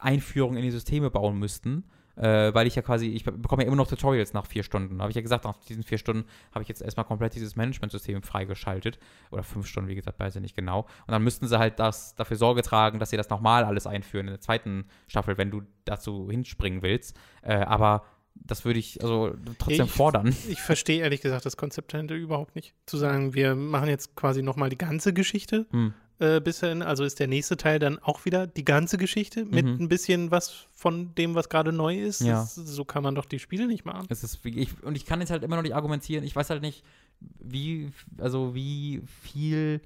Einführungen 0.00 0.58
in 0.58 0.64
die 0.64 0.70
Systeme 0.70 1.10
bauen 1.10 1.38
müssten 1.38 1.84
äh, 2.18 2.52
weil 2.52 2.66
ich 2.66 2.74
ja 2.74 2.82
quasi, 2.82 3.06
ich 3.08 3.24
bekomme 3.24 3.62
ja 3.62 3.68
immer 3.68 3.76
noch 3.76 3.86
Tutorials 3.86 4.32
nach 4.32 4.46
vier 4.46 4.62
Stunden. 4.62 5.00
Habe 5.00 5.10
ich 5.10 5.16
ja 5.16 5.22
gesagt, 5.22 5.44
nach 5.44 5.56
diesen 5.60 5.82
vier 5.82 5.98
Stunden 5.98 6.24
habe 6.52 6.62
ich 6.62 6.68
jetzt 6.68 6.82
erstmal 6.82 7.06
komplett 7.06 7.34
dieses 7.34 7.56
Management-System 7.56 8.22
freigeschaltet. 8.22 8.98
Oder 9.30 9.42
fünf 9.42 9.66
Stunden, 9.66 9.88
wie 9.88 9.94
gesagt, 9.94 10.18
weiß 10.18 10.36
ich 10.36 10.42
nicht 10.42 10.56
genau. 10.56 10.80
Und 11.06 11.12
dann 11.12 11.22
müssten 11.22 11.46
sie 11.46 11.58
halt 11.58 11.78
das, 11.78 12.14
dafür 12.16 12.36
Sorge 12.36 12.62
tragen, 12.62 12.98
dass 12.98 13.10
sie 13.10 13.16
das 13.16 13.30
nochmal 13.30 13.64
alles 13.64 13.86
einführen 13.86 14.26
in 14.26 14.32
der 14.32 14.40
zweiten 14.40 14.86
Staffel, 15.06 15.38
wenn 15.38 15.50
du 15.50 15.62
dazu 15.84 16.28
hinspringen 16.30 16.82
willst. 16.82 17.16
Äh, 17.42 17.58
aber 17.58 18.02
das 18.44 18.64
würde 18.64 18.78
ich 18.78 19.02
also 19.02 19.34
trotzdem 19.58 19.86
ich, 19.86 19.92
fordern. 19.92 20.34
Ich 20.48 20.60
verstehe 20.60 21.02
ehrlich 21.02 21.20
gesagt 21.20 21.46
das 21.46 21.56
Konzept 21.56 21.92
dahinter 21.94 22.14
überhaupt 22.14 22.54
nicht. 22.56 22.74
Zu 22.86 22.96
sagen, 22.96 23.34
wir 23.34 23.54
machen 23.54 23.88
jetzt 23.88 24.16
quasi 24.16 24.42
nochmal 24.42 24.70
die 24.70 24.78
ganze 24.78 25.12
Geschichte. 25.12 25.66
Hm 25.70 25.94
äh, 26.20 26.40
bisher, 26.40 26.86
also 26.86 27.04
ist 27.04 27.20
der 27.20 27.28
nächste 27.28 27.56
Teil 27.56 27.78
dann 27.78 27.98
auch 27.98 28.24
wieder 28.24 28.46
die 28.46 28.64
ganze 28.64 28.98
Geschichte 28.98 29.44
mit 29.44 29.64
mhm. 29.64 29.84
ein 29.84 29.88
bisschen 29.88 30.30
was 30.30 30.66
von 30.72 31.14
dem, 31.14 31.34
was 31.34 31.48
gerade 31.48 31.72
neu 31.72 31.96
ist. 31.96 32.20
Ja. 32.20 32.40
Das, 32.40 32.54
so 32.54 32.84
kann 32.84 33.02
man 33.02 33.14
doch 33.14 33.24
die 33.24 33.38
Spiele 33.38 33.66
nicht 33.66 33.84
machen. 33.84 34.06
Es 34.08 34.24
ist, 34.24 34.44
ich, 34.44 34.82
und 34.82 34.96
ich 34.96 35.06
kann 35.06 35.20
jetzt 35.20 35.30
halt 35.30 35.42
immer 35.42 35.56
noch 35.56 35.62
nicht 35.62 35.74
argumentieren. 35.74 36.24
Ich 36.24 36.34
weiß 36.34 36.50
halt 36.50 36.62
nicht, 36.62 36.82
wie, 37.20 37.90
also 38.18 38.54
wie 38.54 39.02
viel 39.22 39.80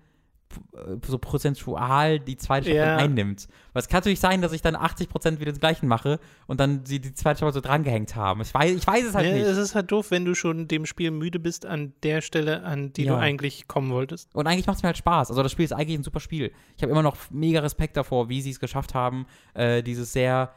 so 1.07 1.18
prozentual 1.18 2.18
die 2.20 2.36
zweite 2.36 2.66
Staffel 2.66 2.76
ja. 2.76 2.96
einnimmt. 2.96 3.48
Weil 3.72 3.80
es 3.82 3.88
kann 3.88 3.98
natürlich 3.98 4.20
sein, 4.20 4.42
dass 4.42 4.53
ich 4.53 4.62
dann 4.62 4.76
80 4.76 5.09
Prozent 5.09 5.40
wieder 5.40 5.53
das 5.53 5.61
Gleiche 5.61 5.86
mache 5.86 6.18
und 6.46 6.61
dann 6.61 6.84
sie 6.84 7.00
die 7.00 7.14
zweite 7.14 7.38
Staffel 7.38 7.53
so 7.53 7.61
drangehängt 7.61 8.16
haben. 8.16 8.40
Ich 8.40 8.53
weiß, 8.53 8.72
ich 8.72 8.86
weiß 8.86 9.05
es 9.05 9.14
halt 9.14 9.26
ja, 9.26 9.34
nicht. 9.34 9.44
Es 9.44 9.57
ist 9.57 9.74
halt 9.74 9.90
doof, 9.90 10.11
wenn 10.11 10.24
du 10.24 10.34
schon 10.34 10.68
dem 10.68 10.86
Spiel 10.86 11.11
müde 11.11 11.38
bist 11.38 11.66
an 11.66 11.92
der 12.03 12.20
Stelle, 12.20 12.62
an 12.64 12.92
die 12.92 13.05
ja. 13.05 13.14
du 13.14 13.18
eigentlich 13.18 13.68
kommen 13.68 13.90
wolltest. 13.90 14.34
Und 14.34 14.46
eigentlich 14.46 14.66
macht 14.66 14.76
es 14.76 14.82
mir 14.82 14.88
halt 14.88 14.98
Spaß. 14.98 15.30
Also 15.30 15.42
das 15.42 15.53
Spiel 15.53 15.64
ist 15.64 15.72
eigentlich 15.72 15.98
ein 15.98 16.05
super 16.05 16.20
Spiel. 16.20 16.53
Ich 16.76 16.82
habe 16.82 16.92
immer 16.92 17.03
noch 17.03 17.16
mega 17.30 17.61
Respekt 17.61 17.96
davor, 17.96 18.28
wie 18.28 18.42
sie 18.42 18.50
es 18.50 18.61
geschafft 18.61 18.94
haben, 18.94 19.26
äh, 19.55 19.82
dieses 19.82 20.12
sehr 20.12 20.53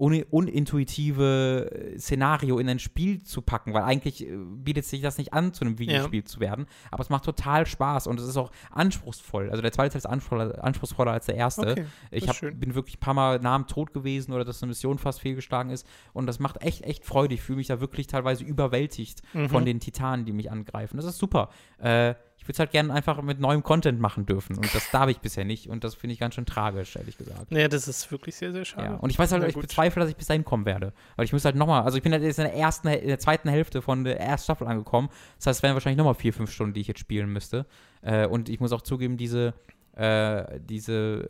un 0.00 0.22
unintuitive 0.30 1.70
äh, 1.70 1.98
Szenario 1.98 2.58
in 2.58 2.68
ein 2.68 2.78
Spiel 2.78 3.22
zu 3.22 3.42
packen, 3.42 3.74
weil 3.74 3.82
eigentlich 3.82 4.26
äh, 4.26 4.34
bietet 4.34 4.86
sich 4.86 5.02
das 5.02 5.18
nicht 5.18 5.34
an, 5.34 5.52
zu 5.52 5.64
einem 5.64 5.78
Videospiel 5.78 6.20
ja. 6.20 6.26
zu 6.26 6.40
werden. 6.40 6.66
Aber 6.90 7.02
es 7.02 7.10
macht 7.10 7.24
total 7.24 7.66
Spaß 7.66 8.06
und 8.06 8.18
es 8.18 8.26
ist 8.26 8.36
auch 8.36 8.50
anspruchsvoll. 8.70 9.50
Also 9.50 9.60
der 9.60 9.72
zweite 9.72 9.90
Teil 9.90 9.98
ist 9.98 10.06
anspruchsvoller, 10.06 10.64
anspruchsvoller 10.64 11.12
als 11.12 11.26
der 11.26 11.34
erste. 11.34 11.72
Okay, 11.72 11.84
ich 12.10 12.28
hab, 12.28 12.40
bin 12.40 12.74
wirklich 12.74 12.96
ein 12.96 13.00
paar 13.00 13.14
Mal 13.14 13.40
nah 13.40 13.54
am 13.54 13.66
Tod 13.66 13.92
gewesen 13.92 14.32
oder 14.32 14.44
dass 14.44 14.62
eine 14.62 14.70
Mission 14.70 14.98
fast 14.98 15.20
fehlgeschlagen 15.20 15.70
ist. 15.70 15.86
Und 16.14 16.26
das 16.26 16.38
macht 16.38 16.62
echt, 16.62 16.82
echt 16.82 17.04
Freude. 17.04 17.34
Ich 17.34 17.42
fühle 17.42 17.58
mich 17.58 17.66
da 17.66 17.80
wirklich 17.80 18.06
teilweise 18.06 18.44
überwältigt 18.44 19.22
mhm. 19.34 19.50
von 19.50 19.64
den 19.66 19.80
Titanen, 19.80 20.24
die 20.24 20.32
mich 20.32 20.50
angreifen. 20.50 20.96
Das 20.96 21.04
ist 21.04 21.18
super. 21.18 21.50
Äh, 21.78 22.14
würde 22.50 22.56
es 22.56 22.58
halt 22.58 22.72
gerne 22.72 22.92
einfach 22.92 23.22
mit 23.22 23.38
neuem 23.38 23.62
Content 23.62 24.00
machen 24.00 24.26
dürfen. 24.26 24.56
Und 24.56 24.74
das 24.74 24.90
darf 24.90 25.08
ich 25.08 25.20
bisher 25.20 25.44
nicht. 25.44 25.68
Und 25.68 25.84
das 25.84 25.94
finde 25.94 26.14
ich 26.14 26.20
ganz 26.20 26.34
schön 26.34 26.46
tragisch, 26.46 26.96
ehrlich 26.96 27.16
gesagt. 27.16 27.52
Ja, 27.52 27.68
das 27.68 27.86
ist 27.86 28.10
wirklich 28.10 28.34
sehr, 28.34 28.52
sehr 28.52 28.64
schade. 28.64 28.88
Ja. 28.88 28.94
Und 28.96 29.10
ich 29.10 29.18
weiß 29.18 29.30
halt, 29.30 29.42
ja, 29.42 29.48
ich 29.48 29.54
bezweifle, 29.56 30.00
dass 30.00 30.10
ich 30.10 30.16
bis 30.16 30.26
dahin 30.26 30.44
kommen 30.44 30.66
werde. 30.66 30.92
Weil 31.14 31.24
ich 31.26 31.32
muss 31.32 31.44
halt 31.44 31.54
nochmal, 31.54 31.82
also 31.82 31.96
ich 31.96 32.02
bin 32.02 32.12
halt 32.12 32.24
jetzt 32.24 32.38
in 32.38 32.44
der 32.44 32.54
ersten, 32.54 32.88
in 32.88 33.06
der 33.06 33.20
zweiten 33.20 33.48
Hälfte 33.48 33.82
von 33.82 34.02
der 34.02 34.18
ersten 34.18 34.44
Staffel 34.44 34.66
angekommen. 34.66 35.10
Das 35.38 35.46
heißt, 35.46 35.58
es 35.58 35.62
wären 35.62 35.74
wahrscheinlich 35.74 35.98
nochmal 35.98 36.14
vier, 36.14 36.32
fünf 36.32 36.50
Stunden, 36.50 36.74
die 36.74 36.80
ich 36.80 36.88
jetzt 36.88 37.00
spielen 37.00 37.32
müsste. 37.32 37.66
Äh, 38.02 38.26
und 38.26 38.48
ich 38.48 38.58
muss 38.58 38.72
auch 38.72 38.82
zugeben, 38.82 39.16
diese, 39.16 39.54
äh, 39.94 40.58
diese 40.60 41.28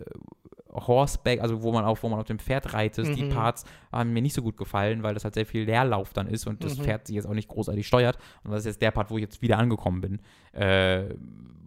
Horseback, 0.72 1.40
also 1.40 1.62
wo 1.62 1.72
man 1.72 1.84
auf, 1.84 2.02
wo 2.02 2.08
man 2.08 2.20
auf 2.20 2.26
dem 2.26 2.38
Pferd 2.38 2.72
reitet, 2.72 3.08
mhm. 3.08 3.14
die 3.14 3.24
Parts 3.24 3.64
haben 3.92 4.12
mir 4.12 4.22
nicht 4.22 4.34
so 4.34 4.42
gut 4.42 4.56
gefallen, 4.56 5.02
weil 5.02 5.14
das 5.14 5.24
halt 5.24 5.34
sehr 5.34 5.46
viel 5.46 5.64
Leerlauf 5.64 6.12
dann 6.12 6.28
ist 6.28 6.46
und 6.46 6.62
das 6.64 6.78
mhm. 6.78 6.84
Pferd 6.84 7.06
sich 7.06 7.16
jetzt 7.16 7.26
auch 7.26 7.34
nicht 7.34 7.48
großartig 7.48 7.86
steuert. 7.86 8.18
Und 8.44 8.52
das 8.52 8.60
ist 8.60 8.66
jetzt 8.66 8.82
der 8.82 8.90
Part, 8.90 9.10
wo 9.10 9.18
ich 9.18 9.22
jetzt 9.22 9.42
wieder 9.42 9.58
angekommen 9.58 10.00
bin. 10.00 10.20
Äh, 10.52 11.14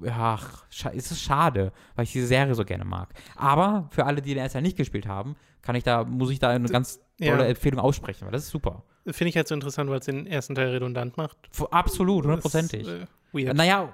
ach, 0.09 0.65
ist 0.93 1.11
es 1.11 1.21
schade, 1.21 1.71
weil 1.95 2.03
ich 2.03 2.11
diese 2.11 2.27
Serie 2.27 2.55
so 2.55 2.65
gerne 2.65 2.85
mag. 2.85 3.13
Aber 3.35 3.87
für 3.91 4.05
alle, 4.05 4.21
die 4.21 4.33
den 4.33 4.43
erst 4.43 4.55
nicht 4.55 4.77
gespielt 4.77 5.07
haben, 5.07 5.35
kann 5.61 5.75
ich 5.75 5.83
da, 5.83 6.03
muss 6.03 6.29
ich 6.29 6.39
da 6.39 6.49
eine 6.49 6.67
ganz 6.67 6.99
tolle 7.17 7.43
ja. 7.43 7.45
Empfehlung 7.45 7.79
aussprechen, 7.79 8.25
weil 8.25 8.31
das 8.31 8.43
ist 8.43 8.49
super. 8.49 8.83
Finde 9.05 9.29
ich 9.29 9.35
halt 9.35 9.47
so 9.47 9.55
interessant, 9.55 9.89
weil 9.89 9.99
es 9.99 10.05
den 10.05 10.27
ersten 10.27 10.55
Teil 10.55 10.69
redundant 10.69 11.17
macht. 11.17 11.37
Absolut, 11.71 12.23
hundertprozentig. 12.23 12.87
Äh, 12.87 13.53
naja, 13.53 13.91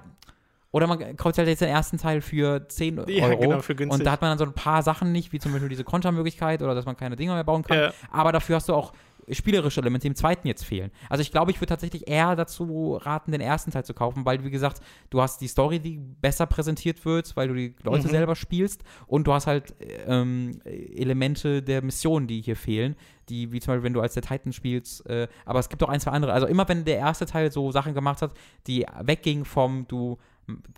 oder 0.72 0.86
man 0.86 1.16
kauft 1.16 1.38
halt 1.38 1.48
jetzt 1.48 1.60
den 1.60 1.68
ersten 1.68 1.98
Teil 1.98 2.20
für 2.20 2.68
10 2.68 3.00
Euro. 3.00 3.10
Ja, 3.10 3.34
genau, 3.34 3.60
für 3.60 3.74
günstig. 3.74 3.98
Und 3.98 4.06
da 4.06 4.12
hat 4.12 4.20
man 4.20 4.30
dann 4.30 4.38
so 4.38 4.44
ein 4.44 4.52
paar 4.52 4.82
Sachen 4.82 5.10
nicht, 5.10 5.32
wie 5.32 5.40
zum 5.40 5.52
Beispiel 5.52 5.68
diese 5.68 5.84
Kontermöglichkeit 5.84 6.62
oder 6.62 6.74
dass 6.74 6.86
man 6.86 6.96
keine 6.96 7.16
Dinger 7.16 7.34
mehr 7.34 7.44
bauen 7.44 7.62
kann. 7.62 7.78
Ja. 7.78 7.92
Aber 8.10 8.30
dafür 8.30 8.56
hast 8.56 8.68
du 8.68 8.74
auch 8.74 8.92
spielerische 9.32 9.80
Elemente, 9.80 10.02
die 10.02 10.08
im 10.08 10.14
zweiten 10.14 10.46
jetzt 10.46 10.64
fehlen. 10.64 10.90
Also 11.08 11.22
ich 11.22 11.30
glaube, 11.30 11.50
ich 11.50 11.58
würde 11.58 11.68
tatsächlich 11.68 12.08
eher 12.08 12.36
dazu 12.36 12.98
raten, 13.00 13.32
den 13.32 13.40
ersten 13.40 13.70
Teil 13.70 13.84
zu 13.84 13.94
kaufen, 13.94 14.24
weil, 14.24 14.44
wie 14.44 14.50
gesagt, 14.50 14.80
du 15.10 15.20
hast 15.20 15.40
die 15.40 15.48
Story, 15.48 15.78
die 15.78 15.98
besser 15.98 16.46
präsentiert 16.46 17.04
wird, 17.04 17.36
weil 17.36 17.48
du 17.48 17.54
die 17.54 17.74
Leute 17.82 18.06
mhm. 18.06 18.10
selber 18.10 18.36
spielst 18.36 18.82
und 19.06 19.26
du 19.26 19.32
hast 19.32 19.46
halt 19.46 19.74
ähm, 20.06 20.60
Elemente 20.64 21.62
der 21.62 21.82
Mission, 21.82 22.26
die 22.26 22.40
hier 22.40 22.56
fehlen, 22.56 22.96
die, 23.28 23.52
wie 23.52 23.60
zum 23.60 23.72
Beispiel, 23.72 23.84
wenn 23.84 23.92
du 23.92 24.00
als 24.00 24.14
der 24.14 24.22
Titan 24.22 24.52
spielst, 24.52 25.08
äh, 25.08 25.28
aber 25.44 25.58
es 25.58 25.68
gibt 25.68 25.82
auch 25.82 25.88
ein, 25.88 26.00
zwei 26.00 26.10
andere. 26.10 26.32
Also 26.32 26.46
immer, 26.46 26.68
wenn 26.68 26.84
der 26.84 26.98
erste 26.98 27.26
Teil 27.26 27.52
so 27.52 27.70
Sachen 27.70 27.94
gemacht 27.94 28.22
hat, 28.22 28.32
die 28.66 28.86
weggingen 29.00 29.44
vom, 29.44 29.86
du 29.86 30.18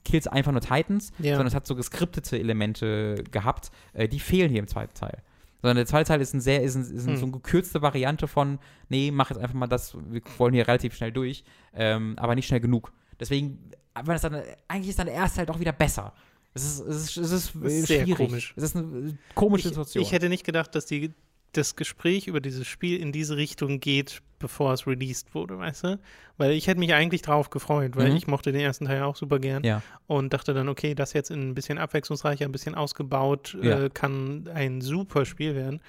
Kills 0.05 0.27
einfach 0.27 0.53
nur 0.53 0.61
Titans, 0.61 1.13
ja. 1.19 1.33
sondern 1.33 1.47
es 1.49 1.55
hat 1.55 1.67
so 1.67 1.75
geskriptete 1.75 2.39
Elemente 2.39 3.25
gehabt, 3.31 3.71
äh, 3.93 4.09
die 4.09 4.21
fehlen 4.21 4.51
hier 4.51 4.61
im 4.61 4.69
zweiten 4.69 4.95
Teil. 4.95 5.23
Sondern 5.61 5.77
der 5.77 5.87
zweite 5.87 6.09
Teil 6.09 6.21
ist, 6.21 6.35
ein 6.35 6.41
sehr, 6.41 6.63
ist, 6.63 6.75
ein, 6.75 6.83
ist 6.83 7.07
ein, 7.07 7.13
hm. 7.13 7.17
so 7.17 7.23
eine 7.27 7.33
gekürzte 7.33 7.83
Variante 7.83 8.27
von, 8.27 8.59
nee, 8.89 9.11
mach 9.13 9.31
jetzt 9.31 9.39
einfach 9.39 9.55
mal 9.55 9.69
das, 9.69 9.97
wir 10.11 10.21
wollen 10.39 10.55
hier 10.55 10.67
relativ 10.67 10.95
schnell 10.95 11.13
durch, 11.13 11.45
ähm, 11.75 12.15
aber 12.19 12.35
nicht 12.35 12.49
schnell 12.49 12.61
genug. 12.61 12.93
Deswegen, 13.21 13.71
wenn 14.05 14.17
es 14.17 14.23
dann, 14.23 14.43
eigentlich 14.67 14.89
ist 14.89 14.99
dann 14.99 15.07
der 15.07 15.15
erste 15.15 15.37
Teil 15.37 15.47
doch 15.47 15.61
wieder 15.61 15.73
besser. 15.73 16.13
Es 16.55 16.65
ist, 16.65 16.81
es 16.81 16.97
ist, 16.97 17.17
es 17.17 17.31
ist, 17.31 17.55
es 17.55 17.73
ist 17.73 17.87
schwierig. 17.87 18.17
komisch. 18.17 18.55
Es 18.57 18.65
ist 18.65 18.77
eine 18.77 19.17
komische 19.35 19.69
Situation. 19.69 20.03
Ich, 20.03 20.09
ich 20.09 20.13
hätte 20.13 20.29
nicht 20.29 20.45
gedacht, 20.45 20.75
dass 20.75 20.85
die 20.87 21.15
das 21.53 21.77
Gespräch 21.77 22.27
über 22.27 22.41
dieses 22.41 22.67
Spiel 22.67 22.99
in 23.01 23.13
diese 23.13 23.37
Richtung 23.37 23.81
geht, 23.81 24.23
bevor 24.39 24.73
es 24.73 24.87
released 24.87 25.35
wurde, 25.35 25.59
weißt 25.59 25.85
du? 25.85 25.99
Weil 26.37 26.53
ich 26.53 26.67
hätte 26.67 26.81
mich 26.81 26.95
eigentlich 26.95 27.23
drauf 27.23 27.51
gefreut, 27.51 27.97
weil 27.97 28.11
mhm. 28.11 28.17
ich 28.17 28.27
mochte 28.27 28.53
den 28.53 28.61
ersten 28.61 28.87
Teil 28.87 29.03
auch 29.03 29.17
super 29.17 29.39
gern 29.39 29.63
ja. 29.63 29.83
und 30.07 30.33
dachte 30.33 30.55
dann, 30.55 30.69
okay, 30.69 30.95
das 30.95 31.13
jetzt 31.13 31.31
ein 31.31 31.55
bisschen 31.55 31.79
abwechslungsreicher, 31.79 32.45
ein 32.45 32.53
bisschen 32.53 32.75
ausgebaut, 32.75 33.57
ja. 33.63 33.85
äh, 33.85 33.91
kann 33.91 34.49
ein 34.53 34.81
super 34.81 35.25
Spiel 35.25 35.55
werden. 35.55 35.81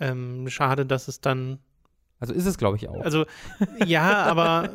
Ähm, 0.00 0.48
schade, 0.48 0.84
dass 0.84 1.08
es 1.08 1.20
dann 1.20 1.58
also 2.20 2.32
ist 2.32 2.46
es, 2.46 2.56
glaube 2.56 2.76
ich, 2.76 2.88
auch. 2.88 3.02
Also, 3.02 3.26
ja, 3.84 4.24
aber, 4.24 4.70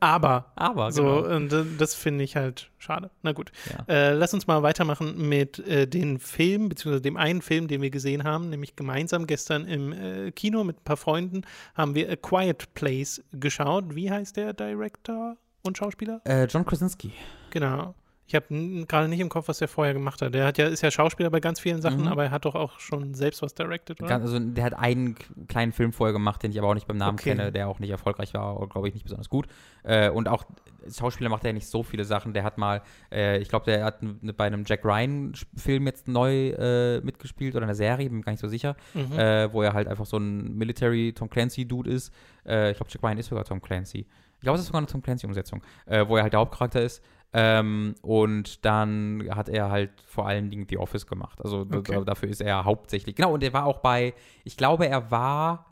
aber. 0.00 0.52
Aber, 0.56 0.92
so, 0.92 1.02
genau. 1.02 1.36
Und 1.36 1.54
das 1.78 1.94
finde 1.94 2.24
ich 2.24 2.36
halt 2.36 2.70
schade. 2.78 3.10
Na 3.22 3.32
gut. 3.32 3.52
Ja. 3.70 3.94
Äh, 3.94 4.12
lass 4.12 4.34
uns 4.34 4.46
mal 4.46 4.62
weitermachen 4.62 5.28
mit 5.28 5.58
äh, 5.60 5.86
den 5.86 6.18
Filmen, 6.18 6.68
beziehungsweise 6.68 7.02
dem 7.02 7.16
einen 7.16 7.40
Film, 7.40 7.68
den 7.68 7.80
wir 7.80 7.90
gesehen 7.90 8.24
haben, 8.24 8.50
nämlich 8.50 8.76
gemeinsam 8.76 9.26
gestern 9.26 9.66
im 9.66 9.92
äh, 9.92 10.30
Kino 10.32 10.64
mit 10.64 10.80
ein 10.80 10.84
paar 10.84 10.96
Freunden 10.96 11.42
haben 11.74 11.94
wir 11.94 12.10
A 12.10 12.16
Quiet 12.16 12.74
Place 12.74 13.22
geschaut. 13.32 13.94
Wie 13.94 14.10
heißt 14.10 14.36
der 14.36 14.52
Director 14.52 15.36
und 15.62 15.78
Schauspieler? 15.78 16.20
Äh, 16.24 16.44
John 16.44 16.66
Krasinski. 16.66 17.12
Genau. 17.50 17.94
Ich 18.30 18.36
habe 18.36 18.46
gerade 18.86 19.08
nicht 19.08 19.18
im 19.18 19.28
Kopf, 19.28 19.48
was 19.48 19.58
der 19.58 19.66
vorher 19.66 19.92
gemacht 19.92 20.22
hat. 20.22 20.32
Der 20.34 20.46
hat 20.46 20.56
ja, 20.56 20.68
ist 20.68 20.82
ja 20.82 20.92
Schauspieler 20.92 21.30
bei 21.30 21.40
ganz 21.40 21.58
vielen 21.58 21.82
Sachen, 21.82 22.02
mhm. 22.02 22.06
aber 22.06 22.26
er 22.26 22.30
hat 22.30 22.44
doch 22.44 22.54
auch 22.54 22.78
schon 22.78 23.12
selbst 23.12 23.42
was 23.42 23.54
directed, 23.56 24.00
oder? 24.00 24.14
Also 24.14 24.38
der 24.38 24.62
hat 24.62 24.74
einen 24.74 25.16
kleinen 25.48 25.72
Film 25.72 25.92
vorher 25.92 26.12
gemacht, 26.12 26.40
den 26.44 26.52
ich 26.52 26.58
aber 26.60 26.68
auch 26.68 26.74
nicht 26.74 26.86
beim 26.86 26.96
Namen 26.96 27.18
okay. 27.18 27.30
kenne, 27.30 27.50
der 27.50 27.66
auch 27.66 27.80
nicht 27.80 27.90
erfolgreich 27.90 28.32
war 28.34 28.56
oder 28.56 28.68
glaube 28.68 28.86
ich 28.86 28.94
nicht 28.94 29.02
besonders 29.02 29.28
gut. 29.28 29.48
Äh, 29.82 30.10
und 30.10 30.28
auch 30.28 30.44
Schauspieler 30.88 31.28
macht 31.28 31.42
er 31.42 31.48
ja 31.48 31.54
nicht 31.54 31.66
so 31.66 31.82
viele 31.82 32.04
Sachen. 32.04 32.32
Der 32.32 32.44
hat 32.44 32.56
mal, 32.56 32.82
äh, 33.10 33.38
ich 33.38 33.48
glaube, 33.48 33.64
der 33.64 33.84
hat 33.84 33.98
bei 34.36 34.44
einem 34.44 34.62
Jack 34.64 34.84
Ryan-Film 34.84 35.86
jetzt 35.88 36.06
neu 36.06 36.50
äh, 36.50 37.00
mitgespielt 37.00 37.56
oder 37.56 37.64
einer 37.64 37.74
Serie, 37.74 38.08
bin 38.08 38.18
mir 38.18 38.24
gar 38.24 38.32
nicht 38.32 38.40
so 38.40 38.48
sicher, 38.48 38.76
mhm. 38.94 39.18
Äh, 39.18 39.52
wo 39.52 39.62
er 39.62 39.72
halt 39.72 39.88
einfach 39.88 40.06
so 40.06 40.18
ein 40.18 40.56
Military 40.56 41.12
Tom 41.16 41.28
Clancy-Dude 41.28 41.90
ist. 41.90 42.14
Äh, 42.46 42.70
ich 42.70 42.76
glaube, 42.76 42.92
Jack 42.92 43.02
Ryan 43.02 43.18
ist 43.18 43.26
sogar 43.26 43.44
Tom 43.44 43.60
Clancy. 43.60 44.06
Ich 44.40 44.44
glaube, 44.44 44.54
es 44.54 44.62
ist 44.62 44.68
sogar 44.68 44.78
eine 44.78 44.86
Tom 44.86 45.02
Clancy-Umsetzung, 45.02 45.62
äh, 45.84 46.06
wo 46.08 46.16
er 46.16 46.22
halt 46.22 46.32
der 46.32 46.40
Hauptcharakter 46.40 46.80
ist. 46.80 47.02
Ähm, 47.32 47.94
und 48.02 48.64
dann 48.64 49.28
hat 49.30 49.48
er 49.48 49.70
halt 49.70 49.90
vor 50.06 50.26
allen 50.26 50.50
Dingen 50.50 50.66
The 50.68 50.78
Office 50.78 51.06
gemacht. 51.06 51.40
Also 51.40 51.66
okay. 51.72 52.02
dafür 52.04 52.28
ist 52.28 52.40
er 52.40 52.64
hauptsächlich. 52.64 53.14
Genau, 53.14 53.32
und 53.34 53.42
er 53.42 53.52
war 53.52 53.66
auch 53.66 53.78
bei, 53.78 54.14
ich 54.44 54.56
glaube, 54.56 54.86
er 54.88 55.10
war 55.10 55.66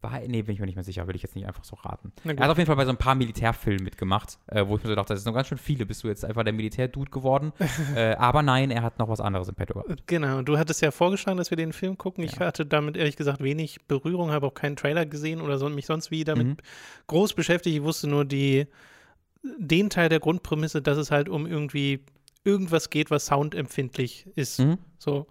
War, 0.00 0.20
nee, 0.20 0.42
bin 0.42 0.54
ich 0.54 0.60
mir 0.60 0.66
nicht 0.66 0.76
mehr 0.76 0.84
sicher, 0.84 1.08
will 1.08 1.16
ich 1.16 1.22
jetzt 1.24 1.34
nicht 1.34 1.48
einfach 1.48 1.64
so 1.64 1.74
raten. 1.74 2.12
Er 2.24 2.36
hat 2.44 2.50
auf 2.50 2.56
jeden 2.56 2.68
Fall 2.68 2.76
bei 2.76 2.84
so 2.84 2.90
ein 2.92 2.96
paar 2.96 3.16
Militärfilmen 3.16 3.82
mitgemacht, 3.82 4.38
äh, 4.46 4.64
wo 4.64 4.76
ich 4.76 4.82
mir 4.84 4.90
so 4.90 4.94
dachte, 4.94 5.12
das 5.12 5.24
sind 5.24 5.32
noch 5.32 5.36
ganz 5.36 5.48
schön 5.48 5.58
viele, 5.58 5.86
bist 5.86 6.04
du 6.04 6.06
jetzt 6.08 6.24
einfach 6.24 6.44
der 6.44 6.52
Militärdude 6.52 7.10
geworden. 7.10 7.52
äh, 7.96 8.14
aber 8.14 8.42
nein, 8.42 8.70
er 8.70 8.82
hat 8.82 9.00
noch 9.00 9.08
was 9.08 9.20
anderes 9.20 9.48
im 9.48 9.56
Petto 9.56 9.74
gehabt. 9.74 10.06
Genau, 10.06 10.40
du 10.42 10.56
hattest 10.56 10.82
ja 10.82 10.92
vorgeschlagen, 10.92 11.36
dass 11.36 11.50
wir 11.50 11.56
den 11.56 11.72
Film 11.72 11.98
gucken. 11.98 12.22
Ich 12.22 12.36
Ja. 12.36 12.46
hatte 12.46 12.64
damit 12.64 12.96
ehrlich 12.96 13.16
gesagt 13.16 13.42
wenig 13.42 13.80
Berührung, 13.88 14.30
habe 14.30 14.46
auch 14.46 14.54
keinen 14.54 14.76
Trailer 14.76 15.04
gesehen 15.04 15.40
oder 15.42 15.58
so, 15.58 15.68
mich 15.68 15.86
sonst 15.86 16.12
wie 16.12 16.22
damit 16.22 16.46
Mhm. 16.46 16.56
groß 17.08 17.34
beschäftigt. 17.34 17.74
Ich 17.76 17.82
wusste 17.82 18.06
nur 18.06 18.24
die, 18.24 18.68
den 19.58 19.90
Teil 19.90 20.08
der 20.08 20.20
Grundprämisse, 20.20 20.82
dass 20.82 20.98
es 20.98 21.10
halt 21.10 21.28
um 21.28 21.46
irgendwie 21.46 22.04
irgendwas 22.44 22.90
geht, 22.90 23.10
was 23.10 23.26
soundempfindlich 23.26 24.26
ist. 24.34 24.60
Mhm. 24.60 24.78
So. 24.98 25.26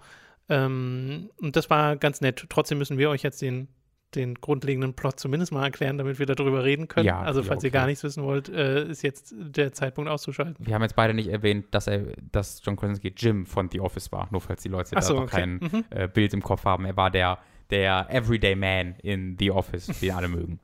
Ähm, 0.49 1.29
und 1.41 1.55
das 1.55 1.69
war 1.69 1.97
ganz 1.97 2.21
nett. 2.21 2.45
Trotzdem 2.49 2.77
müssen 2.77 2.97
wir 2.97 3.09
euch 3.09 3.23
jetzt 3.23 3.41
den, 3.41 3.67
den 4.15 4.35
grundlegenden 4.35 4.93
Plot 4.93 5.19
zumindest 5.19 5.51
mal 5.51 5.63
erklären, 5.65 5.97
damit 5.97 6.19
wir 6.19 6.25
darüber 6.25 6.63
reden 6.63 6.87
können. 6.87 7.05
Ja, 7.05 7.21
also, 7.21 7.43
falls 7.43 7.63
ihr 7.63 7.71
gar 7.71 7.85
nichts 7.87 8.03
wissen 8.03 8.23
wollt, 8.23 8.47
äh, 8.49 8.87
ist 8.87 9.01
jetzt 9.03 9.33
der 9.37 9.73
Zeitpunkt 9.73 10.09
auszuschalten. 10.09 10.65
Wir 10.65 10.73
haben 10.75 10.83
jetzt 10.83 10.95
beide 10.95 11.13
nicht 11.13 11.27
erwähnt, 11.27 11.65
dass 11.71 11.87
er, 11.87 12.13
dass 12.31 12.61
John 12.63 12.77
Krasinski 12.77 13.13
Jim 13.15 13.45
von 13.45 13.69
The 13.69 13.81
Office 13.81 14.11
war, 14.11 14.27
nur 14.31 14.39
falls 14.39 14.63
die 14.63 14.69
Leute 14.69 14.95
Ach 14.95 15.01
so, 15.01 15.13
da 15.15 15.19
noch 15.19 15.27
okay. 15.27 15.41
kein 15.41 15.53
Mhm. 15.55 15.85
äh, 15.89 16.07
Bild 16.07 16.33
im 16.33 16.41
Kopf 16.41 16.63
haben. 16.63 16.85
Er 16.85 16.95
war 16.95 17.11
der, 17.11 17.39
der 17.69 18.07
Everyday 18.09 18.55
Man 18.55 18.95
in 19.01 19.35
The 19.37 19.51
Office, 19.51 19.87
den 19.99 20.11
alle 20.11 20.29
mögen. 20.29 20.59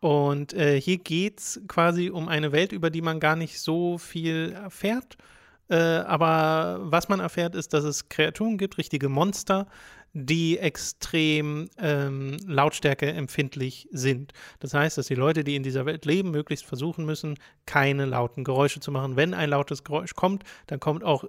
Und 0.00 0.54
äh, 0.54 0.80
hier 0.80 0.98
geht 0.98 1.40
es 1.40 1.60
quasi 1.68 2.10
um 2.10 2.28
eine 2.28 2.52
Welt, 2.52 2.72
über 2.72 2.90
die 2.90 3.02
man 3.02 3.20
gar 3.20 3.36
nicht 3.36 3.60
so 3.60 3.98
viel 3.98 4.52
erfährt. 4.52 5.16
Äh, 5.68 5.76
aber 5.76 6.80
was 6.82 7.08
man 7.08 7.20
erfährt, 7.20 7.54
ist, 7.54 7.74
dass 7.74 7.84
es 7.84 8.08
Kreaturen 8.08 8.58
gibt, 8.58 8.78
richtige 8.78 9.08
Monster, 9.08 9.66
die 10.12 10.58
extrem 10.58 11.68
ähm, 11.78 12.38
Lautstärke 12.46 13.12
empfindlich 13.12 13.88
sind. 13.92 14.32
Das 14.58 14.74
heißt, 14.74 14.98
dass 14.98 15.06
die 15.06 15.14
Leute, 15.14 15.44
die 15.44 15.54
in 15.54 15.62
dieser 15.62 15.86
Welt 15.86 16.04
leben, 16.04 16.32
möglichst 16.32 16.66
versuchen 16.66 17.04
müssen, 17.04 17.38
keine 17.66 18.06
lauten 18.06 18.42
Geräusche 18.42 18.80
zu 18.80 18.90
machen. 18.90 19.16
Wenn 19.16 19.34
ein 19.34 19.50
lautes 19.50 19.84
Geräusch 19.84 20.14
kommt, 20.14 20.42
dann 20.66 20.80
kommt 20.80 21.04
auch 21.04 21.24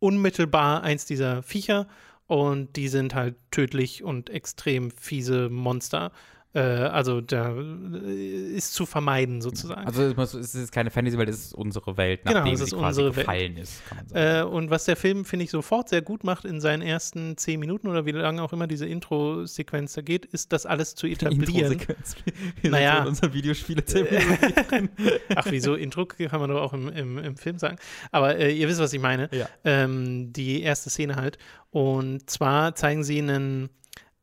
unmittelbar 0.00 0.82
eins 0.82 1.06
dieser 1.06 1.42
Viecher 1.42 1.86
und 2.26 2.74
die 2.76 2.88
sind 2.88 3.14
halt 3.14 3.36
tödlich 3.50 4.02
und 4.02 4.30
extrem 4.30 4.90
fiese 4.90 5.48
Monster. 5.48 6.10
Äh, 6.54 6.60
also 6.60 7.20
da 7.20 7.54
äh, 7.54 8.54
ist 8.56 8.72
zu 8.72 8.86
vermeiden 8.86 9.42
sozusagen. 9.42 9.86
Also 9.86 10.02
es 10.04 10.34
es 10.34 10.54
ist 10.54 10.72
keine 10.72 10.90
Fantasy-Welt, 10.90 11.28
es 11.28 11.46
ist 11.46 11.54
unsere 11.54 11.96
Welt, 11.98 12.22
Genau, 12.24 12.38
nachdem 12.38 12.54
es 12.54 12.60
sie 12.60 12.64
ist 12.66 12.72
quasi 12.72 12.86
unsere 13.02 13.16
Welt. 13.16 13.26
gefallen 13.26 13.56
ist, 13.58 13.82
man 13.94 14.08
sagen. 14.08 14.48
Äh, 14.48 14.50
und 14.50 14.70
was 14.70 14.86
der 14.86 14.96
Film, 14.96 15.26
finde 15.26 15.44
ich, 15.44 15.50
sofort 15.50 15.90
sehr 15.90 16.00
gut 16.00 16.24
macht 16.24 16.46
in 16.46 16.60
seinen 16.60 16.80
ersten 16.80 17.36
zehn 17.36 17.60
Minuten 17.60 17.86
oder 17.88 18.06
wie 18.06 18.12
lange 18.12 18.42
auch 18.42 18.52
immer 18.54 18.66
diese 18.66 18.86
Intro-Sequenz 18.86 19.92
da 19.92 20.00
geht, 20.00 20.24
ist 20.24 20.52
das 20.54 20.64
alles 20.64 20.94
zu 20.94 21.06
etablieren. 21.06 21.72
Intro-Sequenz. 21.72 22.16
Wir 22.62 22.70
Naja. 22.70 23.02
in 23.02 23.08
unserer 23.08 23.32
Videospiele 23.34 23.82
Ach, 25.36 25.46
wieso? 25.50 25.74
Intro 25.74 26.06
kann 26.06 26.40
man 26.40 26.50
doch 26.50 26.60
auch 26.62 26.72
im, 26.72 26.88
im, 26.88 27.18
im 27.18 27.36
Film 27.36 27.58
sagen. 27.58 27.76
Aber 28.10 28.36
äh, 28.36 28.52
ihr 28.54 28.68
wisst, 28.68 28.80
was 28.80 28.92
ich 28.92 29.00
meine. 29.00 29.28
Ja. 29.32 29.48
Ähm, 29.64 30.32
die 30.32 30.62
erste 30.62 30.88
Szene 30.90 31.16
halt. 31.16 31.38
Und 31.70 32.28
zwar 32.30 32.74
zeigen 32.74 33.04
sie 33.04 33.18
einen 33.18 33.68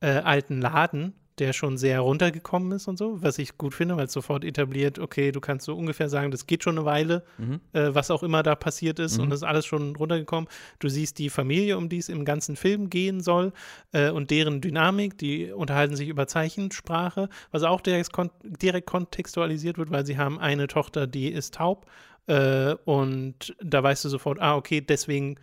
äh, 0.02 0.08
alten 0.08 0.62
Laden, 0.62 1.14
der 1.40 1.52
schon 1.54 1.78
sehr 1.78 2.00
runtergekommen 2.00 2.72
ist 2.72 2.88
und 2.88 2.98
so, 2.98 3.22
was 3.22 3.38
ich 3.40 3.58
gut 3.58 3.74
finde, 3.74 3.98
weil 3.98 4.06
es 4.06 4.14
sofort 4.14 4.46
etabliert, 4.46 5.00
okay, 5.00 5.32
du 5.32 5.42
kannst 5.42 5.66
so 5.66 5.76
ungefähr 5.76 6.08
sagen, 6.10 6.32
das 6.32 6.48
geht 6.48 6.64
schon 6.64 6.78
eine 6.78 6.86
Weile, 6.86 7.24
Mhm. 7.38 7.60
äh, 7.74 7.94
was 7.94 8.10
auch 8.12 8.24
immer 8.24 8.42
da 8.44 8.56
passiert 8.56 9.00
ist 9.00 9.18
Mhm. 9.18 9.24
und 9.26 9.30
das 9.32 9.40
ist 9.40 9.44
alles 9.44 9.66
schon 9.66 9.96
runtergekommen. 9.96 10.50
Du 10.80 10.88
siehst 10.88 11.20
die 11.20 11.30
Familie, 11.30 11.78
um 11.78 11.90
die 11.90 11.98
es 11.98 12.08
im 12.10 12.24
ganzen 12.26 12.56
Film 12.56 12.90
gehen 12.90 13.22
soll 13.22 13.52
äh, 13.92 14.10
und 14.12 14.32
deren 14.32 14.62
Dynamik, 14.62 15.18
die 15.18 15.52
unterhalten 15.52 15.96
sich 15.96 16.08
über 16.08 16.26
Zeichensprache, 16.28 17.30
was 17.52 17.64
auch 17.64 17.82
direkt, 17.82 18.14
kon 18.14 18.30
direkt 18.44 18.88
kontextualisiert 18.88 19.78
wird, 19.78 19.92
weil 19.92 20.06
sie 20.06 20.18
haben 20.18 20.40
eine 20.40 20.68
Tochter, 20.68 21.06
die 21.08 21.28
ist 21.28 21.56
taub 21.56 21.86
äh, 22.28 22.76
und 22.86 23.56
da 23.62 23.84
weißt 23.84 24.06
du 24.06 24.10
sofort, 24.10 24.40
ah, 24.42 24.56
okay, 24.56 24.82
deswegen 24.82 25.36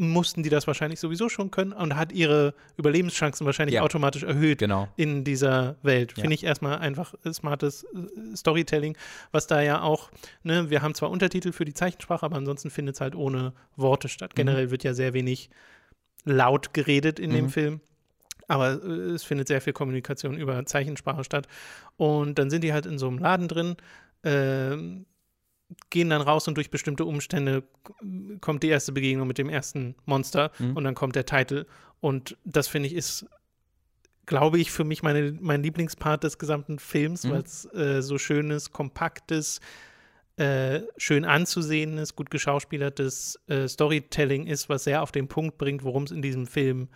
mussten 0.00 0.44
die 0.44 0.48
das 0.48 0.66
wahrscheinlich 0.68 1.00
sowieso 1.00 1.28
schon 1.28 1.50
können 1.50 1.72
und 1.72 1.96
hat 1.96 2.12
ihre 2.12 2.54
Überlebenschancen 2.76 3.44
wahrscheinlich 3.44 3.74
Ja. 3.74 3.82
automatisch 3.82 4.22
erhöht 4.22 4.58
Genau. 4.58 4.88
in 4.96 5.24
dieser 5.24 5.74
Welt. 5.82 6.12
Ja. 6.16 6.20
Finde 6.22 6.34
ich 6.34 6.44
erstmal 6.44 6.78
einfach 6.78 7.14
äh, 7.24 7.32
smartes 7.32 7.82
äh, 7.84 8.36
Storytelling, 8.36 8.96
was 9.32 9.48
da 9.48 9.60
ja 9.60 9.82
auch, 9.82 10.10
ne, 10.44 10.70
wir 10.70 10.82
haben 10.82 10.94
zwar 10.94 11.10
Untertitel 11.10 11.50
für 11.52 11.64
die 11.64 11.74
Zeichensprache, 11.74 12.24
aber 12.24 12.36
ansonsten 12.36 12.70
findet 12.70 12.94
es 12.94 13.00
halt 13.00 13.16
ohne 13.16 13.52
Worte 13.76 14.08
statt. 14.08 14.36
Generell 14.36 14.70
wird 14.70 14.84
ja 14.84 14.94
sehr 14.94 15.14
wenig 15.14 15.50
laut 16.24 16.72
geredet 16.74 17.18
in 17.18 17.30
dem 17.30 17.46
Mhm. 17.46 17.50
Film. 17.50 17.80
Aber 18.46 18.80
äh, 18.82 18.86
es 19.10 19.24
findet 19.24 19.48
sehr 19.48 19.60
viel 19.60 19.72
Kommunikation 19.72 20.38
über 20.38 20.64
Zeichensprache 20.64 21.24
statt. 21.24 21.48
Und 21.96 22.38
dann 22.38 22.50
sind 22.50 22.62
die 22.62 22.72
halt 22.72 22.86
in 22.86 22.98
so 22.98 23.08
einem 23.08 23.18
Laden 23.18 23.48
drin, 23.48 23.76
ähm, 24.24 25.06
gehen 25.90 26.10
dann 26.10 26.22
raus 26.22 26.48
und 26.48 26.54
durch 26.56 26.70
bestimmte 26.70 27.04
Umstände 27.04 27.62
kommt 28.40 28.62
die 28.62 28.68
erste 28.68 28.92
Begegnung 28.92 29.26
mit 29.28 29.38
dem 29.38 29.48
ersten 29.48 29.94
Monster 30.06 30.50
Mhm. 30.58 30.76
und 30.76 30.84
dann 30.84 30.94
kommt 30.94 31.14
der 31.16 31.26
Titel. 31.26 31.66
Und 32.00 32.36
das 32.44 32.68
finde 32.68 32.86
ich 32.88 32.94
ist, 32.94 33.26
glaube 34.26 34.58
ich, 34.58 34.70
für 34.70 34.84
mich 34.84 35.02
meine, 35.02 35.36
mein 35.40 35.62
Lieblingspart 35.62 36.24
des 36.24 36.38
gesamten 36.38 36.78
Films, 36.78 37.24
Mhm. 37.24 37.30
weil 37.30 37.42
es 37.42 37.64
äh, 37.74 38.02
so 38.02 38.18
schönes, 38.18 38.72
kompaktes, 38.72 39.60
äh, 40.36 40.82
schön 40.96 41.24
anzusehendes, 41.24 42.14
gut 42.14 42.30
geschauspielertes 42.30 43.40
äh, 43.48 43.66
Storytelling 43.66 44.46
ist, 44.46 44.68
was 44.68 44.84
sehr 44.84 45.02
auf 45.02 45.12
den 45.12 45.28
Punkt 45.28 45.58
bringt, 45.58 45.82
worum 45.82 46.04
es 46.04 46.10
in 46.12 46.22
diesem 46.22 46.46
Film 46.46 46.88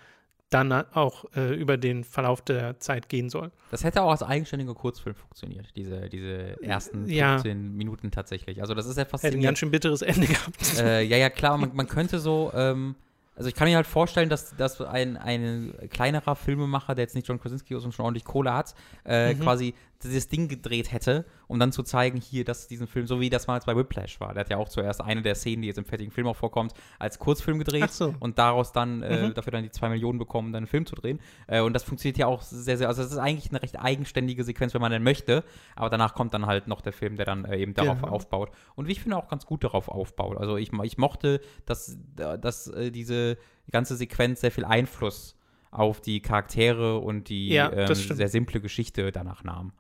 dann 0.55 0.73
auch 0.73 1.25
äh, 1.35 1.55
über 1.55 1.77
den 1.77 2.05
Verlauf 2.05 2.43
der 2.43 2.79
Zeit 2.79 3.09
gehen 3.09 3.31
soll. 3.31 3.51
Das 3.71 3.85
hätte 3.85 4.03
auch 4.03 4.11
als 4.11 4.23
eigenständiger 4.23 4.75
Kurzfilm 4.75 5.15
funktioniert, 5.17 5.67
diese, 5.77 6.09
diese 6.09 6.63
ersten 6.63 7.07
Ja. 7.09 7.33
15 7.35 7.77
Minuten 7.77 8.11
tatsächlich. 8.11 8.61
Also 8.61 8.75
das 8.75 8.87
ist 8.87 8.97
ja 8.99 9.05
Hätte 9.05 9.37
ein 9.39 9.43
ganz 9.43 9.59
schön 9.59 9.71
bitteres 9.71 10.03
Ende 10.03 10.27
gehabt. 10.27 10.79
äh, 10.79 11.03
ja, 11.03 11.17
ja, 11.17 11.31
klar, 11.31 11.57
man, 11.59 11.71
man 11.75 11.87
könnte 11.89 12.19
so, 12.19 12.53
ähm, 12.55 12.95
also 13.35 13.49
ich 13.49 13.55
kann 13.55 13.67
mir 13.67 13.77
halt 13.77 13.87
vorstellen, 13.87 14.29
dass, 14.29 14.55
dass 14.57 14.81
ein, 14.83 15.17
ein 15.17 15.73
kleinerer 15.91 16.37
Filmemacher, 16.37 16.95
der 16.95 17.05
jetzt 17.05 17.15
nicht 17.15 17.27
John 17.27 17.41
Krasinski 17.41 17.75
ist 17.75 17.85
und 17.85 17.93
schon 17.93 18.05
ordentlich 18.05 18.25
Kohle 18.25 18.53
hat, 18.53 18.75
äh, 19.07 19.33
Mhm. 19.35 19.41
quasi 19.41 19.75
dieses 20.09 20.29
Ding 20.29 20.49
gedreht 20.49 20.91
hätte, 20.93 21.25
um 21.49 21.59
dann 21.59 21.73
zu 21.73 21.83
zeigen, 21.83 22.21
hier, 22.21 22.45
dass 22.45 22.69
diesen 22.69 22.87
Film, 22.87 23.07
so 23.07 23.21
wie 23.21 23.31
das 23.31 23.47
mal 23.47 23.61
bei 23.65 23.77
Whiplash 23.77 24.21
war. 24.21 24.35
Der 24.35 24.41
hat 24.41 24.51
ja 24.51 24.57
auch 24.57 24.69
zuerst 24.69 25.01
eine 25.01 25.23
der 25.23 25.35
Szenen, 25.35 25.63
die 25.63 25.69
jetzt 25.69 25.79
im 25.79 25.85
fertigen 25.85 26.13
Film 26.13 26.27
auch 26.27 26.37
vorkommt, 26.37 26.73
als 26.99 27.19
Kurzfilm 27.19 27.59
gedreht 27.59 27.91
so. 27.93 28.15
und 28.21 28.39
daraus 28.39 28.73
dann, 28.73 29.03
äh, 29.03 29.29
Mhm. 29.29 29.35
dafür 29.35 29.51
dann 29.53 29.63
die 29.63 29.71
zwei 29.71 29.89
Millionen 29.89 30.19
bekommen, 30.19 30.53
dann 30.53 30.61
einen 30.61 30.67
Film 30.67 30.87
zu 30.87 30.95
drehen. 30.95 31.21
Äh, 31.47 31.61
und 31.61 31.73
das 31.73 31.83
funktioniert 31.85 32.19
ja 32.19 32.27
auch 32.27 32.43
sehr, 32.43 32.77
sehr, 32.79 32.89
also 32.89 33.03
das 33.03 33.13
ist 33.13 33.19
eigentlich 33.19 33.51
eine 33.51 33.63
recht 33.63 33.79
eigenständige 33.79 34.45
Sequenz, 34.45 34.75
wenn 34.75 34.81
man 34.81 34.93
denn 34.93 35.03
möchte, 35.03 35.45
aber 35.77 35.91
danach 35.91 36.15
kommt 36.15 36.35
dann 36.35 36.47
halt 36.47 36.67
noch 36.69 36.81
der 36.81 36.93
Film, 36.93 37.17
der 37.17 37.27
dann 37.27 37.45
äh, 37.45 37.59
eben 37.59 37.75
darauf 37.75 38.01
Genau. 38.01 38.13
aufbaut. 38.13 38.51
Und 38.75 38.89
wie 38.89 38.93
ich 38.93 39.01
finde, 39.01 39.17
auch 39.17 39.29
ganz 39.29 39.47
gut 39.47 39.65
darauf 39.65 39.89
aufbaut. 39.89 40.37
Also 40.39 40.57
ich, 40.57 40.73
ich 40.83 40.99
mochte, 40.99 41.41
dass, 41.67 41.97
dass 42.17 42.69
äh, 42.69 42.91
diese 42.91 43.37
ganze 43.71 43.97
Sequenz 43.97 44.41
sehr 44.41 44.51
viel 44.51 44.65
Einfluss 44.65 45.37
auf 45.71 46.01
die 46.03 46.21
Charaktere 46.21 46.99
und 46.99 47.29
die 47.31 47.49
Ja, 47.49 47.73
ähm, 47.73 47.95
sehr 47.95 48.29
simple 48.29 48.61
Geschichte 48.61 49.11
danach 49.11 49.43
nahm. 49.45 49.73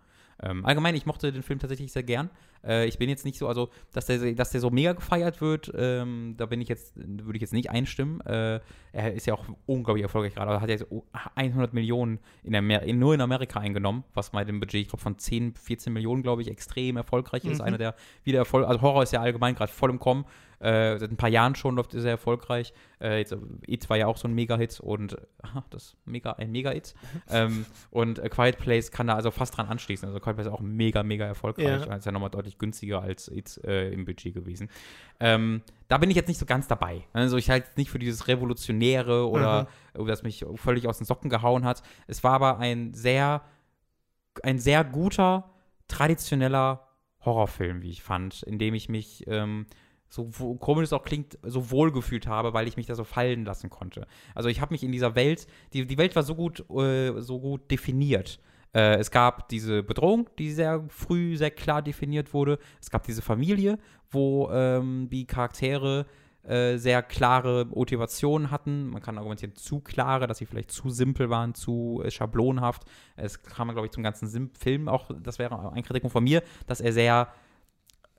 Ähm, 0.43 0.65
allgemein, 0.65 0.95
ich 0.95 1.07
mochte 1.07 1.33
den 1.33 1.43
Film 1.43 1.59
tatsächlich 1.59 1.93
sehr 1.93 2.03
gern. 2.03 2.31
Äh, 2.65 2.87
ich 2.87 2.99
bin 2.99 3.09
jetzt 3.09 3.25
nicht 3.25 3.39
so, 3.39 3.49
also, 3.49 3.71
dass 3.93 4.07
der, 4.07 4.33
dass 4.35 4.51
der 4.51 4.61
so 4.61 4.71
mega 4.71 4.93
gefeiert 4.93 5.41
wird, 5.41 5.73
ähm, 5.75 6.35
da 6.37 6.47
bin 6.47 6.61
ich 6.61 6.69
jetzt, 6.69 6.95
würde 6.97 7.37
ich 7.37 7.41
jetzt 7.41 7.53
nicht 7.53 7.71
einstimmen. 7.71 8.21
Äh, 8.23 8.61
er 8.93 9.13
ist 9.13 9.27
ja 9.27 9.35
auch 9.35 9.45
unglaublich 9.67 10.03
erfolgreich 10.03 10.35
gerade. 10.35 10.53
Er 10.53 10.61
hat 10.61 10.69
ja 10.69 10.77
jetzt 10.77 10.87
100 11.35 11.73
Millionen 11.73 12.19
in 12.43 12.55
Amer 12.55 12.83
in, 12.83 12.99
nur 12.99 13.15
in 13.15 13.21
Amerika 13.21 13.61
eingenommen, 13.61 14.05
was 14.15 14.31
bei 14.31 14.45
dem 14.45 14.61
Budget, 14.61 14.83
ich 14.83 14.89
glaube, 14.89 15.03
von 15.03 15.19
10, 15.19 15.55
14 15.55 15.93
Millionen, 15.93 16.23
glaube 16.23 16.43
ich, 16.43 16.49
extrem 16.49 16.97
erfolgreich 16.97 17.45
ist. 17.45 17.59
Mhm. 17.59 17.65
Einer 17.65 17.79
der 17.79 17.95
wieder 18.25 18.39
Erfolg, 18.39 18.67
also 18.67 18.81
Horror 18.83 19.03
ist 19.03 19.13
ja 19.13 19.21
allgemein 19.21 19.55
gerade 19.55 19.73
voll 19.73 19.91
im 19.91 19.99
Kommen. 19.99 20.25
Äh, 20.63 20.99
seit 20.99 21.11
ein 21.11 21.17
paar 21.17 21.29
Jahren 21.29 21.57
schon 21.57 21.75
läuft 21.75 21.93
er 21.95 22.01
sehr 22.01 22.13
erfolgreich. 22.13 22.73
Äh, 23.01 23.19
jetzt, 23.19 23.33
äh, 23.33 23.39
It 23.67 23.91
war 23.91 23.97
ja 23.97 24.07
auch 24.07 24.17
so 24.17 24.29
ein 24.29 24.35
Mega-Hit 24.35 24.79
und 24.79 25.17
aha, 25.43 25.65
das 25.71 25.97
Mega, 26.05 26.33
ein 26.33 26.53
Mega-Hit. 26.53 26.95
ähm, 27.31 27.67
und 27.91 28.21
äh, 28.21 28.29
Quiet 28.29 28.59
Place 28.59 28.93
kann 28.93 29.09
da 29.09 29.17
also 29.17 29.33
fast 29.33 29.57
dran 29.57 29.67
anschließen. 29.67 30.07
Also 30.07 30.21
Quiet 30.21 30.37
Place 30.37 30.47
ist 30.47 30.53
auch 30.53 30.61
mega, 30.61 31.03
mega 31.03 31.25
erfolgreich. 31.27 31.85
Ja. 31.87 31.97
Ist 31.97 32.07
ja 32.07 32.13
nochmal 32.13 32.31
deutlich 32.31 32.59
günstiger 32.59 33.03
als 33.03 33.27
It 33.29 33.61
äh, 33.65 33.93
im 33.93 34.05
Budget 34.05 34.35
gewesen. 34.35 34.71
Ähm, 35.19 35.63
da 35.89 35.99
bin 35.99 36.11
ich 36.11 36.17
jetzt 36.17 36.29
nicht 36.29 36.39
so 36.39 36.47
ganz 36.47 36.69
dabei. 36.69 37.03
Also 37.13 37.37
ich 37.37 37.51
halte 37.51 37.67
es 37.71 37.77
nicht 37.77 37.91
für 37.91 37.99
dieses 37.99 38.29
Revolutionäre 38.29 39.29
oder 39.29 39.67
äh, 39.95 40.05
das 40.05 40.23
mich 40.23 40.47
völlig 40.55 40.87
aus 40.87 40.99
den 40.99 41.07
Socken 41.07 41.29
gehauen 41.29 41.65
hat. 41.65 41.83
Es 42.07 42.23
war 42.23 42.35
aber 42.35 42.59
ein 42.59 42.95
sehr, 42.95 43.43
ein 44.45 44.61
sehr 44.61 44.85
guter, 44.85 45.51
traditioneller 45.89 46.87
Horrorfilm, 47.25 47.83
wie 47.83 47.91
ich 47.91 48.03
fand, 48.03 48.43
in 48.45 48.59
dem 48.59 48.75
ich 48.75 48.89
mich 48.89 49.25
ähm, 49.27 49.67
so 50.13 50.25
komisch 50.57 50.85
es 50.85 50.93
auch 50.93 51.05
klingt, 51.05 51.39
so 51.43 51.71
wohlgefühlt 51.71 52.27
habe, 52.27 52.53
weil 52.53 52.69
ich 52.69 52.77
mich 52.77 52.87
da 52.87 52.95
so 52.95 53.05
fallen 53.05 53.47
lassen 53.47 53.71
konnte. 53.71 54.07
Also 54.35 54.51
ich 54.51 54.61
habe 54.61 54.75
mich 54.75 54.83
in 54.83 54.93
dieser 54.93 55.15
Welt, 55.15 55.47
die, 55.73 55.87
die 55.87 55.97
Welt 55.97 56.15
war 56.15 56.23
so 56.23 56.35
gut, 56.35 56.69
äh, 56.71 57.19
so 57.21 57.41
gut 57.41 57.71
definiert. 57.71 58.39
Äh, 58.75 58.97
es 58.97 59.11
gab 59.11 59.49
diese 59.49 59.83
Bedrohung, 59.83 60.29
die 60.39 60.51
sehr 60.51 60.85
früh, 60.89 61.39
sehr 61.39 61.51
klar 61.51 61.81
definiert 61.81 62.35
wurde. 62.35 62.59
Es 62.81 62.91
gab 62.91 63.05
diese 63.05 63.23
Familie, 63.23 63.79
wo 64.11 64.51
ähm, 64.51 65.09
die 65.11 65.27
Charaktere 65.27 66.05
äh, 66.43 66.77
sehr 66.77 67.03
klare 67.03 67.65
Motivationen 67.65 68.51
hatten. 68.51 68.89
Man 68.89 69.01
kann 69.01 69.17
argumentieren, 69.17 69.55
zu 69.55 69.81
klare, 69.81 70.27
dass 70.27 70.39
sie 70.39 70.47
vielleicht 70.47 70.73
zu 70.73 70.91
simpel 70.91 71.31
waren, 71.31 71.55
zu 71.55 72.03
äh, 72.05 72.11
schablonhaft. 72.11 72.83
Es 73.17 73.43
kam, 73.43 73.71
glaube 73.71 73.87
ich, 73.87 73.93
zum 73.93 74.03
ganzen 74.03 74.29
Sim 74.29 74.51
Film 74.59 74.89
auch, 74.89 75.11
das 75.23 75.39
wäre 75.39 75.73
ein 75.73 75.85
Kritikpunkt 75.85 76.13
von 76.13 76.25
mir, 76.25 76.43
dass 76.67 76.83
er 76.83 76.93
sehr 76.93 77.29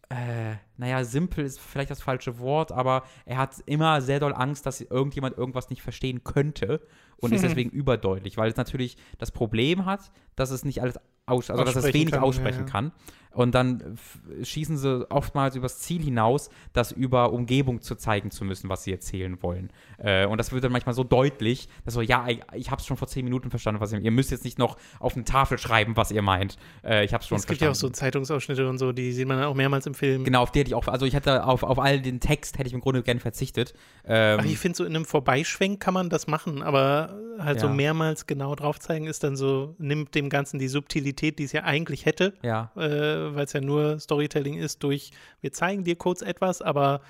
äh, 0.10 0.56
naja, 0.78 1.04
simpel 1.04 1.46
ist 1.46 1.60
vielleicht 1.60 1.92
das 1.92 2.02
falsche 2.02 2.40
Wort, 2.40 2.72
aber 2.72 3.04
er 3.26 3.38
hat 3.38 3.56
immer 3.66 4.02
sehr 4.02 4.20
doll 4.20 4.34
Angst, 4.34 4.66
dass 4.66 4.82
irgendjemand 4.82 5.38
irgendwas 5.38 5.70
nicht 5.70 5.82
verstehen 5.82 6.24
könnte 6.24 6.82
und 7.18 7.34
ist 7.34 7.44
deswegen 7.44 7.70
überdeutlich, 7.70 8.38
weil 8.38 8.50
es 8.50 8.58
natürlich 8.58 8.98
das 9.18 9.32
Problem 9.32 9.86
hat, 9.86 10.12
dass 10.36 10.52
es 10.52 10.66
nicht 10.66 10.82
alles 10.82 11.00
aus, 11.26 11.50
also 11.50 11.64
dass 11.64 11.76
es 11.76 11.94
wenig 11.94 12.12
kann, 12.12 12.24
aussprechen 12.24 12.62
ja, 12.62 12.66
ja. 12.66 12.72
kann. 12.72 12.92
Und 13.34 13.56
dann 13.56 13.98
schießen 14.44 14.78
sie 14.78 15.10
oftmals 15.10 15.56
übers 15.56 15.80
Ziel 15.80 16.04
hinaus, 16.04 16.50
das 16.74 16.92
über 16.92 17.34
Umgebung 17.34 17.82
zu 17.82 17.96
zeigen 17.96 18.30
zu 18.30 18.46
müssen, 18.46 18.70
was 18.70 18.84
sie 18.84 18.92
erzählen 18.92 19.42
wollen. 19.42 19.72
Äh, 19.98 20.28
und 20.28 20.38
das 20.38 20.52
wird 20.52 20.64
dann 20.64 20.72
manchmal 20.72 20.94
so 20.94 21.04
deutlich, 21.04 21.68
dass 21.84 21.96
so, 21.96 22.02
ja, 22.02 22.28
ich, 22.28 22.42
ich 22.54 22.70
habe 22.70 22.80
es 22.80 22.86
schon 22.86 22.98
vor 22.98 23.08
zehn 23.08 23.24
Minuten 23.24 23.50
verstanden, 23.50 23.82
was 23.82 23.92
ihr 23.92 24.04
Ihr 24.04 24.12
müsst 24.12 24.32
jetzt 24.32 24.44
nicht 24.44 24.60
noch 24.60 24.78
auf 25.00 25.16
eine 25.16 25.24
Tafel 25.24 25.58
schreiben, 25.58 25.96
was 25.96 26.12
ihr 26.12 26.22
meint. 26.22 26.58
Äh, 26.84 27.06
ich 27.06 27.14
habe 27.14 27.22
es 27.22 27.28
schon 27.28 27.38
es 27.38 27.46
verstanden. 27.46 27.46
Es 27.46 27.48
gibt 27.48 27.62
ja 27.62 27.70
auch 27.70 27.76
so 27.76 27.90
Zeitungsausschnitte 27.90 28.70
und 28.70 28.78
so, 28.78 28.92
die 28.92 29.12
sieht 29.14 29.28
man 29.28 29.42
auch 29.44 29.56
mehrmals 29.56 29.86
im 29.86 29.94
Film. 29.94 30.24
Genau, 30.24 30.44
auf 30.44 30.52
die 30.52 30.60
hätte 30.60 30.70
ich 30.70 30.76
auch, 30.76 30.88
also 30.88 31.06
ich 31.06 31.14
hätte 31.14 31.46
auf, 31.46 31.64
auf 31.64 31.80
all 31.80 32.02
den 32.02 32.20
Text 32.20 32.58
hätte 32.60 32.68
ich 32.68 32.74
im 32.74 32.82
Grunde 32.82 33.02
gerne 33.02 33.20
verzichtet. 33.20 33.74
Ähm, 34.06 34.40
Ach, 34.42 34.46
ich 34.46 34.58
finde, 34.58 34.78
so 34.78 34.84
in 34.84 34.96
einem 34.96 35.06
Vorbeischwenk 35.06 35.80
kann 35.80 35.94
man 35.94 36.10
das 36.10 36.28
machen, 36.28 36.62
aber 36.62 37.18
halt 37.40 37.62
ja. 37.62 37.68
so 37.68 37.74
mehrmals 37.74 38.28
genau 38.28 38.56
drauf 38.56 38.80
zeigen 38.80 39.08
ist 39.08 39.24
dann 39.24 39.36
so, 39.36 39.76
nimmt 39.78 40.16
dem 40.16 40.30
Ganzen 40.30 40.60
die 40.60 40.68
Subtilität, 40.68 41.40
die 41.40 41.46
es 41.46 41.52
ja 41.52 41.64
eigentlich 41.64 42.06
hätte. 42.06 42.34
Ja. 42.42 42.72
Äh, 42.76 43.23
weil 43.36 43.46
es 43.46 43.54
ja 43.54 43.62
nur 43.62 44.00
Storytelling 44.00 44.56
ist 44.56 44.84
durch, 44.84 45.12
wir 45.42 45.52
zeigen 45.52 45.84
dir 45.84 45.96
kurz 45.96 46.22
etwas, 46.22 46.62
aber 46.62 47.02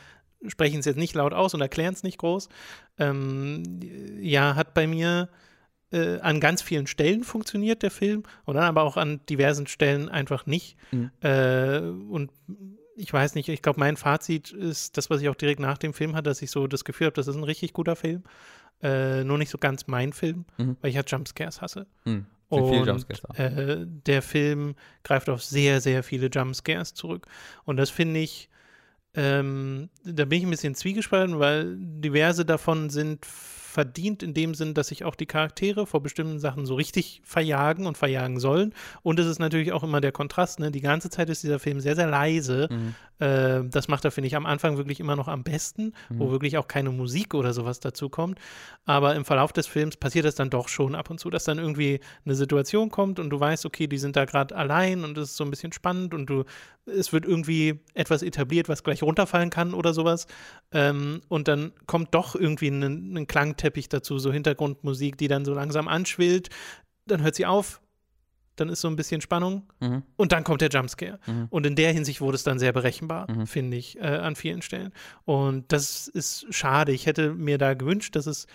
sprechen 0.48 0.80
es 0.80 0.86
jetzt 0.86 0.98
nicht 0.98 1.16
laut 1.16 1.34
aus 1.34 1.54
und 1.54 1.62
erklären 1.62 1.94
es 1.94 2.04
nicht 2.04 2.18
groß. 2.18 2.50
Ähm, 2.98 3.64
ja, 4.22 4.56
hat 4.56 4.74
bei 4.74 4.88
mir 4.88 5.30
äh, 5.92 6.20
an 6.20 6.40
ganz 6.40 6.62
vielen 6.62 6.88
Stellen 6.88 7.24
funktioniert, 7.24 7.84
der 7.84 7.92
Film, 7.92 8.24
und 8.46 8.56
dann 8.56 8.66
aber 8.66 8.84
auch 8.84 8.98
an 8.98 9.22
diversen 9.30 9.68
Stellen 9.68 10.10
einfach 10.10 10.46
nicht. 10.46 10.76
Mhm. 10.92 11.12
Äh, 11.22 11.80
und 11.80 12.32
ich 12.96 13.12
weiß 13.12 13.36
nicht, 13.36 13.50
ich 13.50 13.62
glaube, 13.62 13.80
mein 13.80 13.98
Fazit 13.98 14.52
ist 14.52 14.98
das, 14.98 15.10
was 15.10 15.22
ich 15.22 15.30
auch 15.30 15.36
direkt 15.36 15.60
nach 15.60 15.78
dem 15.78 15.94
Film 15.94 16.16
hatte, 16.16 16.30
dass 16.30 16.42
ich 16.42 16.52
so 16.52 16.68
das 16.68 16.84
Gefühl 16.84 17.08
habe, 17.08 17.16
das 17.16 17.28
ist 17.28 17.36
ein 17.36 17.44
richtig 17.44 17.74
guter 17.74 17.96
Film. 17.96 18.24
Äh, 18.82 19.24
nur 19.24 19.38
nicht 19.38 19.50
so 19.50 19.58
ganz 19.58 19.88
mein 19.88 20.14
Film, 20.14 20.46
mhm. 20.58 20.78
weil 20.82 20.90
ich 20.90 20.98
halt 20.98 21.10
Jumpscares 21.10 21.62
hasse. 21.62 21.88
Mhm. 22.06 22.26
Und 22.54 23.40
äh, 23.40 23.86
der 23.86 24.22
Film 24.22 24.76
greift 25.04 25.30
auf 25.30 25.44
sehr, 25.44 25.82
sehr 25.82 26.04
viele 26.04 26.28
Jumpscares 26.28 26.94
zurück. 26.94 27.28
Und 27.66 27.78
das 27.78 27.90
finde 27.90 28.20
ich, 28.20 28.50
ähm, 29.16 29.90
da 30.04 30.26
bin 30.26 30.40
ich 30.40 30.46
ein 30.46 30.52
bisschen 30.52 30.76
zwiegespalten, 30.76 31.40
weil 31.40 31.76
diverse 31.78 32.46
davon 32.46 32.90
sind 32.90 33.26
verdient 33.74 34.22
in 34.22 34.34
dem 34.36 34.54
Sinn, 34.54 34.76
dass 34.76 34.90
sich 34.90 35.04
auch 35.04 35.16
die 35.16 35.26
Charaktere 35.26 35.88
vor 35.88 36.04
bestimmten 36.04 36.40
Sachen 36.40 36.66
so 36.68 36.76
richtig 36.76 37.22
verjagen 37.26 37.88
und 37.88 37.98
verjagen 37.98 38.40
sollen. 38.40 38.74
Und 39.02 39.20
es 39.20 39.26
ist 39.26 39.40
natürlich 39.40 39.72
auch 39.72 39.84
immer 39.84 40.00
der 40.00 40.12
Kontrast. 40.12 40.60
Ne? 40.60 40.70
Die 40.70 40.80
ganze 40.80 41.10
Zeit 41.10 41.30
ist 41.30 41.42
dieser 41.44 41.60
Film 41.60 41.80
sehr, 41.80 41.96
sehr 41.96 42.08
leise. 42.08 42.70
Mhm. 42.72 42.96
Äh, 43.20 43.64
das 43.66 43.88
macht 43.88 44.06
er, 44.06 44.12
finde 44.12 44.28
ich, 44.28 44.36
am 44.36 44.46
Anfang 44.46 44.78
wirklich 44.78 45.00
immer 45.00 45.16
noch 45.16 45.28
am 45.28 45.44
besten, 45.44 45.94
mhm. 46.10 46.20
wo 46.20 46.32
wirklich 46.32 46.58
auch 46.58 46.68
keine 46.68 46.92
Musik 46.92 47.34
oder 47.34 47.52
sowas 47.54 47.80
dazu 47.80 48.10
kommt. 48.10 48.40
Aber 48.86 49.16
im 49.16 49.26
Verlauf 49.26 49.52
des 49.54 49.66
Films 49.66 49.98
passiert 49.98 50.26
es 50.26 50.36
dann 50.36 50.52
doch 50.52 50.68
schon 50.68 50.94
ab 50.94 51.10
und 51.10 51.20
zu, 51.20 51.32
dass 51.32 51.44
dann 51.44 51.58
irgendwie 51.58 52.00
eine 52.26 52.36
Situation 52.36 52.90
kommt 52.90 53.20
und 53.20 53.32
du 53.32 53.40
weißt, 53.40 53.66
okay, 53.66 53.88
die 53.88 53.98
sind 53.98 54.16
da 54.16 54.26
gerade 54.26 54.56
allein 54.56 55.04
und 55.04 55.18
es 55.18 55.32
ist 55.32 55.38
so 55.38 55.44
ein 55.44 55.50
bisschen 55.50 55.72
spannend 55.72 56.14
und 56.14 56.28
du, 56.28 56.44
es 56.86 57.14
wird 57.14 57.26
irgendwie 57.26 57.80
etwas 57.94 58.24
etabliert, 58.24 58.70
was 58.70 58.84
gleich 58.84 59.02
runterfallen 59.02 59.50
kann 59.50 59.74
oder 59.74 59.94
sowas. 59.94 60.28
Ähm, 60.72 61.22
und 61.30 61.48
dann 61.48 61.72
kommt 61.88 62.14
doch 62.14 62.36
irgendwie 62.36 62.68
ein, 62.68 63.18
ein 63.18 63.28
Klangteppich 63.64 63.90
dazu, 63.90 64.20
so 64.20 64.32
Hintergrundmusik, 64.32 65.18
die 65.18 65.28
dann 65.28 65.46
so 65.46 65.54
langsam 65.54 65.88
anschwillt. 65.88 66.50
Dann 67.06 67.22
hört 67.22 67.36
sie 67.36 67.46
auf, 67.46 67.82
dann 68.56 68.70
ist 68.70 68.82
so 68.82 68.88
ein 68.88 68.96
bisschen 68.96 69.22
Spannung 69.22 69.64
mhm. 69.80 70.04
und 70.18 70.32
dann 70.32 70.44
kommt 70.44 70.62
der 70.62 70.70
Jumpscare. 70.70 71.20
Mhm. 71.26 71.48
Und 71.50 71.66
in 71.66 71.76
der 71.76 71.92
Hinsicht 71.94 72.22
wurde 72.22 72.36
es 72.36 72.44
dann 72.44 72.60
sehr 72.60 72.74
berechenbar, 72.74 73.30
mhm. 73.32 73.48
finde 73.48 73.78
ich, 73.78 73.98
äh, 73.98 74.02
an 74.02 74.36
vielen 74.36 74.62
Stellen. 74.62 74.92
Und 75.26 75.72
das 75.72 76.08
ist 76.08 76.46
schade. 76.50 76.92
Ich 76.92 77.06
hätte 77.06 77.34
mir 77.34 77.58
da 77.58 77.74
gewünscht, 77.74 78.16
dass 78.16 78.28
es 78.28 78.48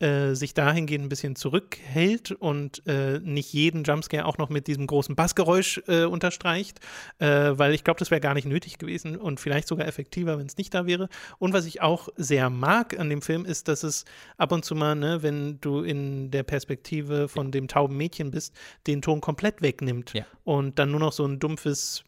äh, 0.00 0.34
sich 0.34 0.54
dahingehend 0.54 1.06
ein 1.06 1.08
bisschen 1.08 1.36
zurückhält 1.36 2.32
und 2.32 2.84
äh, 2.86 3.20
nicht 3.20 3.52
jeden 3.52 3.84
Jumpscare 3.84 4.24
auch 4.24 4.38
noch 4.38 4.48
mit 4.48 4.66
diesem 4.66 4.86
großen 4.86 5.14
Bassgeräusch 5.14 5.82
äh, 5.86 6.04
unterstreicht, 6.04 6.80
äh, 7.18 7.52
weil 7.54 7.74
ich 7.74 7.84
glaube, 7.84 8.00
das 8.00 8.10
wäre 8.10 8.20
gar 8.20 8.34
nicht 8.34 8.46
nötig 8.46 8.78
gewesen 8.78 9.16
und 9.16 9.38
vielleicht 9.38 9.68
sogar 9.68 9.86
effektiver, 9.86 10.36
wenn 10.36 10.46
es 10.46 10.56
nicht 10.56 10.74
da 10.74 10.86
wäre. 10.86 11.08
Und 11.38 11.52
was 11.52 11.64
ich 11.64 11.80
auch 11.80 12.08
sehr 12.16 12.50
mag 12.50 12.98
an 12.98 13.08
dem 13.08 13.22
Film 13.22 13.44
ist, 13.44 13.68
dass 13.68 13.84
es 13.84 14.04
ab 14.36 14.50
und 14.50 14.64
zu 14.64 14.74
mal, 14.74 14.96
ne, 14.96 15.22
wenn 15.22 15.60
du 15.60 15.82
in 15.82 16.30
der 16.32 16.42
Perspektive 16.42 17.28
von 17.28 17.52
dem 17.52 17.68
tauben 17.68 17.96
Mädchen 17.96 18.32
bist, 18.32 18.52
den 18.88 19.00
Ton 19.00 19.20
komplett 19.20 19.62
wegnimmt 19.62 20.12
ja. 20.12 20.26
und 20.42 20.78
dann 20.78 20.90
nur 20.90 21.00
noch 21.00 21.12
so 21.12 21.24
ein 21.24 21.38
dumpfes 21.38 22.04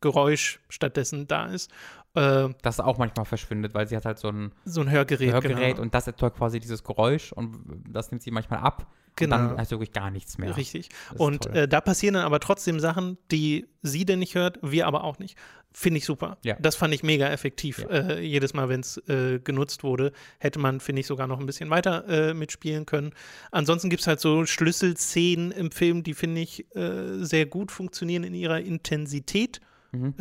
Geräusch 0.00 0.60
stattdessen 0.68 1.26
da 1.26 1.46
ist. 1.46 1.70
Äh, 2.14 2.48
das 2.62 2.80
auch 2.80 2.98
manchmal 2.98 3.24
verschwindet, 3.24 3.72
weil 3.74 3.86
sie 3.86 3.96
hat 3.96 4.04
halt 4.04 4.18
so 4.18 4.28
ein, 4.28 4.52
so 4.64 4.80
ein 4.80 4.90
Hörgerät, 4.90 5.32
Hörgerät 5.32 5.74
genau. 5.76 5.82
und 5.82 5.94
das 5.94 6.06
erzeugt 6.08 6.36
quasi 6.38 6.58
dieses 6.58 6.82
Geräusch 6.82 7.32
und 7.32 7.84
das 7.88 8.10
nimmt 8.10 8.22
sie 8.22 8.32
manchmal 8.32 8.60
ab. 8.60 8.92
Genau. 9.16 9.36
Und 9.36 9.48
dann 9.50 9.58
hast 9.58 9.70
du 9.70 9.76
wirklich 9.76 9.92
gar 9.92 10.10
nichts 10.10 10.38
mehr. 10.38 10.56
Richtig. 10.56 10.88
Und 11.16 11.46
äh, 11.46 11.68
da 11.68 11.80
passieren 11.80 12.14
dann 12.14 12.24
aber 12.24 12.40
trotzdem 12.40 12.80
Sachen, 12.80 13.18
die 13.30 13.66
sie 13.82 14.04
denn 14.04 14.18
nicht 14.18 14.34
hört, 14.34 14.58
wir 14.62 14.86
aber 14.86 15.04
auch 15.04 15.18
nicht. 15.18 15.36
Finde 15.72 15.98
ich 15.98 16.04
super. 16.04 16.38
Ja. 16.42 16.56
Das 16.58 16.74
fand 16.74 16.94
ich 16.94 17.02
mega 17.02 17.28
effektiv. 17.28 17.78
Ja. 17.78 17.88
Äh, 17.88 18.20
jedes 18.22 18.54
Mal, 18.54 18.68
wenn 18.68 18.80
es 18.80 18.96
äh, 19.08 19.38
genutzt 19.38 19.84
wurde, 19.84 20.12
hätte 20.38 20.58
man, 20.58 20.80
finde 20.80 21.00
ich, 21.00 21.06
sogar 21.06 21.26
noch 21.26 21.38
ein 21.38 21.46
bisschen 21.46 21.70
weiter 21.70 22.08
äh, 22.08 22.34
mitspielen 22.34 22.86
können. 22.86 23.12
Ansonsten 23.52 23.88
gibt 23.88 24.00
es 24.00 24.06
halt 24.06 24.20
so 24.20 24.46
Schlüsselszenen 24.46 25.52
im 25.52 25.70
Film, 25.70 26.02
die, 26.02 26.14
finde 26.14 26.40
ich, 26.40 26.74
äh, 26.74 27.22
sehr 27.22 27.46
gut 27.46 27.70
funktionieren 27.70 28.24
in 28.24 28.34
ihrer 28.34 28.60
Intensität. 28.60 29.60
Mhm. 29.92 30.14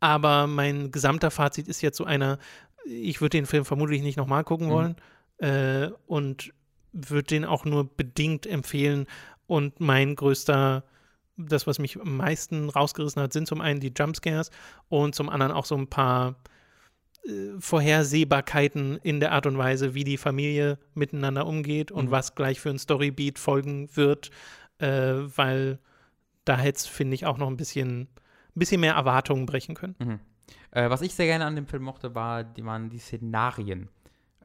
Aber 0.00 0.46
mein 0.46 0.90
gesamter 0.90 1.30
Fazit 1.30 1.68
ist 1.68 1.80
jetzt 1.80 1.96
so 1.96 2.04
einer, 2.04 2.38
ich 2.84 3.20
würde 3.20 3.38
den 3.38 3.46
Film 3.46 3.64
vermutlich 3.64 4.02
nicht 4.02 4.16
nochmal 4.16 4.44
gucken 4.44 4.68
mhm. 4.68 4.72
wollen 4.72 4.96
äh, 5.38 5.90
und 6.06 6.52
würde 6.92 7.26
den 7.26 7.44
auch 7.44 7.64
nur 7.64 7.84
bedingt 7.84 8.46
empfehlen. 8.46 9.06
Und 9.46 9.80
mein 9.80 10.16
größter, 10.16 10.84
das, 11.36 11.66
was 11.66 11.78
mich 11.78 12.00
am 12.00 12.16
meisten 12.16 12.68
rausgerissen 12.68 13.22
hat, 13.22 13.32
sind 13.32 13.46
zum 13.46 13.60
einen 13.60 13.80
die 13.80 13.92
Jumpscares 13.96 14.50
und 14.88 15.14
zum 15.14 15.28
anderen 15.28 15.52
auch 15.52 15.66
so 15.66 15.76
ein 15.76 15.88
paar 15.88 16.36
äh, 17.24 17.58
Vorhersehbarkeiten 17.58 18.98
in 19.02 19.20
der 19.20 19.32
Art 19.32 19.46
und 19.46 19.58
Weise, 19.58 19.94
wie 19.94 20.04
die 20.04 20.16
Familie 20.16 20.78
miteinander 20.94 21.46
umgeht 21.46 21.90
und 21.90 22.06
mhm. 22.06 22.10
was 22.10 22.34
gleich 22.34 22.60
für 22.60 22.70
ein 22.70 22.78
Storybeat 22.78 23.38
folgen 23.38 23.88
wird, 23.94 24.30
äh, 24.78 25.14
weil 25.36 25.78
da 26.44 26.56
hätte 26.56 26.78
es, 26.78 26.86
finde 26.86 27.14
ich, 27.14 27.26
auch 27.26 27.38
noch 27.38 27.48
ein 27.48 27.56
bisschen 27.56 28.08
ein 28.56 28.60
bisschen 28.60 28.80
mehr 28.80 28.94
Erwartungen 28.94 29.46
brechen 29.46 29.74
können. 29.74 29.94
Mhm. 29.98 30.20
Äh, 30.70 30.90
was 30.90 31.02
ich 31.02 31.14
sehr 31.14 31.26
gerne 31.26 31.44
an 31.44 31.56
dem 31.56 31.66
Film 31.66 31.82
mochte, 31.82 32.14
war, 32.14 32.44
die, 32.44 32.64
waren 32.64 32.88
die 32.88 32.98
Szenarien. 32.98 33.88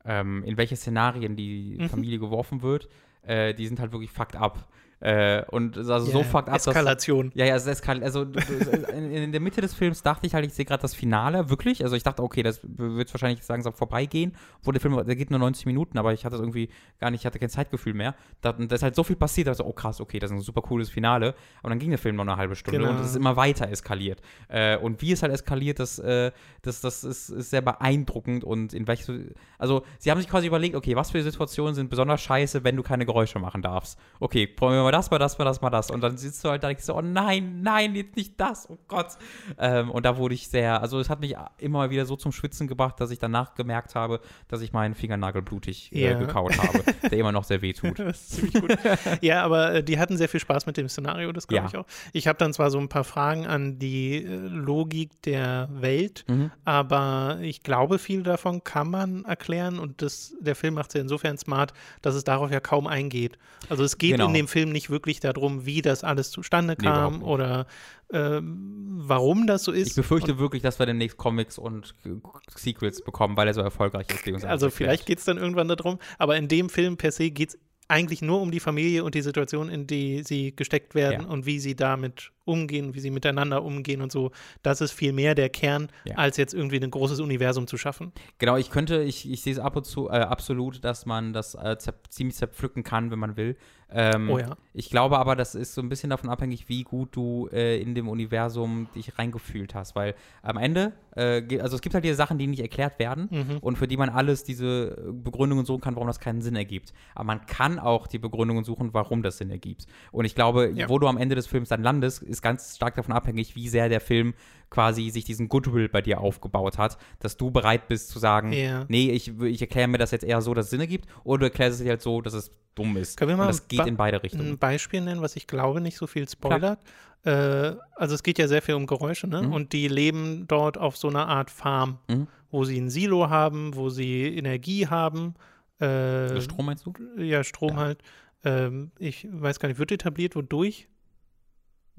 Ähm, 0.04 0.44
in 0.44 0.58
welche 0.58 0.76
Szenarien 0.76 1.36
die 1.36 1.78
mhm. 1.80 1.90
Familie 1.90 2.20
geworfen 2.20 2.62
wird. 2.62 2.90
Äh, 3.22 3.54
die 3.54 3.68
sind 3.68 3.80
halt 3.80 3.92
wirklich 3.92 4.12
fucked 4.12 4.36
up. 4.36 4.68
Äh, 5.02 5.44
und 5.50 5.78
also 5.78 5.94
yeah, 5.94 6.00
so 6.00 6.24
fucked 6.24 6.48
up. 6.48 6.56
Eskalation. 6.56 7.30
Dass, 7.30 7.36
ja, 7.40 7.46
ja, 7.46 7.56
es 7.56 7.66
eskaliert. 7.66 8.06
Also 8.06 8.22
in, 8.22 9.12
in, 9.12 9.32
der 9.32 9.42
Mitte 9.42 9.60
des 9.60 9.74
Films 9.74 10.04
dachte 10.04 10.28
ich 10.28 10.36
halt, 10.36 10.46
ich 10.46 10.54
sehe 10.54 10.64
gerade 10.64 10.84
das 10.84 10.94
Finale, 10.94 11.50
wirklich. 11.50 11.84
Also 11.84 11.96
ich 11.96 12.04
dachte, 12.04 12.22
okay, 12.22 12.44
das 12.44 12.62
wird 12.64 13.12
wahrscheinlich 13.12 13.44
sagen, 13.44 13.64
so 13.64 13.72
vorbeigehen. 13.72 14.36
Obwohl 14.60 14.74
der 14.74 14.82
Film, 14.82 15.04
der 15.04 15.16
geht 15.16 15.32
nur 15.32 15.40
90 15.40 15.66
Minuten, 15.66 15.98
aber 15.98 16.14
ich 16.14 16.24
hatte 16.24 16.36
es 16.36 16.42
irgendwie 16.42 16.70
gar 17.00 17.10
nicht, 17.10 17.22
ich 17.22 17.26
hatte 17.26 17.40
kein 17.40 17.50
Zeitgefühl 17.50 17.96
mehr. 17.96 18.14
Da, 18.42 18.54
da 18.54 18.76
ist 18.76 18.84
halt 18.84 18.94
so 18.94 19.04
viel 19.04 19.16
passiert, 19.16 19.48
also, 19.48 19.66
oh 19.66 19.74
krass, 19.74 20.00
okay, 20.00 20.20
das 20.20 20.30
ist 20.30 20.38
ein 20.38 20.42
super 20.42 20.62
cooles 20.62 20.92
Finale. 20.92 21.34
Aber 21.62 21.70
dann 21.70 21.80
ging 21.80 21.90
der 21.90 22.00
Film 22.00 22.16
noch 22.16 22.24
eine 22.24 22.38
halbe 22.38 22.56
Stunde 22.56 22.80
genau. 22.80 22.92
und 22.92 23.00
es 23.00 23.08
ist 23.08 23.16
immer 23.16 23.36
weiter 23.36 23.70
eskaliert. 23.70 24.22
Äh, 24.50 24.78
und 24.78 25.02
wie 25.02 25.14
es 25.14 25.24
halt 25.24 25.34
eskaliert, 25.34 25.80
das, 25.80 25.98
äh, 25.98 26.32
das, 26.62 26.80
das 26.82 27.04
ist, 27.04 27.30
ist 27.30 27.50
sehr 27.50 27.62
beeindruckend 27.62 28.44
und 28.44 28.76
in 28.76 28.86
welche, 28.86 29.34
also 29.58 29.84
sie 29.98 30.12
haben 30.12 30.20
sich 30.20 30.30
quasi 30.30 30.46
überlegt, 30.46 30.76
okay, 30.76 30.96
was 30.96 31.10
für 31.10 31.24
Situationen 31.24 31.74
sind 31.74 31.90
besonders 31.90 32.22
scheiße, 32.22 32.64
wenn 32.64 32.76
du 32.76 32.84
keine 32.84 33.08
Geräusche 33.08 33.40
machen 33.40 33.64
darfst. 33.64 33.98
Okay, 34.20 34.46
probieren 34.46 34.80
wir 34.80 34.84
mal 34.84 34.91
mal 34.92 34.98
das, 34.98 35.12
mal 35.12 35.18
das, 35.20 35.38
mal 35.38 35.46
das, 35.46 35.62
mal 35.62 35.70
das. 35.70 35.90
Und 35.90 36.02
dann 36.02 36.18
sitzt 36.18 36.44
du 36.44 36.50
halt 36.50 36.64
da 36.64 36.68
und 36.68 36.72
denkst 36.72 36.86
so, 36.86 36.96
oh 36.96 37.02
nein, 37.02 37.62
nein, 37.62 37.96
jetzt 37.96 38.16
nicht 38.16 38.40
das, 38.40 38.70
oh 38.70 38.78
Gott. 38.88 39.18
Ähm, 39.58 39.90
und 39.90 40.06
da 40.06 40.18
wurde 40.18 40.36
ich 40.36 40.48
sehr, 40.48 40.82
also 40.82 41.00
es 41.00 41.10
hat 41.10 41.22
mich 41.22 41.36
immer 41.58 41.90
wieder 41.90 42.06
so 42.06 42.16
zum 42.16 42.32
Schwitzen 42.32 42.68
gebracht, 42.68 43.00
dass 43.00 43.12
ich 43.12 43.20
danach 43.20 43.56
gemerkt 43.56 43.96
habe, 43.96 44.20
dass 44.48 44.62
ich 44.62 44.74
meinen 44.74 44.96
Fingernagel 44.96 45.42
blutig 45.42 45.92
äh, 45.94 46.12
ja. 46.12 46.20
gekaut 46.20 46.58
habe, 46.58 46.84
der 47.04 47.14
immer 47.14 47.32
noch 47.32 47.44
sehr 47.44 47.62
weh 47.62 47.74
tut. 47.74 48.00
das 48.00 48.22
ist 48.22 48.30
ziemlich 48.32 48.54
gut. 48.54 48.78
ja, 49.22 49.44
aber 49.44 49.76
äh, 49.76 49.84
die 49.84 50.00
hatten 50.00 50.18
sehr 50.18 50.30
viel 50.30 50.40
Spaß 50.40 50.66
mit 50.66 50.78
dem 50.78 50.90
Szenario, 50.90 51.32
das 51.32 51.48
glaube 51.48 51.64
ja. 51.64 51.70
ich 51.70 51.78
auch. 51.78 51.86
Ich 52.14 52.28
habe 52.28 52.38
dann 52.38 52.54
zwar 52.54 52.70
so 52.72 52.80
ein 52.80 52.90
paar 52.90 53.04
Fragen 53.04 53.46
an 53.46 53.80
die 53.80 54.24
äh, 54.24 54.36
Logik 54.36 55.22
der 55.24 55.70
Welt, 55.72 56.26
mhm. 56.28 56.52
aber 56.66 57.40
ich 57.42 57.64
glaube, 57.64 58.00
viel 58.00 58.24
davon 58.24 58.64
kann 58.64 58.90
man 58.90 59.26
erklären 59.26 59.80
und 59.80 60.02
das, 60.02 60.36
der 60.40 60.56
Film 60.56 60.74
macht 60.74 60.90
es 60.90 60.96
ja 60.96 61.02
insofern 61.02 61.38
smart, 61.38 61.74
dass 62.02 62.16
es 62.16 62.24
darauf 62.24 62.52
ja 62.52 62.60
kaum 62.60 62.88
eingeht. 62.88 63.38
Also 63.70 63.84
es 63.84 63.98
geht 63.98 64.12
genau. 64.12 64.28
in 64.28 64.34
dem 64.34 64.48
Film 64.48 64.72
nicht 64.72 64.81
nicht 64.82 64.90
wirklich 64.90 65.20
darum, 65.20 65.66
wie 65.66 65.82
das 65.84 66.04
alles 66.04 66.32
zustande 66.32 66.76
Nee, 66.80 66.86
kam 66.88 67.20
nicht. 67.20 67.24
oder 67.24 67.68
ähm, 68.12 68.88
warum 69.04 69.48
das 69.48 69.64
so 69.64 69.72
ist. 69.72 69.90
Ich 69.90 69.96
befürchte 69.96 70.38
wirklich, 70.40 70.62
dass 70.64 70.80
wir 70.80 70.86
demnächst 70.86 71.18
Comics 71.18 71.58
und 71.58 71.94
äh, 72.06 72.10
Sequels 72.56 73.04
bekommen, 73.04 73.38
weil 73.38 73.48
er 73.48 73.54
so 73.54 73.62
erfolgreich 73.62 74.08
ist. 74.26 74.46
Also 74.46 74.70
vielleicht 74.70 75.06
geht 75.06 75.20
es 75.20 75.26
dann 75.26 75.38
irgendwann 75.38 75.68
darum, 75.68 76.00
aber 76.18 76.36
in 76.38 76.48
dem 76.48 76.70
Film 76.70 76.98
per 76.98 77.12
se 77.12 77.30
geht 77.32 77.50
es 77.50 77.60
eigentlich 77.88 78.22
nur 78.22 78.40
um 78.40 78.52
die 78.52 78.62
Familie 78.62 79.04
und 79.04 79.16
die 79.16 79.22
Situation, 79.22 79.68
in 79.68 79.86
die 79.86 80.24
sie 80.24 80.56
gesteckt 80.56 80.96
werden 80.96 81.24
Ja. 81.24 81.28
und 81.28 81.46
wie 81.46 81.60
sie 81.60 81.76
damit 81.76 82.32
umgehen, 82.46 82.94
wie 82.96 83.02
sie 83.02 83.12
miteinander 83.12 83.64
umgehen 83.64 84.02
und 84.02 84.14
so. 84.14 84.32
Das 84.64 84.80
ist 84.80 84.94
viel 84.94 85.12
mehr 85.12 85.36
der 85.36 85.50
Kern, 85.50 85.90
Ja. 86.06 86.16
als 86.16 86.38
jetzt 86.38 86.54
irgendwie 86.54 86.80
ein 86.82 86.90
großes 86.90 87.20
Universum 87.20 87.68
zu 87.68 87.78
schaffen. 87.78 88.14
Genau, 88.38 88.56
ich 88.56 88.70
könnte, 88.70 89.04
ich, 89.04 89.30
ich 89.30 89.42
sehe 89.42 89.52
es 89.52 89.60
ab 89.60 89.76
und 89.76 89.86
zu 89.86 90.08
äh, 90.08 90.14
absolut, 90.14 90.86
dass 90.86 91.06
man 91.06 91.34
das 91.34 91.54
äh, 91.56 91.76
ziemlich 92.10 92.38
zerpflücken 92.38 92.84
kann, 92.84 93.12
wenn 93.12 93.20
man 93.20 93.36
will. 93.36 93.58
Ähm, 93.94 94.30
Oh 94.30 94.40
ja. 94.40 94.56
Ich 94.74 94.90
glaube 94.90 95.20
aber, 95.20 95.36
das 95.36 95.54
ist 95.54 95.74
so 95.74 95.82
ein 95.82 95.90
bisschen 95.90 96.10
davon 96.10 96.30
abhängig, 96.30 96.70
wie 96.70 96.84
gut 96.84 97.10
du 97.16 97.50
äh, 97.52 97.82
in 97.82 97.94
dem 97.94 98.08
Universum 98.08 98.88
dich 98.96 99.18
reingefühlt 99.20 99.76
hast, 99.76 99.96
weil 99.98 100.16
am 100.44 100.56
Ende, 100.58 100.94
äh, 101.18 101.42
also 101.60 101.76
es 101.76 101.82
gibt 101.82 101.94
halt 101.94 102.06
diese 102.06 102.16
Sachen, 102.16 102.38
die 102.38 102.48
nicht 102.48 102.62
erklärt 102.62 102.98
werden 103.00 103.28
Mhm. 103.30 103.58
und 103.60 103.78
für 103.78 103.88
die 103.90 103.98
man 103.98 104.08
alles 104.10 104.46
diese 104.46 104.96
äh, 104.98 105.12
Begründungen 105.12 105.66
suchen 105.66 105.82
kann, 105.82 105.96
warum 105.96 106.08
das 106.08 106.22
keinen 106.22 106.42
Sinn 106.42 106.56
ergibt. 106.56 106.94
Aber 107.16 107.26
man 107.26 107.46
kann 107.48 107.80
auch 107.80 108.08
die 108.08 108.20
Begründungen 108.20 108.64
suchen, 108.64 108.94
warum 108.94 109.24
das 109.24 109.38
Sinn 109.40 109.52
ergibt. 109.52 109.88
Und 110.14 110.24
ich 110.24 110.36
glaube, 110.36 110.72
Ja. 110.74 110.88
wo 110.88 110.98
du 110.98 111.08
am 111.08 111.18
Ende 111.18 111.36
des 111.36 111.48
Films 111.48 111.68
dann 111.68 111.84
landest, 111.84 112.24
ist 112.24 112.42
ganz 112.42 112.78
stark 112.78 112.96
davon 112.96 113.14
abhängig, 113.14 113.56
wie 113.58 113.68
sehr 113.68 113.90
der 113.90 114.00
Film 114.00 114.34
quasi 114.72 115.10
sich 115.12 115.24
diesen 115.26 115.48
Goodwill 115.50 115.88
bei 115.90 116.02
dir 116.02 116.20
aufgebaut 116.22 116.80
hat, 116.80 116.98
dass 117.20 117.38
du 117.38 117.52
bereit 117.52 117.88
bist 117.88 118.10
zu 118.10 118.18
sagen, 118.18 118.52
Ja. 118.54 118.86
nee, 118.88 119.12
ich, 119.12 119.38
ich 119.40 119.62
erkläre 119.62 119.88
mir 119.88 120.00
das 120.00 120.10
jetzt 120.12 120.24
eher 120.24 120.42
so, 120.42 120.54
dass 120.56 120.66
es 120.66 120.72
Sinn 120.72 120.80
ergibt, 120.80 121.06
oder 121.24 121.40
du 121.42 121.46
erklärst 121.46 121.78
es 121.80 121.84
dir 121.84 121.90
halt 121.92 122.02
so, 122.02 122.22
dass 122.22 122.34
es 122.34 122.50
dumm 122.74 122.98
ist. 122.98 123.18
Können 123.18 123.30
wir 123.30 123.38
mal 123.38 123.44
Und 123.44 123.50
das 123.50 123.68
geht 123.68 123.86
in 123.86 123.98
beide 123.98 124.24
Richtungen. 124.24 124.48
Ein 124.52 124.58
Beispiel 124.58 125.02
nennen, 125.02 125.22
was 125.22 125.36
ich 125.36 125.46
glaube 125.46 125.82
nicht 125.82 125.98
so 125.98 126.08
viel 126.08 126.28
spoilert. 126.28 126.80
Äh, 127.24 127.74
also 127.96 128.16
es 128.16 128.24
geht 128.24 128.40
ja 128.40 128.48
sehr 128.48 128.62
viel 128.64 128.74
um 128.76 128.88
Geräusche, 128.88 129.28
ne? 129.28 129.44
Mhm. 129.44 129.54
Und 129.54 129.74
die 129.74 129.88
leben 129.90 130.46
dort 130.48 130.78
auf 130.80 130.98
so 130.98 131.10
einer 131.10 131.28
Art 131.28 131.52
Farm, 131.52 132.00
Mhm. 132.10 132.28
wo 132.50 132.64
sie 132.64 132.80
ein 132.80 132.90
Silo 132.90 133.30
haben, 133.30 133.76
wo 133.76 133.90
sie 133.90 134.24
Energie 134.36 134.88
haben. 134.88 135.36
Äh, 135.80 136.40
Strom 136.42 136.66
meinst 136.68 136.86
du? 136.86 136.94
Ja, 137.18 137.44
Strom 137.44 137.72
Ja. 137.72 137.76
halt. 137.78 138.00
Ähm, 138.46 138.92
ich 138.98 139.28
weiß 139.30 139.60
gar 139.60 139.68
nicht, 139.70 139.78
wird 139.80 139.92
etabliert, 139.92 140.36
wodurch? 140.36 140.88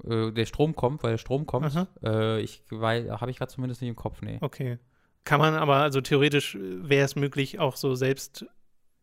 Äh, 0.07 0.31
der 0.31 0.45
Strom 0.45 0.75
kommt, 0.75 1.03
weil 1.03 1.11
der 1.11 1.17
Strom 1.17 1.45
kommt. 1.45 1.73
Äh, 2.03 2.39
ich 2.41 2.63
habe 2.71 3.31
ich 3.31 3.37
gerade 3.37 3.51
zumindest 3.51 3.81
nicht 3.81 3.89
im 3.89 3.95
Kopf, 3.95 4.21
nee. 4.21 4.37
Okay. 4.41 4.77
Kann 5.25 5.39
man 5.39 5.53
aber, 5.55 5.77
also 5.77 6.01
theoretisch 6.01 6.57
wäre 6.59 7.05
es 7.05 7.15
möglich, 7.15 7.57
auch 7.59 7.77
so 7.77 7.95
selbst, 7.95 8.45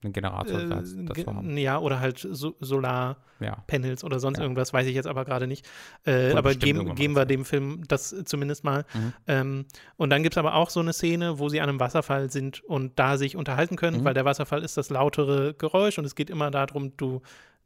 Ein 0.05 0.13
Generator 0.13 0.61
äh, 0.61 0.69
das, 0.69 0.95
das 0.97 1.15
ge- 1.17 1.25
zu 1.25 1.35
haben. 1.35 1.57
ja, 1.57 1.79
oder 1.79 2.01
halt 2.01 2.19
so, 2.19 2.55
Solarpanels 2.61 4.03
Ja. 4.03 4.07
oder 4.07 4.21
sonst 4.21 4.39
Ja. 4.39 4.45
irgendwas, 4.45 4.73
weiß 4.73 4.87
ich 4.87 4.95
jetzt 4.95 5.07
aber 5.07 5.25
gerade 5.25 5.47
nicht. 5.47 5.67
Äh, 6.05 6.33
aber 6.33 6.55
geben, 6.55 6.95
geben 6.95 7.17
wir 7.17 7.25
dem 7.25 7.45
Film 7.45 7.85
das 7.89 8.15
zumindest 8.25 8.65
mal. 8.65 8.85
Mhm. 8.95 9.13
Ähm, 9.27 9.65
und 9.97 10.11
dann 10.11 10.23
gibt 10.23 10.35
es 10.35 10.39
aber 10.39 10.55
auch 10.55 10.71
so 10.71 10.81
eine 10.81 10.93
Szene, 10.93 11.39
wo 11.39 11.49
sie 11.49 11.61
an 11.61 11.69
einem 11.69 11.81
Wasserfall 11.81 12.31
sind 12.31 12.63
und 12.65 12.99
da 12.99 13.17
sich 13.17 13.37
unterhalten 13.37 13.77
können, 13.77 14.01
Mhm. 14.01 14.05
weil 14.05 14.15
der 14.15 14.25
Wasserfall 14.25 14.63
ist 14.63 14.77
das 14.77 14.91
lautere 14.91 15.55
Geräusch 15.55 15.99
und 15.99 16.05
es 16.05 16.15
geht 16.15 16.31
immer 16.31 16.51
darum, 16.51 16.97
du 16.97 17.23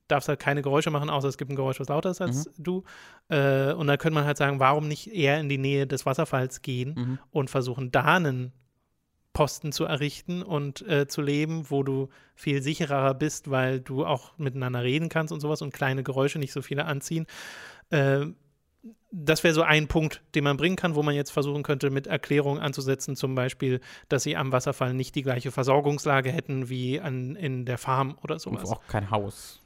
darfst 0.09 0.28
halt 0.28 0.39
keine 0.40 0.62
Geräusche 0.62 0.90
machen, 0.90 1.09
außer 1.10 1.28
es 1.28 1.39
gibt 1.39 1.51
ein 1.51 1.56
Geräusch, 1.56 1.81
was 1.81 1.89
lauter 1.89 2.10
ist 2.10 2.20
als 2.20 2.47
Mhm. 2.47 2.62
du. 2.62 2.85
Äh, 3.28 3.72
und 3.72 3.86
dann 3.86 3.98
könnte 3.98 4.14
man 4.14 4.24
halt 4.24 4.36
sagen, 4.36 4.60
warum 4.60 4.86
nicht 4.89 5.12
eher 5.14 5.40
in 5.40 5.48
die 5.48 5.59
Nähe 5.59 5.86
des 5.86 6.05
Wasserfalls 6.06 6.62
gehen 6.62 6.94
Mhm. 6.97 7.18
und 7.31 7.51
versuchen, 7.51 7.90
da 7.90 8.16
einen 8.16 8.52
Posten 9.32 9.72
zu 9.72 9.85
errichten 9.85 10.43
und 10.43 10.86
äh, 10.89 11.09
zu 11.09 11.20
leben, 11.20 11.66
wo 11.68 11.82
du 11.82 12.09
viel 12.36 12.62
sicherer 12.62 13.14
bist, 13.14 13.51
weil 13.51 13.81
du 13.81 14.05
auch 14.06 14.39
miteinander 14.39 14.82
reden 14.85 15.09
kannst 15.09 15.32
und 15.32 15.40
sowas 15.40 15.60
und 15.60 15.72
kleine 15.72 16.05
Geräusche 16.05 16.39
nicht 16.39 16.52
so 16.52 16.62
viele 16.62 16.85
anziehen. 16.85 17.26
Äh, 17.90 18.26
das 19.10 19.43
wäre 19.43 19.55
so 19.55 19.62
ein 19.62 19.89
Punkt, 19.89 20.22
den 20.35 20.44
man 20.44 20.56
bringen 20.59 20.76
kann, 20.76 20.94
wo 20.94 21.02
man 21.02 21.14
jetzt 21.14 21.31
versuchen 21.31 21.62
könnte, 21.62 21.89
mit 21.90 22.06
Erklärungen 22.06 22.60
anzusetzen, 22.60 23.16
zum 23.16 23.35
Beispiel, 23.35 23.81
dass 24.10 24.22
sie 24.24 24.36
am 24.36 24.52
Wasserfall 24.52 24.93
nicht 24.93 25.14
die 25.14 25.22
gleiche 25.22 25.51
Versorgungslage 25.51 26.31
hätten 26.31 26.68
wie 26.68 27.01
an, 27.01 27.35
in 27.35 27.64
der 27.64 27.78
Farm 27.78 28.16
oder 28.22 28.35
Und 28.35 28.40
sowas. 28.40 28.70
auch 28.70 28.86
kein 28.86 29.10
Haus. 29.10 29.60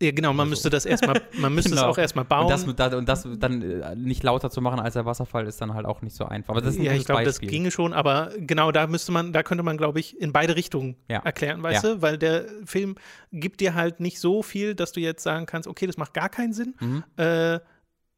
Ja, 0.00 0.10
genau, 0.10 0.30
man 0.32 0.40
Also. 0.40 0.50
müsste 0.50 0.70
das 0.70 0.84
erstmal, 0.86 1.20
man 1.38 1.54
müsste 1.54 1.70
es 1.74 1.76
Genau. 1.80 1.90
auch 1.90 1.98
erstmal 1.98 2.24
bauen. 2.24 2.44
Und 2.44 2.78
das, 2.78 2.94
und 2.94 3.08
das 3.08 3.28
dann 3.38 3.62
äh, 3.62 3.94
nicht 3.96 4.22
lauter 4.22 4.50
zu 4.50 4.60
machen 4.60 4.80
als 4.80 4.94
der 4.94 5.04
Wasserfall 5.06 5.46
ist 5.46 5.60
dann 5.60 5.74
halt 5.74 5.86
auch 5.86 6.02
nicht 6.02 6.16
so 6.16 6.24
einfach. 6.24 6.50
Aber 6.50 6.60
das 6.60 6.74
ist 6.74 6.80
ein 6.80 6.84
ja, 6.84 6.92
ich 6.92 7.04
glaube, 7.04 7.24
das 7.24 7.40
ginge 7.40 7.70
schon, 7.70 7.92
aber 7.92 8.30
genau 8.38 8.72
da 8.72 8.86
müsste 8.86 9.12
man, 9.12 9.32
da 9.32 9.42
könnte 9.42 9.62
man, 9.62 9.76
glaube 9.76 10.00
ich, 10.00 10.20
in 10.20 10.32
beide 10.32 10.56
Richtungen 10.56 10.96
Ja. 11.08 11.18
erklären, 11.20 11.62
weißt 11.62 11.84
Ja. 11.84 11.94
du? 11.94 12.02
Weil 12.02 12.18
der 12.18 12.46
Film 12.64 12.96
gibt 13.32 13.60
dir 13.60 13.74
halt 13.74 14.00
nicht 14.00 14.18
so 14.18 14.42
viel, 14.42 14.74
dass 14.74 14.92
du 14.92 15.00
jetzt 15.00 15.22
sagen 15.22 15.46
kannst, 15.46 15.68
okay, 15.68 15.86
das 15.86 15.96
macht 15.96 16.14
gar 16.14 16.28
keinen 16.28 16.52
Sinn. 16.52 16.74
Mhm. 16.80 17.04
Äh, 17.16 17.60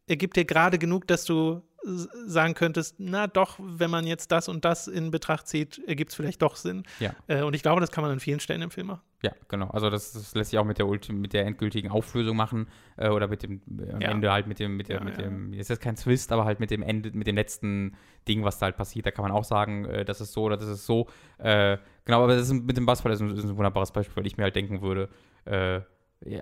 er 0.07 0.17
gibt 0.17 0.37
dir 0.37 0.45
gerade 0.45 0.79
genug, 0.79 1.07
dass 1.07 1.25
du 1.25 1.63
sagen 1.85 2.55
könntest, 2.55 2.97
na 2.99 3.27
doch, 3.27 3.59
wenn 3.61 3.91
man 3.91 4.07
jetzt 4.07 4.33
das 4.33 4.49
und 4.49 4.65
das 4.65 4.89
in 4.89 5.11
Betracht 5.11 5.47
zieht, 5.47 5.81
ergibt 5.87 6.11
es 6.11 6.17
vielleicht 6.17 6.41
doch 6.41 6.57
Sinn. 6.57 6.85
Ja. 6.99 7.15
Äh, 7.27 7.43
und 7.43 7.55
ich 7.55 7.63
glaube, 7.63 7.81
das 7.81 7.91
kann 7.91 8.03
man 8.03 8.11
an 8.11 8.21
vielen 8.21 8.41
Stellen 8.41 8.63
im 8.63 8.71
Film 8.71 8.87
machen. 8.89 9.03
Ja, 9.23 9.33
genau. 9.49 9.69
Also 9.69 9.91
das, 9.91 10.13
das 10.13 10.35
lässt 10.35 10.51
sich 10.51 10.59
auch 10.59 10.65
mit 10.65 10.79
der, 10.79 10.87
Ulti 10.87 11.13
mit 11.13 11.33
der 11.33 11.47
endgültigen 11.47 11.91
Auflösung 11.91 12.37
machen 12.37 12.69
äh, 12.97 13.09
oder 13.09 13.29
mit 13.29 13.43
dem 13.43 13.61
äh, 13.79 13.93
am 13.93 14.01
Ja. 14.01 14.11
Ende 14.11 14.33
halt 14.33 14.47
mit 14.47 14.59
dem, 14.59 14.77
mit 14.77 14.89
der, 14.89 14.99
Ja, 14.99 15.05
mit 15.05 15.19
dem, 15.19 15.53
ist 15.53 15.71
jetzt 15.71 15.81
kein 15.81 15.97
Twist, 15.97 16.33
aber 16.33 16.45
halt 16.45 16.61
mit 16.61 16.71
dem 16.71 16.83
Ende, 16.83 17.11
mit 17.13 17.27
dem 17.27 17.37
letzten 17.37 17.97
Ding, 18.29 18.45
was 18.45 18.59
da 18.59 18.67
halt 18.67 18.77
passiert. 18.77 19.07
Da 19.07 19.11
kann 19.11 19.23
man 19.23 19.33
auch 19.33 19.45
sagen, 19.45 19.85
äh, 19.85 20.05
das 20.05 20.21
ist 20.21 20.33
so 20.33 20.45
oder 20.45 20.57
das 20.57 20.69
ist 20.69 20.87
so. 20.87 21.09
Äh, 21.39 21.79
genau, 22.05 22.23
aber 22.23 22.35
das 22.35 22.49
ist 22.49 22.53
mit 22.53 22.77
dem 22.77 22.87
Basketball 22.87 23.13
ist 23.13 23.21
ein, 23.21 23.31
ist 23.37 23.45
ein 23.45 23.57
wunderbares 23.57 23.93
Beispiel, 23.93 24.17
weil 24.17 24.27
ich 24.27 24.37
mir 24.37 24.45
halt 24.45 24.57
denken 24.57 24.83
würde, 24.83 25.09
äh, 25.45 25.81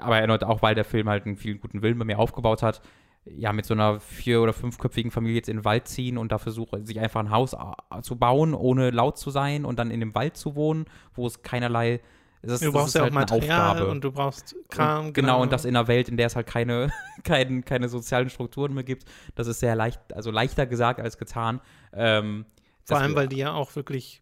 aber 0.01 0.19
erneut 0.19 0.44
auch, 0.44 0.62
weil 0.62 0.74
der 0.74 0.85
Film 0.85 1.09
halt 1.09 1.27
einen 1.27 1.36
vielen 1.36 1.60
guten 1.60 1.82
Willen 1.82 1.98
bei 1.98 2.05
mir 2.05 2.19
aufgebaut 2.19 2.62
hat. 2.62 2.82
Ja, 3.24 3.53
mit 3.53 3.65
so 3.66 3.74
einer 3.74 4.01
vier- 4.01 4.43
oder 4.43 4.53
fünfköpfigen 4.53 5.12
Familie 5.12 5.36
jetzt 5.36 5.49
in 5.49 5.59
den 5.59 5.65
Wald 5.65 5.86
ziehen 5.86 6.19
und 6.19 6.32
da 6.32 6.39
versuchen, 6.39 6.85
sich 6.86 6.99
einfach 6.99 7.20
ein 7.20 7.31
Haus 7.31 7.53
äh, 7.53 8.03
zu 8.03 8.16
bauen, 8.16 8.53
ohne 8.53 8.90
laut 8.90 9.16
zu 9.16 9.31
sein 9.31 9.65
und 9.65 9.78
dann 9.78 9.93
in 9.93 10.01
dem 10.01 10.12
Wald 10.16 10.36
zu 10.36 10.57
wohnen, 10.57 10.86
wo 11.15 11.27
es 11.27 11.40
keinerlei. 11.43 12.01
Das, 12.44 12.59
Du 12.59 12.73
brauchst 12.73 12.97
ja 12.97 13.03
auch 13.03 13.05
halt 13.05 13.12
eine 13.15 13.20
Material 13.20 13.70
Aufgabe. 13.70 13.90
und 13.93 14.03
du 14.03 14.11
brauchst 14.11 14.57
Kram. 14.69 15.07
Und, 15.07 15.12
genau, 15.15 15.40
und 15.40 15.53
das 15.53 15.65
in 15.65 15.77
einer 15.77 15.86
Welt, 15.86 16.09
in 16.09 16.16
der 16.16 16.27
es 16.27 16.35
halt 16.35 16.49
keine, 16.49 16.90
kein, 17.23 17.65
keine 17.65 17.89
sozialen 17.89 18.28
Strukturen 18.28 18.74
mehr 18.74 18.82
gibt. 18.82 19.05
Das 19.36 19.47
ist 19.47 19.61
sehr 19.61 19.77
leicht, 19.77 20.01
also 20.12 20.32
leichter 20.32 20.66
gesagt 20.66 20.99
als 20.99 21.16
getan. 21.16 21.61
Ähm, 21.93 22.44
Vor 22.85 22.99
allem, 22.99 23.12
wir- 23.12 23.16
weil 23.19 23.28
die 23.28 23.36
ja 23.36 23.53
auch 23.53 23.77
wirklich 23.77 24.20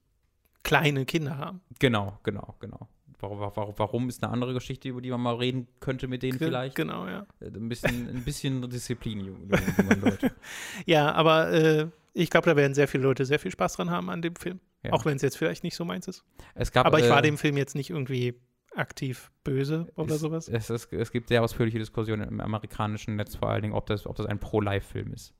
kleine 0.62 1.06
Kinder 1.06 1.38
haben. 1.38 1.62
Genau, 1.78 2.18
genau, 2.22 2.54
genau. 2.60 2.86
Warum, 3.20 3.38
warum, 3.76 4.08
ist 4.08 4.22
eine 4.22 4.32
andere 4.32 4.54
Geschichte, 4.54 4.88
über 4.88 5.00
die 5.00 5.10
man 5.10 5.20
mal 5.20 5.34
reden 5.36 5.68
könnte 5.80 6.08
mit 6.08 6.22
denen 6.22 6.38
vielleicht? 6.38 6.74
Genau, 6.74 7.06
ja. 7.06 7.26
Äh, 7.40 7.46
Ein 7.46 7.68
bisschen, 7.68 8.08
ein 8.08 8.24
bisschen 8.24 8.62
Disziplin, 8.70 9.20
junge, 9.20 9.58
Leute. 10.00 10.32
Ja, 10.86 11.12
aber 11.12 11.52
äh, 11.52 11.86
ich 12.14 12.30
glaube, 12.30 12.48
da 12.48 12.56
werden 12.56 12.74
sehr 12.74 12.88
viele 12.88 13.04
Leute 13.04 13.24
sehr 13.24 13.38
viel 13.38 13.50
Spaß 13.50 13.74
dran 13.74 13.90
haben 13.90 14.10
an 14.10 14.22
dem 14.22 14.36
Film. 14.36 14.60
Ja. 14.82 14.92
Auch 14.92 15.04
wenn 15.04 15.16
es 15.16 15.22
jetzt 15.22 15.36
vielleicht 15.36 15.64
nicht 15.64 15.76
so 15.76 15.84
meins 15.84 16.08
ist. 16.08 16.24
Gab, 16.72 16.86
Aber 16.86 16.98
ich 16.98 17.08
war 17.08 17.18
äh, 17.18 17.22
dem 17.22 17.36
Film 17.36 17.56
jetzt 17.56 17.74
nicht 17.74 17.90
irgendwie 17.90 18.34
aktiv 18.74 19.30
böse 19.44 19.88
oder 19.96 20.14
es, 20.14 20.20
sowas. 20.20 20.48
Es, 20.48 20.70
es, 20.70 20.86
es 20.86 21.12
gibt 21.12 21.28
sehr 21.28 21.42
ausführliche 21.42 21.78
Diskussionen 21.78 22.26
im 22.26 22.40
amerikanischen 22.40 23.16
Netz 23.16 23.36
vor 23.36 23.50
allen 23.50 23.62
Dingen, 23.62 23.74
ob 23.74 23.86
das, 23.86 24.06
ob 24.06 24.16
das 24.16 24.26
ein 24.26 24.38
Pro-Life-Film 24.38 25.12
ist. 25.12 25.34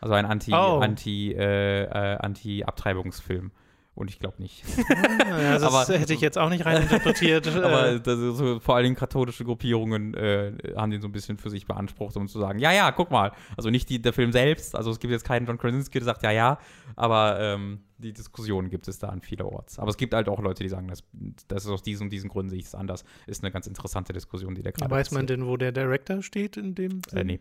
Also 0.00 0.14
ein 0.14 0.26
Anti, 0.26 0.52
Oh. 0.52 0.80
Anti, 0.80 1.32
äh, 1.32 1.84
äh, 1.84 2.16
Anti-Abtreibungsfilm. 2.16 3.52
Und 3.94 4.08
ich 4.08 4.18
glaube 4.18 4.40
nicht. 4.40 4.62
Ja, 4.88 5.58
das 5.58 5.62
aber- 5.90 5.98
hätte 5.98 6.14
ich 6.14 6.20
jetzt 6.20 6.38
auch 6.38 6.48
nicht 6.48 6.64
reininterpretiert. 6.64 7.48
Aber 7.56 7.88
äh, 7.88 7.96
ist 7.96 8.04
so, 8.04 8.60
vor 8.60 8.76
allen 8.76 8.84
Dingen 8.84 8.96
katholische 8.96 9.44
Gruppierungen 9.44 10.14
äh, 10.14 10.52
haben 10.76 10.90
den 10.90 11.02
so 11.02 11.08
ein 11.08 11.12
bisschen 11.12 11.36
für 11.36 11.50
sich 11.50 11.66
beansprucht, 11.66 12.16
um 12.16 12.28
zu 12.28 12.38
sagen, 12.38 12.60
ja, 12.60 12.72
ja, 12.72 12.92
guck 12.92 13.10
mal. 13.10 13.32
Also 13.56 13.68
nicht 13.68 13.88
die, 13.90 14.00
der 14.00 14.12
Film 14.12 14.32
selbst, 14.32 14.76
also 14.76 14.90
es 14.90 15.00
gibt 15.00 15.10
jetzt 15.10 15.24
keinen 15.24 15.46
John 15.46 15.58
Krasinski, 15.58 15.98
der 15.98 16.06
sagt, 16.06 16.22
ja, 16.22 16.30
ja, 16.30 16.58
aber 16.96 17.40
ähm, 17.40 17.80
die 17.98 18.12
Diskussion 18.12 18.70
gibt 18.70 18.88
es 18.88 18.98
da 18.98 19.08
an 19.08 19.20
vielerorts. 19.20 19.78
Aber 19.78 19.90
es 19.90 19.96
gibt 19.96 20.14
halt 20.14 20.28
auch 20.28 20.40
Leute, 20.40 20.62
die 20.62 20.68
sagen, 20.68 20.88
das, 20.88 21.02
das 21.48 21.64
ist 21.64 21.70
aus 21.70 21.82
diesen 21.82 22.04
und 22.04 22.10
diesen 22.10 22.30
Gründen 22.30 22.50
sehe 22.50 22.60
ich 22.60 22.66
es 22.66 22.74
anders. 22.74 23.04
Ist 23.26 23.42
eine 23.42 23.50
ganz 23.50 23.66
interessante 23.66 24.12
Diskussion, 24.12 24.54
die 24.54 24.62
der 24.62 24.72
gerade 24.72 24.90
weiß 24.90 25.10
man 25.10 25.26
denn, 25.26 25.46
wo 25.46 25.56
der 25.56 25.72
Director 25.72 26.22
steht 26.22 26.56
in 26.56 26.74
dem 26.74 27.02
Äh, 27.12 27.24
nee. 27.24 27.40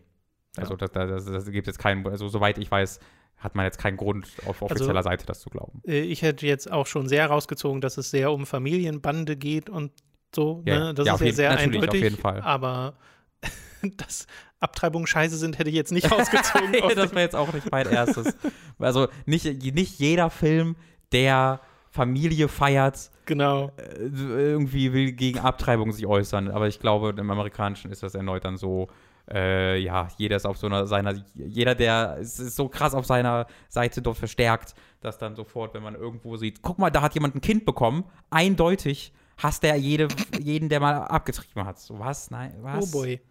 Ja. 0.57 0.63
Also 0.63 0.75
das, 0.75 0.91
das, 0.91 1.09
das, 1.09 1.25
das 1.25 1.51
gibt 1.51 1.67
jetzt 1.67 1.79
keinen, 1.79 2.05
also 2.07 2.27
soweit 2.27 2.57
ich 2.57 2.69
weiß, 2.71 2.99
hat 3.39 3.55
man 3.55 3.65
jetzt 3.65 3.77
keinen 3.79 3.97
Grund 3.97 4.27
auf 4.45 4.61
offizieller 4.61 4.97
Also- 4.97 5.09
Seite 5.09 5.25
das 5.25 5.39
zu 5.39 5.49
glauben. 5.49 5.81
Äh, 5.87 6.01
Ich 6.01 6.21
hätte 6.21 6.45
jetzt 6.45 6.71
auch 6.71 6.87
schon 6.87 7.07
sehr 7.07 7.27
rausgezogen, 7.27 7.81
dass 7.81 7.97
es 7.97 8.11
sehr 8.11 8.31
um 8.31 8.45
Familienbande 8.45 9.35
geht 9.37 9.69
und 9.69 9.91
so. 10.35 10.61
Ja, 10.65 10.79
ne? 10.79 10.93
Das 10.93 11.07
ja, 11.07 11.13
ist 11.15 11.21
ja 11.21 11.31
sehr 11.31 11.49
natürlich, 11.51 11.67
auf 11.77 11.83
eindeutig. 11.83 12.03
jeden 12.03 12.17
Fall. 12.17 12.41
Aber 12.41 12.93
dass 13.97 14.27
Abtreibungen 14.59 15.07
scheiße 15.07 15.37
sind, 15.37 15.57
hätte 15.57 15.69
ich 15.69 15.75
jetzt 15.75 15.91
nicht 15.91 16.11
rausgezogen. 16.11 16.81
aus 16.81 16.93
das 16.95 17.11
wäre 17.11 17.21
jetzt 17.21 17.35
auch 17.35 17.53
nicht 17.53 17.71
mein 17.71 17.87
erstes. 17.87 18.35
Also 18.77 19.07
nicht, 19.25 19.45
nicht 19.45 19.99
jeder 19.99 20.29
Film, 20.29 20.75
der 21.13 21.61
Familie 21.91 22.49
feiert, 22.49 23.09
genau. 23.25 23.71
äh, 23.77 24.03
irgendwie 24.03 24.93
will 24.93 25.13
gegen 25.13 25.39
Abtreibung 25.39 25.91
sich 25.91 26.05
äußern. 26.05 26.49
Aber 26.51 26.67
ich 26.67 26.79
glaube, 26.79 27.15
im 27.17 27.31
Amerikanischen 27.31 27.89
ist 27.91 28.03
das 28.03 28.13
erneut 28.15 28.45
dann 28.45 28.57
so, 28.57 28.89
äh, 29.31 29.77
ja, 29.77 30.07
jeder 30.17 30.35
ist 30.35 30.45
auf 30.45 30.57
so 30.57 30.67
einer 30.67 30.87
seiner, 30.87 31.13
jeder, 31.35 31.75
der 31.75 32.17
es 32.19 32.39
ist 32.39 32.55
so 32.55 32.67
krass 32.69 32.93
auf 32.93 33.05
seiner 33.05 33.47
Seite 33.67 34.01
dort 34.01 34.17
verstärkt, 34.17 34.75
dass 35.01 35.17
dann 35.17 35.35
sofort, 35.35 35.73
wenn 35.73 35.83
man 35.83 35.95
irgendwo 35.95 36.37
sieht, 36.37 36.61
guck 36.61 36.79
mal, 36.79 36.89
da 36.89 37.01
hat 37.01 37.13
jemand 37.13 37.35
ein 37.35 37.41
Kind 37.41 37.65
bekommen, 37.65 38.05
eindeutig 38.29 39.13
hasst 39.37 39.63
er 39.63 39.75
jede, 39.75 40.07
jeden, 40.39 40.69
der 40.69 40.79
mal 40.79 40.95
abgetrieben 41.03 41.65
hat. 41.65 41.79
So, 41.79 41.97
was? 41.99 42.29
Nein, 42.31 42.55
was? 42.61 42.93
Oh 42.93 42.99
boy. 42.99 43.21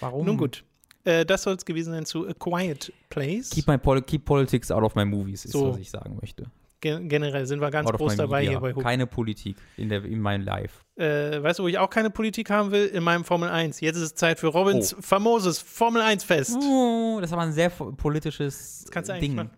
Warum? 0.00 0.26
Nun 0.26 0.36
gut. 0.36 0.64
Äh, 1.04 1.24
das 1.24 1.42
soll 1.42 1.54
es 1.54 1.64
gewesen 1.64 1.92
sein 1.92 2.04
zu 2.06 2.28
A 2.28 2.34
Quiet 2.34 2.92
Place. 3.08 3.50
Keep, 3.50 3.66
my 3.66 3.78
poli 3.78 4.02
keep 4.02 4.24
politics 4.24 4.70
out 4.70 4.82
of 4.82 4.94
my 4.94 5.04
movies, 5.04 5.44
ist, 5.44 5.52
So. 5.52 5.70
was 5.70 5.78
ich 5.78 5.90
sagen 5.90 6.16
möchte. 6.20 6.50
Gen 6.80 7.08
generell 7.08 7.46
sind 7.46 7.60
wir 7.60 7.70
ganz 7.70 7.90
groß 7.90 8.16
dabei 8.16 8.40
media. 8.40 8.50
hier 8.50 8.60
bei 8.60 8.72
Hook. 8.74 8.82
Keine 8.82 9.06
Politik 9.06 9.56
in, 9.76 9.88
der, 9.88 10.04
in 10.04 10.20
meinem 10.20 10.44
Life. 10.44 10.80
Äh, 10.96 11.42
weißt 11.42 11.58
du, 11.58 11.64
wo 11.64 11.68
ich 11.68 11.78
auch 11.78 11.90
keine 11.90 12.10
Politik 12.10 12.50
haben 12.50 12.70
will? 12.70 12.86
In 12.86 13.02
meinem 13.02 13.24
Formel 13.24 13.48
1. 13.48 13.80
Jetzt 13.80 13.96
ist 13.96 14.02
es 14.02 14.14
Zeit 14.14 14.38
für 14.38 14.48
Robins 14.48 14.94
famoses 15.00 15.58
Formel 15.58 16.02
1 16.02 16.24
Fest. 16.24 16.56
Oh, 16.60 17.18
das 17.20 17.30
ist 17.30 17.32
aber 17.32 17.42
ein 17.42 17.52
sehr 17.52 17.70
politisches 17.70 18.86
kannst 18.90 19.10
du 19.10 19.18
Ding. 19.18 19.34
machen. 19.34 19.50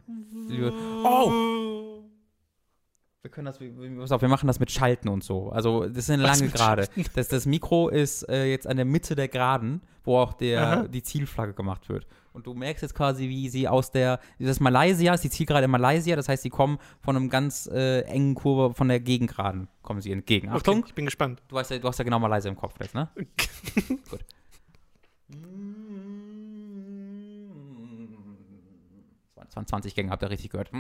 Oh! 1.04 1.89
Wir 3.22 3.30
können 3.30 3.44
das, 3.44 3.60
wir- 3.60 4.28
machen 4.28 4.46
das 4.46 4.60
mit 4.60 4.70
Schalten 4.70 5.08
und 5.10 5.22
so. 5.22 5.50
Also 5.50 5.86
das 5.86 5.98
ist 6.04 6.10
eine 6.10 6.22
Was 6.22 6.40
lange 6.40 6.50
Gerade. 6.50 6.88
Das, 7.14 7.28
das 7.28 7.44
Mikro 7.44 7.90
ist 7.90 8.22
äh, 8.30 8.46
jetzt 8.46 8.66
an 8.66 8.76
der 8.76 8.86
Mitte 8.86 9.14
der 9.14 9.28
Geraden, 9.28 9.82
wo 10.04 10.16
auch 10.16 10.32
der, 10.32 10.62
Aha. 10.66 10.88
die 10.88 11.02
Zielflagge 11.02 11.52
gemacht 11.52 11.90
wird. 11.90 12.06
Und 12.32 12.46
du 12.46 12.54
merkst 12.54 12.80
jetzt 12.80 12.94
quasi, 12.94 13.28
wie 13.28 13.50
sie 13.50 13.68
aus 13.68 13.90
der, 13.90 14.20
das 14.38 14.48
ist 14.52 14.60
Malaysia, 14.60 15.12
ist 15.12 15.22
die 15.24 15.28
Zielgerade 15.28 15.66
in 15.66 15.70
Malaysia, 15.70 16.16
das 16.16 16.30
heißt, 16.30 16.42
sie 16.44 16.48
kommen 16.48 16.78
von 17.02 17.14
einem 17.14 17.28
ganz 17.28 17.66
äh, 17.66 18.00
engen 18.02 18.34
Kurve 18.34 18.74
von 18.74 18.88
der 18.88 19.00
Gegengeraden, 19.00 19.68
kommen 19.82 20.00
sie 20.00 20.12
entgegen. 20.12 20.48
Achtung, 20.48 20.78
Okay, 20.78 20.86
ich 20.88 20.94
bin 20.94 21.04
gespannt. 21.04 21.42
du, 21.48 21.56
weißt 21.56 21.72
ja, 21.72 21.78
du 21.78 21.88
hast 21.88 21.98
ja 21.98 22.04
genau 22.04 22.20
Malaysia 22.20 22.48
im 22.48 22.56
Kopf 22.56 22.74
jetzt, 22.80 22.94
ne? 22.94 23.10
Gut. 24.08 24.24
20 29.66 29.94
Gänge 29.94 30.10
habt 30.10 30.22
ihr 30.22 30.30
richtig 30.30 30.50
gehört. 30.50 30.70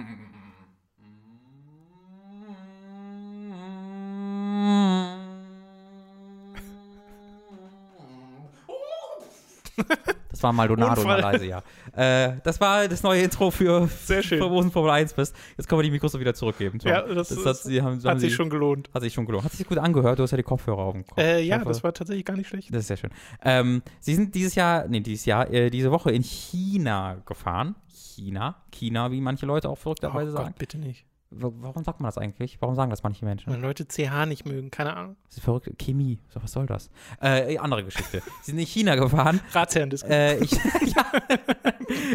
Das 10.30 10.44
war 10.44 10.52
Maldonado 10.52 11.02
in 11.02 11.08
Unfall. 11.08 11.22
Malaysia. 11.22 11.62
Äh, 11.92 12.36
das 12.44 12.60
war 12.60 12.86
das 12.86 13.02
neue 13.02 13.20
Intro 13.22 13.50
für, 13.50 13.88
Sehr 14.04 14.22
schön. 14.22 14.38
Formel 14.38 14.90
1 14.90 15.14
bist. 15.14 15.34
Jetzt 15.56 15.68
können 15.68 15.80
wir 15.80 15.82
die 15.82 15.90
Mikros 15.90 16.12
so 16.12 16.20
wieder 16.20 16.34
zurückgeben. 16.34 16.78
Tom. 16.78 16.88
Ja, 16.90 17.02
das, 17.02 17.30
das 17.30 17.44
hat, 17.44 17.56
sie, 17.56 17.82
haben, 17.82 17.98
haben 17.98 18.04
hat 18.04 18.20
sich 18.20 18.30
sie, 18.30 18.36
schon 18.36 18.48
gelohnt. 18.48 18.88
hat 18.94 19.02
sich 19.02 19.12
schon 19.12 19.26
gelohnt. 19.26 19.44
Hat 19.44 19.52
sich 19.52 19.66
gut 19.66 19.78
angehört. 19.78 20.20
Du 20.20 20.22
hast 20.22 20.30
ja 20.30 20.36
die 20.36 20.44
Kopfhörer 20.44 20.78
auf 20.78 20.92
dem 20.94 21.04
Kopf. 21.04 21.18
Äh, 21.18 21.42
ja, 21.42 21.56
hoffe- 21.56 21.66
das 21.66 21.82
war 21.82 21.92
tatsächlich 21.92 22.24
gar 22.24 22.36
nicht 22.36 22.48
schlecht. 22.48 22.72
das 22.72 22.82
ist 22.82 22.86
sehr 22.86 22.96
schön. 22.96 23.10
Ähm, 23.42 23.82
Sie 23.98 24.14
sind 24.14 24.34
dieses 24.36 24.54
Jahr, 24.54 24.86
nee, 24.86 25.00
dieses 25.00 25.26
Jahr, 25.26 25.50
äh, 25.50 25.68
diese 25.68 25.90
Woche 25.90 26.12
in 26.12 26.22
China 26.22 27.16
gefahren. 27.26 27.74
China, 27.92 28.54
China, 28.70 29.10
wie 29.10 29.20
manche 29.20 29.46
Leute 29.46 29.68
auch 29.68 29.78
verrückterweise 29.78 30.30
oh 30.30 30.34
sagen. 30.34 30.46
Gott, 30.50 30.58
bitte 30.58 30.78
nicht. 30.78 31.06
Warum 31.32 31.84
sagt 31.84 32.00
man 32.00 32.08
das 32.08 32.18
eigentlich? 32.18 32.60
Warum 32.60 32.74
sagen 32.74 32.90
das 32.90 33.04
manche 33.04 33.24
Menschen? 33.24 33.52
Wenn 33.52 33.62
Leute 33.62 33.86
CH 33.86 34.26
nicht 34.26 34.46
mögen, 34.46 34.72
keine 34.72 34.96
Ahnung. 34.96 35.16
Das 35.28 35.36
ist 35.36 35.44
verrückt. 35.44 35.70
Chemie, 35.78 36.18
so, 36.28 36.42
was 36.42 36.50
soll 36.50 36.66
das? 36.66 36.90
Äh, 37.22 37.56
andere 37.58 37.84
Geschichte. 37.84 38.20
Sie 38.42 38.50
sind 38.50 38.58
in 38.58 38.66
China 38.66 38.96
gefahren. 38.96 39.40
Ratsherrn-Disco. 39.52 40.08
Äh, 40.08 40.42
ich 40.42 40.50
ja, 40.96 41.04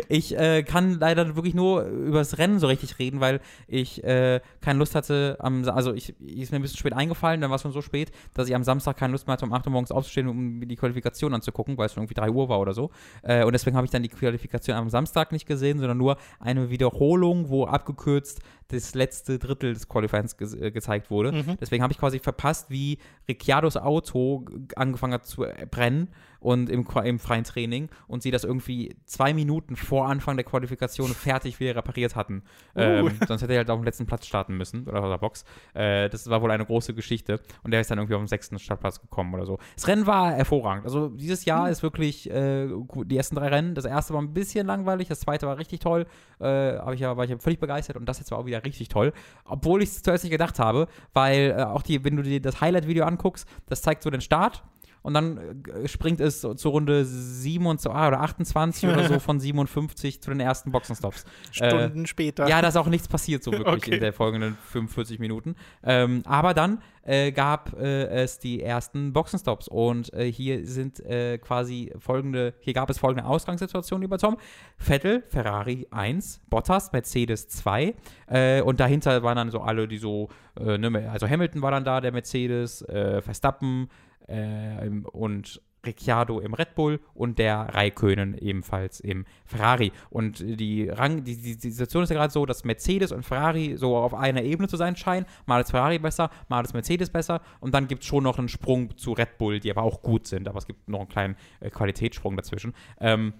ich 0.10 0.38
äh, 0.38 0.64
kann 0.64 1.00
leider 1.00 1.38
wirklich 1.38 1.54
nur 1.54 1.84
über 1.84 2.20
das 2.20 2.38
Rennen 2.38 2.60
so 2.60 2.68
richtig 2.68 3.00
reden, 3.00 3.22
weil 3.22 3.40
ich 3.68 4.04
äh, 4.04 4.42
keine 4.60 4.80
Lust 4.80 4.96
hatte, 4.96 5.38
am, 5.40 5.64
also 5.70 5.94
ich, 5.94 6.14
ich 6.20 6.42
ist 6.42 6.52
mir 6.52 6.60
ein 6.60 6.62
bisschen 6.62 6.80
spät 6.80 6.92
eingefallen, 6.92 7.40
dann 7.40 7.50
war 7.50 7.56
es 7.56 7.62
schon 7.62 7.72
so 7.72 7.82
spät, 7.82 8.12
dass 8.34 8.50
ich 8.50 8.56
am 8.56 8.66
Samstag 8.66 8.98
keine 8.98 9.14
Lust 9.14 9.28
mehr 9.28 9.34
hatte, 9.34 9.46
um 9.46 9.54
8 9.54 9.66
Uhr 9.66 9.72
morgens 9.72 9.92
aufzustehen, 9.92 10.28
um 10.28 10.60
mir 10.60 10.68
die 10.68 10.76
Qualifikation 10.76 11.34
anzugucken, 11.34 11.78
weil 11.78 11.86
es 11.86 11.94
schon 11.94 12.04
irgendwie 12.04 12.16
3 12.16 12.32
Uhr 12.32 12.50
war 12.50 12.60
oder 12.60 12.74
so. 12.74 12.92
Äh, 13.22 13.46
und 13.46 13.54
deswegen 13.54 13.78
habe 13.78 13.86
ich 13.86 13.92
dann 13.92 14.04
die 14.04 14.10
Qualifikation 14.10 14.76
am 14.76 14.90
Samstag 14.90 15.32
nicht 15.32 15.46
gesehen, 15.46 15.80
sondern 15.80 15.98
nur 15.98 16.18
eine 16.42 16.70
Wiederholung, 16.70 17.48
wo 17.48 17.66
abgekürzt 17.66 18.42
das 18.70 18.96
letzte 18.96 19.38
Drittel 19.38 19.74
des 19.74 19.88
Qualifyings 19.88 20.38
ge 20.38 20.48
äh, 20.60 20.72
gezeigt 20.72 21.10
wurde. 21.12 21.32
Mhm. 21.32 21.58
Deswegen 21.60 21.84
habe 21.84 21.94
ich 21.94 22.00
quasi 22.00 22.20
verpasst, 22.20 22.70
wie 22.70 22.98
Ricciardos 23.28 23.78
Auto 23.78 24.46
angefangen 24.76 25.14
hat 25.14 25.26
zu 25.26 25.44
äh, 25.44 25.68
brennen 25.70 26.10
und 26.45 26.69
im, 26.69 26.85
im 27.03 27.17
freien 27.17 27.43
Training 27.43 27.89
und 28.07 28.22
sie 28.22 28.30
das 28.30 28.43
irgendwie 28.43 28.95
zwei 29.05 29.34
Minuten 29.34 29.76
vor 29.76 30.07
Anfang 30.07 30.38
der 30.38 30.45
Qualifikation 30.45 31.09
fertig 31.09 31.59
wieder 31.59 31.76
repariert 31.76 32.15
hatten. 32.15 32.43
Uh. 32.76 32.81
Ähm, 32.81 33.11
sonst 33.27 33.41
hätte 33.41 33.53
er 33.53 33.59
halt 33.59 33.72
auf 33.72 33.80
dem 33.80 33.84
letzten 33.84 34.05
Platz 34.05 34.27
starten 34.27 34.55
müssen 34.55 34.88
oder 34.88 35.03
aus 35.03 35.09
der 35.09 35.17
Box. 35.17 35.43
Äh, 35.73 36.07
das 36.07 36.30
war 36.30 36.43
wohl 36.43 36.51
eine 36.51 36.63
große 36.63 36.93
Geschichte 36.93 37.39
und 37.63 37.72
der 37.72 37.81
ist 37.81 37.89
dann 37.89 37.97
irgendwie 37.97 38.13
auf 38.13 38.22
dem 38.22 38.27
sechsten 38.27 38.59
Startplatz 38.59 39.01
gekommen 39.01 39.34
oder 39.34 39.47
so. 39.47 39.57
Das 39.73 39.88
Rennen 39.88 40.05
war 40.05 40.34
hervorragend. 40.34 40.85
Also 40.85 41.09
dieses 41.09 41.45
Jahr 41.45 41.67
ist 41.72 41.81
wirklich 41.81 42.30
äh, 42.30 42.67
gut. 42.88 43.09
die 43.09 43.17
ersten 43.17 43.35
drei 43.35 43.47
Rennen. 43.47 43.73
Das 43.73 43.85
erste 43.85 44.13
war 44.13 44.22
ein 44.22 44.34
bisschen 44.34 44.67
langweilig, 44.67 45.07
das 45.07 45.22
zweite 45.22 45.47
war 45.47 45.57
richtig 45.57 45.80
toll. 45.80 46.05
Äh, 46.39 46.45
aber 46.45 46.93
ich 46.93 47.01
war, 47.01 47.17
war 47.17 47.26
ich 47.26 47.35
völlig 47.41 47.59
begeistert 47.59 47.97
und 47.97 48.07
das 48.07 48.19
jetzt 48.19 48.30
war 48.30 48.38
auch 48.38 48.45
wieder 48.45 48.63
richtig 48.63 48.89
toll. 48.89 49.13
Obwohl 49.45 49.81
ich 49.81 49.89
es 49.89 50.03
zuerst 50.03 50.23
nicht 50.23 50.31
gedacht 50.31 50.59
habe, 50.59 50.88
weil 51.13 51.55
äh, 51.57 51.63
auch 51.63 51.81
die, 51.81 52.03
wenn 52.03 52.15
du 52.15 52.22
dir 52.22 52.39
das 52.39 52.61
Highlight-Video 52.61 53.03
anguckst, 53.05 53.49
das 53.65 53.81
zeigt 53.81 54.03
so 54.03 54.11
den 54.11 54.22
Start 54.22 54.63
und 55.06 55.14
dann 55.14 55.64
äh, 55.84 55.88
springt 55.88 56.19
es 56.19 56.41
zur 56.41 56.72
Runde 56.72 57.06
27 57.06 57.90
oder 57.91 58.22
28 58.22 58.90
oder 58.90 59.07
so 59.07 59.19
von 59.19 59.40
57 59.40 60.19
zu 60.19 60.32
den 60.32 60.40
ersten 60.40 60.72
Boxenstops. 60.72 61.26
Stunden 61.52 62.07
später. 62.07 62.48
Ja, 62.48 62.61
da 62.61 62.69
ist 62.69 62.76
auch 62.76 62.88
nichts 62.88 63.07
passiert 63.07 63.44
so 63.44 63.52
wirklich 63.52 63.76
Okay. 63.76 63.95
in 63.95 64.02
der 64.02 64.14
folgenden 64.14 64.57
45 64.72 65.19
Minuten. 65.19 65.56
Ähm, 65.84 66.23
aber 66.26 66.56
dann 66.56 66.82
äh, 67.03 67.32
gab 67.32 67.77
äh, 67.80 68.07
es 68.07 68.40
die 68.40 68.64
ersten 68.64 69.14
Boxenstops 69.14 69.68
und 69.68 70.11
äh, 70.14 70.32
hier 70.32 70.65
sind 70.65 70.99
äh, 71.06 71.38
quasi 71.38 71.94
folgende, 71.99 72.56
hier 72.60 72.73
gab 72.73 72.90
es 72.90 72.98
folgende 72.98 73.26
Ausgangssituationen 73.30 74.03
über 74.03 74.18
Tom. 74.18 74.38
Vettel, 74.77 75.23
Ferrari 75.30 75.88
1, 75.91 76.41
Bottas, 76.49 76.91
Mercedes 76.91 77.48
2 77.49 77.94
äh, 78.27 78.61
und 78.61 78.80
dahinter 78.80 79.22
waren 79.22 79.36
dann 79.36 79.52
so 79.52 79.61
alle, 79.61 79.88
die 79.88 79.99
so, 79.99 80.30
äh, 80.60 80.80
ne, 80.80 81.10
also 81.11 81.30
Hamilton 81.30 81.61
war 81.61 81.69
dann 81.69 81.84
da, 81.84 82.02
der 82.02 82.11
Mercedes, 82.11 82.82
äh, 82.84 83.22
Verstappen 83.22 83.90
äh, 84.27 84.89
und 85.11 85.61
Ricciardo 85.85 86.39
im 86.39 86.53
Red 86.53 86.76
Bull 86.76 86.99
und 87.14 87.39
der 87.39 87.57
Raikönen 87.73 88.38
ebenfalls 88.38 88.99
im 88.99 89.26
Ferrari. 89.45 89.91
Und 90.10 90.39
die, 90.39 90.89
Rang, 90.89 91.23
die, 91.23 91.38
die, 91.38 91.57
die 91.57 91.69
Situation 91.69 92.03
ist 92.03 92.10
ja 92.10 92.15
gerade 92.15 92.34
so, 92.34 92.45
dass 92.45 92.64
Mercedes 92.64 93.11
und 93.11 93.23
Ferrari 93.23 93.76
so 93.77 93.95
auf 93.95 94.14
einer 94.14 94.43
Ebene 94.43 94.68
zu 94.68 94.77
sein 94.77 94.95
scheinen. 94.95 95.26
Mal 95.45 95.61
ist 95.61 95.72
Ferrari 95.72 95.99
besser, 95.99 96.30
mal 96.49 96.64
ist 96.64 96.73
Mercedes 96.73 97.10
besser. 97.10 97.41
Und 97.60 97.73
dann 97.73 97.88
gibt 97.88 98.02
es 98.02 98.07
schon 98.07 98.23
noch 98.23 98.39
einen 98.39 98.49
Sprung 98.49 98.97
zu 98.97 99.14
Red 99.14 99.38
Bull, 99.38 99.60
die 99.60 99.72
aber 99.72 99.84
auch 99.84 100.02
gut 100.02 100.27
sind. 100.27 100.47
Aber 100.47 100.57
es 100.57 100.68
gibt 100.68 100.89
noch 100.89 101.02
einen 101.02 101.10
kleinen 101.10 101.35
äh, 101.60 101.69
Qualitätssprung 101.69 102.35
dazwischen. 102.35 102.73
Ähm, 102.99 103.34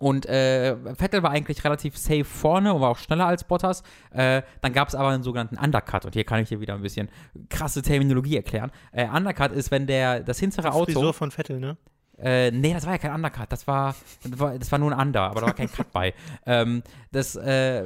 und 0.00 0.24
äh, 0.26 0.76
Vettel 0.96 1.22
war 1.22 1.30
eigentlich 1.30 1.62
relativ 1.62 1.96
safe 1.96 2.24
vorne 2.24 2.72
und 2.72 2.80
war 2.80 2.88
auch 2.88 2.98
schneller 2.98 3.26
als 3.26 3.44
Bottas. 3.44 3.82
Äh, 4.12 4.40
dann 4.62 4.72
gab 4.72 4.88
es 4.88 4.94
aber 4.94 5.10
einen 5.10 5.22
sogenannten 5.22 5.58
Undercut. 5.58 6.06
Und 6.06 6.14
hier 6.14 6.24
kann 6.24 6.40
ich 6.40 6.48
dir 6.48 6.58
wieder 6.58 6.74
ein 6.74 6.80
bisschen 6.80 7.10
krasse 7.50 7.82
Terminologie 7.82 8.36
erklären. 8.36 8.72
Äh, 8.92 9.06
Undercut 9.08 9.52
ist, 9.52 9.70
wenn 9.70 9.86
der 9.86 10.20
das 10.20 10.38
hintere 10.38 10.72
Auto. 10.72 10.92
Frisur 10.92 11.12
von 11.12 11.30
Vettel, 11.30 11.60
ne? 11.60 11.76
Äh, 12.22 12.50
nee, 12.50 12.72
das 12.72 12.84
war 12.84 12.92
ja 12.92 12.98
kein 12.98 13.14
Undercut, 13.14 13.50
das 13.50 13.66
war, 13.66 13.94
das 14.22 14.38
war, 14.38 14.58
das 14.58 14.70
war 14.70 14.78
nur 14.78 14.92
ein 14.92 15.08
Under, 15.08 15.22
aber 15.22 15.40
da 15.40 15.46
war 15.46 15.54
kein 15.54 15.70
Cut 15.70 15.90
bei. 15.92 16.14
Ähm, 16.46 16.82
das 17.12 17.36
äh, 17.36 17.84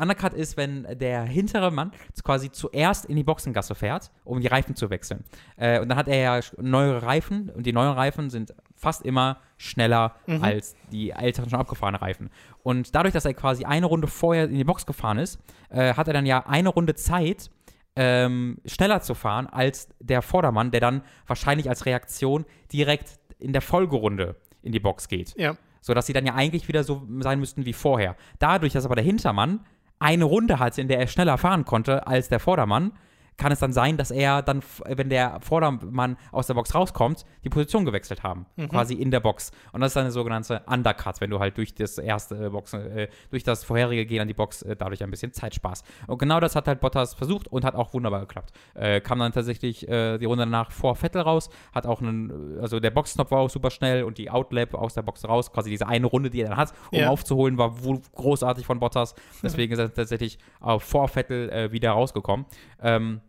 Undercut 0.00 0.32
ist, 0.32 0.56
wenn 0.56 0.86
der 0.98 1.24
hintere 1.24 1.70
Mann 1.70 1.92
quasi 2.22 2.50
zuerst 2.50 3.06
in 3.06 3.16
die 3.16 3.24
Boxengasse 3.24 3.74
fährt, 3.74 4.10
um 4.24 4.40
die 4.40 4.46
Reifen 4.46 4.76
zu 4.76 4.88
wechseln. 4.90 5.24
Äh, 5.56 5.80
und 5.80 5.88
dann 5.88 5.98
hat 5.98 6.08
er 6.08 6.16
ja 6.16 6.40
neuere 6.58 7.02
Reifen 7.02 7.50
und 7.50 7.66
die 7.66 7.72
neuen 7.72 7.92
Reifen 7.92 8.30
sind 8.30 8.54
fast 8.78 9.04
immer 9.04 9.38
schneller 9.58 10.14
Mhm. 10.26 10.42
als 10.42 10.76
die 10.92 11.10
älteren 11.10 11.50
schon 11.50 11.58
abgefahrenen 11.60 12.00
Reifen. 12.00 12.30
Und 12.62 12.94
dadurch, 12.94 13.12
dass 13.12 13.24
er 13.24 13.34
quasi 13.34 13.64
eine 13.64 13.86
Runde 13.86 14.06
vorher 14.06 14.44
in 14.44 14.54
die 14.54 14.64
Box 14.64 14.86
gefahren 14.86 15.18
ist, 15.18 15.38
äh, 15.68 15.94
hat 15.94 16.06
er 16.08 16.14
dann 16.14 16.26
ja 16.26 16.46
eine 16.46 16.68
Runde 16.70 16.94
Zeit, 16.94 17.50
ähm, 17.96 18.58
schneller 18.64 19.00
zu 19.00 19.14
fahren 19.14 19.46
als 19.48 19.88
der 19.98 20.22
Vordermann, 20.22 20.70
der 20.70 20.80
dann 20.80 21.02
wahrscheinlich 21.26 21.68
als 21.68 21.84
Reaktion 21.84 22.44
direkt 22.72 23.18
in 23.40 23.52
der 23.52 23.62
Folgerunde 23.62 24.36
in 24.62 24.72
die 24.72 24.80
Box 24.80 25.08
geht. 25.08 25.34
Ja. 25.36 25.56
Sodass 25.80 26.06
sie 26.06 26.12
dann 26.12 26.26
ja 26.26 26.34
eigentlich 26.34 26.68
wieder 26.68 26.84
so 26.84 27.06
sein 27.20 27.40
müssten 27.40 27.66
wie 27.66 27.72
vorher. 27.72 28.16
Dadurch, 28.38 28.72
dass 28.72 28.84
aber 28.84 28.94
der 28.94 29.04
Hintermann 29.04 29.60
eine 29.98 30.24
Runde 30.24 30.60
hatte, 30.60 30.80
in 30.80 30.86
der 30.88 31.00
er 31.00 31.08
schneller 31.08 31.38
fahren 31.38 31.64
konnte 31.64 32.06
als 32.06 32.28
der 32.28 32.38
Vordermann, 32.38 32.92
kann 33.38 33.50
es 33.52 33.60
dann 33.60 33.72
sein, 33.72 33.96
dass 33.96 34.10
er 34.10 34.42
dann, 34.42 34.58
f- 34.58 34.82
wenn 34.86 35.08
der 35.08 35.40
Vordermann 35.40 36.16
aus 36.32 36.46
der 36.48 36.54
Box 36.54 36.74
rauskommt, 36.74 37.24
die 37.44 37.48
Position 37.48 37.84
gewechselt 37.86 38.22
haben. 38.22 38.44
Quasi 38.68 38.94
in 38.94 39.10
der 39.10 39.20
Box. 39.20 39.52
Und 39.72 39.80
das 39.80 39.90
ist 39.90 39.96
dann 39.96 40.02
eine 40.04 40.10
sogenannte 40.12 40.62
Undercut, 40.66 41.20
wenn 41.20 41.30
du 41.30 41.38
halt 41.38 41.56
durch 41.56 41.74
das 41.74 41.96
erste 41.98 42.46
äh, 42.46 42.50
Boxen, 42.50 42.80
äh, 42.80 43.08
durch 43.30 43.44
das 43.44 43.64
vorherige 43.64 44.04
Gehen 44.06 44.20
an 44.20 44.28
die 44.28 44.34
Box 44.34 44.62
äh, 44.62 44.76
dadurch 44.76 45.02
ein 45.02 45.10
bisschen 45.10 45.32
Zeit 45.32 45.54
sparst. 45.54 45.86
Und 46.06 46.18
genau 46.18 46.40
das 46.40 46.54
hat 46.56 46.66
halt 46.68 46.80
Bottas 46.80 47.14
versucht 47.14 47.48
und 47.48 47.64
hat 47.64 47.74
auch 47.74 47.94
wunderbar 47.94 48.20
geklappt. 48.20 48.52
Äh, 48.74 49.00
kam 49.00 49.20
dann 49.20 49.32
tatsächlich 49.32 49.88
äh, 49.88 50.18
die 50.18 50.24
Runde 50.26 50.44
danach 50.44 50.70
vor 50.72 50.96
Vettel 50.96 51.22
raus, 51.22 51.48
hat 51.72 51.86
auch 51.86 52.02
einen, 52.02 52.58
äh, 52.58 52.60
also 52.60 52.80
der 52.80 52.90
Boxstop 52.90 53.30
war 53.30 53.38
auch 53.38 53.50
super 53.50 53.70
schnell 53.70 54.02
und 54.02 54.18
die 54.18 54.30
Outlap 54.30 54.74
aus 54.74 54.94
der 54.94 55.02
Box 55.02 55.24
raus, 55.26 55.52
quasi 55.52 55.70
diese 55.70 55.86
eine 55.86 56.06
Runde, 56.06 56.28
die 56.30 56.42
er 56.42 56.48
dann 56.48 56.56
hat, 56.58 56.72
um 56.90 56.98
Ja. 56.98 57.08
aufzuholen, 57.08 57.56
war 57.56 57.84
wohl 57.84 58.00
großartig 58.16 58.66
von 58.66 58.80
Bottas. 58.80 59.14
Deswegen 59.44 59.72
ist 59.72 59.78
er 59.78 59.94
tatsächlich 59.94 60.38
vor 60.78 61.06
Vettel 61.08 61.48
äh, 61.50 61.70
wieder 61.72 61.92
rausgekommen. 61.92 62.46
Ähm, 62.82 63.20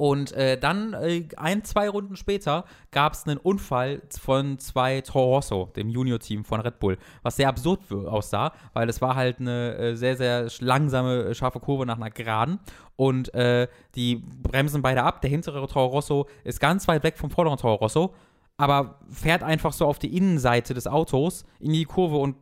Und 0.00 0.32
äh, 0.32 0.58
dann, 0.58 0.94
äh, 0.94 1.28
ein, 1.36 1.62
zwei 1.62 1.90
Runden 1.90 2.16
später, 2.16 2.64
gab 2.90 3.12
es 3.12 3.26
einen 3.26 3.36
Unfall 3.36 4.00
von 4.18 4.58
zwei 4.58 5.02
Toro 5.02 5.34
Rosso, 5.34 5.68
dem 5.76 5.90
Junior-Team 5.90 6.46
von 6.46 6.62
Red 6.62 6.80
Bull, 6.80 6.96
was 7.22 7.36
sehr 7.36 7.50
absurd 7.50 7.80
aussah, 7.92 8.54
weil 8.72 8.88
es 8.88 9.02
war 9.02 9.14
halt 9.14 9.40
eine 9.40 9.76
äh, 9.76 9.96
sehr, 9.96 10.16
sehr 10.16 10.48
langsame, 10.60 11.24
äh, 11.24 11.34
scharfe 11.34 11.60
Kurve 11.60 11.84
nach 11.84 11.98
einer 11.98 12.08
Geraden. 12.08 12.60
Und 12.96 13.34
äh, 13.34 13.68
die 13.94 14.16
bremsen 14.16 14.80
beide 14.80 15.02
ab. 15.02 15.20
Der 15.20 15.28
hintere 15.28 15.66
Toro 15.66 15.88
Rosso 15.88 16.26
ist 16.44 16.60
ganz 16.60 16.88
weit 16.88 17.02
weg 17.02 17.18
vom 17.18 17.30
vorderen 17.30 17.58
Toro 17.58 17.74
Rosso, 17.74 18.14
aber 18.56 19.00
fährt 19.10 19.42
einfach 19.42 19.74
so 19.74 19.84
auf 19.84 19.98
die 19.98 20.16
Innenseite 20.16 20.72
des 20.72 20.86
Autos 20.86 21.44
in 21.58 21.74
die 21.74 21.84
Kurve 21.84 22.16
und 22.16 22.36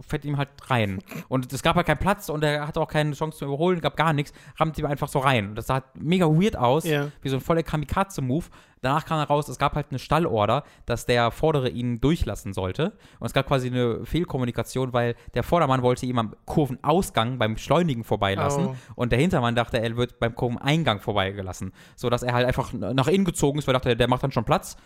fährt 0.00 0.24
ihm 0.24 0.36
halt 0.36 0.48
rein. 0.66 1.00
Und 1.28 1.52
es 1.52 1.62
gab 1.62 1.76
halt 1.76 1.86
keinen 1.86 1.98
Platz 1.98 2.28
und 2.28 2.42
er 2.44 2.66
hatte 2.66 2.80
auch 2.80 2.88
keine 2.88 3.12
Chance 3.12 3.38
zu 3.38 3.44
überholen, 3.44 3.80
gab 3.80 3.96
gar 3.96 4.12
nichts, 4.12 4.32
rammt 4.58 4.78
ihm 4.78 4.86
einfach 4.86 5.08
so 5.08 5.18
rein. 5.18 5.50
Und 5.50 5.54
das 5.56 5.66
sah 5.66 5.82
mega 5.94 6.26
weird 6.26 6.56
aus, 6.56 6.84
Ja. 6.84 7.08
wie 7.22 7.28
so 7.28 7.36
ein 7.36 7.40
voller 7.40 7.62
Kamikaze-Move. 7.62 8.46
Danach 8.80 9.04
kam 9.06 9.18
raus, 9.20 9.48
es 9.48 9.58
gab 9.58 9.74
halt 9.74 9.86
eine 9.90 9.98
Stallorder, 9.98 10.62
dass 10.86 11.04
der 11.04 11.32
Vordere 11.32 11.68
ihn 11.68 12.00
durchlassen 12.00 12.52
sollte. 12.52 12.92
Und 13.18 13.26
es 13.26 13.32
gab 13.32 13.48
quasi 13.48 13.66
eine 13.66 14.04
Fehlkommunikation, 14.06 14.92
weil 14.92 15.16
der 15.34 15.42
Vordermann 15.42 15.82
wollte 15.82 16.06
ihm 16.06 16.18
am 16.18 16.36
Kurvenausgang 16.44 17.38
beim 17.38 17.54
Beschleunigen 17.54 18.04
vorbeilassen 18.04 18.66
Oh. 18.68 18.76
und 18.94 19.10
der 19.10 19.18
Hintermann 19.18 19.54
dachte, 19.56 19.80
er 19.80 19.96
wird 19.96 20.20
beim 20.20 20.34
Kurveneingang 20.34 21.00
vorbeigelassen. 21.00 21.72
Sodass 21.96 22.22
er 22.22 22.34
halt 22.34 22.46
einfach 22.46 22.72
nach 22.72 23.08
innen 23.08 23.24
gezogen 23.24 23.58
ist, 23.58 23.66
weil 23.66 23.74
er 23.74 23.80
dachte, 23.80 23.96
der 23.96 24.08
macht 24.08 24.22
dann 24.22 24.32
schon 24.32 24.44
Platz. 24.44 24.76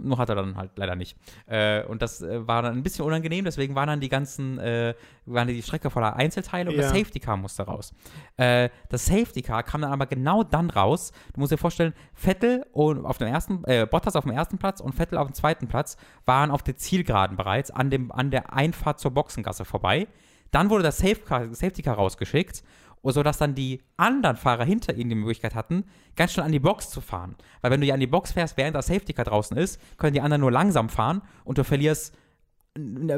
Nur 0.00 0.18
hat 0.18 0.28
er 0.28 0.36
dann 0.36 0.56
halt 0.56 0.70
leider 0.76 0.94
nicht. 0.96 1.16
Äh, 1.46 1.84
und 1.84 2.02
das 2.02 2.22
äh, 2.22 2.46
war 2.46 2.62
dann 2.62 2.76
ein 2.76 2.82
bisschen 2.82 3.04
unangenehm, 3.04 3.44
deswegen 3.44 3.74
waren 3.74 3.88
dann 3.88 4.00
die 4.00 4.08
ganzen, 4.08 4.58
äh, 4.58 4.94
waren 5.26 5.48
die 5.48 5.62
Strecke 5.62 5.90
voller 5.90 6.16
Einzelteile 6.16 6.70
und 6.70 6.76
das 6.76 6.92
Ja. 6.92 6.98
Safety 6.98 7.20
Car 7.20 7.36
musste 7.36 7.62
raus. 7.64 7.92
Äh, 8.36 8.68
das 8.88 9.06
Safety 9.06 9.42
Car 9.42 9.62
kam 9.62 9.82
dann 9.82 9.92
aber 9.92 10.06
genau 10.06 10.42
dann 10.44 10.70
raus. 10.70 11.12
Du 11.34 11.40
musst 11.40 11.52
dir 11.52 11.58
vorstellen, 11.58 11.92
Vettel 12.14 12.64
und 12.72 13.04
auf 13.04 13.18
dem 13.18 13.28
ersten, 13.28 13.64
äh, 13.64 13.86
Bottas 13.90 14.16
auf 14.16 14.24
dem 14.24 14.32
ersten 14.32 14.58
Platz 14.58 14.80
und 14.80 14.94
Vettel 14.94 15.18
auf 15.18 15.28
dem 15.28 15.34
zweiten 15.34 15.68
Platz 15.68 15.96
waren 16.24 16.50
auf 16.50 16.62
der 16.62 16.76
Zielgeraden 16.76 17.36
bereits 17.36 17.70
an, 17.70 17.90
dem, 17.90 18.12
an 18.12 18.30
der 18.30 18.52
Einfahrt 18.52 19.00
zur 19.00 19.10
Boxengasse 19.10 19.64
vorbei. 19.64 20.06
Dann 20.50 20.70
wurde 20.70 20.82
das 20.82 20.98
Safe 20.98 21.16
Car, 21.16 21.54
Safety 21.54 21.82
Car 21.82 21.96
rausgeschickt, 21.96 22.62
sodass 23.02 23.38
dann 23.38 23.54
die 23.54 23.82
anderen 23.96 24.36
Fahrer 24.36 24.64
hinter 24.64 24.94
ihnen 24.94 25.10
die 25.10 25.16
Möglichkeit 25.16 25.54
hatten, 25.54 25.84
ganz 26.16 26.32
schnell 26.32 26.46
an 26.46 26.52
die 26.52 26.58
Box 26.58 26.90
zu 26.90 27.00
fahren. 27.00 27.36
Weil 27.60 27.70
wenn 27.70 27.80
du 27.80 27.86
ja 27.86 27.94
an 27.94 28.00
die 28.00 28.06
Box 28.06 28.32
fährst, 28.32 28.56
während 28.56 28.76
das 28.76 28.86
Safety 28.86 29.12
Car 29.12 29.24
draußen 29.24 29.56
ist, 29.56 29.80
können 29.96 30.14
die 30.14 30.20
anderen 30.20 30.40
nur 30.40 30.52
langsam 30.52 30.88
fahren 30.88 31.22
und 31.44 31.58
du 31.58 31.64
verlierst 31.64 32.14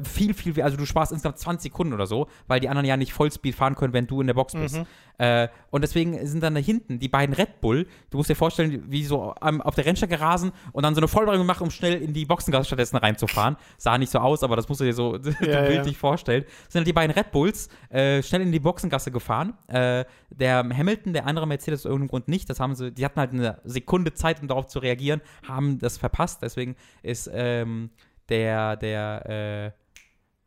viel, 0.05 0.35
viel, 0.35 0.63
also 0.63 0.77
du 0.77 0.87
sparst 0.87 1.13
insgesamt 1.13 1.39
20 1.39 1.73
Sekunden 1.73 1.93
oder 1.93 2.07
so, 2.07 2.29
weil 2.47 2.61
die 2.61 2.69
anderen 2.69 2.87
ja 2.87 2.97
nicht 2.97 3.13
Vollspeed 3.13 3.55
fahren 3.55 3.75
können, 3.75 3.93
wenn 3.93 4.07
du 4.07 4.21
in 4.21 4.27
der 4.27 4.35
Box 4.35 4.55
bist. 4.55 4.77
Mhm. 4.77 4.87
Äh, 5.19 5.49
und 5.71 5.83
deswegen 5.83 6.27
sind 6.27 6.43
dann 6.43 6.55
da 6.55 6.61
hinten 6.61 6.99
die 6.99 7.09
beiden 7.09 7.35
Red 7.35 7.61
Bull, 7.61 7.87
du 8.11 8.17
musst 8.17 8.31
dir 8.31 8.35
vorstellen, 8.35 8.85
wie 8.89 9.05
so 9.05 9.35
am, 9.41 9.61
auf 9.61 9.75
der 9.75 9.85
Rennstrecke 9.85 10.19
rasen 10.19 10.53
und 10.73 10.83
dann 10.83 10.95
so 10.95 11.01
eine 11.01 11.09
Vollbremsung 11.09 11.47
machen, 11.47 11.65
um 11.65 11.71
schnell 11.71 12.01
in 12.01 12.15
die 12.15 12.25
Boxengasse 12.25 12.67
stattdessen 12.67 12.97
reinzufahren. 12.97 13.57
Sah 13.77 13.99
nicht 13.99 14.11
so 14.11 14.19
aus, 14.19 14.43
aber 14.43 14.57
das 14.57 14.69
musst 14.69 14.81
du 14.81 14.85
dir 14.85 14.95
so 14.95 15.13
bildlich 15.19 15.41
ja. 15.41 15.93
vorstellen. 15.93 16.45
Sind 16.69 16.81
halt 16.81 16.87
die 16.87 16.93
beiden 16.93 17.15
Red 17.15 17.33
Bulls 17.33 17.69
äh, 17.91 18.23
schnell 18.23 18.41
in 18.43 18.53
die 18.53 18.61
Boxengasse 18.61 19.11
gefahren. 19.11 19.55
Äh, 19.67 20.05
der 20.31 20.59
Hamilton, 20.59 21.13
der 21.13 21.27
andere 21.27 21.47
Mercedes 21.47 21.81
aus 21.81 21.85
irgendeinem 21.85 22.09
Grund 22.09 22.29
nicht. 22.29 22.49
Das 22.49 22.61
haben 22.61 22.75
sie, 22.75 22.91
die 22.91 23.05
hatten 23.05 23.21
halt 23.21 23.33
eine 23.33 23.61
Sekunde 23.65 24.15
Zeit, 24.15 24.41
um 24.41 24.49
darauf 24.49 24.69
zu 24.69 24.79
reagieren, 24.79 25.21
haben 25.47 25.79
das 25.79 25.99
verpasst. 25.99 26.41
Deswegen 26.43 26.77
ist 27.03 27.31
ähm, 27.33 27.91
der, 28.31 28.77
der, 28.77 29.75
äh, 29.75 29.81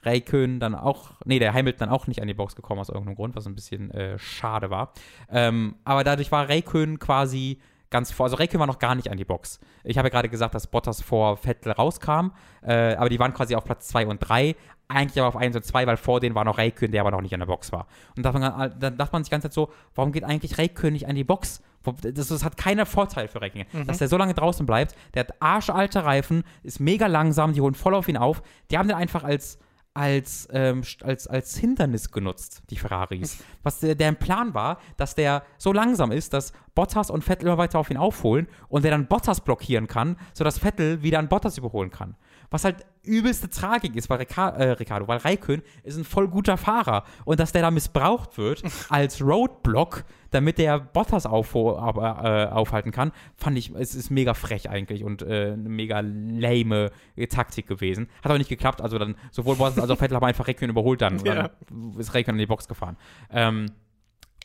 Raikön 0.06 0.60
dann 0.60 0.76
auch, 0.76 1.12
nee, 1.26 1.40
der 1.40 1.54
Hamilton 1.54 1.88
dann 1.88 1.90
auch 1.90 2.08
nicht 2.08 2.22
an 2.22 2.28
die 2.28 2.34
Box 2.34 2.56
gekommen 2.56 2.82
aus 2.82 2.90
irgendeinem 2.90 3.16
Grund, 3.16 3.36
was 3.36 3.48
ein 3.48 3.56
bisschen 3.56 3.92
äh, 3.92 4.18
schade 4.20 4.70
war. 4.70 4.94
Ähm, 5.30 5.76
aber 5.84 6.04
dadurch 6.04 6.32
war 6.32 6.50
Raikön 6.50 7.00
quasi 7.00 7.60
ganz 7.94 8.12
vor, 8.12 8.26
also 8.26 8.36
Raikön 8.38 8.60
war 8.60 8.68
noch 8.68 8.80
gar 8.80 8.96
nicht 8.96 9.10
an 9.12 9.18
die 9.18 9.24
Box. 9.24 9.60
Ich 9.84 9.98
habe 9.98 10.08
ja 10.08 10.12
gerade 10.12 10.28
gesagt, 10.28 10.56
dass 10.56 10.68
Bottas 10.68 11.02
vor 11.02 11.38
Vettel 11.38 11.72
rauskam, 11.72 12.32
äh, 12.64 12.96
aber 12.96 13.08
die 13.08 13.20
waren 13.20 13.34
quasi 13.34 13.56
auf 13.56 13.64
Platz 13.64 13.88
2 13.90 14.08
und 14.08 14.20
3, 14.20 14.56
eigentlich 14.88 15.20
aber 15.20 15.28
auf 15.28 15.38
1 15.38 15.56
und 15.56 15.64
2, 15.64 15.86
weil 15.86 15.98
vor 15.98 16.20
denen 16.20 16.34
war 16.36 16.44
noch 16.44 16.58
Raikön, 16.58 16.92
der 16.92 17.02
aber 17.02 17.12
noch 17.12 17.22
nicht 17.22 17.34
an 17.34 17.40
der 17.40 17.48
Box 17.48 17.72
war. 17.72 17.86
Und 18.18 18.26
da 18.26 18.32
dann, 18.32 18.98
dachte 18.98 19.14
man 19.14 19.24
sich 19.24 19.30
die 19.30 19.32
ganze 19.32 19.50
Zeit 19.50 19.54
so, 19.54 19.70
warum 19.94 20.12
geht 20.12 20.24
eigentlich 20.24 20.58
Raikön 20.58 20.94
nicht 20.94 21.08
an 21.08 21.16
die 21.16 21.24
Box? 21.24 21.62
Das, 22.02 22.30
das 22.30 22.44
hat 22.44 22.58
keinen 22.58 22.86
Vorteil 22.86 23.28
für 23.28 23.42
Raikön. 23.42 23.66
Dass 23.86 24.00
der 24.00 24.08
so 24.08 24.18
lange 24.18 24.34
draußen 24.34 24.66
bleibt, 24.66 24.96
der 25.14 25.22
hat 25.22 25.42
arschalte 25.42 26.04
Reifen, 26.04 26.44
ist 26.64 26.80
mega 26.80 27.08
langsam, 27.08 27.54
die 27.54 27.62
holen 27.62 27.76
voll 27.76 27.94
auf 27.94 28.08
ihn 28.08 28.18
auf. 28.18 28.42
Die 28.72 28.78
haben 28.78 28.88
den 28.88 28.98
einfach 28.98 29.24
als 29.24 29.60
als, 29.94 30.48
ähm, 30.52 30.82
als, 31.04 31.28
als 31.28 31.58
Hindernis 31.58 32.12
genutzt, 32.12 32.64
die 32.70 32.78
Ferraris. 32.78 33.38
Was 33.64 33.80
der, 33.80 33.96
deren 33.96 34.16
Plan 34.16 34.54
war, 34.54 34.80
dass 34.98 35.16
der 35.16 35.44
so 35.58 35.72
langsam 35.72 36.12
ist, 36.12 36.34
dass 36.34 36.54
Bottas 36.76 37.10
und 37.10 37.24
Vettel 37.24 37.48
immer 37.48 37.58
weiter 37.58 37.80
auf 37.80 37.90
ihn 37.90 37.98
aufholen 37.98 38.48
und 38.70 38.84
der 38.84 38.92
dann 38.92 39.08
Bottas 39.08 39.42
blockieren 39.42 39.88
kann, 39.88 40.18
sodass 40.34 40.58
Vettel 40.58 41.04
wieder 41.04 41.20
an 41.20 41.30
Bottas 41.30 41.58
überholen 41.58 41.92
kann. 41.92 42.16
Was 42.54 42.66
halt 42.66 42.86
übelste 43.02 43.50
Tragik 43.50 43.96
ist, 43.96 44.12
weil 44.12 44.20
Rica 44.20 44.50
äh, 44.50 44.72
Ricardo, 44.74 45.08
weil 45.08 45.18
Raikön 45.18 45.64
ist 45.82 45.98
ein 45.98 46.04
voll 46.04 46.28
guter 46.28 46.56
Fahrer 46.56 47.04
und 47.26 47.40
dass 47.40 47.52
der 47.52 47.64
da 47.64 47.72
missbraucht 47.72 48.38
wird 48.38 48.62
als 48.90 49.22
Roadblock, 49.24 50.04
damit 50.30 50.60
der 50.60 50.80
Bottas 50.80 51.26
auf, 51.26 51.56
äh, 51.56 51.58
aufhalten 51.58 52.92
kann, 52.92 53.12
fand 53.38 53.58
ich, 53.58 53.74
es 53.74 53.96
ist 53.96 54.12
mega 54.12 54.36
frech 54.36 54.70
eigentlich 54.70 55.04
und 55.04 55.24
äh, 55.24 55.54
eine 55.54 55.68
mega 55.68 56.02
lame 56.02 56.92
Taktik 57.28 57.66
gewesen. 57.66 58.08
Hat 58.24 58.32
auch 58.32 58.38
nicht 58.38 58.50
geklappt, 58.50 58.82
also 58.82 59.00
dann 59.00 59.16
sowohl 59.32 59.56
Bottas 59.56 59.80
als 59.80 59.90
auch 59.90 59.98
Vettel 59.98 60.16
haben 60.16 60.26
einfach 60.26 60.48
Raikön 60.48 60.70
überholt 60.70 61.02
dann. 61.02 61.14
Ja. 61.24 61.50
dann 61.70 61.96
ist 61.98 62.14
Raikön 62.14 62.36
in 62.36 62.40
die 62.40 62.46
Box 62.46 62.68
gefahren. 62.68 62.98
Ähm, 63.32 63.66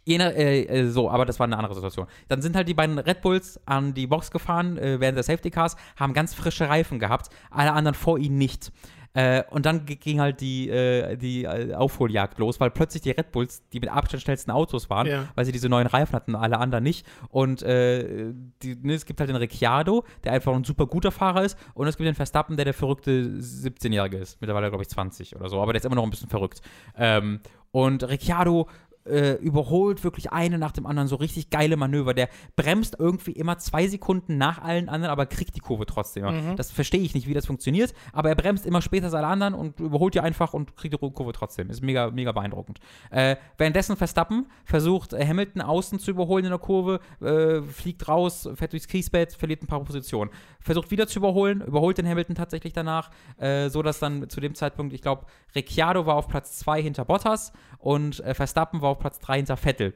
Jener, 0.09 0.35
äh, 0.35 0.63
äh, 0.63 0.89
so, 0.89 1.11
aber 1.11 1.27
das 1.27 1.39
war 1.39 1.45
eine 1.45 1.57
andere 1.59 1.75
Situation. 1.75 2.07
Dann 2.29 2.41
sind 2.41 2.57
halt 2.57 2.67
die 2.67 2.75
beiden 2.75 2.99
Red 2.99 3.21
Bulls 3.21 3.61
an 3.67 3.93
die 3.93 4.07
Box 4.07 4.31
gefahren 4.31 4.79
äh, 4.79 4.99
während 5.01 5.17
der 5.17 5.23
Safety 5.23 5.51
Cars, 5.51 5.77
haben 5.97 6.15
ganz 6.15 6.33
frische 6.35 6.69
Reifen 6.69 6.99
gehabt, 6.99 7.29
alle 7.51 7.73
anderen 7.73 7.95
vor 7.95 8.19
ihnen 8.19 8.39
nicht. 8.39 8.73
Äh, 9.15 9.43
und 9.51 9.67
dann 9.67 9.85
ging 9.87 10.21
halt 10.21 10.41
die, 10.41 10.69
äh, 10.69 11.17
die 11.17 11.45
äh, 11.45 11.75
Aufholjagd 11.75 12.39
los, 12.39 12.61
weil 12.61 12.71
plötzlich 12.71 13.03
die 13.03 13.11
Red 13.11 13.33
Bulls 13.33 13.63
die 13.73 13.81
mit 13.81 13.91
Abstand 13.91 14.23
schnellsten 14.23 14.51
Autos 14.51 14.89
waren, 14.91 15.07
Ja. 15.07 15.29
weil 15.35 15.45
sie 15.45 15.53
diese 15.53 15.69
neuen 15.69 15.87
Reifen 15.87 16.15
hatten, 16.15 16.35
alle 16.35 16.59
anderen 16.59 16.85
nicht. 16.85 17.07
Und 17.31 17.61
die, 17.63 17.67
ne, 17.67 18.95
es 18.95 19.05
gibt 19.07 19.21
halt 19.21 19.29
den 19.29 19.37
Ricciardo, 19.37 20.05
der 20.25 20.33
einfach 20.33 20.55
ein 20.55 20.65
super 20.65 20.87
guter 20.87 21.11
Fahrer 21.11 21.43
ist, 21.45 21.59
und 21.75 21.87
es 21.87 21.97
gibt 21.97 22.07
den 22.07 22.15
Verstappen, 22.15 22.57
der 22.57 22.65
der 22.65 22.75
verrückte 22.75 23.11
17-Jährige 23.41 24.19
ist. 24.19 24.41
Mittlerweile, 24.41 24.69
glaube 24.69 24.83
ich, 24.83 24.89
20 24.89 25.37
oder 25.37 25.49
so, 25.49 25.61
aber 25.61 25.73
der 25.73 25.81
ist 25.81 25.85
immer 25.87 25.97
noch 25.97 26.05
ein 26.05 26.11
bisschen 26.11 26.29
verrückt. 26.29 26.61
Ähm, 26.97 27.41
und 27.71 28.03
Ricciardo 28.09 28.69
äh, 29.09 29.33
überholt 29.35 30.05
wirklich 30.05 30.33
eine 30.33 30.59
nach 30.59 30.73
dem 30.73 30.87
anderen 30.87 31.09
so 31.09 31.17
richtig 31.17 31.51
geile 31.51 31.77
Manöver. 31.77 32.15
Der 32.15 32.29
bremst 32.57 32.97
irgendwie 32.99 33.33
immer 33.33 33.59
zwei 33.59 33.87
Sekunden 33.89 34.39
nach 34.39 34.63
allen 34.63 34.89
anderen, 34.89 35.11
aber 35.11 35.27
kriegt 35.27 35.57
die 35.57 35.61
Kurve 35.61 35.87
trotzdem. 35.87 36.25
Mhm. 36.25 36.57
Das 36.57 36.71
verstehe 36.71 37.01
ich 37.01 37.15
nicht, 37.15 37.27
wie 37.27 37.35
das 37.35 37.47
funktioniert, 37.47 37.95
aber 38.13 38.29
er 38.29 38.35
bremst 38.35 38.67
immer 38.67 38.83
später 38.83 39.07
als 39.07 39.15
alle 39.15 39.27
anderen 39.27 39.55
und 39.55 39.81
überholt 39.81 40.15
die 40.15 40.21
einfach 40.21 40.55
und 40.55 40.77
kriegt 40.77 40.95
die 40.95 40.99
Kurve 40.99 41.33
trotzdem. 41.33 41.71
Ist 41.71 41.83
mega, 41.83 42.11
mega 42.11 42.33
beeindruckend. 42.33 42.79
Äh, 43.11 43.37
währenddessen 43.57 43.97
Verstappen 43.97 44.47
versucht 44.65 45.13
Hamilton 45.13 45.63
außen 45.63 45.99
zu 45.99 46.11
überholen 46.11 46.45
in 46.45 46.51
der 46.51 46.59
Kurve, 46.59 47.01
äh, 47.21 47.63
fliegt 47.63 48.09
raus, 48.09 48.49
fährt 48.55 48.73
durchs 48.73 48.89
Kiesbett, 48.89 49.33
verliert 49.33 49.63
ein 49.63 49.67
paar 49.67 49.83
Positionen. 49.85 50.31
Versucht 50.61 50.91
wieder 50.91 51.07
zu 51.07 51.19
überholen, 51.19 51.63
überholt 51.63 51.99
den 51.99 52.09
Hamilton 52.09 52.35
tatsächlich 52.35 52.73
danach, 52.73 53.11
äh, 53.39 53.69
so 53.69 53.83
dass 53.83 53.99
dann 53.99 54.29
zu 54.29 54.41
dem 54.41 54.55
Zeitpunkt, 54.55 54.93
ich 54.93 55.03
glaube, 55.03 55.27
Ricciardo 55.55 56.07
war 56.07 56.17
auf 56.17 56.29
Platz 56.29 56.59
2 56.59 56.83
hinter 56.83 57.05
Bottas 57.05 57.53
und 57.79 58.21
äh, 58.21 58.35
Verstappen 58.35 58.83
war 58.83 58.91
auf 58.91 58.98
Platz 58.99 59.19
3 59.21 59.37
hinter 59.37 59.57
Vettel. 59.57 59.95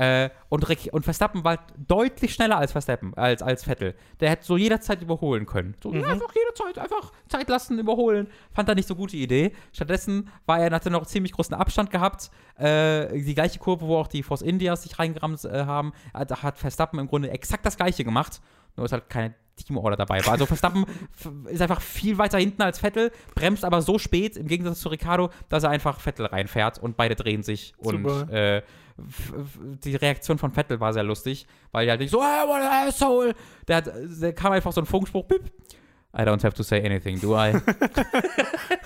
Äh, 0.00 0.30
und, 0.48 0.64
und 0.92 1.04
Verstappen 1.04 1.44
war 1.44 1.58
deutlich 1.76 2.32
schneller 2.32 2.56
als 2.56 2.72
Verstappen, 2.72 3.12
als, 3.14 3.42
als 3.42 3.64
Vettel. 3.64 3.94
Der 4.20 4.30
hätte 4.30 4.46
so 4.46 4.56
jederzeit 4.56 5.02
überholen 5.02 5.44
können. 5.44 5.74
So, 5.82 5.92
ja, 5.92 6.06
einfach 6.06 6.34
jederzeit, 6.34 6.78
einfach 6.78 7.12
Zeit 7.28 7.50
lassen, 7.50 7.78
überholen. 7.78 8.28
Fand 8.52 8.68
er 8.70 8.76
nicht 8.76 8.88
so 8.88 8.94
gute 8.94 9.18
Idee. 9.18 9.52
Stattdessen 9.72 10.30
war 10.46 10.58
er, 10.58 10.70
hatte 10.70 10.90
noch 10.90 11.04
ziemlich 11.04 11.32
großen 11.32 11.54
Abstand 11.54 11.90
gehabt. 11.90 12.30
Äh, 12.56 13.20
die 13.20 13.34
gleiche 13.34 13.58
Kurve, 13.58 13.86
wo 13.86 13.98
auch 13.98 14.06
die 14.06 14.22
Force 14.22 14.40
Indias 14.40 14.84
sich 14.84 14.98
reingerammt 14.98 15.44
äh, 15.44 15.66
haben, 15.66 15.92
hat, 16.14 16.42
hat 16.42 16.56
Verstappen 16.56 16.98
im 16.98 17.06
Grunde 17.06 17.30
exakt 17.30 17.66
das 17.66 17.76
gleiche 17.76 18.02
gemacht. 18.02 18.40
Nur 18.76 18.86
ist 18.86 18.92
halt 18.92 19.10
keine 19.10 19.34
Teamorder 19.64 19.96
dabei 19.96 20.24
war. 20.24 20.32
Also 20.32 20.46
Verstappen 20.46 20.84
ist 21.46 21.60
einfach 21.62 21.80
viel 21.80 22.18
weiter 22.18 22.38
hinten 22.38 22.62
als 22.62 22.78
Vettel, 22.78 23.10
bremst 23.34 23.64
aber 23.64 23.82
so 23.82 23.98
spät, 23.98 24.36
im 24.36 24.46
Gegensatz 24.46 24.80
zu 24.80 24.88
Ricardo, 24.88 25.30
dass 25.48 25.62
er 25.64 25.70
einfach 25.70 26.00
Vettel 26.00 26.26
reinfährt 26.26 26.78
und 26.78 26.96
beide 26.96 27.14
drehen 27.16 27.42
sich. 27.42 27.74
Und 27.78 28.06
Super. 28.08 28.32
äh, 28.32 28.56
f- 28.58 28.64
f- 29.38 29.58
die 29.84 29.96
Reaktion 29.96 30.38
von 30.38 30.52
Vettel 30.52 30.80
war 30.80 30.92
sehr 30.92 31.02
lustig, 31.04 31.46
weil 31.72 31.86
er 31.86 31.92
halt 31.92 32.00
nicht 32.00 32.10
so, 32.10 32.22
hey, 32.22 32.46
what 32.46 32.60
an 32.62 32.88
asshole! 32.88 33.34
Der, 33.68 33.76
hat, 33.76 33.90
der 34.20 34.32
kam 34.32 34.52
einfach 34.52 34.72
so 34.72 34.80
ein 34.80 34.86
Funkspruch, 34.86 35.24
bip. 35.26 35.50
I 36.12 36.22
don't 36.22 36.42
have 36.42 36.54
to 36.54 36.62
say 36.62 36.84
anything, 36.84 37.20
do 37.20 37.36
I? 37.36 37.52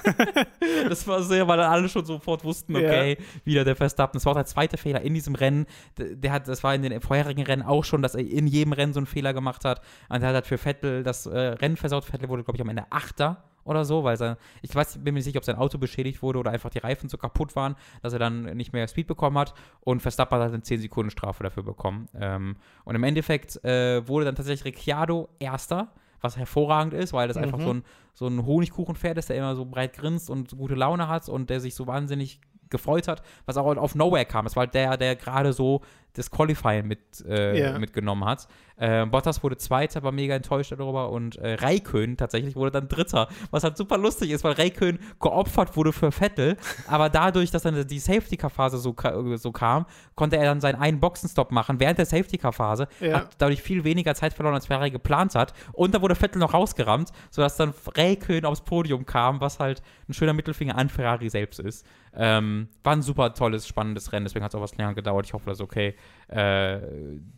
das 0.88 1.06
war 1.06 1.22
sehr, 1.22 1.46
weil 1.48 1.56
dann 1.56 1.70
alle 1.70 1.88
schon 1.88 2.04
sofort 2.04 2.44
wussten, 2.44 2.76
okay, 2.76 3.16
wieder 3.44 3.64
der 3.64 3.76
Verstappen. 3.76 4.18
Das 4.18 4.26
war 4.26 4.32
auch 4.32 4.36
der 4.36 4.46
zweite 4.46 4.76
Fehler 4.76 5.00
in 5.00 5.14
diesem 5.14 5.34
Rennen. 5.34 5.66
Der, 5.98 6.32
hat, 6.32 6.48
das 6.48 6.62
war 6.62 6.74
in 6.74 6.82
den 6.82 7.00
vorherigen 7.00 7.44
Rennen 7.44 7.62
auch 7.62 7.84
schon, 7.84 8.02
dass 8.02 8.14
er 8.14 8.20
in 8.20 8.46
jedem 8.46 8.72
Rennen 8.72 8.92
so 8.92 9.00
einen 9.00 9.06
Fehler 9.06 9.32
gemacht 9.32 9.64
hat. 9.64 9.80
Und 10.08 10.22
er 10.22 10.28
hat 10.28 10.34
halt 10.34 10.46
für 10.46 10.58
Vettel 10.58 11.02
das 11.02 11.26
äh, 11.26 11.38
Rennen 11.38 11.76
versaut. 11.76 12.04
Vettel 12.04 12.28
wurde, 12.28 12.44
glaube 12.44 12.56
ich, 12.56 12.62
am 12.62 12.68
Ende 12.68 12.86
Achter 12.90 13.44
oder 13.64 13.86
so, 13.86 14.04
weil 14.04 14.16
sein, 14.18 14.36
ich 14.60 14.74
weiß, 14.74 14.98
bin 14.98 15.14
mir 15.14 15.18
nicht 15.18 15.24
sicher, 15.24 15.38
ob 15.38 15.44
sein 15.44 15.56
Auto 15.56 15.78
beschädigt 15.78 16.22
wurde 16.22 16.38
oder 16.38 16.50
einfach 16.50 16.68
die 16.68 16.78
Reifen 16.78 17.08
so 17.08 17.16
kaputt 17.16 17.56
waren, 17.56 17.76
dass 18.02 18.12
er 18.12 18.18
dann 18.18 18.42
nicht 18.56 18.74
mehr 18.74 18.86
Speed 18.86 19.06
bekommen 19.06 19.38
hat 19.38 19.54
und 19.80 20.02
Verstappen 20.02 20.38
hat 20.38 20.48
eine 20.52 20.60
10 20.60 20.80
Sekunden 20.80 21.10
Strafe 21.10 21.42
dafür 21.42 21.62
bekommen. 21.62 22.06
Ähm, 22.14 22.56
und 22.84 22.94
im 22.94 23.02
Endeffekt 23.04 23.64
äh, 23.64 24.06
wurde 24.06 24.26
dann 24.26 24.34
tatsächlich 24.34 24.66
Ricciardo 24.66 25.30
Erster, 25.38 25.88
was 26.24 26.36
hervorragend 26.36 26.94
ist, 26.94 27.12
weil 27.12 27.28
das 27.28 27.36
einfach 27.36 27.58
Mhm. 27.58 27.62
so 27.64 27.72
ein, 27.74 27.82
so 28.14 28.26
ein 28.26 28.44
Honigkuchenpferd 28.46 29.18
ist, 29.18 29.28
der 29.28 29.36
immer 29.36 29.54
so 29.54 29.64
breit 29.64 29.92
grinst 29.92 30.30
und 30.30 30.56
gute 30.56 30.74
Laune 30.74 31.06
hat 31.08 31.28
und 31.28 31.50
der 31.50 31.60
sich 31.60 31.74
so 31.74 31.86
wahnsinnig 31.86 32.40
gefreut 32.74 33.08
hat, 33.08 33.22
was 33.46 33.56
auch 33.56 33.76
auf 33.76 33.94
Nowhere 33.94 34.24
kam. 34.26 34.44
Es 34.46 34.56
war 34.56 34.66
der, 34.66 34.96
der 34.96 35.16
gerade 35.16 35.52
so 35.52 35.80
das 36.16 36.30
Qualifying 36.30 36.86
mit, 36.86 37.00
äh, 37.26 37.58
Ja. 37.72 37.78
mitgenommen 37.78 38.24
hat. 38.24 38.46
Äh, 38.76 39.04
Bottas 39.06 39.42
wurde 39.42 39.56
Zweiter, 39.56 40.02
war 40.04 40.12
mega 40.12 40.34
enttäuscht 40.36 40.70
darüber 40.72 41.10
und 41.10 41.36
äh, 41.38 41.54
Raikön 41.54 42.16
tatsächlich 42.16 42.54
wurde 42.54 42.70
dann 42.70 42.88
Dritter, 42.88 43.28
was 43.50 43.64
halt 43.64 43.76
super 43.76 43.98
lustig 43.98 44.30
ist, 44.30 44.44
weil 44.44 44.52
Raikön 44.52 44.98
geopfert 45.20 45.76
wurde 45.76 45.92
für 45.92 46.12
Vettel, 46.12 46.56
aber 46.86 47.08
dadurch, 47.08 47.50
dass 47.50 47.62
dann 47.62 47.84
die 47.86 47.98
Safety-Car-Phase 47.98 48.78
so, 48.78 48.94
so 49.36 49.50
kam, 49.52 49.86
konnte 50.14 50.36
er 50.36 50.44
dann 50.44 50.60
seinen 50.60 50.80
einen 50.80 51.00
Boxenstopp 51.00 51.50
machen 51.50 51.80
während 51.80 51.98
der 51.98 52.06
Safety-Car-Phase, 52.06 52.86
Ja. 53.00 53.14
hat 53.18 53.30
dadurch 53.38 53.60
viel 53.62 53.82
weniger 53.82 54.14
Zeit 54.14 54.34
verloren, 54.34 54.54
als 54.54 54.66
Ferrari 54.66 54.90
geplant 54.92 55.34
hat 55.34 55.52
und 55.72 55.94
da 55.94 56.00
wurde 56.02 56.14
Vettel 56.14 56.38
noch 56.38 56.54
rausgerammt, 56.54 57.10
sodass 57.30 57.56
dann 57.56 57.74
Raikön 57.96 58.44
aufs 58.44 58.60
Podium 58.60 59.04
kam, 59.04 59.40
was 59.40 59.58
halt 59.58 59.82
ein 60.08 60.14
schöner 60.14 60.32
Mittelfinger 60.32 60.76
an 60.78 60.88
Ferrari 60.88 61.28
selbst 61.28 61.58
ist. 61.60 61.84
Ähm, 62.16 62.68
war 62.82 62.92
ein 62.94 63.02
super 63.02 63.34
tolles, 63.34 63.66
spannendes 63.66 64.12
Rennen, 64.12 64.24
deswegen 64.24 64.44
hat 64.44 64.52
es 64.52 64.54
auch 64.54 64.60
was 64.62 64.76
länger 64.76 64.94
gedauert. 64.94 65.26
Ich 65.26 65.32
hoffe, 65.34 65.46
das 65.50 65.58
ist 65.58 65.62
okay. 65.64 65.94
Äh, 66.30 66.78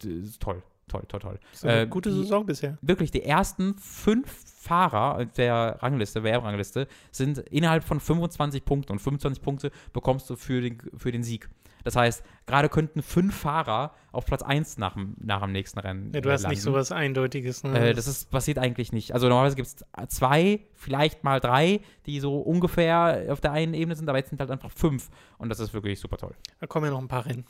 ist 0.05 0.41
toll, 0.41 0.63
toll, 0.89 1.03
toll, 1.09 1.21
toll. 1.21 1.41
So 1.53 1.69
Äh, 1.69 1.87
gute 1.87 2.11
die- 2.11 2.17
Saison 2.17 2.45
bisher. 2.47 2.77
Wirklich, 2.83 3.11
die 3.11 3.23
ersten 3.23 3.77
fünf 3.79 4.31
Fahrer 4.61 5.25
der 5.27 5.79
Rangliste, 5.81 6.23
WM-Rangliste, 6.25 6.89
sind 7.13 7.39
innerhalb 7.39 7.85
von 7.85 8.01
25 8.01 8.65
Punkten 8.65 8.93
und 8.93 8.99
25 8.99 9.43
Punkte 9.43 9.71
bekommst 9.93 10.29
du 10.29 10.37
für 10.37 10.61
den, 10.61 10.79
für 10.97 11.13
den 11.13 11.23
Sieg. 11.23 11.49
Das 11.87 11.95
heißt, 11.95 12.25
gerade 12.47 12.69
könnten 12.69 13.01
fünf 13.01 13.33
Fahrer 13.33 13.93
auf 14.11 14.27
Platz 14.27 14.43
1 14.43 14.77
nach, 14.79 14.95
dem- 14.95 15.15
nach 15.21 15.41
dem 15.43 15.53
nächsten 15.53 15.79
Rennen 15.79 16.11
Ja, 16.13 16.21
du 16.21 16.33
hast 16.33 16.41
nicht 16.43 16.49
landen. 16.49 16.61
sowas 16.61 16.91
Eindeutiges. 16.91 17.63
Ne? 17.63 17.91
Äh, 17.91 17.95
das 17.95 18.09
ist, 18.09 18.29
passiert 18.29 18.59
eigentlich 18.59 18.91
nicht. 18.93 19.13
Also 19.15 19.29
normalerweise 19.29 19.55
gibt 19.55 19.69
es 19.69 19.77
zwei, 20.09 20.61
vielleicht 20.75 21.23
mal 21.23 21.39
drei, 21.39 21.81
die 22.07 22.19
so 22.19 22.39
ungefähr 22.41 23.27
auf 23.31 23.41
der 23.41 23.53
einen 23.53 23.73
Ebene 23.75 23.95
sind, 23.95 24.09
aber 24.09 24.19
jetzt 24.19 24.31
sind 24.31 24.41
halt 24.41 24.51
einfach 24.51 24.73
fünf. 24.73 25.11
Und 25.39 25.49
das 25.49 25.61
ist 25.61 25.73
wirklich 25.75 26.01
super 26.01 26.17
toll. 26.17 26.35
da 26.59 26.67
kommen 26.67 26.87
ja 26.87 26.91
noch 26.91 26.99
ein 27.01 27.07
paar 27.07 27.25
Rennen. 27.25 27.45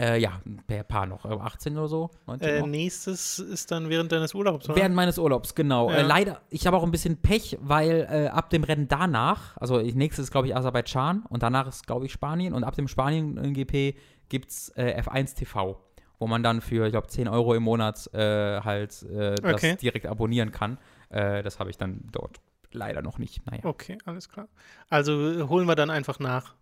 Äh, 0.00 0.18
ja, 0.18 0.40
ein 0.46 0.84
paar- 0.88 1.06
noch. 1.06 1.24
Äh, 1.26 1.28
18 1.28 1.76
oder 1.76 1.88
so? 1.88 2.10
19 2.26 2.48
Äh, 2.48 2.66
nächstes 2.66 3.38
ist 3.38 3.70
dann 3.70 3.88
während 3.90 4.10
deines 4.12 4.34
Urlaubs, 4.34 4.66
oder? 4.68 4.76
Während 4.76 4.94
meines 4.94 5.18
Urlaubs, 5.18 5.54
genau. 5.54 5.90
Ja. 5.90 5.98
Äh, 5.98 6.02
leider, 6.02 6.40
ich 6.48 6.66
habe 6.66 6.76
auch 6.76 6.82
ein 6.84 6.90
bisschen 6.90 7.18
Pech, 7.18 7.58
weil 7.60 8.06
äh, 8.10 8.28
ab 8.28 8.48
dem 8.50 8.64
Rennen 8.64 8.88
danach, 8.88 9.56
also 9.58 9.78
nächstes 9.80 10.24
ist, 10.26 10.30
glaube 10.30 10.46
ich, 10.48 10.56
Aserbaidschan 10.56 11.24
und 11.28 11.42
danach 11.42 11.66
ist, 11.68 11.86
glaube 11.86 12.06
ich, 12.06 12.12
Spanien 12.12 12.54
und 12.54 12.64
ab 12.64 12.74
dem 12.76 12.88
Spanien-GP 12.88 13.94
gibt 14.28 14.50
es 14.50 14.70
äh, 14.76 15.00
F1 15.02 15.34
TV, 15.36 15.78
wo 16.18 16.26
man 16.26 16.42
dann 16.42 16.60
für, 16.60 16.86
ich 16.86 16.92
glaube, 16.92 17.08
10 17.08 17.28
Euro 17.28 17.54
im 17.54 17.62
Monat 17.62 18.08
äh, 18.14 18.60
halt 18.62 19.02
äh, 19.02 19.34
das 19.34 19.54
Okay. 19.54 19.76
direkt 19.76 20.06
abonnieren 20.06 20.50
kann. 20.50 20.78
Äh, 21.10 21.42
das 21.42 21.58
habe 21.58 21.68
ich 21.70 21.76
dann 21.76 22.04
dort 22.12 22.36
leider 22.72 23.02
noch 23.02 23.18
nicht. 23.18 23.44
Naja. 23.46 23.64
Okay, 23.64 23.98
alles 24.04 24.28
klar. 24.28 24.48
Also 24.88 25.12
äh, 25.30 25.42
holen 25.48 25.66
wir 25.66 25.74
dann 25.74 25.90
einfach 25.90 26.20
nach. 26.20 26.54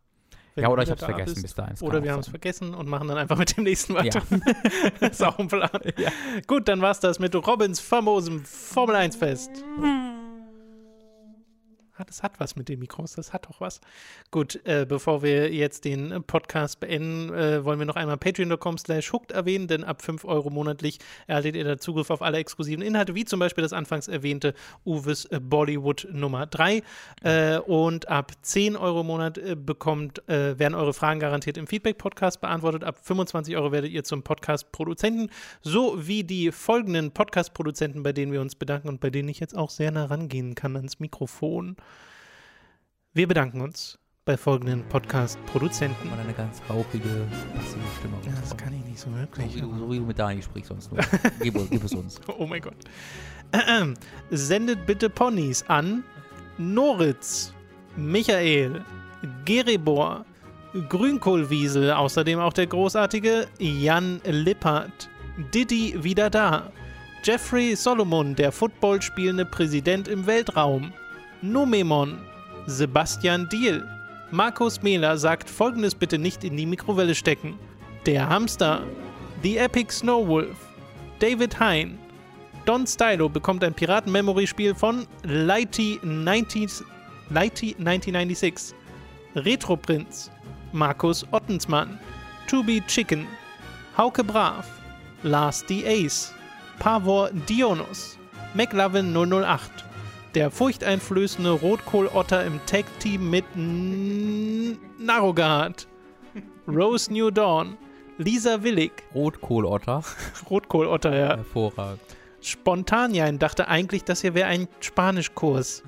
Wenn 0.59 0.65
Ja, 0.65 0.71
oder 0.71 0.83
ich 0.83 0.91
habe 0.91 0.99
es 1.01 1.05
vergessen 1.05 1.35
bist. 1.35 1.43
bis 1.43 1.55
dahin. 1.55 1.71
Das 1.75 1.83
Oder 1.83 2.03
wir 2.03 2.13
haben 2.13 2.21
es 2.21 2.29
vergessen 2.29 2.75
und 2.75 2.89
machen 2.89 3.09
dann 3.09 3.17
einfach 3.17 3.39
mit 3.39 3.57
dem 3.57 3.65
nächsten 3.65 3.95
weiter. 3.95 4.21
Ja. 5.01 5.09
ist 5.09 5.25
auch 5.25 5.39
ein 5.39 5.49
Plan. 5.49 5.71
Gut, 6.47 6.69
dann 6.69 6.81
war's 6.83 7.01
das 7.01 7.19
mit 7.19 7.35
Robins 7.35 7.81
famosem 7.81 8.45
Formel 8.45 8.97
1 8.97 9.17
Fest. 9.17 9.51
Das 12.05 12.23
hat 12.23 12.39
was 12.41 12.57
mit 12.57 12.69
den 12.69 12.79
Mikros, 12.79 13.12
das 13.12 13.33
hat 13.33 13.47
doch 13.47 13.61
was. 13.61 13.81
Gut, 14.31 14.61
äh, 14.65 14.87
bevor 14.89 15.23
wir 15.23 15.53
jetzt 15.53 15.85
den 15.85 16.12
äh, 16.12 16.20
Podcast 16.20 16.81
beenden, 16.81 17.33
äh, 17.33 17.65
wollen 17.65 17.79
wir 17.79 17.87
noch 17.87 17.97
einmal 17.97 18.16
patreon.com 18.16 18.79
slash 18.79 19.12
hooked 19.12 19.33
erwähnen, 19.33 19.69
denn 19.69 19.85
ab 19.85 20.03
5 20.03 20.25
Euro 20.25 20.51
monatlich 20.51 20.99
erhaltet 21.27 21.57
ihr 21.57 21.65
da 21.65 21.79
Zugriff 21.79 22.11
auf 22.11 22.23
alle 22.23 22.39
exklusiven 22.39 22.83
Inhalte, 22.83 23.15
wie 23.15 23.25
zum 23.25 23.41
Beispiel 23.41 23.62
das 23.62 23.73
anfangs 23.73 24.09
erwähnte 24.09 24.55
Uwes 24.85 25.25
äh, 25.27 25.41
Bollywood 25.41 26.09
Nummer 26.12 26.47
3. 26.47 26.83
Äh, 27.23 27.59
und 27.59 28.09
ab 28.09 28.33
10 28.43 28.77
Euro 28.77 29.01
im 29.01 29.07
Monat 29.07 29.39
äh, 29.39 29.57
bekommt, 29.57 30.23
werden 30.29 30.75
eure 30.75 30.93
Fragen 30.93 31.20
garantiert 31.20 31.57
im 31.57 31.66
Feedback-Podcast 31.66 32.41
beantwortet. 32.41 32.85
Ab 32.85 32.99
25 33.03 33.57
Euro 33.57 33.73
werdet 33.73 33.91
ihr 33.91 34.05
zum 34.05 34.23
Podcast-Produzenten, 34.23 35.31
so 35.62 35.95
wie 36.07 36.25
die 36.25 36.53
folgenden 36.53 37.12
Podcast-Produzenten, 37.12 38.03
bei 38.03 38.12
denen 38.12 38.33
wir 38.33 38.41
uns 38.41 38.55
bedanken 38.55 38.89
und 38.89 39.01
bei 39.01 39.11
denen 39.11 39.29
ich 39.29 39.41
jetzt 39.41 39.57
auch 39.57 39.70
sehr 39.70 39.91
nah 39.91 40.07
rangehen 40.07 40.55
kann 40.55 40.77
ans 40.77 41.01
Mikrofon. 41.01 41.77
Wir 43.15 43.27
bedanken 43.27 43.61
uns 43.61 43.99
bei 44.25 44.37
folgenden 44.37 44.85
Podcast-Produzenten. 44.89 46.11
Mal 46.11 46.19
eine 46.21 46.35
ganz 46.35 46.61
rauchige, 46.69 47.09
passive 47.55 47.81
Stimme. 47.99 48.17
Ja, 48.27 48.33
das 48.41 48.57
kann 48.57 48.75
ich 48.75 48.85
nicht 48.85 48.99
so 49.01 49.11
so, 49.11 49.17
wirklich. 49.17 49.63
aber- 49.63 49.79
so 49.79 49.91
wie 49.91 49.99
du 49.99 50.05
mit 50.05 50.19
Dani 50.19 50.43
sprichst 50.43 50.69
sonst 50.69 50.93
nur. 50.93 51.01
gib, 51.41 51.55
gib 51.71 51.83
es 51.85 51.95
uns. 51.95 52.21
Oh 52.37 52.47
mein 52.47 52.61
Gott. 52.61 52.77
Ahem. 53.53 53.95
Sendet 54.31 54.85
bitte 54.87 55.09
Ponys 55.09 55.65
an 55.69 56.05
Noritz, 56.59 57.55
Michael, 57.97 58.85
Gerebor, 59.47 60.27
Grünkohlwiesel, 60.91 61.93
außerdem 61.93 62.39
auch 62.39 62.53
der 62.53 62.67
großartige 62.67 63.47
Jan 63.59 64.21
Lippert, 64.27 65.09
Didi 65.55 66.05
wieder 66.05 66.29
da, 66.29 66.71
Jeffrey 67.25 67.75
Solomon, 67.75 68.35
der 68.35 68.53
Football 68.53 69.01
spielende 69.01 69.47
Präsident 69.47 70.09
im 70.09 70.27
Weltraum, 70.27 70.93
Numemon, 71.41 72.19
Sebastian 72.69 73.49
Diel, 73.49 73.82
Markus 74.31 74.82
Mehler 74.82 75.16
sagt 75.16 75.49
folgendes 75.49 75.95
bitte 75.95 76.19
nicht 76.19 76.45
in 76.45 76.55
die 76.55 76.66
Mikrowelle 76.66 77.15
stecken. 77.15 77.59
Der 78.05 78.28
Hamster, 78.28 78.82
The 79.43 79.57
Epic 79.57 79.90
Snowwolf, 79.90 80.59
David 81.19 81.59
Hein, 81.59 81.99
Don 82.66 82.86
Stylo 82.86 83.31
bekommt 83.31 83.65
ein 83.65 83.73
Piraten-Memory-Spiel 83.73 84.74
von 84.74 85.07
Lighty, 85.23 85.99
90s, 86.05 86.82
Lighty 87.31 87.74
1996. 87.78 88.74
Retro 89.35 89.74
Prinz, 89.74 90.31
Markus 90.73 91.27
Ottensmann, 91.32 91.99
To 92.49 92.62
Be 92.62 92.82
Chicken, 92.86 93.27
Hauke 93.97 94.23
Brav, 94.23 94.66
Lars 95.23 95.65
D. 95.65 95.86
Ace, 95.86 96.35
Pavor 96.78 97.31
Dionus, 97.49 98.19
McLovin 98.55 99.15
008, 99.15 99.88
der 100.35 100.51
furchteinflößende 100.51 101.51
Rotkohl-Otter 101.51 102.45
im 102.45 102.61
Tag-Team 102.67 103.31
mit 103.31 103.45
Narogard, 104.99 105.89
Rose 106.67 107.13
New 107.13 107.31
Dawn, 107.31 107.77
Lisa 108.19 108.63
Willig, 108.63 108.93
Rotkohlotter. 109.15 110.03
Rotkohl-Otter, 110.51 111.17
ja. 111.17 111.37
Hervorragend. 111.37 112.01
Spontanien 112.41 113.39
dachte 113.39 113.69
eigentlich, 113.69 114.05
das 114.05 114.21
hier 114.21 114.35
wäre 114.35 114.49
ein 114.49 114.69
Spanischkurs. 114.81 115.83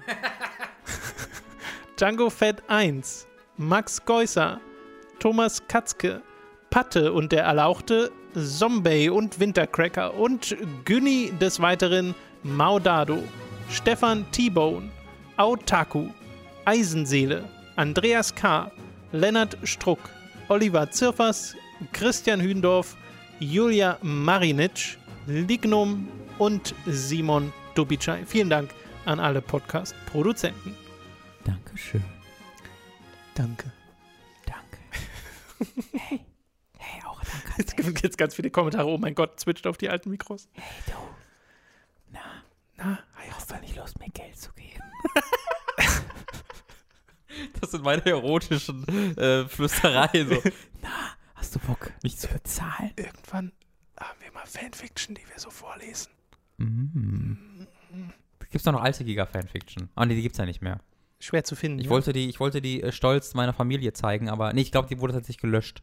Django 1.97 2.31
Fett 2.31 2.63
1, 2.69 3.27
Max 3.57 4.05
Geusser, 4.05 4.61
Thomas 5.19 5.67
Katzke, 5.69 6.23
Patte 6.71 7.13
und 7.13 7.33
der 7.33 7.45
Erlauchte, 7.45 8.11
Zombie 8.35 9.11
und 9.11 9.39
Wintercracker. 9.39 10.15
Und 10.15 10.57
Günni 10.85 11.33
des 11.41 11.61
Weiteren. 11.61 12.15
Maudado, 12.43 13.23
Stefan 13.71 14.27
T-Bone, 14.33 14.91
Autaku, 15.37 16.09
Eisenseele, 16.65 17.49
Andreas 17.77 18.35
K., 18.35 18.71
Lennart 19.13 19.57
Struck, 19.65 19.99
Oliver 20.49 20.91
Zirfers, 20.91 21.55
Christian 21.93 22.41
Hündorf, 22.41 22.97
Julia 23.39 23.97
Marinic, 24.03 24.99
Lignum 25.27 26.09
und 26.39 26.75
Simon 26.87 27.53
Dubicai. 27.75 28.25
Vielen 28.27 28.51
Dank 28.51 28.71
an 29.07 29.21
alle 29.21 29.41
Podcast-Produzenten. 29.41 30.75
Dankeschön. 31.45 32.03
Danke. 33.35 33.73
Danke. 34.47 34.79
Hey. 35.93 36.21
Hey, 36.79 37.03
auch 37.07 37.21
danke. 37.23 37.53
Jetzt 37.59 37.77
gibt 37.77 38.05
es 38.05 38.17
ganz 38.17 38.35
viele 38.35 38.51
Kommentare. 38.51 38.87
Oh 38.89 38.97
mein 38.97 39.15
Gott, 39.15 39.39
switcht 39.39 39.67
auf 39.67 39.77
die 39.77 39.91
alten 39.91 40.09
Mikros. 40.11 40.49
Hey, 40.55 40.65
du. 40.87 40.93
Na, 42.81 42.99
Na, 43.15 43.37
hast 43.37 43.51
du 43.51 43.57
nicht 43.57 43.77
Lust, 43.77 43.99
mir 43.99 44.09
Geld 44.09 44.39
zu 44.39 44.51
geben? 44.55 44.83
das 47.61 47.73
sind 47.73 47.85
meine 47.85 48.05
erotischen 48.07 48.89
äh, 49.19 49.47
Flüstereien. 49.47 50.29
So. 50.29 50.43
Na, 50.83 50.89
hast 51.35 51.55
du 51.55 51.59
Bock, 51.59 51.93
mich 52.03 52.17
zu 52.17 52.29
bezahlen? 52.29 52.93
irgendwann 52.97 53.53
haben 53.99 54.19
wir 54.21 54.33
mal 54.33 54.47
Fanfiction, 54.47 55.15
die 55.15 55.29
wir 55.29 55.39
so 55.39 55.51
vorlesen. 55.51 56.11
Mm. 56.57 57.67
Gibt's 58.51 58.65
doch 58.65 58.73
noch 58.73 58.83
alte 58.83 59.05
Giga-Fanfiction? 59.05 59.91
Ah, 59.95 60.07
nee, 60.07 60.15
die 60.15 60.23
gibt's 60.23 60.39
ja 60.39 60.47
nicht 60.47 60.63
mehr. 60.63 60.81
Schwer 61.19 61.45
zu 61.45 61.57
finden. 61.57 61.81
Ich 61.81 61.85
ja. 61.85 61.91
wollte 61.91 62.15
die, 62.15 62.31
ich 62.31 62.41
wollte 62.41 62.63
die 62.63 62.83
äh, 62.83 62.93
stolz 62.93 63.35
meiner 63.35 63.53
Familie 63.53 63.93
zeigen, 63.93 64.31
aber 64.31 64.55
nee, 64.55 64.63
ich 64.63 64.73
glaube, 64.73 64.89
die 64.89 64.99
wurde 65.01 65.13
tatsächlich 65.13 65.43
gelöscht. 65.43 65.83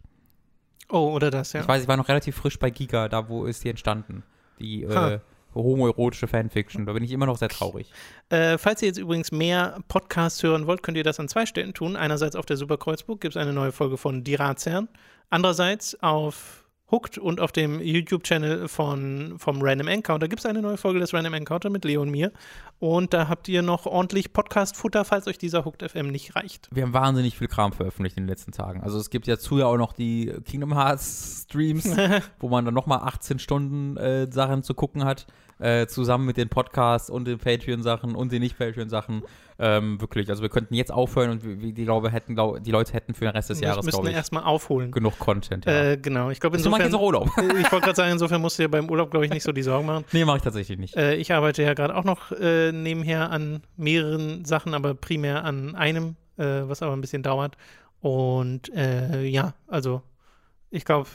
Oh, 0.90 1.14
oder 1.14 1.30
das, 1.30 1.53
ja. 1.53 1.61
Ich 1.61 1.68
weiß, 1.68 1.84
ich 1.84 1.88
war 1.88 1.98
noch 1.98 2.07
relativ 2.07 2.36
frisch 2.36 2.57
bei 2.57 2.72
Giga, 2.72 3.07
da 3.07 3.30
wo 3.30 3.45
ist 3.45 3.64
die 3.64 3.69
entstanden. 3.69 4.24
Die, 4.57 4.82
äh. 4.82 5.19
Homoerotische 5.64 6.28
Fanfiction. 6.28 6.86
Da 6.86 6.94
bin 6.94 7.04
ich 7.04 7.12
immer 7.12 7.26
noch 7.26 7.38
sehr 7.38 7.50
traurig. 7.50 7.92
Äh, 8.30 8.58
falls 8.58 8.82
ihr 8.82 8.88
jetzt 8.88 8.98
übrigens 8.98 9.32
mehr 9.32 9.80
Podcasts 9.88 10.42
hören 10.44 10.68
wollt, 10.68 10.84
könnt 10.84 10.98
ihr 10.98 11.04
das 11.04 11.20
an 11.20 11.28
zwei 11.28 11.46
Stellen 11.46 11.74
tun. 11.74 11.96
Einerseits 11.96 12.36
auf 12.36 12.46
der 12.46 12.58
Superkreuzburg 12.58 13.22
gibt 13.22 13.36
es 13.36 13.42
eine 13.42 13.54
neue 13.54 13.72
Folge 13.72 13.98
von 13.98 14.24
Die 14.24 14.36
Ratsherren. 14.36 14.90
Andererseits 15.30 16.02
auf 16.02 16.68
Hooked 16.90 17.18
und 17.18 17.42
auf 17.42 17.52
dem 17.52 17.82
YouTube-Channel 17.82 18.70
von, 18.70 19.36
vom 19.38 19.62
Random 19.62 19.90
Encounter 19.90 20.30
gibt 20.30 20.40
es 20.40 20.46
eine 20.46 20.62
neue 20.62 20.78
Folge 20.78 21.00
des 21.00 21.14
Random 21.14 21.34
Encounter 21.34 21.70
mit 21.70 21.84
Leo 21.84 22.02
und 22.02 22.10
mir. 22.10 22.32
Und 22.80 23.14
da 23.14 23.28
habt 23.28 23.50
ihr 23.50 23.62
noch 23.62 23.86
ordentlich 23.86 24.32
Podcast-Futter, 24.32 25.04
falls 25.04 25.28
euch 25.28 25.38
dieser 25.38 25.66
Hooked 25.66 25.84
FM 25.84 26.08
nicht 26.08 26.38
reicht. 26.38 26.70
Wir 26.72 26.84
haben 26.84 26.94
wahnsinnig 26.94 27.38
viel 27.38 27.50
Kram 27.50 27.74
veröffentlicht 27.74 28.16
in 28.16 28.24
den 28.24 28.30
letzten 28.30 28.54
Tagen. 28.54 28.82
Also 28.84 29.00
es 29.00 29.10
gibt 29.10 29.28
ja 29.28 29.38
zu 29.38 29.58
ja 29.58 29.66
auch 29.66 29.76
noch 29.76 29.92
die 29.92 30.34
Kingdom 30.46 30.76
Hearts 30.76 31.44
Streams, 31.44 31.90
wo 32.40 32.48
man 32.48 32.64
dann 32.64 32.74
nochmal 32.74 33.00
18 33.00 33.40
Stunden 33.40 33.98
äh, 33.98 34.32
Sachen 34.32 34.64
zu 34.64 34.74
gucken 34.74 35.04
hat. 35.04 35.28
Äh, 35.60 35.88
zusammen 35.88 36.26
mit 36.26 36.38
den 36.38 36.50
Podcasts 36.50 37.10
und 37.10 37.26
den 37.26 37.40
Patreon-Sachen 37.40 38.14
und 38.14 38.32
den 38.32 38.42
Nicht-Patreon-Sachen. 38.42 39.24
Ähm, 39.58 40.00
wirklich, 40.00 40.30
also 40.30 40.44
wir 40.44 40.50
könnten 40.50 40.76
jetzt 40.76 40.92
aufhören 40.92 41.32
und 41.32 41.44
wir, 41.44 41.74
die, 41.74 41.84
glaube, 41.84 42.12
hätten, 42.12 42.36
glaub, 42.36 42.64
die 42.64 42.70
Leute 42.70 42.94
hätten 42.94 43.16
für 43.16 43.26
den 43.26 43.32
Rest 43.32 43.50
des 43.50 43.60
Jahres, 43.60 43.84
müssten 43.84 44.02
glaube 44.02 44.12
ich, 44.12 44.16
erstmal 44.16 44.44
aufholen. 44.44 44.92
genug 44.92 45.18
Content. 45.18 45.66
Ja. 45.66 45.92
Äh, 45.92 45.98
genau, 45.98 46.30
ich 46.30 46.40
glaube 46.40 46.58
du 46.58 46.70
machst 46.70 46.86
insofern. 46.86 46.92
jetzt 46.92 46.96
auch 46.96 47.02
Urlaub? 47.02 47.32
Ich 47.60 47.72
wollte 47.72 47.86
gerade 47.86 47.96
sagen, 47.96 48.12
insofern 48.12 48.40
musst 48.40 48.60
du 48.60 48.64
dir 48.64 48.70
beim 48.70 48.88
Urlaub, 48.88 49.10
glaube 49.10 49.26
ich, 49.26 49.32
nicht 49.32 49.42
so 49.42 49.52
die 49.52 49.64
Sorgen 49.64 49.88
machen. 49.88 50.06
nee, 50.12 50.26
mache 50.26 50.38
ich 50.38 50.44
tatsächlich 50.44 50.78
nicht. 50.78 50.96
Äh, 50.96 51.16
ich 51.16 51.34
arbeite 51.34 51.64
ja 51.64 51.74
gerade 51.74 51.96
auch 51.96 52.04
noch 52.04 52.32
äh, 52.34 52.72
nebenher 52.72 53.32
an 53.32 53.64
mehreren 53.78 54.46
Sachen, 54.46 54.76
aber 54.76 54.94
primär 54.94 55.44
an 55.44 55.74
einem, 55.76 56.18
äh, 56.38 56.44
was 56.44 56.84
aber 56.84 56.94
ein 56.94 57.02
bisschen 57.02 57.24
dauert. 57.24 57.58
Und 58.00 58.72
äh, 58.76 59.24
ja, 59.24 59.56
also 59.66 60.04
ich 60.70 60.86
glaube, 60.86 61.10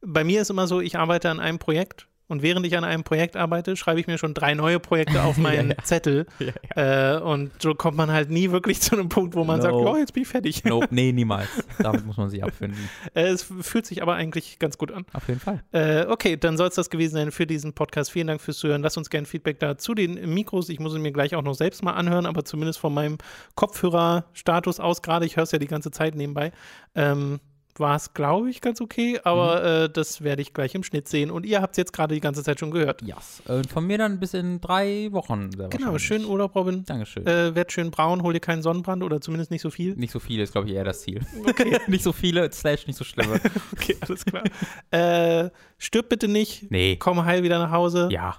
bei 0.00 0.24
mir 0.24 0.40
ist 0.40 0.48
immer 0.48 0.66
so, 0.66 0.80
ich 0.80 0.96
arbeite 0.96 1.28
an 1.28 1.40
einem 1.40 1.58
Projekt 1.58 2.06
und 2.28 2.42
während 2.42 2.64
ich 2.66 2.76
an 2.76 2.84
einem 2.84 3.04
Projekt 3.04 3.36
arbeite, 3.36 3.76
schreibe 3.76 4.00
ich 4.00 4.06
mir 4.06 4.16
schon 4.18 4.32
drei 4.34 4.54
neue 4.54 4.80
Projekte 4.80 5.22
auf 5.22 5.36
meinen 5.38 5.70
Ja, 5.70 5.74
ja. 5.78 5.84
Zettel. 5.84 6.26
Ja, 6.38 7.16
Äh, 7.16 7.20
und 7.20 7.50
so 7.62 7.74
kommt 7.74 7.96
man 7.96 8.10
halt 8.10 8.30
nie 8.30 8.50
wirklich 8.50 8.80
zu 8.80 8.94
einem 8.96 9.08
Punkt, 9.08 9.34
wo 9.34 9.44
man 9.44 9.56
No. 9.58 9.62
sagt, 9.62 9.74
oh, 9.74 9.96
jetzt 9.96 10.12
bin 10.14 10.22
ich 10.22 10.28
fertig. 10.28 10.64
Nope, 10.64 10.88
nee, 10.90 11.12
niemals. 11.12 11.48
Damit 11.78 12.06
muss 12.06 12.16
man 12.16 12.30
sich 12.30 12.42
abfinden. 12.42 12.78
Äh, 13.14 13.28
es 13.28 13.42
fühlt 13.60 13.86
sich 13.86 14.02
aber 14.02 14.14
eigentlich 14.14 14.58
ganz 14.58 14.78
gut 14.78 14.92
an. 14.92 15.04
Auf 15.12 15.28
jeden 15.28 15.40
Fall. 15.40 15.62
Äh, 15.72 16.06
okay, 16.06 16.36
dann 16.36 16.56
soll 16.56 16.68
es 16.68 16.74
das 16.74 16.88
gewesen 16.90 17.14
sein 17.14 17.30
für 17.32 17.46
diesen 17.46 17.72
Podcast. 17.74 18.10
Vielen 18.10 18.26
Dank 18.28 18.40
fürs 18.40 18.58
Zuhören. 18.58 18.82
Lasst 18.82 18.96
uns 18.98 19.10
gerne 19.10 19.26
Feedback 19.26 19.58
da 19.60 19.76
zu 19.76 19.94
den 19.94 20.32
Mikros. 20.32 20.68
Ich 20.68 20.80
muss 20.80 20.92
es 20.94 20.98
mir 20.98 21.12
gleich 21.12 21.34
auch 21.34 21.42
noch 21.42 21.54
selbst 21.54 21.82
mal 21.84 21.92
anhören, 21.92 22.26
aber 22.26 22.44
zumindest 22.44 22.78
von 22.78 22.94
meinem 22.94 23.18
Kopfhörerstatus 23.54 24.80
aus 24.80 25.02
gerade, 25.02 25.26
ich 25.26 25.36
höre 25.36 25.44
es 25.44 25.52
ja 25.52 25.58
die 25.58 25.66
ganze 25.66 25.90
Zeit 25.90 26.14
nebenbei, 26.14 26.52
ähm, 26.94 27.40
war 27.78 27.96
es, 27.96 28.12
glaube 28.12 28.50
ich, 28.50 28.60
ganz 28.60 28.80
okay, 28.80 29.18
aber 29.24 29.64
äh, 29.84 29.90
das 29.90 30.22
werde 30.22 30.42
ich 30.42 30.52
gleich 30.52 30.74
im 30.74 30.82
Schnitt 30.82 31.08
sehen. 31.08 31.30
Und 31.30 31.46
ihr 31.46 31.62
habt 31.62 31.72
es 31.72 31.76
jetzt 31.78 31.92
gerade 31.92 32.14
die 32.14 32.20
ganze 32.20 32.42
Zeit 32.42 32.60
schon 32.60 32.70
gehört. 32.70 33.00
Yes. 33.02 33.42
Und 33.48 33.68
von 33.70 33.86
mir 33.86 33.96
dann 33.98 34.20
bis 34.20 34.34
in 34.34 34.60
drei 34.60 35.08
Wochen. 35.12 35.50
Genau, 35.70 35.96
schönen 35.98 36.24
Urlaub, 36.26 36.54
Robin. 36.54 36.84
Dankeschön. 36.84 37.26
Äh, 37.26 37.54
werd 37.54 37.72
schön 37.72 37.90
braun, 37.90 38.22
hol 38.22 38.32
dir 38.34 38.40
keinen 38.40 38.62
Sonnenbrand 38.62 39.02
oder 39.02 39.20
zumindest 39.20 39.50
nicht 39.50 39.62
so 39.62 39.70
viel. 39.70 39.94
nicht 39.94 40.10
so 40.12 40.18
viele 40.20 40.42
ist, 40.42 40.52
glaube 40.52 40.68
ich, 40.68 40.74
eher 40.74 40.84
das 40.84 41.00
Ziel. 41.02 41.20
Okay, 41.48 41.78
nicht 41.88 42.04
so 42.04 42.12
viele, 42.12 42.50
slash 42.52 42.86
nicht 42.86 42.96
so 42.96 43.04
schlimme. 43.04 43.40
okay 43.72 43.96
alles 44.00 44.24
klar. 44.24 44.42
äh, 44.90 45.50
stirb 45.78 46.08
bitte 46.08 46.28
nicht, 46.28 46.70
Nee. 46.70 46.96
komm 46.96 47.24
heil 47.24 47.42
wieder 47.42 47.58
nach 47.58 47.70
Hause 47.70 48.08
Ja. 48.12 48.36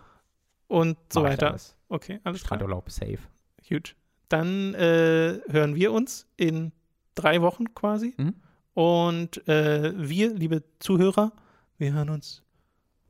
und 0.67 0.97
so 1.11 1.21
mach 1.21 1.29
weiter. 1.31 1.49
alles. 1.51 1.75
Okay, 1.89 2.19
alles 2.23 2.41
klar. 2.41 2.47
Strandurlaub, 2.57 2.89
safe. 2.91 3.19
Gut. 3.67 3.95
Dann 4.29 4.73
äh, 4.75 5.39
hören 5.49 5.75
wir 5.75 5.91
uns 5.91 6.27
in 6.37 6.71
drei 7.15 7.41
Wochen 7.41 7.73
quasi. 7.75 8.13
Mhm. 8.17 8.35
Und 8.73 9.47
äh, 9.47 9.93
wir, 9.95 10.33
liebe 10.33 10.63
Zuhörer, 10.79 11.31
wir 11.77 11.93
hören 11.93 12.09
uns 12.09 12.43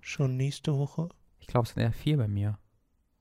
schon 0.01 0.35
nächste 0.37 0.77
Woche. 0.77 1.09
Ich 1.39 1.47
glaube, 1.47 1.65
es 1.67 1.73
sind 1.73 1.83
eher 1.83 1.93
vier 1.93 2.17
bei 2.17 2.27
mir. 2.27 2.57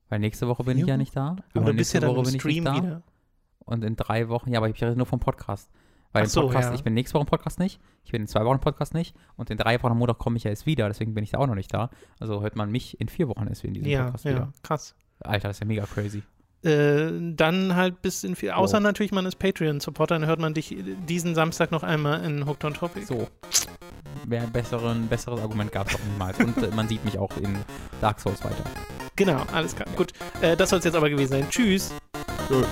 Weil 0.09 0.19
nächste 0.19 0.47
Woche 0.47 0.63
bin 0.63 0.75
Vier 0.75 0.85
ich 0.85 0.89
ja 0.89 0.97
nicht 0.97 1.15
da. 1.15 1.37
Aber 1.53 1.71
du 1.71 1.73
bist 1.73 1.93
ja 1.93 1.99
dann 2.01 2.11
Woche 2.11 2.19
im 2.19 2.31
bin 2.31 2.39
Stream 2.39 2.65
da. 2.65 2.75
wieder. 2.75 3.03
Und 3.59 3.83
in 3.83 3.95
drei 3.95 4.29
Wochen, 4.29 4.51
ja, 4.51 4.59
aber 4.59 4.69
ich 4.69 4.81
rede 4.81 4.95
nur 4.95 5.05
vom 5.05 5.19
Podcast. 5.19 5.71
Weil 6.11 6.27
so, 6.27 6.41
Podcast, 6.41 6.69
ja. 6.69 6.75
ich 6.75 6.83
bin 6.83 6.93
nächste 6.93 7.15
Woche 7.15 7.23
im 7.23 7.27
Podcast 7.27 7.57
nicht, 7.57 7.81
ich 8.03 8.11
bin 8.11 8.21
in 8.21 8.27
zwei 8.27 8.45
Wochen 8.45 8.55
im 8.55 8.61
Podcast 8.61 8.93
nicht 8.93 9.15
und 9.35 9.49
in 9.49 9.57
drei 9.57 9.81
Wochen 9.81 9.93
am 9.93 9.97
Montag 9.97 10.19
komme 10.19 10.37
ich 10.37 10.43
ja 10.43 10.51
erst 10.51 10.67
wieder, 10.67 10.87
deswegen 10.87 11.15
bin 11.15 11.23
ich 11.23 11.31
da 11.31 11.39
auch 11.39 11.47
noch 11.47 11.55
nicht 11.55 11.73
da. 11.73 11.89
Also 12.19 12.41
hört 12.43 12.55
man 12.55 12.69
mich 12.69 12.99
in 13.01 13.09
vier 13.09 13.27
Wochen 13.29 13.47
erst 13.47 13.63
in 13.63 13.73
diesem 13.73 13.89
Ja, 13.89 14.03
Podcast 14.03 14.25
ja, 14.25 14.31
wieder. 14.31 14.53
krass. 14.61 14.95
Alter, 15.21 15.47
das 15.47 15.57
ist 15.57 15.61
ja 15.61 15.65
mega 15.65 15.85
crazy. 15.87 16.21
Äh, 16.63 17.11
dann 17.35 17.75
halt 17.75 18.01
bis 18.01 18.23
in 18.23 18.35
viel. 18.35 18.51
Außer 18.51 18.77
Wow. 18.77 18.83
natürlich, 18.83 19.11
man 19.11 19.25
ist 19.25 19.37
Patreon-Supporter, 19.37 20.15
dann 20.15 20.27
hört 20.27 20.39
man 20.39 20.53
dich 20.53 20.75
diesen 21.09 21.35
Samstag 21.35 21.71
noch 21.71 21.83
einmal 21.83 22.23
in 22.23 22.45
Hooked 22.45 22.63
on 22.63 22.73
Topic. 22.73 23.05
So. 23.05 23.27
Mehr 24.25 24.47
besseren, 24.47 25.07
besseres 25.07 25.41
Argument 25.41 25.71
gab 25.71 25.87
es 25.87 25.93
doch 25.93 26.03
niemals. 26.09 26.39
Und 26.39 26.57
äh, 26.57 26.67
man 26.73 26.87
sieht 26.87 27.03
mich 27.03 27.17
auch 27.19 27.35
in 27.37 27.57
Dark 27.99 28.19
Souls 28.21 28.43
weiter. 28.45 28.63
Genau, 29.15 29.43
alles 29.51 29.75
klar. 29.75 29.87
Gut, 29.95 30.13
äh, 30.41 30.55
das 30.55 30.69
soll 30.69 30.79
es 30.79 30.85
jetzt 30.85 30.95
aber 30.95 31.09
gewesen 31.09 31.31
sein. 31.33 31.47
Tschüss. 31.49 31.91
Tschö. 32.47 32.63